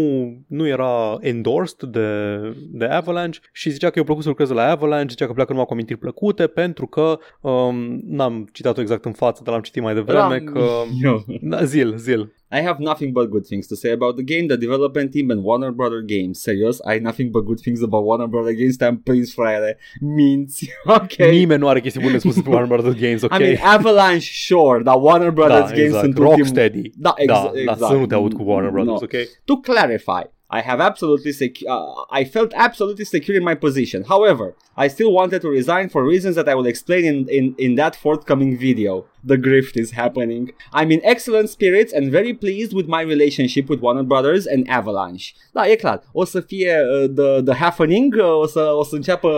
nu 0.47 0.67
era 0.67 1.17
endorsed 1.19 1.89
de, 1.89 2.37
de 2.71 2.85
Avalanche 2.85 3.39
și 3.51 3.69
zicea 3.69 3.89
că 3.89 3.99
i-a 3.99 4.03
plăcut 4.05 4.23
să 4.23 4.29
lucreze 4.29 4.53
la 4.53 4.69
Avalanche, 4.69 5.09
zicea 5.09 5.25
că 5.25 5.33
pleacă 5.33 5.51
numai 5.51 5.65
cu 5.67 5.73
amintiri 5.73 5.99
plăcute 5.99 6.47
pentru 6.47 6.85
că, 6.87 7.19
um, 7.41 7.99
n-am 8.05 8.49
citat-o 8.51 8.81
exact 8.81 9.05
în 9.05 9.13
față, 9.13 9.41
dar 9.43 9.53
l-am 9.53 9.63
citit 9.63 9.81
mai 9.81 9.93
devreme, 9.93 10.43
Da. 10.45 10.51
că... 10.51 10.65
Eu. 11.03 11.25
Da, 11.41 11.63
zil, 11.63 11.95
zil. 11.97 12.33
I 12.51 12.61
have 12.61 12.77
nothing 12.79 13.11
but 13.11 13.29
good 13.29 13.45
things 13.45 13.67
to 13.67 13.75
say 13.75 13.91
about 13.91 14.15
the 14.15 14.23
game, 14.23 14.47
the 14.47 14.55
development 14.57 15.11
team 15.11 15.29
and 15.29 15.39
Warner 15.43 15.71
Brother 15.71 16.01
Games. 16.05 16.39
Serios, 16.41 16.79
ai 16.79 16.99
nothing 16.99 17.29
but 17.29 17.43
good 17.43 17.59
things 17.61 17.81
about 17.83 18.05
Warner 18.05 18.27
Brother 18.27 18.53
Games, 18.53 18.75
te-am 18.75 18.97
prins, 18.97 19.33
fraiere. 19.33 19.77
Minți. 19.99 20.69
Ok. 21.01 21.29
Nimeni 21.29 21.59
nu 21.59 21.67
are 21.67 21.79
chestii 21.81 22.01
bune 22.01 22.17
spuse 22.17 22.41
pe 22.41 22.49
Warner 22.49 22.67
Brothers 22.67 22.95
Games, 22.99 23.21
ok? 23.21 23.33
I 23.33 23.37
mean, 23.41 23.55
Avalanche, 23.63 24.27
sure, 24.31 24.83
dar 24.83 24.95
Warner 24.99 25.14
Brothers 25.31 25.59
da, 25.69 25.75
Games 25.75 25.79
exact. 25.85 26.03
sunt 26.03 26.17
ultim... 26.17 26.35
Rocksteady. 26.35 26.91
Da, 26.95 27.13
ex- 27.17 27.27
da, 27.33 27.51
exact. 27.53 27.79
da, 27.79 27.85
să 27.87 27.93
nu 27.93 28.05
te 28.05 28.13
aud 28.13 28.33
cu 28.33 28.43
Warner 28.43 28.71
Brothers, 28.71 28.99
No. 29.01 29.07
ok? 29.19 29.27
To 29.45 29.55
clarify, 29.55 30.29
I 30.49 30.61
have 30.61 30.79
absolutely 30.79 31.31
sec- 31.31 31.65
uh, 31.67 31.93
I 32.11 32.23
felt 32.23 32.53
absolutely 32.55 33.05
secure 33.05 33.35
in 33.35 33.43
my 33.43 33.55
position. 33.55 34.03
However, 34.03 34.55
I 34.77 34.87
still 34.89 35.11
wanted 35.11 35.41
to 35.41 35.49
resign 35.49 35.89
for 35.89 36.05
reasons 36.05 36.35
that 36.35 36.47
I 36.47 36.53
will 36.53 36.67
explain 36.67 37.03
in, 37.05 37.27
in, 37.29 37.55
in 37.57 37.75
that 37.75 37.95
forthcoming 37.95 38.57
video. 38.57 39.05
The 39.23 39.37
grift 39.37 39.75
is 39.75 39.91
happening. 39.91 40.51
I'm 40.71 40.91
in 40.91 41.01
excellent 41.03 41.49
spirits 41.49 41.91
and 41.93 42.11
very 42.11 42.33
pleased 42.33 42.73
with 42.73 42.87
my 42.87 43.01
relationship 43.01 43.69
with 43.69 43.79
Warner 43.81 44.03
Brothers 44.03 44.45
and 44.45 44.69
Avalanche. 44.69 45.33
Da, 45.53 45.67
e 45.67 45.75
clar. 45.75 46.03
O 46.11 46.23
să 46.25 46.39
fie 46.41 46.77
uh, 46.79 47.09
the, 47.15 47.41
the 47.43 47.53
happening, 47.53 48.15
uh, 48.17 48.39
o, 48.41 48.47
să, 48.47 48.59
o 48.77 48.83
să 48.83 48.95
înceapă 48.95 49.29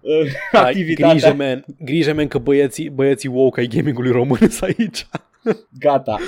uh, 0.00 0.32
Ai 0.52 0.60
activitatea. 0.62 1.14
Grijă, 1.14 1.34
man, 1.36 1.64
grijă, 1.84 2.12
man, 2.14 2.28
că 2.28 2.38
băieții, 2.38 2.90
băieții 2.90 3.28
woke 3.28 3.60
ai 3.60 3.66
gamingului 3.66 4.10
român 4.10 4.38
sunt 4.38 4.62
aici. 4.78 5.06
Gata. 5.78 6.18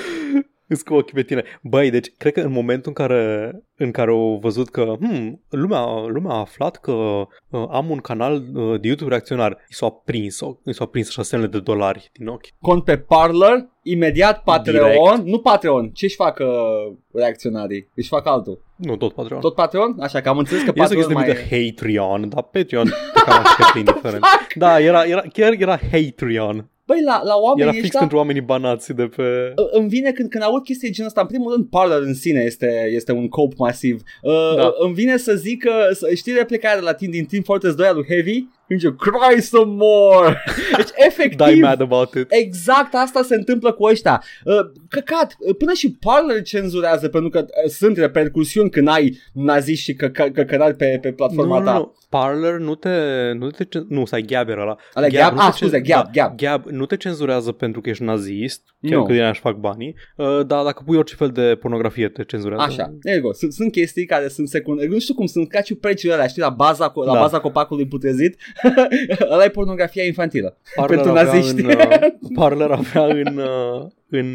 Îți 0.71 0.85
cu 0.85 0.93
ochii 0.93 1.13
pe 1.13 1.23
tine. 1.23 1.43
Băi, 1.61 1.89
deci 1.89 2.11
cred 2.17 2.33
că 2.33 2.41
în 2.41 2.51
momentul 2.51 2.93
în 2.95 3.05
care, 3.05 3.51
în 3.77 3.91
care 3.91 4.11
au 4.11 4.39
văzut 4.41 4.69
că 4.69 4.95
hmm, 4.99 5.43
lumea, 5.49 5.85
lumea 6.07 6.35
a 6.35 6.39
aflat 6.39 6.77
că 6.77 6.91
uh, 6.91 7.27
am 7.69 7.89
un 7.89 7.97
canal 7.97 8.43
uh, 8.53 8.79
de 8.79 8.87
YouTube 8.87 9.09
reacționar, 9.09 9.57
i 9.69 9.73
s-au 9.73 10.01
prins, 10.05 10.39
i 10.65 10.73
s-au 10.73 10.87
prins 10.87 11.09
șaselele 11.09 11.47
de 11.47 11.59
dolari 11.59 12.09
din 12.13 12.27
ochi. 12.27 12.47
Cont 12.61 12.83
pe 12.83 12.97
Parler, 12.97 13.69
imediat 13.83 14.43
Patreon, 14.43 15.21
nu 15.23 15.39
Patreon, 15.39 15.89
ce-și 15.89 16.15
fac 16.15 16.39
uh, 16.39 16.95
reacționarii? 17.13 17.89
Își 17.95 18.07
fac 18.07 18.27
altul. 18.27 18.61
Nu, 18.75 18.95
tot 18.95 19.13
Patreon. 19.13 19.41
Tot 19.41 19.55
Patreon? 19.55 19.95
Așa 19.99 20.21
că 20.21 20.29
am 20.29 20.37
înțeles 20.37 20.63
că 20.63 20.71
Este 20.75 20.79
o 20.79 20.83
Patreon 20.83 21.01
chestie 21.01 21.15
mai... 21.15 21.23
numită 21.23 21.55
Patreon, 21.55 22.29
dar 22.29 22.43
Patreon 22.43 22.87
e 23.15 23.19
cam 23.25 23.39
așa 23.43 23.69
plin 23.71 23.83
diferent. 23.83 24.23
Da, 24.55 24.79
era, 24.79 25.03
era, 25.03 25.21
chiar 25.33 25.53
era 25.57 25.79
Patreon. 25.91 26.69
Băi, 26.89 27.01
la, 27.03 27.21
la 27.23 27.35
oamenii 27.35 27.61
Era 27.63 27.71
fix 27.71 27.83
ăștia 27.83 27.99
pentru 27.99 28.17
oamenii 28.17 28.41
banați 28.41 28.93
de 28.93 29.03
pe... 29.15 29.53
îmi 29.71 29.87
vine 29.87 30.11
când, 30.11 30.29
când 30.29 30.43
aud 30.43 30.63
chestii 30.63 30.87
de 30.87 30.93
genul 30.93 31.09
ăsta, 31.09 31.21
în 31.21 31.27
primul 31.27 31.53
rând 31.53 31.65
Parler 31.69 32.01
în 32.01 32.13
sine 32.13 32.41
este, 32.41 32.89
este 32.93 33.11
un 33.11 33.27
cope 33.27 33.55
masiv. 33.57 34.01
Uh, 34.21 34.55
Da. 34.55 34.73
Îmi 34.79 34.93
vine 34.93 35.17
să 35.17 35.33
zic 35.33 35.63
că, 35.63 35.71
să, 35.91 36.13
știi 36.15 36.33
replica 36.33 36.67
aia 36.67 36.77
de 36.77 36.83
la 36.83 36.93
Team 36.93 37.11
din 37.11 37.25
Team 37.25 37.43
Fortress 37.43 37.75
2 37.75 37.87
al 37.87 37.95
lui 37.95 38.05
Heavy? 38.07 38.47
Când 38.69 38.79
zice, 38.79 38.95
cry 38.97 39.41
some 39.41 39.71
more! 39.77 40.43
Deci 40.77 40.89
efectiv... 41.07 41.47
Die 41.47 41.61
mad 41.61 41.81
about 41.81 42.13
it. 42.13 42.25
Exact 42.29 42.93
asta 42.93 43.21
se 43.23 43.35
întâmplă 43.35 43.71
cu 43.71 43.83
ăștia. 43.83 44.23
Uh, 44.43 44.53
căcat, 44.89 45.35
uh, 45.39 45.55
până 45.57 45.73
și 45.73 45.97
Parler 45.99 46.41
cenzurează 46.41 47.07
pentru 47.07 47.29
că 47.29 47.39
uh, 47.39 47.69
sunt 47.69 47.97
repercusiuni 47.97 48.69
când 48.69 48.87
ai 48.87 49.17
naziști 49.33 49.83
și 49.83 49.93
căca- 49.93 50.31
căcănari 50.33 50.75
pe, 50.75 50.97
pe 51.01 51.11
platforma 51.11 51.59
nu, 51.59 51.65
ta. 51.65 51.71
nu, 51.73 51.77
nu. 51.79 51.93
Parler 52.09 52.57
nu 52.57 52.75
te... 52.75 52.89
Nu, 53.37 53.49
te 53.49 53.63
cen- 53.65 53.85
nu 53.87 54.05
stai, 54.05 54.21
Gab 54.21 54.49
era 54.49 54.63
la... 54.63 54.75
Ala 54.93 55.07
Gab? 55.07 55.33
nu 55.33 55.39
Ah, 55.39 55.49
te 55.51 55.57
scuze, 55.57 55.77
cen- 55.81 55.83
Gab, 55.87 56.11
Gab. 56.13 56.37
Gab 56.37 56.65
nu 56.65 56.85
te 56.85 56.95
cenzurează 56.97 57.51
pentru 57.51 57.81
că 57.81 57.89
ești 57.89 58.03
nazist, 58.03 58.61
chiar 58.81 58.97
Nu. 58.99 59.05
că 59.05 59.11
din 59.11 59.21
aia 59.21 59.29
își 59.29 59.39
fac 59.39 59.55
banii, 59.55 59.95
uh, 60.15 60.25
dar 60.45 60.63
dacă 60.63 60.81
pui 60.85 60.97
orice 60.97 61.15
fel 61.15 61.29
de 61.29 61.57
pornografie 61.61 62.07
te 62.09 62.23
cenzurează. 62.23 62.63
Așa, 62.63 62.93
there 63.01 63.15
you 63.17 63.25
go. 63.27 63.33
Sunt, 63.33 63.53
sunt 63.53 63.71
chestii 63.71 64.05
care 64.05 64.27
sunt 64.27 64.47
secundare. 64.49 64.87
Nu 64.87 64.99
știu 64.99 65.13
cum 65.13 65.25
sunt 65.25 65.49
ca 65.49 65.61
ciupercile 65.61 66.13
alea, 66.13 66.27
știi, 66.27 66.41
la 66.41 66.49
baza, 66.49 66.91
co- 66.91 67.05
la 67.05 67.13
Da. 67.13 67.19
baza 67.19 67.39
copacului 67.39 67.87
putrezit. 67.87 68.37
Ăla 69.31 69.43
e 69.43 69.49
pornografia 69.49 70.03
infantilă. 70.03 70.57
Parler 70.75 70.95
pentru 70.95 71.17
avea 71.17 71.33
naziști. 71.33 71.61
În, 71.61 71.65
uh, 71.65 72.09
Parler 72.33 72.71
avea 72.71 73.03
în, 73.05 73.37
uh, 73.37 73.87
în 74.09 74.27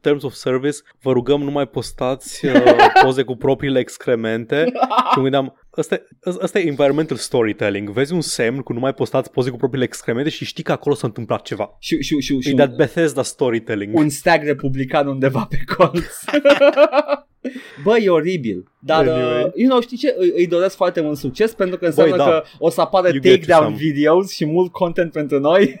terms 0.00 0.22
of 0.22 0.32
service, 0.32 0.76
vă 1.02 1.12
rugăm 1.12 1.42
nu 1.42 1.50
mai 1.50 1.66
postați 1.66 2.46
uh, 2.46 2.52
poze 3.02 3.22
cu 3.22 3.36
propriile 3.36 3.78
excremente 3.78 4.64
și 5.10 5.16
mă 5.16 5.22
gândeam, 5.22 5.66
ăsta, 5.76 5.94
e- 5.94 6.06
ăsta 6.40 6.58
e 6.58 6.66
environmental 6.66 7.16
storytelling. 7.16 7.90
Vezi 7.90 8.12
un 8.12 8.20
semn 8.20 8.60
cu 8.60 8.72
nu 8.72 8.80
mai 8.80 8.94
postați 8.94 9.30
poze 9.30 9.50
cu 9.50 9.56
propriile 9.56 9.86
excremente 9.86 10.30
și 10.30 10.44
știi 10.44 10.62
că 10.64 10.72
acolo 10.72 10.94
s-a 10.94 11.06
întâmplat 11.06 11.42
ceva. 11.42 11.76
Și, 11.78 12.02
și, 12.02 12.20
și, 12.20 12.40
și 12.40 12.48
E 12.48 12.50
un, 12.50 12.56
that 12.56 12.76
Bethesda 12.76 13.22
storytelling. 13.22 13.96
un 13.98 14.08
stag 14.08 14.44
republican 14.44 15.06
undeva 15.06 15.46
pe 15.50 15.58
colț. 15.76 16.04
Bă, 17.84 17.96
e 17.98 18.08
oribil. 18.10 18.64
Dar, 18.78 19.08
Anyway. 19.08 19.42
uh, 19.44 19.50
you 19.54 19.68
know, 19.68 19.80
știi 19.80 19.96
ce? 19.96 20.14
Îi, 20.18 20.32
îi 20.36 20.46
doresc 20.46 20.76
foarte 20.76 21.00
mult 21.00 21.16
succes 21.18 21.52
pentru 21.54 21.76
că 21.78 21.86
înseamnă 21.86 22.16
da. 22.16 22.24
că 22.24 22.42
o 22.58 22.70
să 22.70 22.80
apară 22.80 23.08
You 23.08 23.18
get 23.20 23.32
takedown 23.40 23.62
some. 23.64 23.76
videos 23.76 24.30
și 24.30 24.44
mult 24.44 24.72
content 24.72 25.12
pentru 25.12 25.38
noi. 25.40 25.80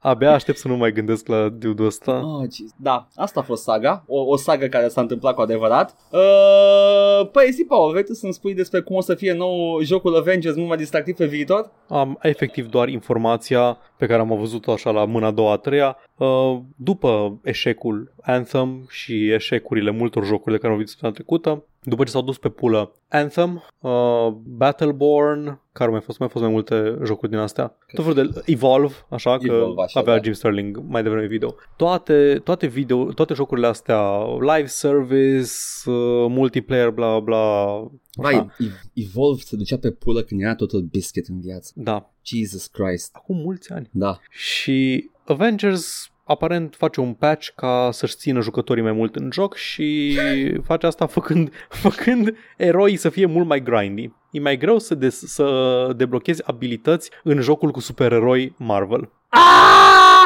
Abia 0.00 0.32
aștept 0.32 0.58
să 0.58 0.68
nu 0.68 0.76
mai 0.76 0.92
gândesc 0.92 1.26
la 1.26 1.48
dude 1.48 1.84
ăsta. 1.84 2.20
Oh, 2.24 2.48
geez. 2.48 2.70
da, 2.76 3.08
asta 3.14 3.40
a 3.40 3.42
fost 3.42 3.62
saga, 3.62 4.04
o, 4.06 4.20
o 4.20 4.36
saga 4.36 4.68
care 4.68 4.88
s-a 4.88 5.00
întâmplat 5.00 5.34
cu 5.34 5.40
adevărat. 5.40 5.94
Uh, 6.10 7.28
păi, 7.32 7.50
zi, 7.50 7.64
Paul, 7.64 7.90
vrei 7.90 8.04
tu 8.04 8.12
să-mi 8.12 8.32
spui 8.32 8.54
despre 8.54 8.80
cum 8.80 8.96
o 8.96 9.00
să 9.00 9.14
fie 9.14 9.32
nou 9.32 9.80
jocul 9.80 10.16
Avengers 10.16 10.56
mult 10.56 10.68
mai 10.68 10.76
distractiv 10.76 11.16
pe 11.16 11.26
viitor? 11.26 11.70
Am 11.88 12.18
efectiv 12.22 12.66
doar 12.66 12.88
informația 12.88 13.78
pe 13.96 14.06
care 14.06 14.20
am 14.20 14.38
văzut-o 14.38 14.72
așa 14.72 14.90
la 14.90 15.04
mâna 15.04 15.26
a 15.26 15.30
doua, 15.30 15.52
a 15.52 15.56
treia. 15.56 15.96
Uh, 16.16 16.58
după 16.76 17.40
eșecul 17.42 18.14
Anthem 18.22 18.86
și 18.88 19.32
eșecurile 19.32 19.90
multor 19.90 20.24
jocuri 20.24 20.54
de 20.54 20.60
care 20.60 20.68
am 20.68 20.74
vorbit 20.74 20.88
săptămâna 20.88 21.16
trecută, 21.16 21.64
după 21.82 22.04
ce 22.04 22.10
s-au 22.10 22.22
dus 22.22 22.38
pe 22.38 22.48
pulă 22.48 22.92
Anthem, 23.08 23.64
uh, 23.80 24.28
Battleborn, 24.44 25.60
care 25.78 25.90
mai 25.90 26.00
fost, 26.00 26.18
mai 26.18 26.28
fost 26.28 26.44
mai 26.44 26.52
multe 26.52 26.98
jocuri 27.04 27.30
din 27.30 27.40
astea. 27.40 27.76
Tot 27.94 28.04
felul 28.04 28.30
de 28.32 28.42
Evolve, 28.52 28.94
așa 29.08 29.38
că 29.38 29.44
Evolve, 29.52 29.82
așa, 29.82 30.00
avea 30.00 30.14
da. 30.16 30.22
Jim 30.22 30.32
Sterling 30.32 30.82
mai 30.88 31.02
devreme 31.02 31.26
video. 31.26 31.54
Toate, 31.76 32.40
toate 32.44 32.66
video, 32.66 33.12
toate 33.12 33.34
jocurile 33.34 33.66
astea, 33.66 34.00
live 34.40 34.66
service, 34.66 35.50
uh, 35.86 36.26
multiplayer, 36.28 36.90
bla 36.90 37.20
bla. 37.20 37.66
Vai, 38.14 38.34
Așa. 38.34 38.54
Ev- 38.58 38.80
Evolve 38.94 39.40
se 39.40 39.56
ducea 39.56 39.78
pe 39.78 39.90
pulă 39.90 40.22
când 40.22 40.40
era 40.40 40.54
totul 40.54 40.80
biscuit 40.80 41.26
în 41.28 41.40
viață. 41.40 41.72
Da, 41.74 42.12
Jesus 42.22 42.66
Christ. 42.66 43.10
acum 43.12 43.36
mulți 43.36 43.72
ani. 43.72 43.88
Da. 43.92 44.18
Și 44.30 45.10
Avengers 45.26 46.10
aparent 46.28 46.74
face 46.76 47.00
un 47.00 47.12
patch 47.12 47.48
ca 47.54 47.88
să-și 47.92 48.16
țină 48.16 48.40
jucătorii 48.40 48.82
mai 48.82 48.92
mult 48.92 49.16
în 49.16 49.28
joc 49.32 49.54
și 49.54 50.18
face 50.68 50.86
asta 50.86 51.06
făcând, 51.06 51.52
făcând 51.84 52.36
eroii 52.56 52.96
să 52.96 53.08
fie 53.08 53.26
mult 53.26 53.46
mai 53.46 53.62
grindy. 53.62 54.12
E 54.30 54.40
mai 54.40 54.56
greu 54.56 54.78
să, 54.78 54.94
des, 54.94 55.18
să 55.18 55.88
deblochezi 55.96 56.42
abilități 56.46 57.10
în 57.22 57.40
jocul 57.40 57.70
cu 57.70 57.80
supereroi 57.80 58.54
Marvel. 58.58 59.10
Ah! 59.28 60.17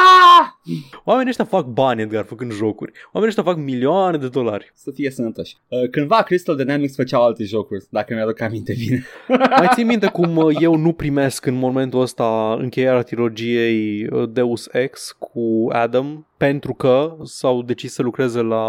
Oamenii 1.03 1.29
ăștia 1.29 1.45
fac 1.45 1.65
bani, 1.65 2.01
Edgar, 2.01 2.25
făcând 2.25 2.51
jocuri. 2.51 2.91
Oamenii 3.11 3.35
ăștia 3.37 3.53
fac 3.53 3.63
milioane 3.63 4.17
de 4.17 4.27
dolari. 4.27 4.71
Să 4.75 4.91
fie 4.91 5.09
sănătoși. 5.09 5.57
Uh, 5.67 5.89
cândva 5.89 6.21
Crystal 6.21 6.55
Dynamics 6.55 6.95
făceau 6.95 7.23
alte 7.23 7.43
jocuri, 7.43 7.85
dacă 7.89 8.13
mi-aduc 8.13 8.41
aminte 8.41 8.73
bine. 8.77 9.05
Mai 9.57 9.69
ții 9.73 9.83
minte 9.83 10.07
cum 10.07 10.35
uh, 10.35 10.55
eu 10.59 10.75
nu 10.75 10.93
primesc 10.93 11.45
în 11.45 11.53
momentul 11.55 12.01
ăsta 12.01 12.57
încheierea 12.59 13.01
trilogiei 13.01 14.07
uh, 14.07 14.29
Deus 14.29 14.67
Ex 14.71 15.15
cu 15.19 15.67
Adam 15.71 16.27
pentru 16.43 16.73
că 16.73 17.15
s-au 17.23 17.61
decis 17.61 17.93
să 17.93 18.01
lucreze 18.01 18.41
la 18.41 18.65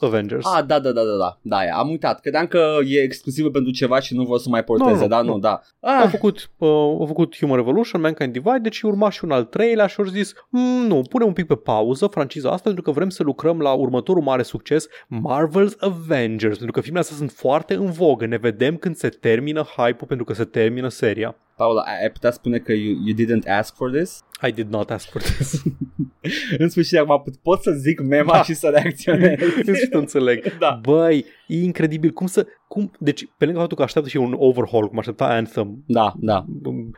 Avengers. 0.00 0.46
Ah, 0.46 0.64
da, 0.66 0.78
da, 0.78 0.92
da, 0.92 1.02
da, 1.02 1.16
da, 1.18 1.38
da, 1.42 1.56
am 1.78 1.88
uitat. 1.88 2.20
Credeam 2.20 2.46
că 2.46 2.76
e 2.86 3.00
exclusivă 3.02 3.50
pentru 3.50 3.72
ceva 3.72 4.00
și 4.00 4.14
nu 4.14 4.24
vor 4.24 4.38
să 4.38 4.48
mai 4.48 4.64
porteze, 4.64 4.90
Nu, 4.94 5.00
nu, 5.00 5.06
da, 5.06 5.20
nu, 5.22 5.32
nu. 5.32 5.38
da. 5.38 5.60
Au 5.80 6.02
Ah, 6.04 6.08
făcut, 6.10 6.50
uh, 6.58 6.68
au 6.68 7.04
făcut 7.06 7.36
Human 7.38 7.56
Revolution, 7.56 8.00
Mankind 8.00 8.32
Divide, 8.32 8.58
deci 8.62 8.80
urma 8.82 9.10
și 9.10 9.24
un 9.24 9.30
al 9.30 9.44
treilea 9.44 9.86
și 9.86 9.96
au 9.98 10.04
zis 10.04 10.32
"Mm, 10.48 10.86
nu, 10.86 11.00
punem 11.10 11.26
un 11.26 11.32
pic 11.32 11.46
pe 11.46 11.54
pauză 11.54 12.06
franciza 12.06 12.48
asta 12.50 12.62
pentru 12.64 12.82
că 12.82 12.90
vrem 12.90 13.08
să 13.08 13.22
lucrăm 13.22 13.58
la 13.60 13.72
următorul 13.72 14.22
mare 14.22 14.42
succes, 14.42 14.86
Marvel's 15.06 15.78
Avengers, 15.78 16.54
pentru 16.56 16.72
că 16.72 16.80
filmele 16.80 17.00
astea 17.02 17.16
sunt 17.16 17.30
foarte 17.30 17.74
în 17.74 17.90
vogă, 17.90 18.26
ne 18.26 18.36
vedem 18.36 18.76
când 18.76 18.96
se 18.96 19.08
termină 19.08 19.62
hype-ul 19.76 20.06
pentru 20.08 20.24
că 20.24 20.32
se 20.32 20.44
termină 20.44 20.88
seria. 20.88 21.36
Paula, 21.56 21.82
ai 21.82 22.02
ai 22.02 22.10
putea 22.10 22.30
spune 22.30 22.58
că 22.58 22.72
you, 22.72 22.96
you 23.04 23.16
didn't 23.16 23.48
ask 23.48 23.74
for 23.76 23.90
this? 23.90 24.22
I 24.46 24.50
did 24.52 24.68
not 24.70 24.90
ask 24.90 25.10
for 25.10 25.22
this. 25.22 25.62
În 26.58 26.68
sfârșit, 26.68 26.98
acum 26.98 27.22
pot- 27.22 27.36
pot 27.36 27.62
să 27.62 27.70
zic 27.70 28.00
mema 28.00 28.32
Da. 28.32 28.42
și 28.42 28.54
să 28.54 28.68
reacționez. 28.68 29.38
în 29.56 29.62
sfârșit 29.62 29.94
înțeleg. 29.94 30.58
Da. 30.58 30.78
Băi, 30.82 31.24
e 31.46 31.62
incredibil 31.62 32.10
cum 32.10 32.26
să... 32.26 32.46
Cum, 32.68 32.90
deci, 32.98 33.28
pe 33.38 33.44
lângă 33.44 33.58
faptul 33.58 33.76
că 33.76 33.82
așteaptă 33.82 34.10
și 34.10 34.16
un 34.16 34.34
overhaul, 34.38 34.88
cum 34.88 34.98
aștepta 34.98 35.24
Anthem, 35.26 35.84
Da, 35.86 36.14
da. 36.20 36.44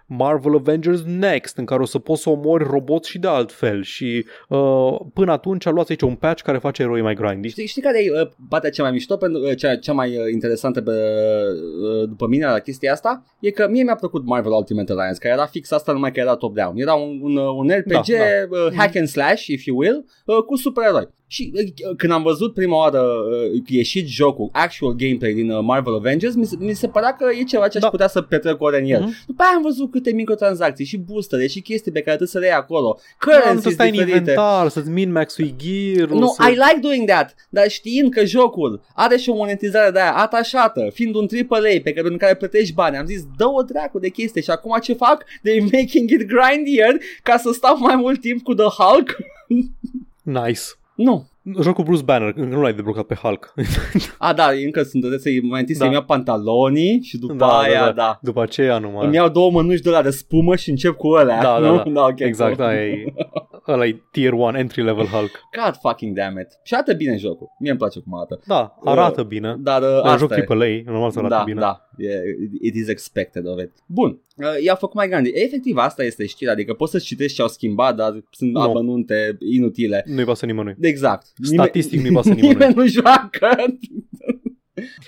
Marvel 0.06 0.54
Avengers 0.54 1.02
Next, 1.02 1.56
în 1.56 1.64
care 1.64 1.82
o 1.82 1.84
să 1.84 1.98
poți 1.98 2.22
să 2.22 2.30
omori 2.30 2.64
roboți 2.64 3.10
și 3.10 3.18
de 3.18 3.28
altfel 3.28 3.82
și 3.82 4.26
uh, 4.48 4.96
până 5.14 5.32
atunci 5.32 5.64
luați 5.64 5.90
aici 5.90 6.00
un 6.00 6.14
patch 6.14 6.42
care 6.42 6.58
face 6.58 6.82
eroi 6.82 7.02
mai 7.02 7.14
grindy. 7.14 7.48
Știi, 7.48 7.66
știi 7.66 7.82
care 7.82 8.04
e 8.04 8.20
uh, 8.20 8.28
partea 8.48 8.70
cea 8.70 8.82
mai 8.82 8.92
mișto, 8.92 9.16
pentru, 9.16 9.40
uh, 9.40 9.56
cea, 9.56 9.76
cea 9.76 9.92
mai 9.92 10.08
uh, 10.16 10.32
interesantă 10.32 10.82
pe, 10.82 10.90
uh, 10.90 12.08
după 12.08 12.26
mine 12.26 12.46
la 12.46 12.58
chestia 12.58 12.92
asta? 12.92 13.24
E 13.40 13.50
că 13.50 13.68
mie 13.70 13.82
mi-a 13.82 13.94
plăcut 13.94 14.24
Marvel 14.24 14.52
Ultimate 14.52 14.92
Alliance, 14.92 15.18
care 15.18 15.34
era 15.34 15.46
fix 15.46 15.70
asta 15.70 15.92
numai 15.92 16.12
că 16.12 16.20
era 16.20 16.36
top-down. 16.36 16.76
Era 16.76 16.94
un, 16.94 17.20
un, 17.22 17.36
uh, 17.36 17.48
un 17.56 17.68
RPG, 17.68 17.92
Da, 17.92 18.00
da, 18.00 18.24
Uh, 18.50 18.72
hack 18.76 18.96
and 18.96 19.06
slash, 19.08 19.46
if 19.46 19.64
you 19.64 19.76
will, 19.76 20.04
uh, 20.26 20.36
cu 20.36 20.56
supereroi. 20.56 21.08
Și 21.28 21.52
uh, 21.54 21.96
când 21.96 22.12
am 22.12 22.22
văzut 22.22 22.54
prima 22.54 22.76
oară 22.76 23.00
uh, 23.00 23.62
ieșit 23.66 24.06
jocul, 24.06 24.48
actual 24.52 24.92
gameplay 24.92 25.32
din 25.32 25.50
uh, 25.50 25.62
Marvel 25.62 25.94
Avengers, 25.94 26.34
mi 26.34 26.46
se, 26.46 26.56
mi 26.58 26.74
se 26.74 26.88
părea 26.88 27.12
că 27.12 27.24
e 27.40 27.42
ceva 27.42 27.68
ce 27.68 27.76
aș 27.76 27.82
Da. 27.82 27.88
putea 27.88 28.08
să 28.08 28.20
petrec 28.22 28.60
ore 28.62 28.78
în 28.78 28.84
el. 28.84 29.00
Mhm. 29.00 29.14
După 29.26 29.42
aia 29.42 29.52
am 29.56 29.62
văzut 29.62 29.90
câte 29.90 30.12
microtransacții 30.12 30.84
și 30.84 30.96
boostere 30.96 31.46
și 31.46 31.60
chestii 31.60 31.92
pe 31.92 31.98
care 31.98 32.16
trebuie 32.16 32.28
să 32.28 32.38
le 32.38 32.46
iei 32.46 32.54
acolo. 32.54 32.98
Da, 32.98 33.32
nu 33.32 33.32
să 33.32 33.40
Currencies 33.40 33.74
stai 33.74 33.86
în 33.86 33.92
diferite. 33.92 34.18
inventar, 34.18 34.68
să-ți 34.68 34.90
min 34.90 35.12
max-ui 35.12 35.54
gear 35.56 36.08
Nu, 36.08 36.26
să... 36.26 36.48
I 36.48 36.50
like 36.50 36.78
doing 36.80 37.08
that, 37.08 37.34
dar 37.48 37.68
știind 37.68 38.12
că 38.12 38.24
jocul 38.24 38.80
are 38.94 39.16
și 39.16 39.28
o 39.28 39.34
monetizare 39.34 39.90
de 39.90 40.00
aia 40.00 40.14
atașată, 40.16 40.90
fiind 40.92 41.14
un 41.14 41.26
AAA 41.48 41.60
pe 41.60 41.80
care, 41.80 42.00
pentru 42.02 42.16
care 42.16 42.34
plătești 42.34 42.74
bani, 42.74 42.96
am 42.96 43.06
zis, 43.06 43.24
dă 43.36 43.46
o 43.46 43.62
dracu 43.62 43.98
de 43.98 44.08
chestie 44.08 44.42
și 44.42 44.50
acum 44.50 44.78
ce 44.82 44.92
fac? 44.92 45.24
They're 45.24 45.70
making 45.72 46.10
it 46.10 46.26
grindier 46.26 46.96
ca 47.22 47.36
să 47.36 47.50
stau 47.52 47.78
mai 47.78 47.96
mult 47.96 48.20
timp 48.20 48.42
cu 48.42 48.54
The 48.54 48.66
Hulk? 48.82 49.16
Nice. 50.22 50.62
Nu. 50.96 51.26
Jocul 51.62 51.84
Bruce 51.84 52.02
Banner, 52.02 52.32
încă 52.36 52.54
nu 52.56 52.62
l-ai 52.62 52.72
deblocat 52.72 53.04
pe 53.04 53.14
Hulk. 53.14 53.54
A, 54.18 54.32
da, 54.32 54.48
încă 54.64 54.82
sunt, 54.82 55.00
trebuie 55.00 55.18
să-i, 55.18 55.40
mai 55.40 55.60
întâi 55.60 55.74
Da. 55.74 55.80
să-mi 55.80 55.94
iau 55.94 56.02
pantalonii 56.02 57.00
și 57.02 57.18
după 57.18 57.34
Da, 57.34 57.46
da, 57.46 57.58
aia, 57.58 57.84
da. 57.84 57.92
da. 57.92 58.18
După 58.22 58.42
aceea 58.42 58.78
numai. 58.78 59.06
Îmi 59.06 59.14
iau 59.14 59.28
două 59.28 59.50
mănuși 59.50 59.82
de 59.82 59.90
la 59.90 60.02
de 60.02 60.10
spumă 60.10 60.56
și 60.56 60.70
încep 60.70 60.96
cu 60.96 61.08
alea. 61.08 61.42
Da, 61.42 61.60
da, 61.60 61.68
nu? 61.70 61.76
da. 61.76 61.90
da 61.90 62.02
okay, 62.02 62.26
exact, 62.26 62.56
cool. 62.56 62.68
aia 62.68 62.84
e, 62.84 63.04
ăla 63.68 63.86
e 63.86 64.02
tier 64.10 64.32
1, 64.32 64.58
entry 64.58 64.82
level 64.82 65.06
Hulk. 65.06 65.30
God 65.64 65.76
fucking 65.80 66.16
damn 66.16 66.38
it. 66.38 66.48
Și 66.62 66.74
arată 66.74 66.92
bine 66.94 67.16
jocul. 67.16 67.48
Mie 67.58 67.70
îmi 67.70 67.78
place 67.78 68.00
cum 68.00 68.14
arată. 68.14 68.40
Da, 68.46 68.78
arată 68.84 69.22
bine. 69.22 69.56
Dar 69.58 69.82
uh, 69.82 69.88
Dar 69.88 70.04
asta 70.04 70.16
joc 70.16 70.30
e. 70.30 70.44
AAA, 70.48 70.82
normal 70.92 71.10
să 71.10 71.18
arate 71.18 71.34
da, 71.34 71.42
bine. 71.42 71.60
Da, 71.60 71.88
yeah, 71.98 72.20
it 72.60 72.74
is 72.74 72.88
expected 72.88 73.46
of 73.46 73.60
it. 73.62 73.70
Bun, 73.86 74.20
uh, 74.36 74.62
i-a 74.64 74.74
făcut 74.74 74.94
mai 74.94 75.08
grande. 75.08 75.30
Efectiv, 75.34 75.76
asta 75.76 76.04
este 76.04 76.26
știrea, 76.26 76.52
adică 76.52 76.74
poți 76.74 76.90
să 76.92 76.98
citești 76.98 77.36
ce 77.36 77.42
au 77.42 77.48
schimbat, 77.48 77.96
dar 77.96 78.24
sunt 78.30 78.52
Nu. 78.52 78.60
amănunte 78.60 79.36
inutile. 79.52 80.04
Nu-i 80.06 80.24
pasă 80.24 80.46
nimănui. 80.46 80.76
Exact. 80.80 81.26
Statistic 81.42 82.00
nu-i 82.00 82.12
pasă 82.12 82.28
nimănui. 82.32 82.52
Nimeni 82.52 82.74
nu 82.74 82.86
joacă. 82.86 83.48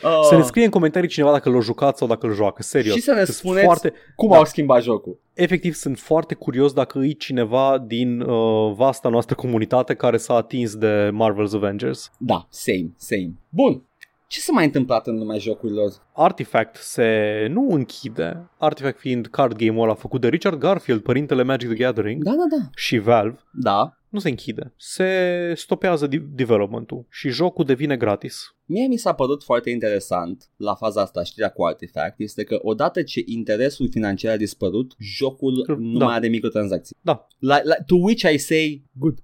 Uh, 0.04 0.20
Să 0.28 0.36
ne 0.36 0.42
scrie 0.42 0.64
în 0.64 0.70
comentarii 0.70 1.08
cineva 1.08 1.32
dacă 1.32 1.50
l-a 1.50 1.60
jucat 1.60 1.96
sau 1.96 2.08
dacă 2.08 2.26
îl 2.26 2.34
joacă, 2.34 2.62
serios. 2.62 2.94
Și 2.94 3.00
să 3.02 3.12
ne 3.12 3.24
Sunt 3.24 3.36
spuneți 3.36 3.64
foarte, 3.64 3.92
cum 4.16 4.30
da. 4.30 4.36
au 4.36 4.44
schimbat 4.44 4.82
jocul. 4.82 5.18
efectiv 5.34 5.74
sunt 5.74 5.98
foarte 5.98 6.34
curios 6.34 6.72
dacă 6.72 6.98
e 6.98 7.10
cineva 7.10 7.84
din 7.86 8.20
uh, 8.20 8.72
vasta 8.76 9.08
noastră 9.08 9.34
comunitate 9.34 9.94
care 9.94 10.16
s-a 10.16 10.34
atins 10.34 10.74
de 10.76 11.10
Marvel's 11.12 11.54
Avengers. 11.54 12.10
Da, 12.18 12.46
same, 12.50 12.90
same. 12.96 13.32
Bun. 13.48 13.82
Ce 14.26 14.40
s-a 14.40 14.52
mai 14.52 14.64
întâmplat 14.64 15.06
în 15.06 15.18
lumea 15.18 15.38
jocurilor? 15.38 15.92
Artifact 16.12 16.76
se 16.76 17.46
nu 17.50 17.66
închide, 17.70 18.48
Artifact 18.58 18.98
fiind 18.98 19.26
card 19.26 19.56
game-ul 19.56 19.82
ăla 19.82 19.94
făcut 19.94 20.20
de 20.20 20.28
Richard 20.28 20.58
Garfield, 20.58 21.00
părintele 21.02 21.42
Magic 21.42 21.68
the 21.68 21.78
Gathering 21.78 22.22
Da, 22.22 22.30
da, 22.30 22.56
da. 22.56 22.64
și 22.74 22.98
Valve, 22.98 23.38
Da. 23.52 23.97
Nu 24.10 24.18
se 24.18 24.28
închide. 24.28 24.72
Se 24.76 25.52
stopează 25.56 26.06
de- 26.06 26.26
development-ul 26.34 27.06
și 27.10 27.28
jocul 27.28 27.64
devine 27.64 27.96
gratis. 27.96 28.42
Mie 28.64 28.86
mi 28.86 28.96
s-a 28.96 29.12
părut 29.12 29.42
foarte 29.44 29.70
interesant 29.70 30.50
la 30.56 30.74
faza 30.74 31.00
asta, 31.00 31.22
știrea 31.22 31.48
cu 31.50 31.64
Artifact, 31.64 32.20
este 32.20 32.44
că 32.44 32.58
odată 32.62 33.02
ce 33.02 33.22
interesul 33.26 33.88
financiar 33.90 34.32
a 34.32 34.36
dispărut, 34.36 34.94
jocul 34.98 35.76
nu 35.78 35.98
Da. 35.98 36.04
mai 36.04 36.14
are 36.14 36.28
microtransacții. 36.28 36.96
Da. 37.00 37.26
Like, 37.38 37.62
like, 37.64 37.82
to 37.86 37.94
which 37.96 38.32
I 38.32 38.38
say, 38.38 38.84
good. 38.92 39.18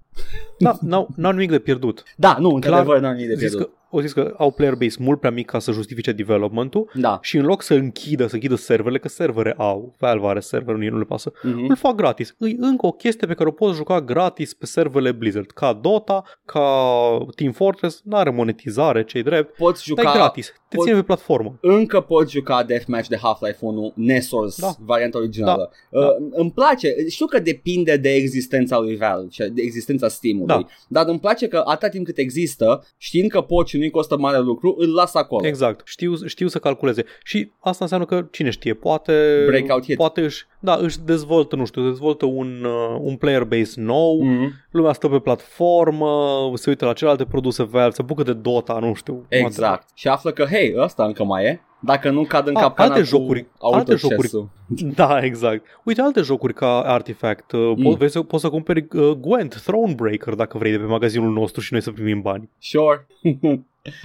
Da, 0.59 0.79
n-au, 0.81 1.09
n-au 1.17 1.33
nimic 1.33 1.51
de 1.51 1.59
pierdut. 1.59 2.03
Da, 2.17 2.37
nu, 2.41 2.49
într-adevăr, 2.55 3.01
n-am 3.01 3.15
nimic 3.15 3.29
de 3.29 3.35
Zis 3.35 3.49
pierdut. 3.49 3.61
că, 3.61 3.71
o 3.97 4.01
zis 4.01 4.13
că 4.13 4.35
au 4.39 4.51
player 4.51 4.75
base 4.75 4.97
mult 5.01 5.19
prea 5.21 5.31
mic 5.31 5.47
ca 5.51 5.59
să 5.59 5.73
justifice 5.73 6.13
development-ul 6.13 6.91
Da. 6.95 7.19
și 7.23 7.37
în 7.37 7.45
loc 7.45 7.63
să 7.63 7.75
închidă, 7.75 8.27
să 8.27 8.35
închidă 8.35 8.55
serverele, 8.55 8.99
că 8.99 9.09
servere 9.09 9.55
au, 9.57 9.95
Valve 9.99 10.27
are 10.27 10.41
server, 10.41 10.75
nu 10.75 10.99
le 10.99 11.05
pasă, 11.05 11.33
Mhm. 11.43 11.67
îl 11.69 11.77
fac 11.77 11.95
gratis. 11.95 12.29
E 12.39 12.55
încă 12.59 12.87
o 12.87 12.91
chestie 12.93 13.27
pe 13.27 13.35
care 13.35 13.49
o 13.49 13.53
poți 13.53 13.77
juca 13.77 14.01
gratis 14.01 14.55
pe 14.55 14.67
serverele 14.67 15.13
Blizzard, 15.13 15.51
ca 15.51 15.73
Dota, 15.83 16.23
ca 16.45 16.61
Team 17.37 17.53
Fortress, 17.53 18.01
nu 18.05 18.17
are 18.17 18.31
monetizare, 18.31 19.05
cei 19.05 19.23
drept, 19.23 19.57
Poți 19.57 19.89
dar 19.89 19.99
e 19.99 20.03
juca, 20.03 20.15
gratis, 20.19 20.47
te 20.69 20.77
poți- 20.77 20.89
ține 20.89 21.01
pe 21.01 21.07
platformă. 21.07 21.59
încă 21.61 22.01
poți 22.01 22.33
juca 22.33 22.63
Deathmatch 22.63 23.09
de 23.09 23.17
Half-Life 23.23 23.59
1, 23.61 23.93
NESORS, 23.97 24.61
Da. 24.61 24.71
varianta 24.79 25.19
originală. 25.19 25.71
Da. 25.91 25.99
Uh, 25.99 26.07
Îmi 26.31 26.51
place, 26.53 26.95
știu 27.09 27.27
că 27.27 27.39
depinde 27.39 27.97
de 27.97 28.13
existența 28.15 28.79
lui 28.79 28.97
Valve 28.97 29.29
și 29.31 29.43
de 29.53 29.63
existența 29.63 30.09
Steam-ului, 30.09 30.47
Da. 30.47 30.67
dar 30.89 31.07
îmi 31.09 31.21
place 31.21 31.49
că 31.49 31.63
atâta 31.65 31.89
timp 31.89 32.05
cât 32.05 32.19
există, 32.19 32.85
știind 32.97 33.31
că 33.31 33.41
poți 33.41 33.71
și 33.71 33.77
nu-i 33.85 33.93
costă 33.93 34.17
mare 34.19 34.39
lucru, 34.39 34.75
îl 34.79 34.95
las 34.95 35.15
acolo. 35.15 35.47
Exact, 35.47 35.81
știu, 35.85 36.27
știu 36.27 36.47
să 36.49 36.59
calculeze. 36.59 37.05
Și 37.23 37.53
asta 37.61 37.79
înseamnă 37.85 38.07
că, 38.07 38.27
cine 38.31 38.51
știe, 38.51 38.75
poate, 38.75 39.43
Breakout 39.47 39.85
hit. 39.85 39.97
poate 39.97 40.21
își, 40.21 40.45
da, 40.59 40.79
își 40.81 40.99
dezvoltă, 41.01 41.57
nu 41.57 41.65
știu, 41.65 41.83
dezvoltă 41.83 42.25
un, 42.27 42.65
uh, 42.65 42.99
un 43.01 43.17
player 43.17 43.45
base 43.45 43.73
nou, 43.81 44.23
Mhm. 44.23 44.53
lumea 44.71 44.93
stă 44.93 45.09
pe 45.09 45.19
platformă, 45.19 46.51
se 46.55 46.71
uită 46.71 46.85
la 46.85 46.93
celelalte 46.93 47.25
produse 47.25 47.63
Valve, 47.63 47.95
se 47.95 48.03
bucă 48.03 48.23
de 48.23 48.33
Dota, 48.33 48.79
nu 48.81 48.95
știu. 48.95 49.25
Exact. 49.29 49.89
Și 49.95 50.09
află 50.09 50.31
că, 50.31 50.45
hei, 50.45 50.75
ăsta 50.77 51.05
încă 51.05 51.25
mai 51.25 51.45
e. 51.45 51.61
Dacă 51.85 52.11
nu 52.11 52.23
cad 52.25 52.47
în 52.47 52.57
A, 52.57 52.61
capcana 52.61 52.89
alte 52.95 53.01
cu 53.01 53.07
jocuri- 53.17 53.47
alte 53.59 53.93
autochess-ul. 53.93 54.49
Da, 54.95 55.19
exact. 55.25 55.65
Uite, 55.85 56.01
alte 56.01 56.21
jocuri 56.21 56.55
ca 56.55 56.81
Artifact. 56.81 57.53
Uh, 57.53 57.73
Mm. 57.77 57.95
po- 57.95 57.99
vezi, 57.99 58.13
să- 58.13 58.23
poți 58.23 58.43
să 58.43 58.49
cumperi 58.49 58.87
uh, 58.93 59.11
Gwent, 59.11 59.63
Thronebreaker, 59.65 60.35
dacă 60.35 60.59
vrei, 60.59 60.71
de 60.71 60.79
pe 60.79 60.85
magazinul 60.85 61.33
nostru 61.33 61.61
și 61.61 61.73
noi 61.73 61.83
să 61.83 61.91
primim 61.91 62.21
bani. 62.21 62.51
Sure. 62.59 63.07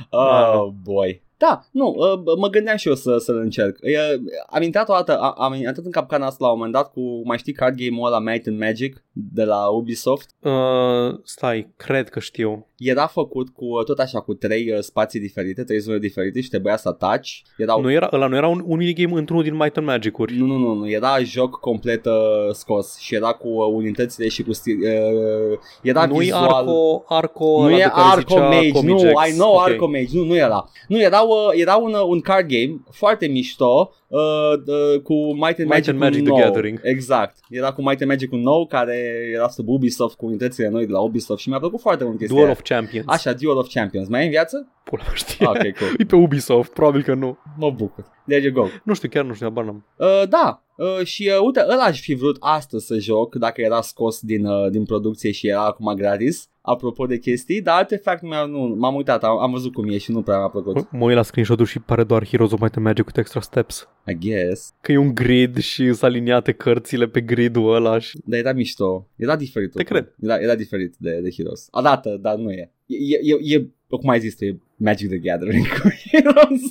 oh, 0.10 0.68
boy. 0.84 1.22
Da, 1.38 1.61
nu, 1.72 1.88
uh, 1.97 2.35
mă 2.38 2.47
gândeam 2.47 2.77
și 2.77 2.88
eu 2.88 2.93
să, 2.95 3.18
să-l 3.18 3.38
încerc. 3.38 3.77
Uh, 3.81 4.22
Am 4.49 4.61
intrat 4.61 4.89
o 4.89 4.93
dată, 4.93 5.18
a- 5.19 5.35
am 5.38 5.53
intrat 5.53 5.77
în 5.85 5.91
capcana 5.91 6.26
asta 6.26 6.45
la 6.45 6.51
un 6.51 6.56
moment 6.57 6.73
dat 6.76 6.91
cu, 6.91 7.22
mai 7.26 7.38
știi, 7.38 7.53
card 7.53 7.76
game-ul 7.77 8.06
ăla 8.07 8.19
Might 8.19 8.47
and 8.47 8.60
Magic 8.60 9.03
de 9.33 9.43
la 9.43 9.67
Ubisoft. 9.67 10.29
Uh, 10.39 11.19
stai, 11.23 11.73
cred 11.77 12.09
că 12.09 12.19
știu. 12.19 12.67
Era 12.77 13.07
făcut 13.07 13.49
cu, 13.49 13.65
uh, 13.65 13.83
tot 13.83 13.99
așa, 13.99 14.19
cu 14.19 14.33
trei 14.33 14.71
uh, 14.71 14.79
spații 14.79 15.19
diferite, 15.19 15.63
trei 15.63 15.79
zone 15.79 15.97
diferite 15.97 16.41
și 16.41 16.49
trebuia 16.49 16.77
să 16.77 16.87
ataci. 16.87 17.43
Erau 17.57 17.81
Nu 17.81 17.91
era, 17.91 18.09
ăla 18.13 18.27
nu 18.27 18.35
era 18.35 18.47
un, 18.47 18.63
un 18.65 18.77
minigame 18.77 19.17
într-unul 19.17 19.43
din 19.43 19.55
Might 19.55 19.77
and 19.77 19.85
Magic-uri. 19.87 20.35
Nu, 20.35 20.45
nu, 20.45 20.57
nu, 20.57 20.73
nu, 20.73 20.89
era 20.89 21.19
joc 21.23 21.59
complet 21.59 22.05
uh, 22.05 22.13
scos 22.51 22.97
și 22.97 23.15
era 23.15 23.31
cu 23.31 23.47
uh, 23.47 23.73
unitățile 23.73 24.27
și 24.27 24.43
cu 24.43 24.53
stil, 24.53 24.77
uh, 24.81 25.59
era 25.81 26.05
Nu 26.05 26.15
e 26.15 26.19
vizual. 26.19 26.53
Arco, 26.53 27.03
Arco 27.07 27.45
nu 27.45 27.65
ăla 27.65 27.75
e 27.75 27.77
de 27.77 27.83
care 27.83 28.07
Arco 28.07 28.33
zicea 28.33 28.47
Mage, 28.47 28.71
Comic 28.71 28.89
nu, 28.89 28.99
Jax. 28.99 29.29
I 29.29 29.31
know 29.31 29.53
Ok. 29.53 29.67
Arco 29.67 29.87
Mage, 29.87 30.09
nu, 30.13 30.23
nu 30.23 30.35
era. 30.35 30.69
Nu, 30.87 31.01
era, 31.01 31.21
uh, 31.21 31.49
era 31.53 31.75
un, 31.75 31.93
uh, 31.93 32.05
un 32.07 32.19
card 32.19 32.47
game 32.47 32.81
foarte 32.91 33.27
mișto 33.27 33.93
uh, 34.07 34.19
uh, 34.65 35.01
cu 35.01 35.13
Might 35.13 35.59
and 35.59 35.69
Might 35.69 35.69
Magic, 35.69 35.89
and 35.89 35.99
Magic 35.99 36.21
nou. 36.25 36.35
The 36.35 36.43
Gathering. 36.43 36.79
Exact. 36.83 37.37
Era 37.49 37.71
cu 37.71 37.81
Might 37.81 38.01
and 38.01 38.09
Magic 38.09 38.31
un 38.31 38.41
nou 38.41 38.65
care 38.65 39.09
era 39.34 39.48
sub 39.48 39.68
Ubisoft 39.68 40.15
cu 40.18 40.26
unitățile 40.26 40.68
noi 40.69 40.86
de 40.86 40.91
la 40.91 40.99
Ubisoft 40.99 41.41
și 41.41 41.49
mi-a 41.49 41.60
plăcut 41.60 41.80
foarte 41.80 42.03
mult 42.03 42.18
chestia 42.18 42.36
Duel 42.36 42.48
aia. 42.49 42.57
of 42.60 42.68
Champions. 42.69 43.06
Așa, 43.07 43.34
Duel 43.34 43.57
of 43.57 43.68
Champions. 43.73 44.07
Mai 44.07 44.22
e 44.22 44.23
în 44.23 44.30
viață? 44.30 44.68
Pula 44.84 45.03
mea 45.03 45.14
știe. 45.14 45.45
Ah, 45.45 45.52
ok, 45.52 45.77
cool. 45.77 45.91
E 46.02 46.03
pe 46.06 46.15
Ubisoft, 46.15 46.73
probabil 46.73 47.03
că 47.03 47.14
nu. 47.14 47.38
Mă 47.57 47.72
bucur. 47.72 48.06
There 48.27 48.44
you 48.44 48.53
go. 48.53 48.68
Nu 48.84 48.94
știu, 48.94 49.10
chiar 49.10 49.23
nu 49.23 49.34
știu, 49.34 49.45
habar 49.48 49.64
n-am. 49.64 49.86
Uh, 49.98 50.27
da, 50.30 50.64
uh, 50.99 51.06
și 51.06 51.31
uh, 51.34 51.45
uite, 51.45 51.60
ăla 51.69 51.84
aș 51.84 52.01
fi 52.01 52.14
vrut 52.14 52.38
astăzi 52.39 52.85
să 52.85 52.97
joc 52.99 53.35
dacă 53.35 53.61
era 53.61 53.81
scos 53.81 54.19
din, 54.22 54.45
uh, 54.45 54.69
din 54.72 54.85
producție 54.85 55.31
și 55.31 55.47
era 55.47 55.65
acum 55.65 55.93
gratis. 55.95 56.47
Apropo 56.61 57.06
de 57.06 57.18
chestii, 57.18 57.61
dar 57.61 57.77
Artifact 57.77 58.22
mi-a, 58.22 58.45
nu, 58.45 58.76
m-am 58.77 58.95
uitat, 58.95 59.23
am, 59.23 59.38
am 59.38 59.51
văzut 59.51 59.73
cum 59.73 59.89
e 59.89 59.97
și 59.97 60.11
nu 60.11 60.22
prea 60.22 60.38
mi-a 60.38 60.47
plăcut. 60.47 60.76
Mă- 60.76 60.88
Mă 60.91 61.06
uit 61.06 61.15
la 61.15 61.22
screenshot 61.22 61.68
și 61.68 61.80
pare 61.80 62.03
doar 62.03 62.27
Heroes 62.27 62.51
of 62.51 62.60
Might 62.60 62.76
and 62.76 62.85
Magic 62.85 63.03
cu 63.06 63.11
extra 63.19 63.41
steps. 63.41 63.88
I 64.07 64.18
guess. 64.30 64.73
Că 64.81 64.91
e 64.91 64.97
un 64.97 65.14
grid 65.15 65.57
și 65.57 65.84
sunt 65.85 66.03
aliniate 66.03 66.51
cărțile 66.51 67.07
pe 67.07 67.22
gridul 67.22 67.73
ăla 67.73 67.99
și... 67.99 68.18
Dar 68.26 68.39
era 68.39 68.53
mișto. 68.53 69.07
Era 69.15 69.35
diferit. 69.35 69.72
Te 69.72 69.77
oricum. 69.77 69.95
cred. 69.95 70.15
Era, 70.22 70.41
era 70.41 70.56
diferit 70.56 70.95
de, 70.97 71.19
de 71.22 71.30
Heroes. 71.35 71.68
Arată, 71.72 72.18
dar 72.22 72.35
nu 72.35 72.51
e. 72.51 72.72
E, 72.85 72.95
e, 73.22 73.56
e 73.57 73.68
cum 73.89 74.10
ai 74.10 74.19
zis, 74.19 74.35
tu, 74.35 74.45
e 74.45 74.60
Magic 74.76 75.07
the 75.10 75.18
Gathering 75.18 75.68
cu 75.81 75.88
Heroes. 76.11 76.61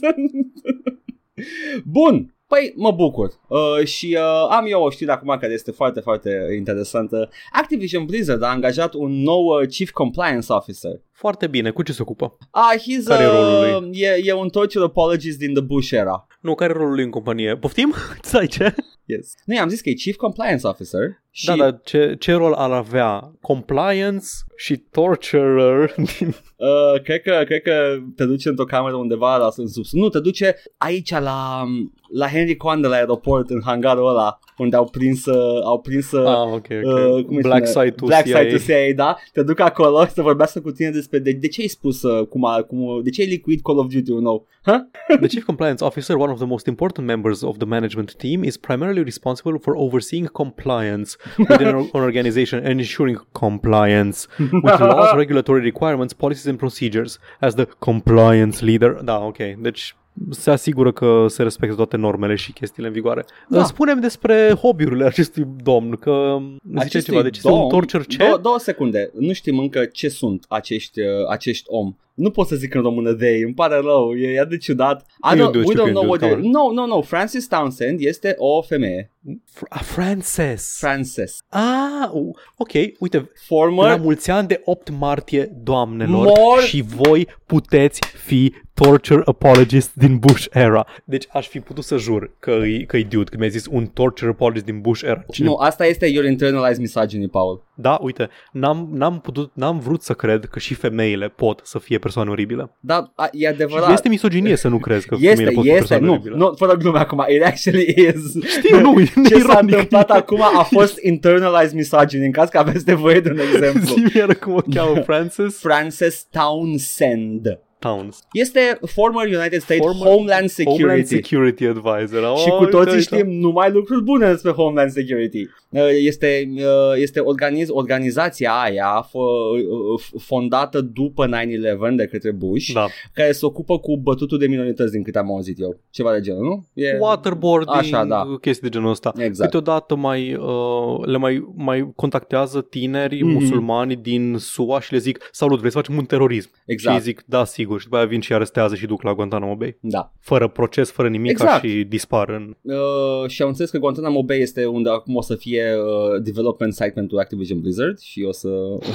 Bun. 1.85 2.35
Păi 2.49 2.73
mă 2.77 2.91
bucur 2.91 3.33
uh, 3.49 3.87
și 3.87 4.17
uh, 4.19 4.47
am 4.51 4.67
eu 4.69 4.83
o 4.83 4.91
știre 4.91 5.13
acum 5.13 5.37
care 5.41 5.53
este 5.53 5.71
foarte, 5.71 6.01
foarte 6.01 6.55
interesantă. 6.57 7.31
Activision 7.53 8.05
Blizzard 8.05 8.43
a 8.43 8.49
angajat 8.49 8.95
un 8.95 9.23
nou 9.23 9.45
uh, 9.45 9.69
Chief 9.69 9.91
Compliance 9.91 10.53
Officer. 10.53 11.01
Foarte 11.19 11.47
bine, 11.47 11.71
cu 11.71 11.83
ce 11.83 11.93
se 11.93 12.03
ocupă? 12.03 12.37
Ah, 12.51 12.75
he's 12.75 13.05
Care 13.05 13.23
e 13.23 13.27
rolul 13.27 13.89
uh, 13.89 14.01
e, 14.01 14.21
e 14.25 14.33
un 14.33 14.49
torture 14.49 14.85
apologist 14.85 15.39
din 15.39 15.55
The 15.55 15.63
Bush 15.63 15.91
era. 15.91 16.27
Nu, 16.41 16.55
care 16.55 16.73
e 16.73 16.77
rolul 16.77 16.95
lui 16.95 17.05
în 17.05 17.11
companie? 17.11 17.57
Poftim? 17.57 17.95
Stai, 18.21 18.47
ce? 18.47 18.75
Yes. 19.05 19.33
Nu, 19.45 19.55
i-am 19.55 19.69
zis 19.69 19.81
că 19.81 19.89
e 19.89 19.93
Chief 19.93 20.17
Compliance 20.17 20.67
Officer. 20.67 21.01
Și 21.31 21.47
Da, 21.47 21.57
dar 21.57 21.81
ce, 21.85 22.17
ce 22.19 22.33
rol 22.33 22.53
ar 22.53 22.71
avea? 22.71 23.33
Compliance 23.41 24.27
și 24.57 24.77
torturer 24.77 25.95
din... 25.97 26.35
Uh, 26.57 27.03
cred, 27.03 27.23
că, 27.23 27.43
cred 27.45 27.63
că 27.63 27.97
te 28.17 28.25
duce 28.25 28.49
într-o 28.49 28.65
cameră 28.65 28.97
undeva 28.97 29.37
la, 29.37 29.49
în 29.57 29.69
subsol. 29.69 30.01
Nu, 30.01 30.09
te 30.09 30.21
duce 30.21 30.57
aici 30.77 31.11
la, 31.11 31.65
la 32.13 32.27
Henry 32.27 32.57
Coan 32.57 32.81
de 32.81 32.87
la 32.87 32.95
aeroport, 32.95 33.51
în 33.51 33.61
hangarul 33.65 34.09
ăla, 34.09 34.39
unde 34.57 34.77
au 34.77 34.85
prins, 34.85 35.25
uh, 35.25 35.63
au 35.65 35.81
prins 35.81 36.13
uh, 36.13 36.27
Ah, 36.27 36.53
ok, 36.53 36.67
ok. 36.85 37.17
Uh, 37.17 37.25
cum 37.25 37.37
îi 37.37 37.43
Black 37.43 37.67
spune? 37.67 37.85
Side 37.85 37.95
to 37.95 38.07
Black 38.07 38.27
CIA. 38.27 38.39
Side 38.39 38.57
to 38.57 38.63
CIA, 38.73 38.93
da? 38.95 39.17
Te 39.33 39.43
duc 39.43 39.61
acolo 39.61 40.05
să 40.15 40.23
vorbească 40.23 40.61
cu 40.61 40.71
tine 40.71 40.91
despre 40.91 41.08
de, 41.11 41.33
de 41.33 41.49
ce 41.49 41.61
ai 41.61 41.69
spus 41.69 42.03
uh, 42.03 42.27
cum, 42.27 42.45
a, 42.45 42.63
cum, 42.63 43.03
de 43.03 43.11
ce 43.11 43.21
ai 43.21 43.29
liquid 43.29 43.61
Call 43.61 43.79
of 43.79 43.87
Duty-ul 43.87 44.21
nou? 44.21 44.47
Huh? 44.65 44.81
The 45.21 45.27
Chief 45.27 45.45
Compliance 45.45 45.85
Officer, 45.85 46.17
one 46.17 46.31
of 46.31 46.39
the 46.39 46.47
most 46.47 46.67
important 46.67 47.07
members 47.07 47.43
of 47.43 47.57
the 47.57 47.65
management 47.65 48.17
team, 48.19 48.45
is 48.45 48.57
primarily 48.57 49.03
responsible 49.03 49.59
for 49.59 49.77
overseeing 49.77 50.27
compliance 50.27 51.17
within 51.39 51.69
an 51.69 51.77
an 51.79 51.91
organization 52.09 52.59
and 52.65 52.81
ensuring 52.81 53.19
compliance 53.33 54.29
with 54.39 54.81
laws, 54.81 55.17
regulatory 55.25 55.61
requirements, 55.61 56.13
policies 56.13 56.47
and 56.47 56.59
procedures 56.59 57.19
as 57.41 57.55
the 57.55 57.67
compliance 57.81 58.63
leader. 58.63 59.01
Da, 59.03 59.19
ok. 59.27 59.57
Deci 59.59 59.95
se 60.31 60.51
asigură 60.51 60.93
că 60.93 61.27
se 61.29 61.43
respectă 61.43 61.75
toate 61.75 61.97
normele 61.97 62.35
și 62.35 62.53
chestiile 62.53 62.89
în 62.89 62.95
vigoare. 62.95 63.25
Da. 63.49 63.59
Da. 63.59 63.65
Spunem 63.65 64.01
despre 64.01 64.53
hobby-urile 64.63 65.05
acestui 65.05 65.47
domn, 65.63 65.91
că 65.97 66.39
zice 66.65 66.79
Acestui 66.79 67.01
ceva. 67.13 67.23
Deci 67.23 67.37
este 67.37 67.49
un 67.51 67.59
domn- 67.59 67.69
torture 67.71 68.03
ce? 68.03 68.17
Două, 68.17 68.39
două 68.39 68.59
secunde. 68.59 69.11
Nu 69.19 69.33
știm 69.33 69.59
încă 69.59 69.85
ce 69.85 70.09
sunt 70.09 70.45
acești, 70.49 71.01
uh, 71.01 71.07
acești 71.29 71.65
om. 71.67 71.95
Nu 72.19 72.31
pot 72.31 72.47
să 72.47 72.57
zic 72.57 72.75
în 72.75 72.81
română 72.83 73.15
they, 73.15 73.41
îmi 73.43 73.55
pare 73.55 73.75
rău, 73.77 74.15
e, 74.15 74.27
e 74.41 74.45
de 74.49 74.57
ciudat. 74.57 75.07
I 75.35 75.39
Eu 75.39 75.47
don't, 75.47 75.49
știu 75.51 75.69
we 75.69 75.75
că 75.75 75.83
don't 75.83 75.89
e 75.89 75.91
know 75.91 76.07
what 76.09 76.21
ciudat, 76.21 76.39
they- 76.39 76.43
No, 76.43 76.73
no, 76.73 76.87
no, 76.87 77.01
Francis 77.03 77.47
Townsend 77.47 78.01
este 78.01 78.35
o 78.39 78.63
femeie. 78.63 79.13
Fr- 79.57 79.69
a, 79.69 79.79
Frances. 79.79 80.77
Frances. 80.79 81.39
ah, 81.49 82.11
u- 82.13 82.31
ok. 82.57 82.73
Uite, 82.99 83.17
la 83.17 83.25
Former 83.47 83.99
mulți 84.01 84.31
ani 84.31 84.49
de 84.49 84.61
8 84.65 84.91
martie, 84.99 85.51
doamnelor, 85.63 86.25
More- 86.25 86.63
și 86.67 86.83
voi 86.83 87.29
puteți 87.47 88.01
fi 88.25 88.53
torture 88.75 89.23
apologist 89.25 89.95
din 89.95 90.17
Bush 90.19 90.47
era. 90.53 90.87
Deci 91.05 91.27
aș 91.33 91.49
fi 91.49 91.61
putut 91.61 91.85
să 91.85 91.97
jur 91.97 92.37
că 92.39 92.51
e, 92.51 92.85
că 92.85 92.97
e 92.97 93.03
dude, 93.03 93.25
când 93.25 93.41
mi-a 93.41 93.51
zis 93.51 93.67
un 93.71 93.87
torture 93.87 94.31
apologist 94.31 94.65
din 94.65 94.81
Bush 94.81 95.03
era. 95.03 95.25
Cine... 95.31 95.47
Nu, 95.49 95.55
asta 95.55 95.87
este 95.87 96.07
your 96.07 96.25
internalized 96.29 96.79
misogyny, 96.81 97.29
Paul. 97.29 97.65
Da, 97.75 97.99
uite, 98.03 98.29
n-am, 98.53 98.89
n-am, 98.93 99.21
putut, 99.21 99.51
n-am 99.55 99.79
vrut 99.79 100.03
să 100.03 100.13
cred 100.13 100.45
că 100.45 100.59
și 100.59 100.75
femeile 100.75 101.29
pot 101.29 101.61
să 101.65 101.79
fie 101.79 101.99
persoane 102.09 102.31
oribile. 102.31 102.77
Da, 102.81 103.13
a, 103.17 103.29
e 103.33 103.39
Și 103.39 103.47
adevărat. 103.47 103.93
este 103.93 104.09
misoginie 104.09 104.57
să 104.57 104.69
nu 104.69 104.79
crezi 104.79 105.07
că 105.07 105.15
este, 105.15 105.29
femeile 105.29 105.51
pot 105.51 105.63
fi 105.63 105.69
este, 105.69 105.79
persoane 105.81 106.07
nu, 106.07 106.13
oribile. 106.13 106.37
nu, 106.37 106.53
fără 106.57 106.75
glume 106.77 106.99
acum, 106.99 107.25
it 107.29 107.43
actually 107.43 107.95
is. 107.97 108.45
Știu, 108.51 108.81
nu, 108.81 109.01
e 109.01 109.05
Ce 109.05 109.35
s-a 109.35 109.39
ironic. 109.39 109.61
întâmplat 109.75 110.11
acum 110.11 110.43
a 110.43 110.63
fost 110.63 110.99
internalized 111.03 111.73
misogyny, 111.77 112.25
în 112.25 112.33
caz 112.33 112.49
că 112.49 112.59
aveți 112.59 112.85
nevoie 112.87 113.21
de 113.21 113.31
un 113.31 113.39
exemplu. 113.55 113.81
Zi-mi 113.95 114.13
iară 114.15 114.35
cum 114.35 114.53
o 114.55 114.61
cheamă 114.75 115.01
Frances 115.07 115.59
Frances 115.59 116.27
Townsend. 116.31 117.59
Towns. 117.79 118.19
Este 118.33 118.79
former 118.87 119.27
United 119.39 119.61
States 119.61 119.85
Former 119.85 120.07
Homeland 120.13 120.49
Security. 120.49 120.81
Homeland 120.83 121.07
Security 121.07 121.65
Advisor. 121.67 122.37
Și 122.39 122.49
Oh, 122.49 122.57
cu 122.57 122.59
uite 122.65 122.71
toții 122.77 122.93
aici. 122.93 123.03
știm 123.03 123.31
numai 123.31 123.71
lucruri 123.71 124.03
bune 124.03 124.27
despre 124.31 124.51
Homeland 124.51 124.91
Security. 124.91 125.43
Uh, 125.71 125.81
Este, 126.01 126.49
uh, 126.57 126.63
este 126.97 127.21
organiz, 127.21 127.69
organizația 127.71 128.53
aia 128.53 129.07
f- 129.09 129.13
uh, 129.13 130.21
fondată 130.21 130.81
după 130.81 131.27
9-11 131.27 131.97
de 131.97 132.07
către 132.07 132.31
Bush, 132.33 132.71
Da. 132.73 132.87
care 133.15 133.33
se 133.33 133.47
ocupă 133.47 133.79
cu 133.79 133.97
bătutul 133.97 134.39
de 134.39 134.47
minorități 134.47 134.93
din 134.93 135.03
câte 135.03 135.19
am 135.19 135.31
auzit 135.33 135.61
eu. 135.61 135.81
Ceva 135.91 136.13
de 136.13 136.21
genul, 136.21 136.43
nu? 136.45 136.67
E... 136.83 136.97
Waterboarding, 137.01 137.77
Așa, 137.77 138.05
da. 138.05 138.25
chestii 138.41 138.69
de 138.69 138.77
genul 138.77 138.91
ăsta. 138.91 139.13
Exact. 139.17 139.51
Câteodată 139.51 139.95
mai, 139.97 140.35
uh, 140.35 141.05
le 141.07 141.17
mai, 141.17 141.49
mai 141.57 141.93
contactează 141.97 142.61
tineri 142.61 143.23
Mhm. 143.23 143.33
musulmani 143.33 143.97
din 143.97 144.37
SUA 144.39 144.81
și 144.81 144.93
le 144.93 144.99
zic 144.99 145.19
salut, 145.33 145.59
vrei 145.59 145.71
să 145.71 145.77
facem 145.79 145.97
un 145.97 146.05
terorism? 146.05 146.51
Exact. 146.67 146.97
Și 146.97 147.03
ei 147.03 147.13
zic 147.13 147.23
da, 147.27 147.45
sigur. 147.45 147.68
Și 147.77 147.85
după 147.85 147.97
aia 147.97 148.07
vin 148.07 148.21
și 148.21 148.33
arestează 148.33 148.75
și 148.75 148.87
duc 148.87 149.03
la 149.03 149.15
Guantanamo 149.15 149.55
Bay. 149.57 149.79
Da. 149.81 150.13
Fără 150.21 150.49
proces, 150.49 150.91
fără 150.91 151.09
nimic 151.09 151.31
Exact. 151.31 151.65
și 151.65 151.85
dispar 151.85 152.29
în... 152.29 152.57
Uh, 152.63 153.29
și 153.29 153.43
am 153.43 153.49
înțeles 153.49 153.71
că 153.71 153.79
Guantanamo 153.79 154.23
Bay 154.23 154.39
este 154.41 154.65
unde 154.67 154.91
acum 154.91 155.17
o 155.17 155.21
să 155.23 155.35
fie 155.35 155.65
uh, 155.77 156.23
development 156.23 156.73
site 156.73 156.93
pentru 156.95 157.19
Activision 157.19 157.61
Blizzard 157.61 157.99
și 157.99 158.25
o 158.29 158.33
să 158.33 158.49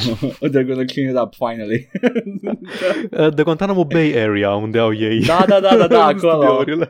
they're 0.51 0.65
gonna 0.67 0.85
clean 0.85 1.09
it 1.09 1.17
up 1.23 1.33
finally. 1.33 1.89
Uh, 3.11 3.29
The 3.33 3.43
Guantanamo 3.43 3.85
Bay 3.85 4.11
Area, 4.17 4.55
unde 4.55 4.79
au 4.79 4.93
ei 4.93 5.19
da, 5.19 5.45
da, 5.47 5.59
da, 5.59 5.75
da, 5.77 5.87
da, 5.87 6.05
acolo. 6.05 6.17
studiourile. 6.31 6.89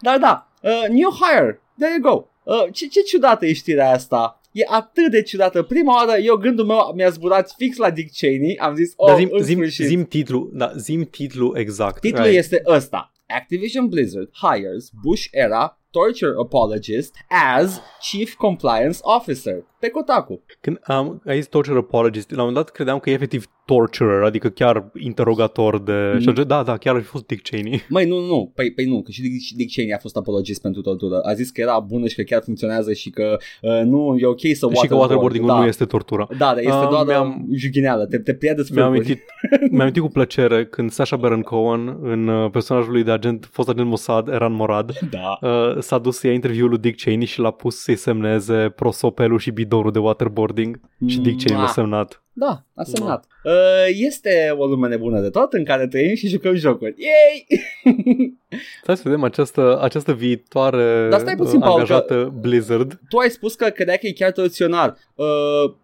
Dar 0.00 0.18
da, 0.18 0.48
uh, 0.62 0.88
new 0.88 1.10
hire, 1.10 1.60
there 1.78 1.92
you 1.98 2.00
go. 2.14 2.26
Uh, 2.42 2.66
ce, 2.72 2.86
ce 2.86 3.00
ciudată 3.00 3.46
e 3.46 3.52
știrea 3.52 3.90
asta. 3.90 4.37
E 4.52 4.62
atât 4.68 5.10
de 5.10 5.22
ciudată. 5.22 5.62
Prima 5.62 5.94
oară 5.94 6.18
eu 6.20 6.36
gândul 6.36 6.64
meu 6.64 6.92
mi-a 6.94 7.08
zburat 7.08 7.54
fix 7.56 7.76
la 7.76 7.90
Dick 7.90 8.12
Cheney. 8.12 8.56
Am 8.56 8.74
zis, 8.74 8.92
oh, 8.96 9.06
Dar 9.06 9.16
zim, 9.16 9.28
în 9.32 9.42
zim, 9.42 9.56
sfârșit. 9.56 9.86
zim 9.86 10.04
titlu, 10.04 10.50
da, 10.52 10.72
zim 10.76 11.04
titlu 11.04 11.58
exact. 11.58 12.00
Titlul 12.00 12.22
Ai- 12.22 12.34
este 12.34 12.62
ăsta. 12.66 13.12
Activision 13.26 13.88
Blizzard 13.88 14.30
hires 14.32 14.90
Bush 15.02 15.26
era 15.30 15.80
torture 15.90 16.32
apologist 16.40 17.14
as 17.28 17.80
chief 18.10 18.34
compliance 18.34 18.98
officer. 19.02 19.64
Pe 19.80 19.88
Kotaku. 19.88 20.42
Când 20.60 20.78
am, 20.82 21.22
ai 21.26 21.36
zis 21.36 21.46
torture 21.46 21.78
apologist, 21.78 22.30
la 22.30 22.42
un 22.42 22.46
moment 22.48 22.64
dat 22.64 22.74
credeam 22.74 22.98
că 22.98 23.10
e 23.10 23.12
efectiv 23.12 23.46
torturer, 23.64 24.22
adică 24.22 24.48
chiar 24.48 24.90
interogator 24.98 25.80
de... 25.82 26.10
Mm. 26.14 26.20
Și 26.20 26.28
atunci, 26.28 26.46
da, 26.46 26.62
da, 26.62 26.76
chiar 26.76 26.94
ar 26.94 27.00
fi 27.00 27.06
fost 27.06 27.26
Dick 27.26 27.42
Cheney. 27.42 27.82
Măi, 27.88 28.06
nu, 28.06 28.18
nu, 28.18 28.26
nu, 28.26 28.52
păi, 28.54 28.72
păi 28.72 28.84
nu, 28.84 29.02
că 29.02 29.10
și 29.10 29.20
Dick, 29.22 29.40
și 29.42 29.56
Dick 29.56 29.72
Cheney 29.72 29.92
a 29.92 29.98
fost 29.98 30.16
apologist 30.16 30.60
pentru 30.62 30.80
tortură. 30.82 31.20
A 31.20 31.32
zis 31.34 31.50
că 31.50 31.60
era 31.60 31.78
bună 31.78 32.06
și 32.06 32.14
că 32.14 32.22
chiar 32.22 32.42
funcționează 32.42 32.92
și 32.92 33.10
că 33.10 33.36
uh, 33.62 33.80
nu 33.84 34.16
e 34.18 34.26
ok 34.26 34.40
să 34.40 34.68
și 34.82 34.86
că 34.86 34.94
waterboarding-ul 34.94 35.50
da. 35.50 35.58
nu 35.58 35.66
este 35.66 35.84
tortura. 35.84 36.28
Da, 36.38 36.52
da, 36.54 36.60
este 36.60 36.70
Ah, 36.72 36.88
doar 36.90 37.06
mi-am- 37.06 37.26
mi-am... 37.28 37.46
jughineală, 37.54 38.06
te, 38.06 38.18
te 38.18 38.34
pria 38.34 38.54
de 38.54 38.66
Mi-am 38.70 38.86
spurguri. 38.94 38.96
amintit, 38.98 39.24
mi-am 39.70 39.80
amintit 39.80 40.02
cu 40.02 40.08
plăcere 40.08 40.66
când 40.66 40.90
Sacha 40.90 41.16
Baron 41.16 41.40
Cohen 41.42 41.98
în 42.02 42.28
uh, 42.28 42.50
personajul 42.50 42.92
lui 42.92 43.02
de 43.04 43.10
agent, 43.10 43.48
fost 43.52 43.68
agent 43.68 43.88
Mossad, 43.88 44.28
Eran 44.28 44.52
Morad, 44.52 44.92
Da. 45.10 45.48
uh, 45.48 45.76
s-a 45.78 45.98
dus 45.98 46.18
să 46.18 46.26
ia 46.26 46.32
interviul 46.32 46.68
lui 46.68 46.78
Dick 46.78 47.00
Cheney 47.02 47.26
și 47.26 47.40
l-a 47.40 47.50
pus 47.50 47.76
să-i 47.76 47.96
semneze 47.96 48.72
prosopelul 48.76 49.38
și 49.38 49.50
bidonul 49.68 49.92
de 49.92 49.98
waterboarding 49.98 50.80
și 51.06 51.20
Dick 51.20 51.38
Cheney 51.38 51.56
l-a 51.56 51.62
Mua. 51.62 51.72
semnat. 51.72 52.22
Da, 52.38 52.62
a 52.74 52.82
semnat. 52.82 53.24
Uh, 53.44 53.52
este 53.88 54.54
o 54.58 54.66
lume 54.66 54.88
nebună 54.88 55.20
de 55.20 55.30
tot 55.30 55.52
în 55.52 55.64
care 55.64 55.86
trăim 55.86 56.14
și 56.14 56.28
jucăm 56.28 56.54
jocuri. 56.54 56.94
Yay! 56.98 57.46
Stai 58.82 58.96
să 58.96 59.02
vedem 59.04 59.22
această, 59.24 59.78
această 59.82 60.12
viitoare 60.12 61.06
Dar 61.10 61.20
stai 61.20 61.36
puțin, 61.36 61.56
uh, 61.56 61.60
Paul, 61.62 61.72
angajată 61.72 62.32
Blizzard. 62.40 63.00
tu 63.08 63.16
ai 63.16 63.28
spus 63.30 63.54
că 63.54 63.68
credea 63.68 63.96
că 63.96 64.06
e 64.06 64.12
chiar 64.12 64.30
tradițional. 64.30 64.96
Uh, 65.14 65.26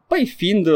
păi, 0.06 0.32
fiind 0.36 0.66
uh, 0.66 0.74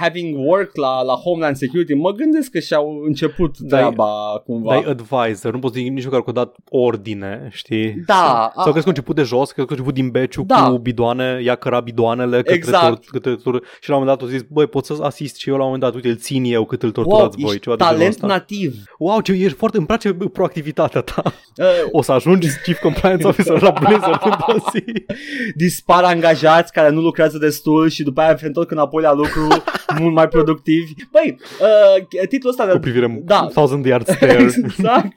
having 0.00 0.36
work 0.46 0.76
la, 0.76 1.02
la 1.02 1.12
Homeland 1.14 1.56
Security, 1.56 1.94
mă 1.94 2.10
gândesc 2.12 2.50
că 2.50 2.58
și-au 2.58 3.02
început 3.06 3.58
Dai- 3.58 3.68
treaba 3.80 4.42
cumva. 4.46 4.70
Dai 4.72 4.84
advisor, 4.90 5.52
nu 5.52 5.58
poți 5.58 5.78
zic 5.80 5.90
nici 5.92 6.04
măcar 6.04 6.18
că 6.20 6.24
au 6.26 6.32
dat 6.32 6.54
ordine, 6.68 7.48
știi? 7.52 8.02
Da, 8.06 8.14
Sau, 8.14 8.26
a- 8.36 8.52
sau 8.54 8.62
crezi 8.72 8.72
că 8.72 8.78
au 8.90 8.94
început 8.96 9.14
de 9.16 9.22
jos, 9.22 9.50
crezi 9.52 9.68
că 9.68 9.72
au 9.72 9.78
început 9.78 9.94
din 9.94 10.10
beciu 10.10 10.42
Da. 10.46 10.68
cu 10.70 10.78
bidoane, 10.78 11.40
ia 11.42 11.54
căra 11.54 11.80
bidoanele 11.80 12.36
către, 12.36 12.54
Exact. 12.54 12.84
tor- 13.04 13.10
către 13.10 13.34
tor- 13.34 13.62
și 13.80 13.88
la 13.90 13.96
un 13.96 14.00
moment 14.02 14.18
dat 14.18 14.20
au 14.20 14.26
zis, 14.34 14.42
băi, 14.48 14.66
pot 14.66 14.84
să 14.84 14.94
asist 15.00 15.36
și 15.36 15.48
eu 15.48 15.54
la 15.56 15.64
un 15.64 15.70
moment 15.70 15.82
dat, 15.84 15.94
uite, 15.94 16.08
îl 16.08 16.16
țin 16.16 16.44
eu 16.44 16.64
cât 16.64 16.82
îl 16.82 16.92
wow, 16.96 17.04
torturați 17.04 17.36
voi, 17.40 17.50
ești 17.50 17.62
ceva 17.62 17.76
de 17.76 17.82
genul 17.82 17.96
talent 17.98 18.14
ăsta. 18.14 18.26
nativ. 18.26 18.74
Wow, 18.98 19.20
ce 19.20 19.32
ești 19.32 19.56
foarte, 19.58 19.76
îmi 19.76 19.86
place 19.86 20.12
proactivitatea 20.32 21.00
ta. 21.00 21.22
Uh, 21.26 21.64
O 21.90 22.02
să 22.02 22.12
ajungi 22.12 22.48
Chief 22.62 22.78
Compliance 22.80 23.26
Officer 23.26 23.60
la 23.62 23.70
Blizzard 23.70 24.20
într-o 24.24 24.70
zi. 24.72 24.84
dispar 25.64 26.04
angajați 26.04 26.72
care 26.72 26.90
nu 26.90 27.00
lucrează 27.00 27.38
destul 27.38 27.88
și 27.88 28.02
după 28.02 28.20
aia 28.20 28.36
se 28.36 28.46
întorc 28.46 28.70
înapoi 28.70 29.02
la 29.02 29.12
lucru 29.14 29.46
mult 30.00 30.14
mai 30.14 30.28
productivi. 30.28 30.92
Băi, 31.12 31.38
uh, 31.60 32.26
titlul 32.28 32.50
ăsta 32.52 32.64
Cu 32.66 32.72
de... 32.72 32.78
privire 32.78 33.20
Da. 33.24 33.46
Thousand 33.52 33.84
Yard 33.86 34.06
Stare. 34.12 34.32
Exact. 34.32 35.08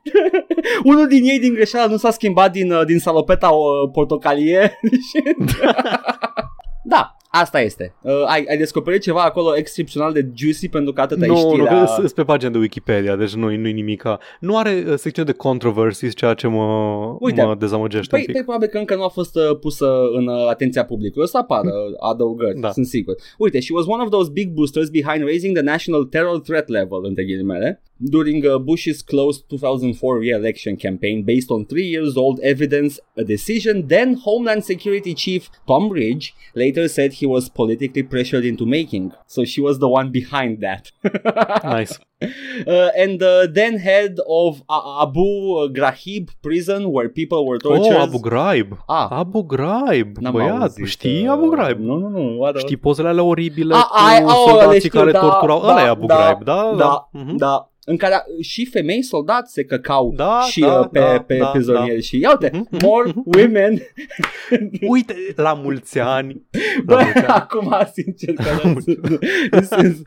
Unul 0.83 1.07
din 1.07 1.23
ei 1.23 1.39
din 1.39 1.53
greșeală 1.53 1.91
nu 1.91 1.97
s-a 1.97 2.11
schimbat 2.11 2.51
din, 2.51 2.71
uh, 2.71 2.85
din 2.85 2.99
salopeta 2.99 3.47
uh, 3.47 3.89
portocalie. 3.93 4.79
Și- 4.81 5.35
da, 6.83 7.15
asta 7.31 7.61
este. 7.61 7.93
Uh, 8.01 8.11
ai, 8.27 8.45
ai 8.49 8.57
descoperit 8.57 9.01
ceva 9.01 9.21
acolo 9.23 9.55
excepțional 9.57 10.13
de 10.13 10.27
juicy 10.35 10.67
pentru 10.69 10.93
că 10.93 11.01
atât 11.01 11.21
ai 11.21 11.27
Nu, 11.27 11.33
nu, 11.33 11.39
știrea. 11.39 11.83
că 11.83 11.91
sunt 11.95 12.11
pe 12.11 12.23
pagina 12.23 12.51
de 12.51 12.57
Wikipedia, 12.57 13.15
deci 13.15 13.33
nu, 13.33 13.55
nu-i 13.55 13.73
nimica. 13.73 14.19
Nu 14.39 14.57
are 14.57 14.83
uh, 14.87 14.93
secțiune 14.95 15.31
de 15.31 15.37
controversies, 15.37 16.15
ceea 16.15 16.33
ce 16.33 16.47
mă, 16.47 16.65
Uite, 17.19 17.43
mă 17.43 17.55
dezamăgește 17.55 18.07
Păi, 18.09 18.19
un 18.19 18.25
pic. 18.25 18.33
păi 18.35 18.43
probabil 18.43 18.67
că 18.67 18.77
încă 18.77 18.95
nu 18.95 19.03
a 19.03 19.07
fost 19.09 19.35
uh, 19.35 19.57
pusă 19.59 19.91
în 20.13 20.27
uh, 20.27 20.47
atenția 20.49 20.85
publicului. 20.85 21.23
O 21.23 21.27
să 21.27 21.37
apară 21.37 21.71
adăugări, 21.99 22.59
Da. 22.59 22.71
sunt 22.71 22.85
sigur. 22.85 23.15
Uite, 23.37 23.59
she 23.59 23.73
was 23.73 23.85
one 23.85 24.03
of 24.03 24.09
those 24.09 24.29
big 24.33 24.49
boosters 24.49 24.89
behind 24.89 25.23
raising 25.23 25.55
the 25.55 25.63
national 25.65 26.03
terror 26.03 26.39
threat 26.39 26.67
level, 26.67 26.99
între 27.03 27.23
ghilimele, 27.23 27.81
during 28.01 28.43
uh, 28.43 28.61
Bush's 28.61 29.03
closed 29.05 29.43
2004 29.47 30.19
re-election 30.19 30.75
campaign 30.75 31.23
based 31.23 31.49
on 31.49 31.65
three 31.65 31.89
years 31.89 32.15
old 32.15 32.37
evidence, 32.41 32.95
a 33.17 33.21
decision 33.21 33.85
then 33.87 34.15
Homeland 34.23 34.61
Security 34.63 35.13
Chief 35.13 35.47
Tom 35.65 35.91
Ridge 35.91 36.27
later 36.53 36.87
said 36.87 37.11
he 37.19 37.25
was 37.35 37.43
politically 37.59 38.03
pressured 38.13 38.45
into 38.51 38.65
making. 38.77 39.05
So 39.33 39.39
she 39.51 39.59
was 39.67 39.75
the 39.83 39.89
one 39.99 40.07
behind 40.19 40.53
that. 40.65 40.83
Nice. 41.77 41.93
Uh, 42.21 42.89
and 43.03 43.21
uh, 43.21 43.29
then 43.57 43.73
head 43.89 44.13
of 44.43 44.51
A- 44.77 44.85
Abu 45.05 45.27
Ghraib 45.77 46.25
prison 46.41 46.81
where 46.95 47.09
people 47.19 47.41
were 47.49 47.57
tortured. 47.67 47.95
Oh, 47.99 48.01
Abu 48.07 48.19
Ghraib. 48.27 48.69
Ah. 48.87 49.07
Abu 49.23 49.39
Ghraib, 49.53 50.09
N-am 50.19 50.33
băiat, 50.33 50.61
auzit, 50.61 50.85
știi 50.87 51.25
uh, 51.25 51.31
Abu 51.31 51.45
Ghraib? 51.53 51.77
Nu, 51.79 51.95
nu, 51.97 52.07
nu. 52.07 52.37
what 52.39 52.51
the- 52.53 52.59
Știi 52.59 52.77
pozele 52.77 53.07
alea 53.07 53.23
oribile 53.23 53.73
A, 53.75 53.81
cu 53.81 53.95
ai- 54.09 54.21
au, 54.21 54.45
le 54.45 54.51
soldații 54.51 54.79
știu, 54.79 54.99
care 54.99 55.11
da, 55.11 55.19
torturau? 55.19 55.61
da, 55.61 55.67
Ăla 55.67 55.81
e 55.83 55.87
Abu 55.87 56.05
da, 56.05 56.15
Ghraib, 56.15 56.43
da? 56.43 56.73
Da, 56.77 57.09
Mhm. 57.11 57.35
da. 57.37 57.69
În 57.85 57.97
care 57.97 58.15
și 58.41 58.65
femei 58.65 59.01
soldați 59.03 59.53
se 59.53 59.63
căcau 59.63 60.13
Da, 60.15 60.41
și 60.51 60.59
da, 60.59 60.79
uh, 60.79 60.87
pe, 60.91 60.99
da, 60.99 61.23
pe 61.27 61.37
da, 61.37 61.45
prizonieri 61.45 62.01
și 62.01 62.19
ia 62.19 62.29
uite, 62.29 62.49
Mhm, 62.53 62.67
mhm, 62.71 62.85
more 62.85 63.09
mhm. 63.15 63.23
women. 63.37 63.81
Uite, 64.87 65.15
la 65.35 65.53
mulți 65.53 65.99
ani. 65.99 66.47
La 66.51 66.95
Bă, 66.95 67.01
mulți 67.03 67.17
ani. 67.17 67.25
acum 67.27 67.73
sincer 67.93 68.33
că 68.33 68.73
this 69.51 69.69
is 69.83 70.01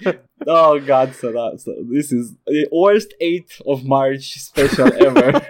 Oh 0.46 0.72
god, 0.86 1.12
so 1.14 1.28
that, 1.28 1.60
so 1.60 1.70
this 1.92 2.10
is 2.10 2.32
the 2.44 2.66
worst 2.70 3.12
8th 3.12 3.56
of 3.58 3.80
March 3.84 4.22
special 4.36 4.92
ever. 4.98 5.32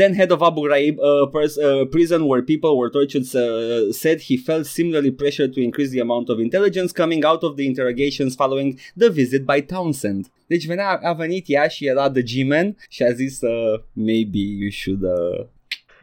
then 0.00 0.14
head 0.14 0.30
of 0.32 0.42
Abu 0.42 0.60
Ghraib, 0.62 0.96
a 0.98 1.26
pers- 1.30 1.58
uh, 1.58 1.84
prison 1.90 2.26
where 2.26 2.42
people 2.42 2.72
were 2.78 2.90
tortured, 2.90 3.26
uh, 3.34 3.92
said 3.92 4.20
he 4.20 4.36
felt 4.36 4.66
similarly 4.66 5.10
pressured 5.10 5.52
to 5.54 5.60
increase 5.60 5.90
the 5.90 6.00
amount 6.00 6.28
of 6.28 6.38
intelligence 6.38 6.92
coming 6.92 7.24
out 7.24 7.42
of 7.42 7.56
the 7.56 7.66
interrogations 7.66 8.34
following 8.34 8.78
the 8.96 9.10
visit 9.10 9.42
by 9.44 9.60
Townsend. 9.60 10.30
Deci 10.46 10.66
venea, 10.66 11.00
a 11.02 11.16
ea 11.46 11.68
și 11.68 11.86
era 11.86 12.10
the 12.10 12.22
G-Man 12.22 12.76
și 12.88 13.02
a 13.02 13.12
zis 13.12 13.40
uh, 13.40 13.80
maybe 13.92 14.38
you 14.38 14.70
should... 14.70 15.02
Uh... 15.02 15.46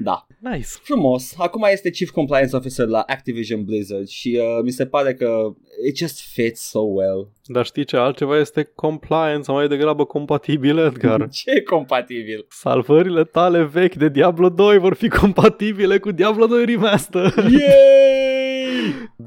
Da, 0.01 0.27
Nice. 0.39 0.67
frumos. 0.81 1.35
Acum 1.37 1.63
este 1.71 1.89
Chief 1.89 2.09
Compliance 2.09 2.55
Officer 2.55 2.87
la 2.87 3.03
Activision 3.07 3.63
Blizzard 3.63 4.07
și 4.07 4.39
uh, 4.41 4.63
mi 4.63 4.71
se 4.71 4.85
pare 4.85 5.13
că 5.13 5.53
it 5.87 5.97
just 5.97 6.21
fits 6.33 6.69
so 6.69 6.79
well. 6.79 7.31
Dar 7.45 7.65
știi 7.65 7.83
ce 7.83 7.97
altceva 7.97 8.39
este 8.39 8.71
compliance 8.75 9.41
sau 9.41 9.55
mai 9.55 9.67
degrabă 9.67 10.05
compatibil, 10.05 10.77
Edgar? 10.77 11.27
Ce 11.31 11.51
e 11.51 11.61
compatibil? 11.61 12.45
Salvările 12.49 13.23
tale 13.23 13.63
vechi 13.63 13.95
de 13.95 14.09
Diablo 14.09 14.49
2 14.49 14.77
vor 14.77 14.93
fi 14.93 15.07
compatibile 15.21 15.97
cu 15.97 16.11
Diablo 16.11 16.45
2 16.45 16.65
Remaster. 16.65 17.33
Yay! 17.37 18.18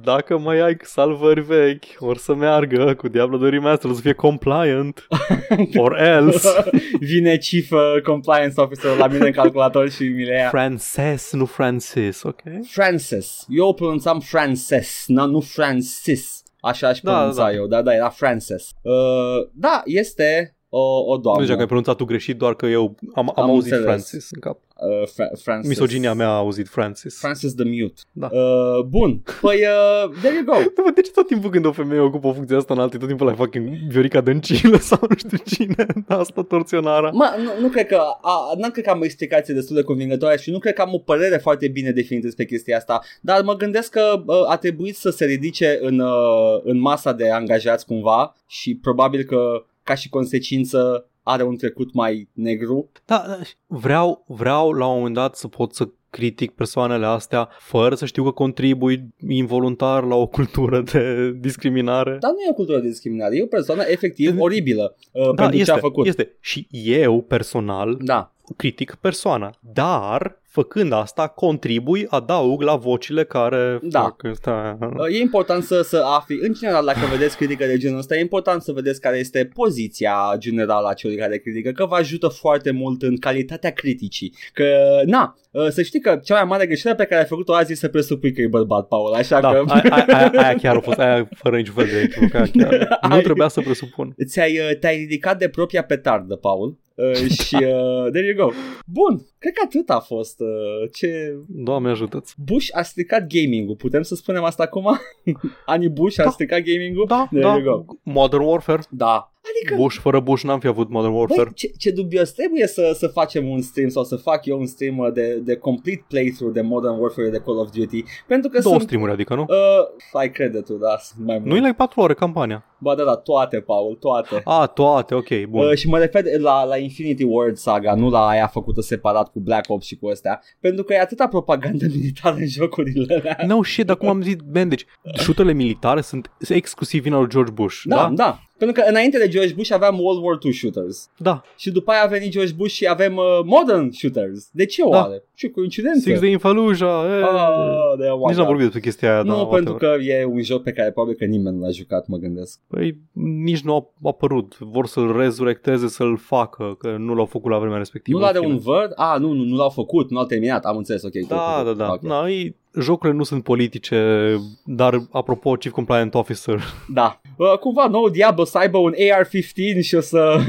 Dacă 0.00 0.38
mai 0.38 0.58
ai 0.58 0.76
salvări 0.82 1.40
vechi, 1.40 1.84
or 1.98 2.16
să 2.16 2.34
meargă 2.34 2.94
cu 2.94 3.08
Diablo 3.08 3.36
2 3.36 3.50
Remaster, 3.50 3.90
o 3.90 3.94
să 3.94 4.00
fie 4.00 4.12
compliant. 4.12 5.06
Or 5.76 5.98
else. 5.98 6.48
Vine 7.00 7.36
Chief 7.36 7.70
uh, 7.70 8.00
Compliance 8.02 8.60
Officer 8.60 8.96
la 8.96 9.06
mine 9.06 9.26
în 9.26 9.32
calculator 9.32 9.90
și 9.90 10.02
mi 10.02 10.24
le 10.24 10.34
ia. 10.34 10.48
Frances, 10.48 11.32
nu 11.32 11.44
Francis, 11.44 12.22
ok? 12.22 12.40
Frances. 12.68 13.46
Eu 13.48 13.66
o 13.68 13.72
pronunțam 13.72 14.20
Frances, 14.20 15.04
na, 15.06 15.24
nu 15.24 15.40
Francis. 15.40 16.42
Așa 16.60 16.88
aș 16.88 17.00
Da, 17.00 17.12
pronunța 17.12 17.44
da. 17.44 17.52
eu, 17.52 17.66
da, 17.66 17.82
da, 17.82 17.94
era 17.94 18.08
Frances. 18.08 18.68
Uh, 18.82 19.48
da, 19.52 19.82
este 19.84 20.56
o, 20.74 20.98
o 21.12 21.14
Nu 21.14 21.20
doamnă. 21.20 21.40
știu 21.42 21.46
dacă 21.48 21.60
ai 21.60 21.66
pronunțat 21.66 21.96
tu 21.96 22.04
greșit, 22.04 22.36
doar 22.38 22.54
că 22.54 22.66
eu 22.66 22.94
am, 23.14 23.32
am, 23.36 23.44
Am 23.44 23.50
auzit 23.50 23.72
înțeles. 23.72 23.84
Francis 23.84 24.30
în 24.30 24.40
cap. 24.40 24.58
Uh, 24.76 25.08
Fra- 25.08 25.42
Frances. 25.42 25.68
Misoginia 25.68 26.14
mea 26.14 26.28
a 26.28 26.36
auzit 26.36 26.68
Francis. 26.68 27.18
Francis 27.18 27.54
the 27.54 27.64
Mute. 27.64 28.00
Da. 28.12 28.28
Uh, 28.32 28.84
bun, 28.88 29.22
păi 29.40 29.56
uh, 29.56 30.10
there 30.22 30.34
you 30.34 30.44
go. 30.44 30.52
Da, 30.52 30.82
mă, 30.84 30.90
de 30.94 31.00
ce 31.00 31.10
tot 31.10 31.26
timpul 31.26 31.50
când 31.50 31.64
o 31.64 31.72
femeie 31.72 32.00
ocupă 32.00 32.26
o 32.26 32.32
funcție 32.32 32.56
asta 32.56 32.74
în 32.74 32.80
alte, 32.80 32.96
tot 32.98 33.08
timpul 33.08 33.26
la 33.26 33.34
fucking 33.34 33.68
Viorica 33.88 34.20
Dăncilă 34.20 34.76
sau 34.90 34.98
nu 35.08 35.16
știu 35.16 35.38
cine, 35.46 35.86
asta 36.08 36.42
torționara. 36.42 37.10
Mă, 37.10 37.34
nu, 37.42 37.50
nu 37.60 37.68
cred 37.68 37.86
că, 37.86 38.00
a, 38.22 38.52
n-am 38.58 38.70
cred 38.70 38.84
că 38.84 38.90
am 38.90 39.00
o 39.00 39.04
explicație 39.04 39.54
destul 39.54 39.76
de 39.76 39.82
convingătoare 39.82 40.36
și 40.36 40.50
nu 40.50 40.58
cred 40.58 40.74
că 40.74 40.82
am 40.82 40.94
o 40.94 40.98
părere 40.98 41.36
foarte 41.36 41.68
bine 41.68 41.90
definită 41.90 42.26
despre 42.26 42.44
chestia 42.44 42.76
asta, 42.76 43.00
dar 43.20 43.42
mă 43.42 43.54
gândesc 43.56 43.90
că 43.90 44.22
uh, 44.26 44.50
a 44.50 44.56
trebuit 44.56 44.96
să 44.96 45.10
se 45.10 45.24
ridice 45.24 45.78
în, 45.82 45.98
uh, 45.98 46.60
în 46.64 46.80
masa 46.80 47.12
de 47.12 47.30
angajați 47.30 47.86
cumva 47.86 48.36
și 48.46 48.76
probabil 48.82 49.22
că 49.22 49.64
ca 49.82 49.94
și 49.94 50.08
consecință 50.08 51.06
are 51.22 51.42
un 51.42 51.56
trecut 51.56 51.92
mai 51.92 52.28
negru. 52.32 52.90
Da, 53.04 53.38
vreau, 53.66 54.24
vreau 54.26 54.72
la 54.72 54.86
un 54.86 54.96
moment 54.96 55.14
dat 55.14 55.36
să 55.36 55.48
pot 55.48 55.74
să 55.74 55.88
critic 56.10 56.50
persoanele 56.50 57.06
astea 57.06 57.48
fără 57.58 57.94
să 57.94 58.06
știu 58.06 58.24
că 58.24 58.30
contribui 58.30 59.08
involuntar 59.28 60.04
la 60.04 60.14
o 60.14 60.26
cultură 60.26 60.80
de 60.80 61.32
discriminare. 61.32 62.16
Dar 62.20 62.30
nu 62.30 62.40
e 62.46 62.50
o 62.50 62.54
cultură 62.54 62.78
de 62.78 62.88
discriminare, 62.88 63.36
e 63.36 63.42
o 63.42 63.46
persoană 63.46 63.82
efectiv 63.86 64.40
oribilă 64.40 64.96
uh, 65.12 65.24
Da, 65.24 65.42
pentru 65.42 65.58
este, 65.58 65.72
ce 65.72 65.78
a 65.78 65.80
făcut. 65.80 66.06
este. 66.06 66.36
Și 66.40 66.66
eu, 66.70 67.20
personal, 67.20 67.98
Da, 68.00 68.34
critic 68.56 68.94
persoana. 69.00 69.50
Dar, 69.60 70.40
făcând 70.48 70.92
asta, 70.92 71.28
contribui, 71.28 72.06
adaug 72.08 72.62
la 72.62 72.76
vocile 72.76 73.24
care 73.24 73.78
Da. 73.82 74.00
fac 74.00 74.24
asta. 74.30 74.78
Uh, 74.80 75.14
E 75.16 75.20
important 75.20 75.62
să, 75.62 75.82
să 75.82 76.02
afli, 76.16 76.38
în 76.42 76.52
general, 76.54 76.84
dacă 76.84 76.98
vedeți 77.10 77.36
critică 77.36 77.64
de 77.66 77.76
genul 77.76 77.98
ăsta, 77.98 78.16
e 78.16 78.20
important 78.20 78.62
să 78.62 78.72
vedeți 78.72 79.00
care 79.00 79.18
este 79.18 79.50
poziția 79.54 80.14
generală 80.38 80.88
a 80.88 80.92
celui 80.94 81.16
care 81.16 81.38
critică, 81.38 81.70
că 81.70 81.86
vă 81.86 81.94
ajută 81.94 82.28
foarte 82.28 82.70
mult 82.70 83.02
în 83.02 83.16
calitatea 83.16 83.70
criticii. 83.70 84.34
Că, 84.52 84.64
na, 85.04 85.36
uh, 85.50 85.68
să 85.68 85.82
știi 85.82 86.00
că 86.00 86.20
cea 86.24 86.34
mai 86.34 86.44
mare 86.44 86.66
greșeală 86.66 86.96
pe 86.96 87.04
care 87.04 87.20
ai 87.20 87.26
făcut-o 87.26 87.54
azi 87.54 87.72
e 87.72 87.74
să 87.74 87.88
presupui 87.88 88.32
că 88.32 88.40
e 88.40 88.46
bărbat, 88.46 88.86
Paul, 88.86 89.12
așa 89.14 89.40
Da, 89.40 89.50
că... 89.50 89.64
aia, 89.68 89.82
aia, 89.90 90.04
aia, 90.18 90.30
aia 90.34 90.54
chiar 90.54 90.76
a 90.76 90.80
fost, 90.80 90.98
aia 90.98 91.28
fără 91.34 91.56
niciun 91.56 91.74
fel 91.74 91.86
de 91.86 92.00
echivoc, 92.00 92.34
aia 92.34 92.44
chiar. 92.52 92.88
Nu 93.08 93.14
Ai- 93.14 93.22
trebuia 93.22 93.48
să 93.48 93.60
presupun. 93.60 94.14
Ți-ai, 94.26 94.58
uh, 94.58 94.78
te-ai 94.78 94.96
ridicat 94.96 95.38
de 95.38 95.48
propria 95.48 95.82
petardă, 95.84 96.34
Paul, 96.36 96.78
Uh, 97.14 97.30
și 97.30 97.54
uh, 97.54 98.10
there 98.10 98.26
you 98.26 98.46
go. 98.46 98.52
Bun, 98.86 99.26
cred 99.38 99.52
că 99.52 99.62
atât 99.64 99.90
a 99.90 99.98
fost. 100.00 100.40
Uh, 100.40 100.90
ce... 100.92 101.36
Doamne 101.48 101.90
ajută-ți. 101.90 102.34
Bush 102.44 102.68
a 102.72 102.82
stricat 102.82 103.26
gaming-ul, 103.26 103.76
putem 103.76 104.02
să 104.02 104.14
spunem 104.14 104.44
asta 104.44 104.62
acum? 104.62 104.98
Anii 105.66 105.88
Bush 105.88 106.18
a 106.20 106.22
Da. 106.24 106.30
stricat 106.30 106.60
gaming-ul? 106.60 107.04
Da, 107.08 107.26
there 107.30 107.42
da. 107.44 107.56
you 107.56 107.84
go. 107.84 107.94
Modern 108.02 108.42
Warfare. 108.42 108.82
Da. 108.90 109.31
Adică, 109.50 109.74
Bush 109.82 109.98
fără 109.98 110.20
Bush 110.20 110.42
n-am 110.42 110.58
fi 110.60 110.66
avut 110.66 110.88
Modern 110.88 111.12
Warfare. 111.12 111.42
băi, 111.42 111.52
ce, 111.54 111.70
ce 111.78 111.90
dubios, 111.90 112.30
trebuie 112.30 112.66
să, 112.66 112.92
să 112.94 113.06
facem 113.06 113.48
un 113.48 113.60
stream 113.60 113.88
sau 113.88 114.04
să 114.04 114.16
fac 114.16 114.46
eu 114.46 114.58
un 114.58 114.66
stream 114.66 114.98
uh, 114.98 115.12
de, 115.12 115.34
de 115.34 115.56
complete 115.56 116.04
playthrough 116.08 116.54
de 116.54 116.60
Modern 116.60 116.98
Warfare 117.00 117.28
de 117.28 117.38
Call 117.38 117.58
of 117.58 117.70
Duty, 117.70 118.04
pentru 118.26 118.50
că 118.50 118.60
Două 118.60 118.74
sunt... 118.74 118.86
streamuri, 118.86 119.12
adică, 119.12 119.34
nu? 119.34 119.42
Uh, 119.48 120.16
ai 120.20 120.30
crede 120.30 120.60
tu, 120.60 120.72
da, 120.72 120.96
sunt 121.00 121.26
mai 121.26 121.38
mult. 121.38 121.50
Nu 121.50 121.56
e 121.56 121.60
like 121.60 121.72
4 121.72 122.00
ore 122.00 122.14
campania. 122.14 122.64
Ba 122.78 122.94
da, 122.94 123.04
da, 123.04 123.16
toate, 123.16 123.60
Paul, 123.60 123.94
toate. 123.94 124.40
A, 124.44 124.66
toate, 124.66 125.14
ok, 125.14 125.28
bun. 125.48 125.66
Uh, 125.66 125.74
și 125.74 125.88
mă 125.88 125.98
refer 125.98 126.40
la, 126.40 126.64
la 126.64 126.76
Infinity 126.76 127.24
Ward 127.24 127.56
saga, 127.56 127.94
nu 127.94 128.10
la 128.10 128.26
aia 128.26 128.46
făcută 128.46 128.80
separat 128.80 129.30
cu 129.32 129.40
Black 129.40 129.70
Ops 129.70 129.86
și 129.86 129.96
cu 129.96 130.08
astea, 130.08 130.40
pentru 130.60 130.84
că 130.84 130.92
e 130.92 131.00
atâta 131.00 131.28
propagandă 131.28 131.86
militară 131.94 132.36
în 132.38 132.46
jocurile 132.48 133.14
alea. 133.14 133.36
No 133.46 133.62
shit, 133.62 133.86
dar 133.86 133.96
cum 133.96 134.08
am 134.08 134.22
zis, 134.22 134.34
man, 134.52 134.68
deci 134.68 134.84
șuturile 135.22 135.52
militare 135.52 136.00
sunt 136.00 136.30
exclusiv 136.48 137.02
vina 137.02 137.18
lui 137.18 137.28
George 137.28 137.52
Bush, 137.52 137.80
Da, 137.84 137.96
da? 137.96 138.02
da, 138.02 138.14
da. 138.14 138.38
Pentru 138.62 138.82
că 138.82 138.88
înainte 138.88 139.18
de 139.18 139.28
George 139.28 139.54
Bush 139.54 139.72
aveam 139.72 139.98
World 139.98 140.22
War 140.24 140.38
II 140.42 140.52
shooters 140.52 141.10
Da. 141.16 141.42
și 141.56 141.70
după 141.70 141.90
aia 141.90 142.02
a 142.02 142.06
venit 142.06 142.30
George 142.30 142.52
Bush 142.52 142.72
și 142.74 142.86
avem 142.88 143.16
uh, 143.16 143.24
modern 143.44 143.90
shooters. 143.90 144.48
De 144.52 144.64
ce 144.66 144.82
oare? 144.82 145.22
Ce 145.34 145.50
coincidență? 145.50 146.00
Six 146.00 146.20
Day 146.20 146.30
in 146.30 146.38
Fallujah, 146.38 147.04
e. 147.18 147.22
Ah, 147.22 147.98
de 147.98 148.06
oh 148.06 148.18
my 148.18 148.24
Nici 148.26 148.36
n-am 148.36 148.36
God. 148.36 148.44
vorbit 148.46 148.62
despre 148.62 148.80
chestia 148.80 149.12
aia, 149.12 149.22
Nu, 149.22 149.34
dar 149.36 149.46
pentru 149.46 149.72
whatever. 149.72 149.98
că 149.98 150.10
e 150.12 150.24
un 150.24 150.42
joc 150.42 150.62
pe 150.62 150.72
care 150.72 150.90
probabil 150.90 151.16
că 151.16 151.24
nimeni 151.24 151.56
nu 151.56 151.62
l-a 151.64 151.70
jucat, 151.70 152.06
mă 152.06 152.16
gândesc. 152.16 152.60
Păi 152.68 152.98
nici 153.44 153.60
nu 153.60 153.74
a 153.74 154.08
apărut. 154.08 154.58
Vor 154.58 154.86
să-l 154.86 155.16
rezurecteze, 155.16 155.88
să-l 155.88 156.16
facă, 156.16 156.76
că 156.78 156.96
nu 156.98 157.14
l-au 157.14 157.26
făcut 157.26 157.50
la 157.50 157.58
vremea 157.58 157.78
respectivă. 157.78 158.18
Nu 158.18 158.24
l-are 158.24 158.38
în 158.38 158.42
fine. 158.44 158.54
un 158.54 158.60
văd? 158.60 158.92
Ah, 158.96 159.16
nu, 159.20 159.32
nu, 159.32 159.42
nu 159.44 159.56
l-au 159.56 159.70
făcut, 159.70 160.10
nu 160.10 160.16
l-au 160.16 160.26
terminat, 160.26 160.64
am 160.64 160.76
înțeles, 160.76 161.02
ok. 161.02 161.12
Da, 161.28 161.36
cool, 161.36 161.64
da, 161.64 161.64
cool, 161.64 161.76
da. 161.76 161.92
ok. 161.92 162.02
Na, 162.02 162.28
ei, 162.28 162.56
jocurile 162.80 163.16
nu 163.16 163.22
sunt 163.22 163.42
politice, 163.42 164.36
dar 164.64 165.06
apropo, 165.10 165.52
Chief 165.52 165.72
Compliant 165.72 166.14
Officer, 166.14 166.62
Da. 166.94 167.20
Uh, 167.36 167.58
cumva 167.58 167.86
nou 167.86 168.08
Diablo 168.08 168.44
să 168.44 168.58
aibă 168.58 168.78
un 168.78 168.92
AR-15 168.92 169.80
și 169.80 169.94
o 169.94 170.00
să... 170.00 170.36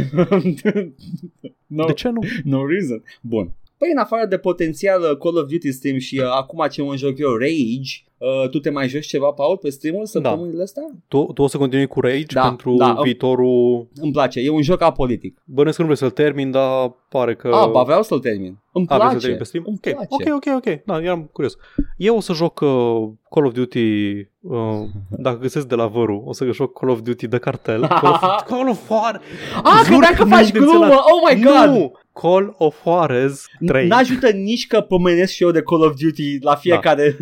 no, 1.68 1.86
de 1.86 1.94
ce 1.94 2.10
nu? 2.10 2.20
no 2.44 2.68
reason. 2.68 3.04
Bun. 3.22 3.54
Păi 3.78 3.92
în 3.92 3.98
afară 3.98 4.26
de 4.26 4.38
potențial 4.38 5.02
uh, 5.02 5.18
Call 5.18 5.38
of 5.38 5.48
Duty 5.48 5.72
stream 5.72 5.98
și 5.98 6.20
uh, 6.20 6.26
acum 6.26 6.68
ce 6.72 6.82
mă 6.82 6.96
joc 6.96 7.18
eu, 7.18 7.34
Rage, 7.34 8.04
uh, 8.18 8.50
tu 8.50 8.60
te 8.60 8.70
mai 8.70 8.88
joci 8.88 9.06
ceva, 9.06 9.32
Paul, 9.32 9.58
pe 9.58 9.70
streamul 9.70 10.06
săptămânile 10.06 10.64
astea? 10.64 10.84
Tu, 11.08 11.32
tu 11.34 11.42
o 11.42 11.48
să 11.48 11.58
continui 11.58 11.88
cu 11.88 12.00
Rage 12.00 12.26
Da, 12.34 12.42
pentru 12.42 12.76
da. 12.76 12.98
viitorul... 13.04 13.88
Îmi 13.96 14.12
place, 14.12 14.40
e 14.40 14.50
un 14.50 14.62
joc 14.62 14.82
apolitic. 14.82 15.42
Bănesc 15.46 15.76
că 15.76 15.82
nu 15.82 15.88
vrei 15.88 16.00
să-l 16.00 16.10
termin, 16.10 16.52
dar 16.52 16.96
pare 17.10 17.36
că... 17.36 17.48
Ah, 17.48 17.70
ba, 17.72 17.84
vreau 17.84 18.04
să-l 18.04 18.20
termin. 18.20 18.63
Îmi 18.74 18.86
A, 18.90 18.96
vrei 18.98 19.08
să 19.10 19.10
place. 19.10 19.20
termin 19.20 19.38
pe 19.38 19.44
stream? 19.44 19.64
Îmi 19.68 19.78
Ok, 19.84 20.08
place. 20.10 20.32
ok, 20.32 20.46
ok, 20.56 20.56
ok. 20.68 20.84
Da, 20.86 21.02
eram 21.02 21.30
curios. 21.34 21.56
Eu 21.98 22.16
o 22.16 22.20
să 22.20 22.34
joc 22.34 22.60
uh, 22.60 22.70
Call 23.30 23.46
of 23.46 23.54
Duty, 23.54 24.12
uh, 24.42 24.58
dacă 25.26 25.38
găsesc 25.38 25.68
de 25.68 25.76
la 25.76 25.88
vărul, 25.88 26.22
o 26.26 26.34
să 26.34 26.46
joc 26.52 26.80
Call 26.80 26.92
of 26.92 27.00
Duty 27.02 27.28
de 27.28 27.38
cartel. 27.38 27.88
Call 27.88 28.12
of, 28.14 28.22
Call 28.50 28.70
of 28.70 28.90
War... 28.90 29.22
Ah, 29.64 29.82
Jur 29.86 29.98
credeam 30.00 30.14
că 30.16 30.24
nu 30.24 30.30
faci 30.30 30.46
intenționat. 30.46 30.80
glumă! 30.80 30.94
Oh 30.96 31.34
my 31.34 31.42
god! 31.44 31.76
Nu! 31.76 31.92
Call 32.14 32.56
of 32.58 32.82
Juarez 32.84 33.46
3 33.66 33.88
N-ajută 33.88 34.30
nici 34.30 34.68
că 34.68 34.82
pomenesc 34.82 35.34
și 35.34 35.44
eu 35.44 35.52
de 35.52 35.62
Call 35.62 35.82
of 35.82 35.94
Duty 36.04 36.38
la 36.42 36.56
fiecare... 36.56 37.18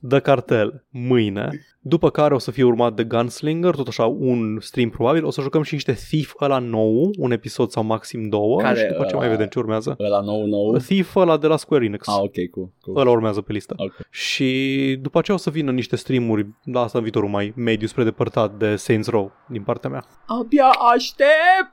de 0.00 0.18
cartel 0.18 0.84
mâine. 0.90 1.48
După 1.84 2.10
care 2.10 2.34
o 2.34 2.38
să 2.38 2.50
fie 2.50 2.62
urmat 2.62 2.94
de 2.94 3.04
Gunslinger, 3.04 3.74
tot 3.74 3.88
așa 3.88 4.04
un 4.04 4.58
stream 4.60 4.90
probabil. 4.90 5.24
O 5.24 5.30
să 5.30 5.40
jucăm 5.40 5.62
și 5.62 5.74
niște 5.74 5.92
Thief 5.92 6.32
ăla 6.40 6.58
nou, 6.58 7.10
un 7.18 7.30
episod 7.30 7.70
sau 7.70 7.82
maxim 7.82 8.28
două 8.28 8.60
Care, 8.60 8.78
și 8.78 8.86
după 8.86 9.04
ce 9.04 9.14
uh, 9.14 9.20
mai 9.20 9.28
vedem 9.28 9.46
ce 9.46 9.58
urmează. 9.58 9.96
Ăla 9.98 10.20
nou, 10.20 10.46
nou. 10.46 10.76
Thief 10.76 11.14
ăla 11.14 11.36
de 11.36 11.46
la 11.46 11.56
Square 11.56 11.84
Enix. 11.84 12.08
Ah, 12.08 12.14
ok, 12.18 12.34
cool. 12.50 12.68
cool. 12.80 12.96
Ăla 12.96 13.10
urmează 13.10 13.40
pe 13.40 13.52
listă. 13.52 13.74
Ok. 13.76 13.92
Și 14.10 14.98
după 15.00 15.18
aceea 15.18 15.36
o 15.36 15.40
să 15.40 15.50
vină 15.50 15.70
niște 15.70 15.96
streamuri, 15.96 16.46
la 16.64 16.80
asta 16.80 16.98
în 16.98 17.04
viitorul 17.04 17.28
mai 17.28 17.52
mediu 17.56 17.86
spre 17.86 18.04
depărtat 18.04 18.54
de 18.54 18.76
Saints 18.76 19.08
Row 19.08 19.32
din 19.48 19.62
partea 19.62 19.90
mea. 19.90 20.04
Abia 20.26 20.70
aștept! 20.94 21.72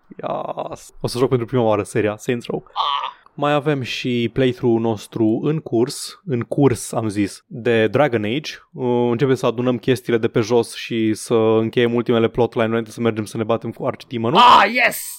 Yes. 0.69 0.93
O 1.01 1.07
să 1.07 1.17
joc 1.17 1.29
pentru 1.29 1.47
prima 1.47 1.63
oară 1.63 1.83
seria 1.83 2.17
Saints 2.17 2.45
Row. 2.45 2.63
Mai 3.41 3.53
avem 3.53 3.81
și 3.81 4.29
playthrough 4.33 4.81
nostru 4.81 5.39
în 5.43 5.59
curs, 5.59 6.21
în 6.25 6.39
curs 6.39 6.91
am 6.91 7.07
zis, 7.07 7.43
de 7.47 7.87
Dragon 7.87 8.23
Age. 8.23 8.53
Uh, 8.71 9.09
Începem 9.11 9.35
să 9.35 9.45
adunăm 9.45 9.77
chestiile 9.77 10.17
de 10.17 10.27
pe 10.27 10.39
jos 10.39 10.75
și 10.75 11.13
să 11.13 11.33
încheiem 11.33 11.93
ultimele 11.93 12.27
plotline 12.27 12.65
înainte 12.65 12.91
să 12.91 13.01
mergem 13.01 13.25
să 13.25 13.37
ne 13.37 13.43
batem 13.43 13.71
cu 13.71 13.85
Archdemonul. 13.85 14.39
Ah, 14.39 14.71
yes! 14.85 15.18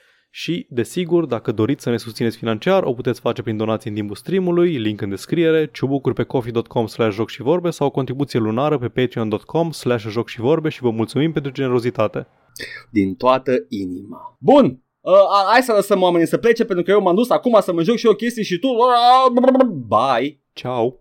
și, 0.33 0.65
desigur, 0.69 1.25
dacă 1.25 1.51
doriți 1.51 1.83
să 1.83 1.89
ne 1.89 1.97
susțineți 1.97 2.37
financiar, 2.37 2.83
o 2.83 2.93
puteți 2.93 3.19
face 3.19 3.41
prin 3.41 3.57
donații 3.57 3.89
în 3.89 3.95
timpul 3.95 4.15
streamului, 4.15 4.77
link 4.77 5.01
în 5.01 5.09
descriere, 5.09 5.69
ciubucuri 5.73 6.15
pe 6.15 6.23
coffee.com 6.23 6.87
slash 6.87 7.15
joc 7.15 7.29
și 7.29 7.41
vorbe 7.41 7.69
sau 7.69 7.87
o 7.87 7.91
contribuție 7.91 8.39
lunară 8.39 8.77
pe 8.77 8.87
patreon.com 8.87 9.71
slash 9.71 10.05
joc 10.07 10.27
și 10.27 10.39
vorbe 10.39 10.69
și 10.69 10.81
vă 10.81 10.89
mulțumim 10.89 11.31
pentru 11.31 11.51
generozitate. 11.51 12.27
Din 12.91 13.15
toată 13.15 13.51
inima. 13.69 14.37
Bun! 14.39 14.83
Uh, 15.01 15.13
hai 15.51 15.61
să 15.61 15.73
lăsăm 15.73 16.01
oamenii 16.01 16.27
să 16.27 16.37
plece 16.37 16.65
pentru 16.65 16.83
că 16.83 16.91
eu 16.91 17.01
m-am 17.01 17.15
dus 17.15 17.29
acum 17.29 17.57
să 17.61 17.73
mă 17.73 17.83
joc 17.83 17.95
și 17.95 18.05
eu 18.05 18.13
chestii 18.13 18.43
și 18.43 18.59
tu... 18.59 18.67
Bye! 19.87 20.41
Ciao! 20.53 21.00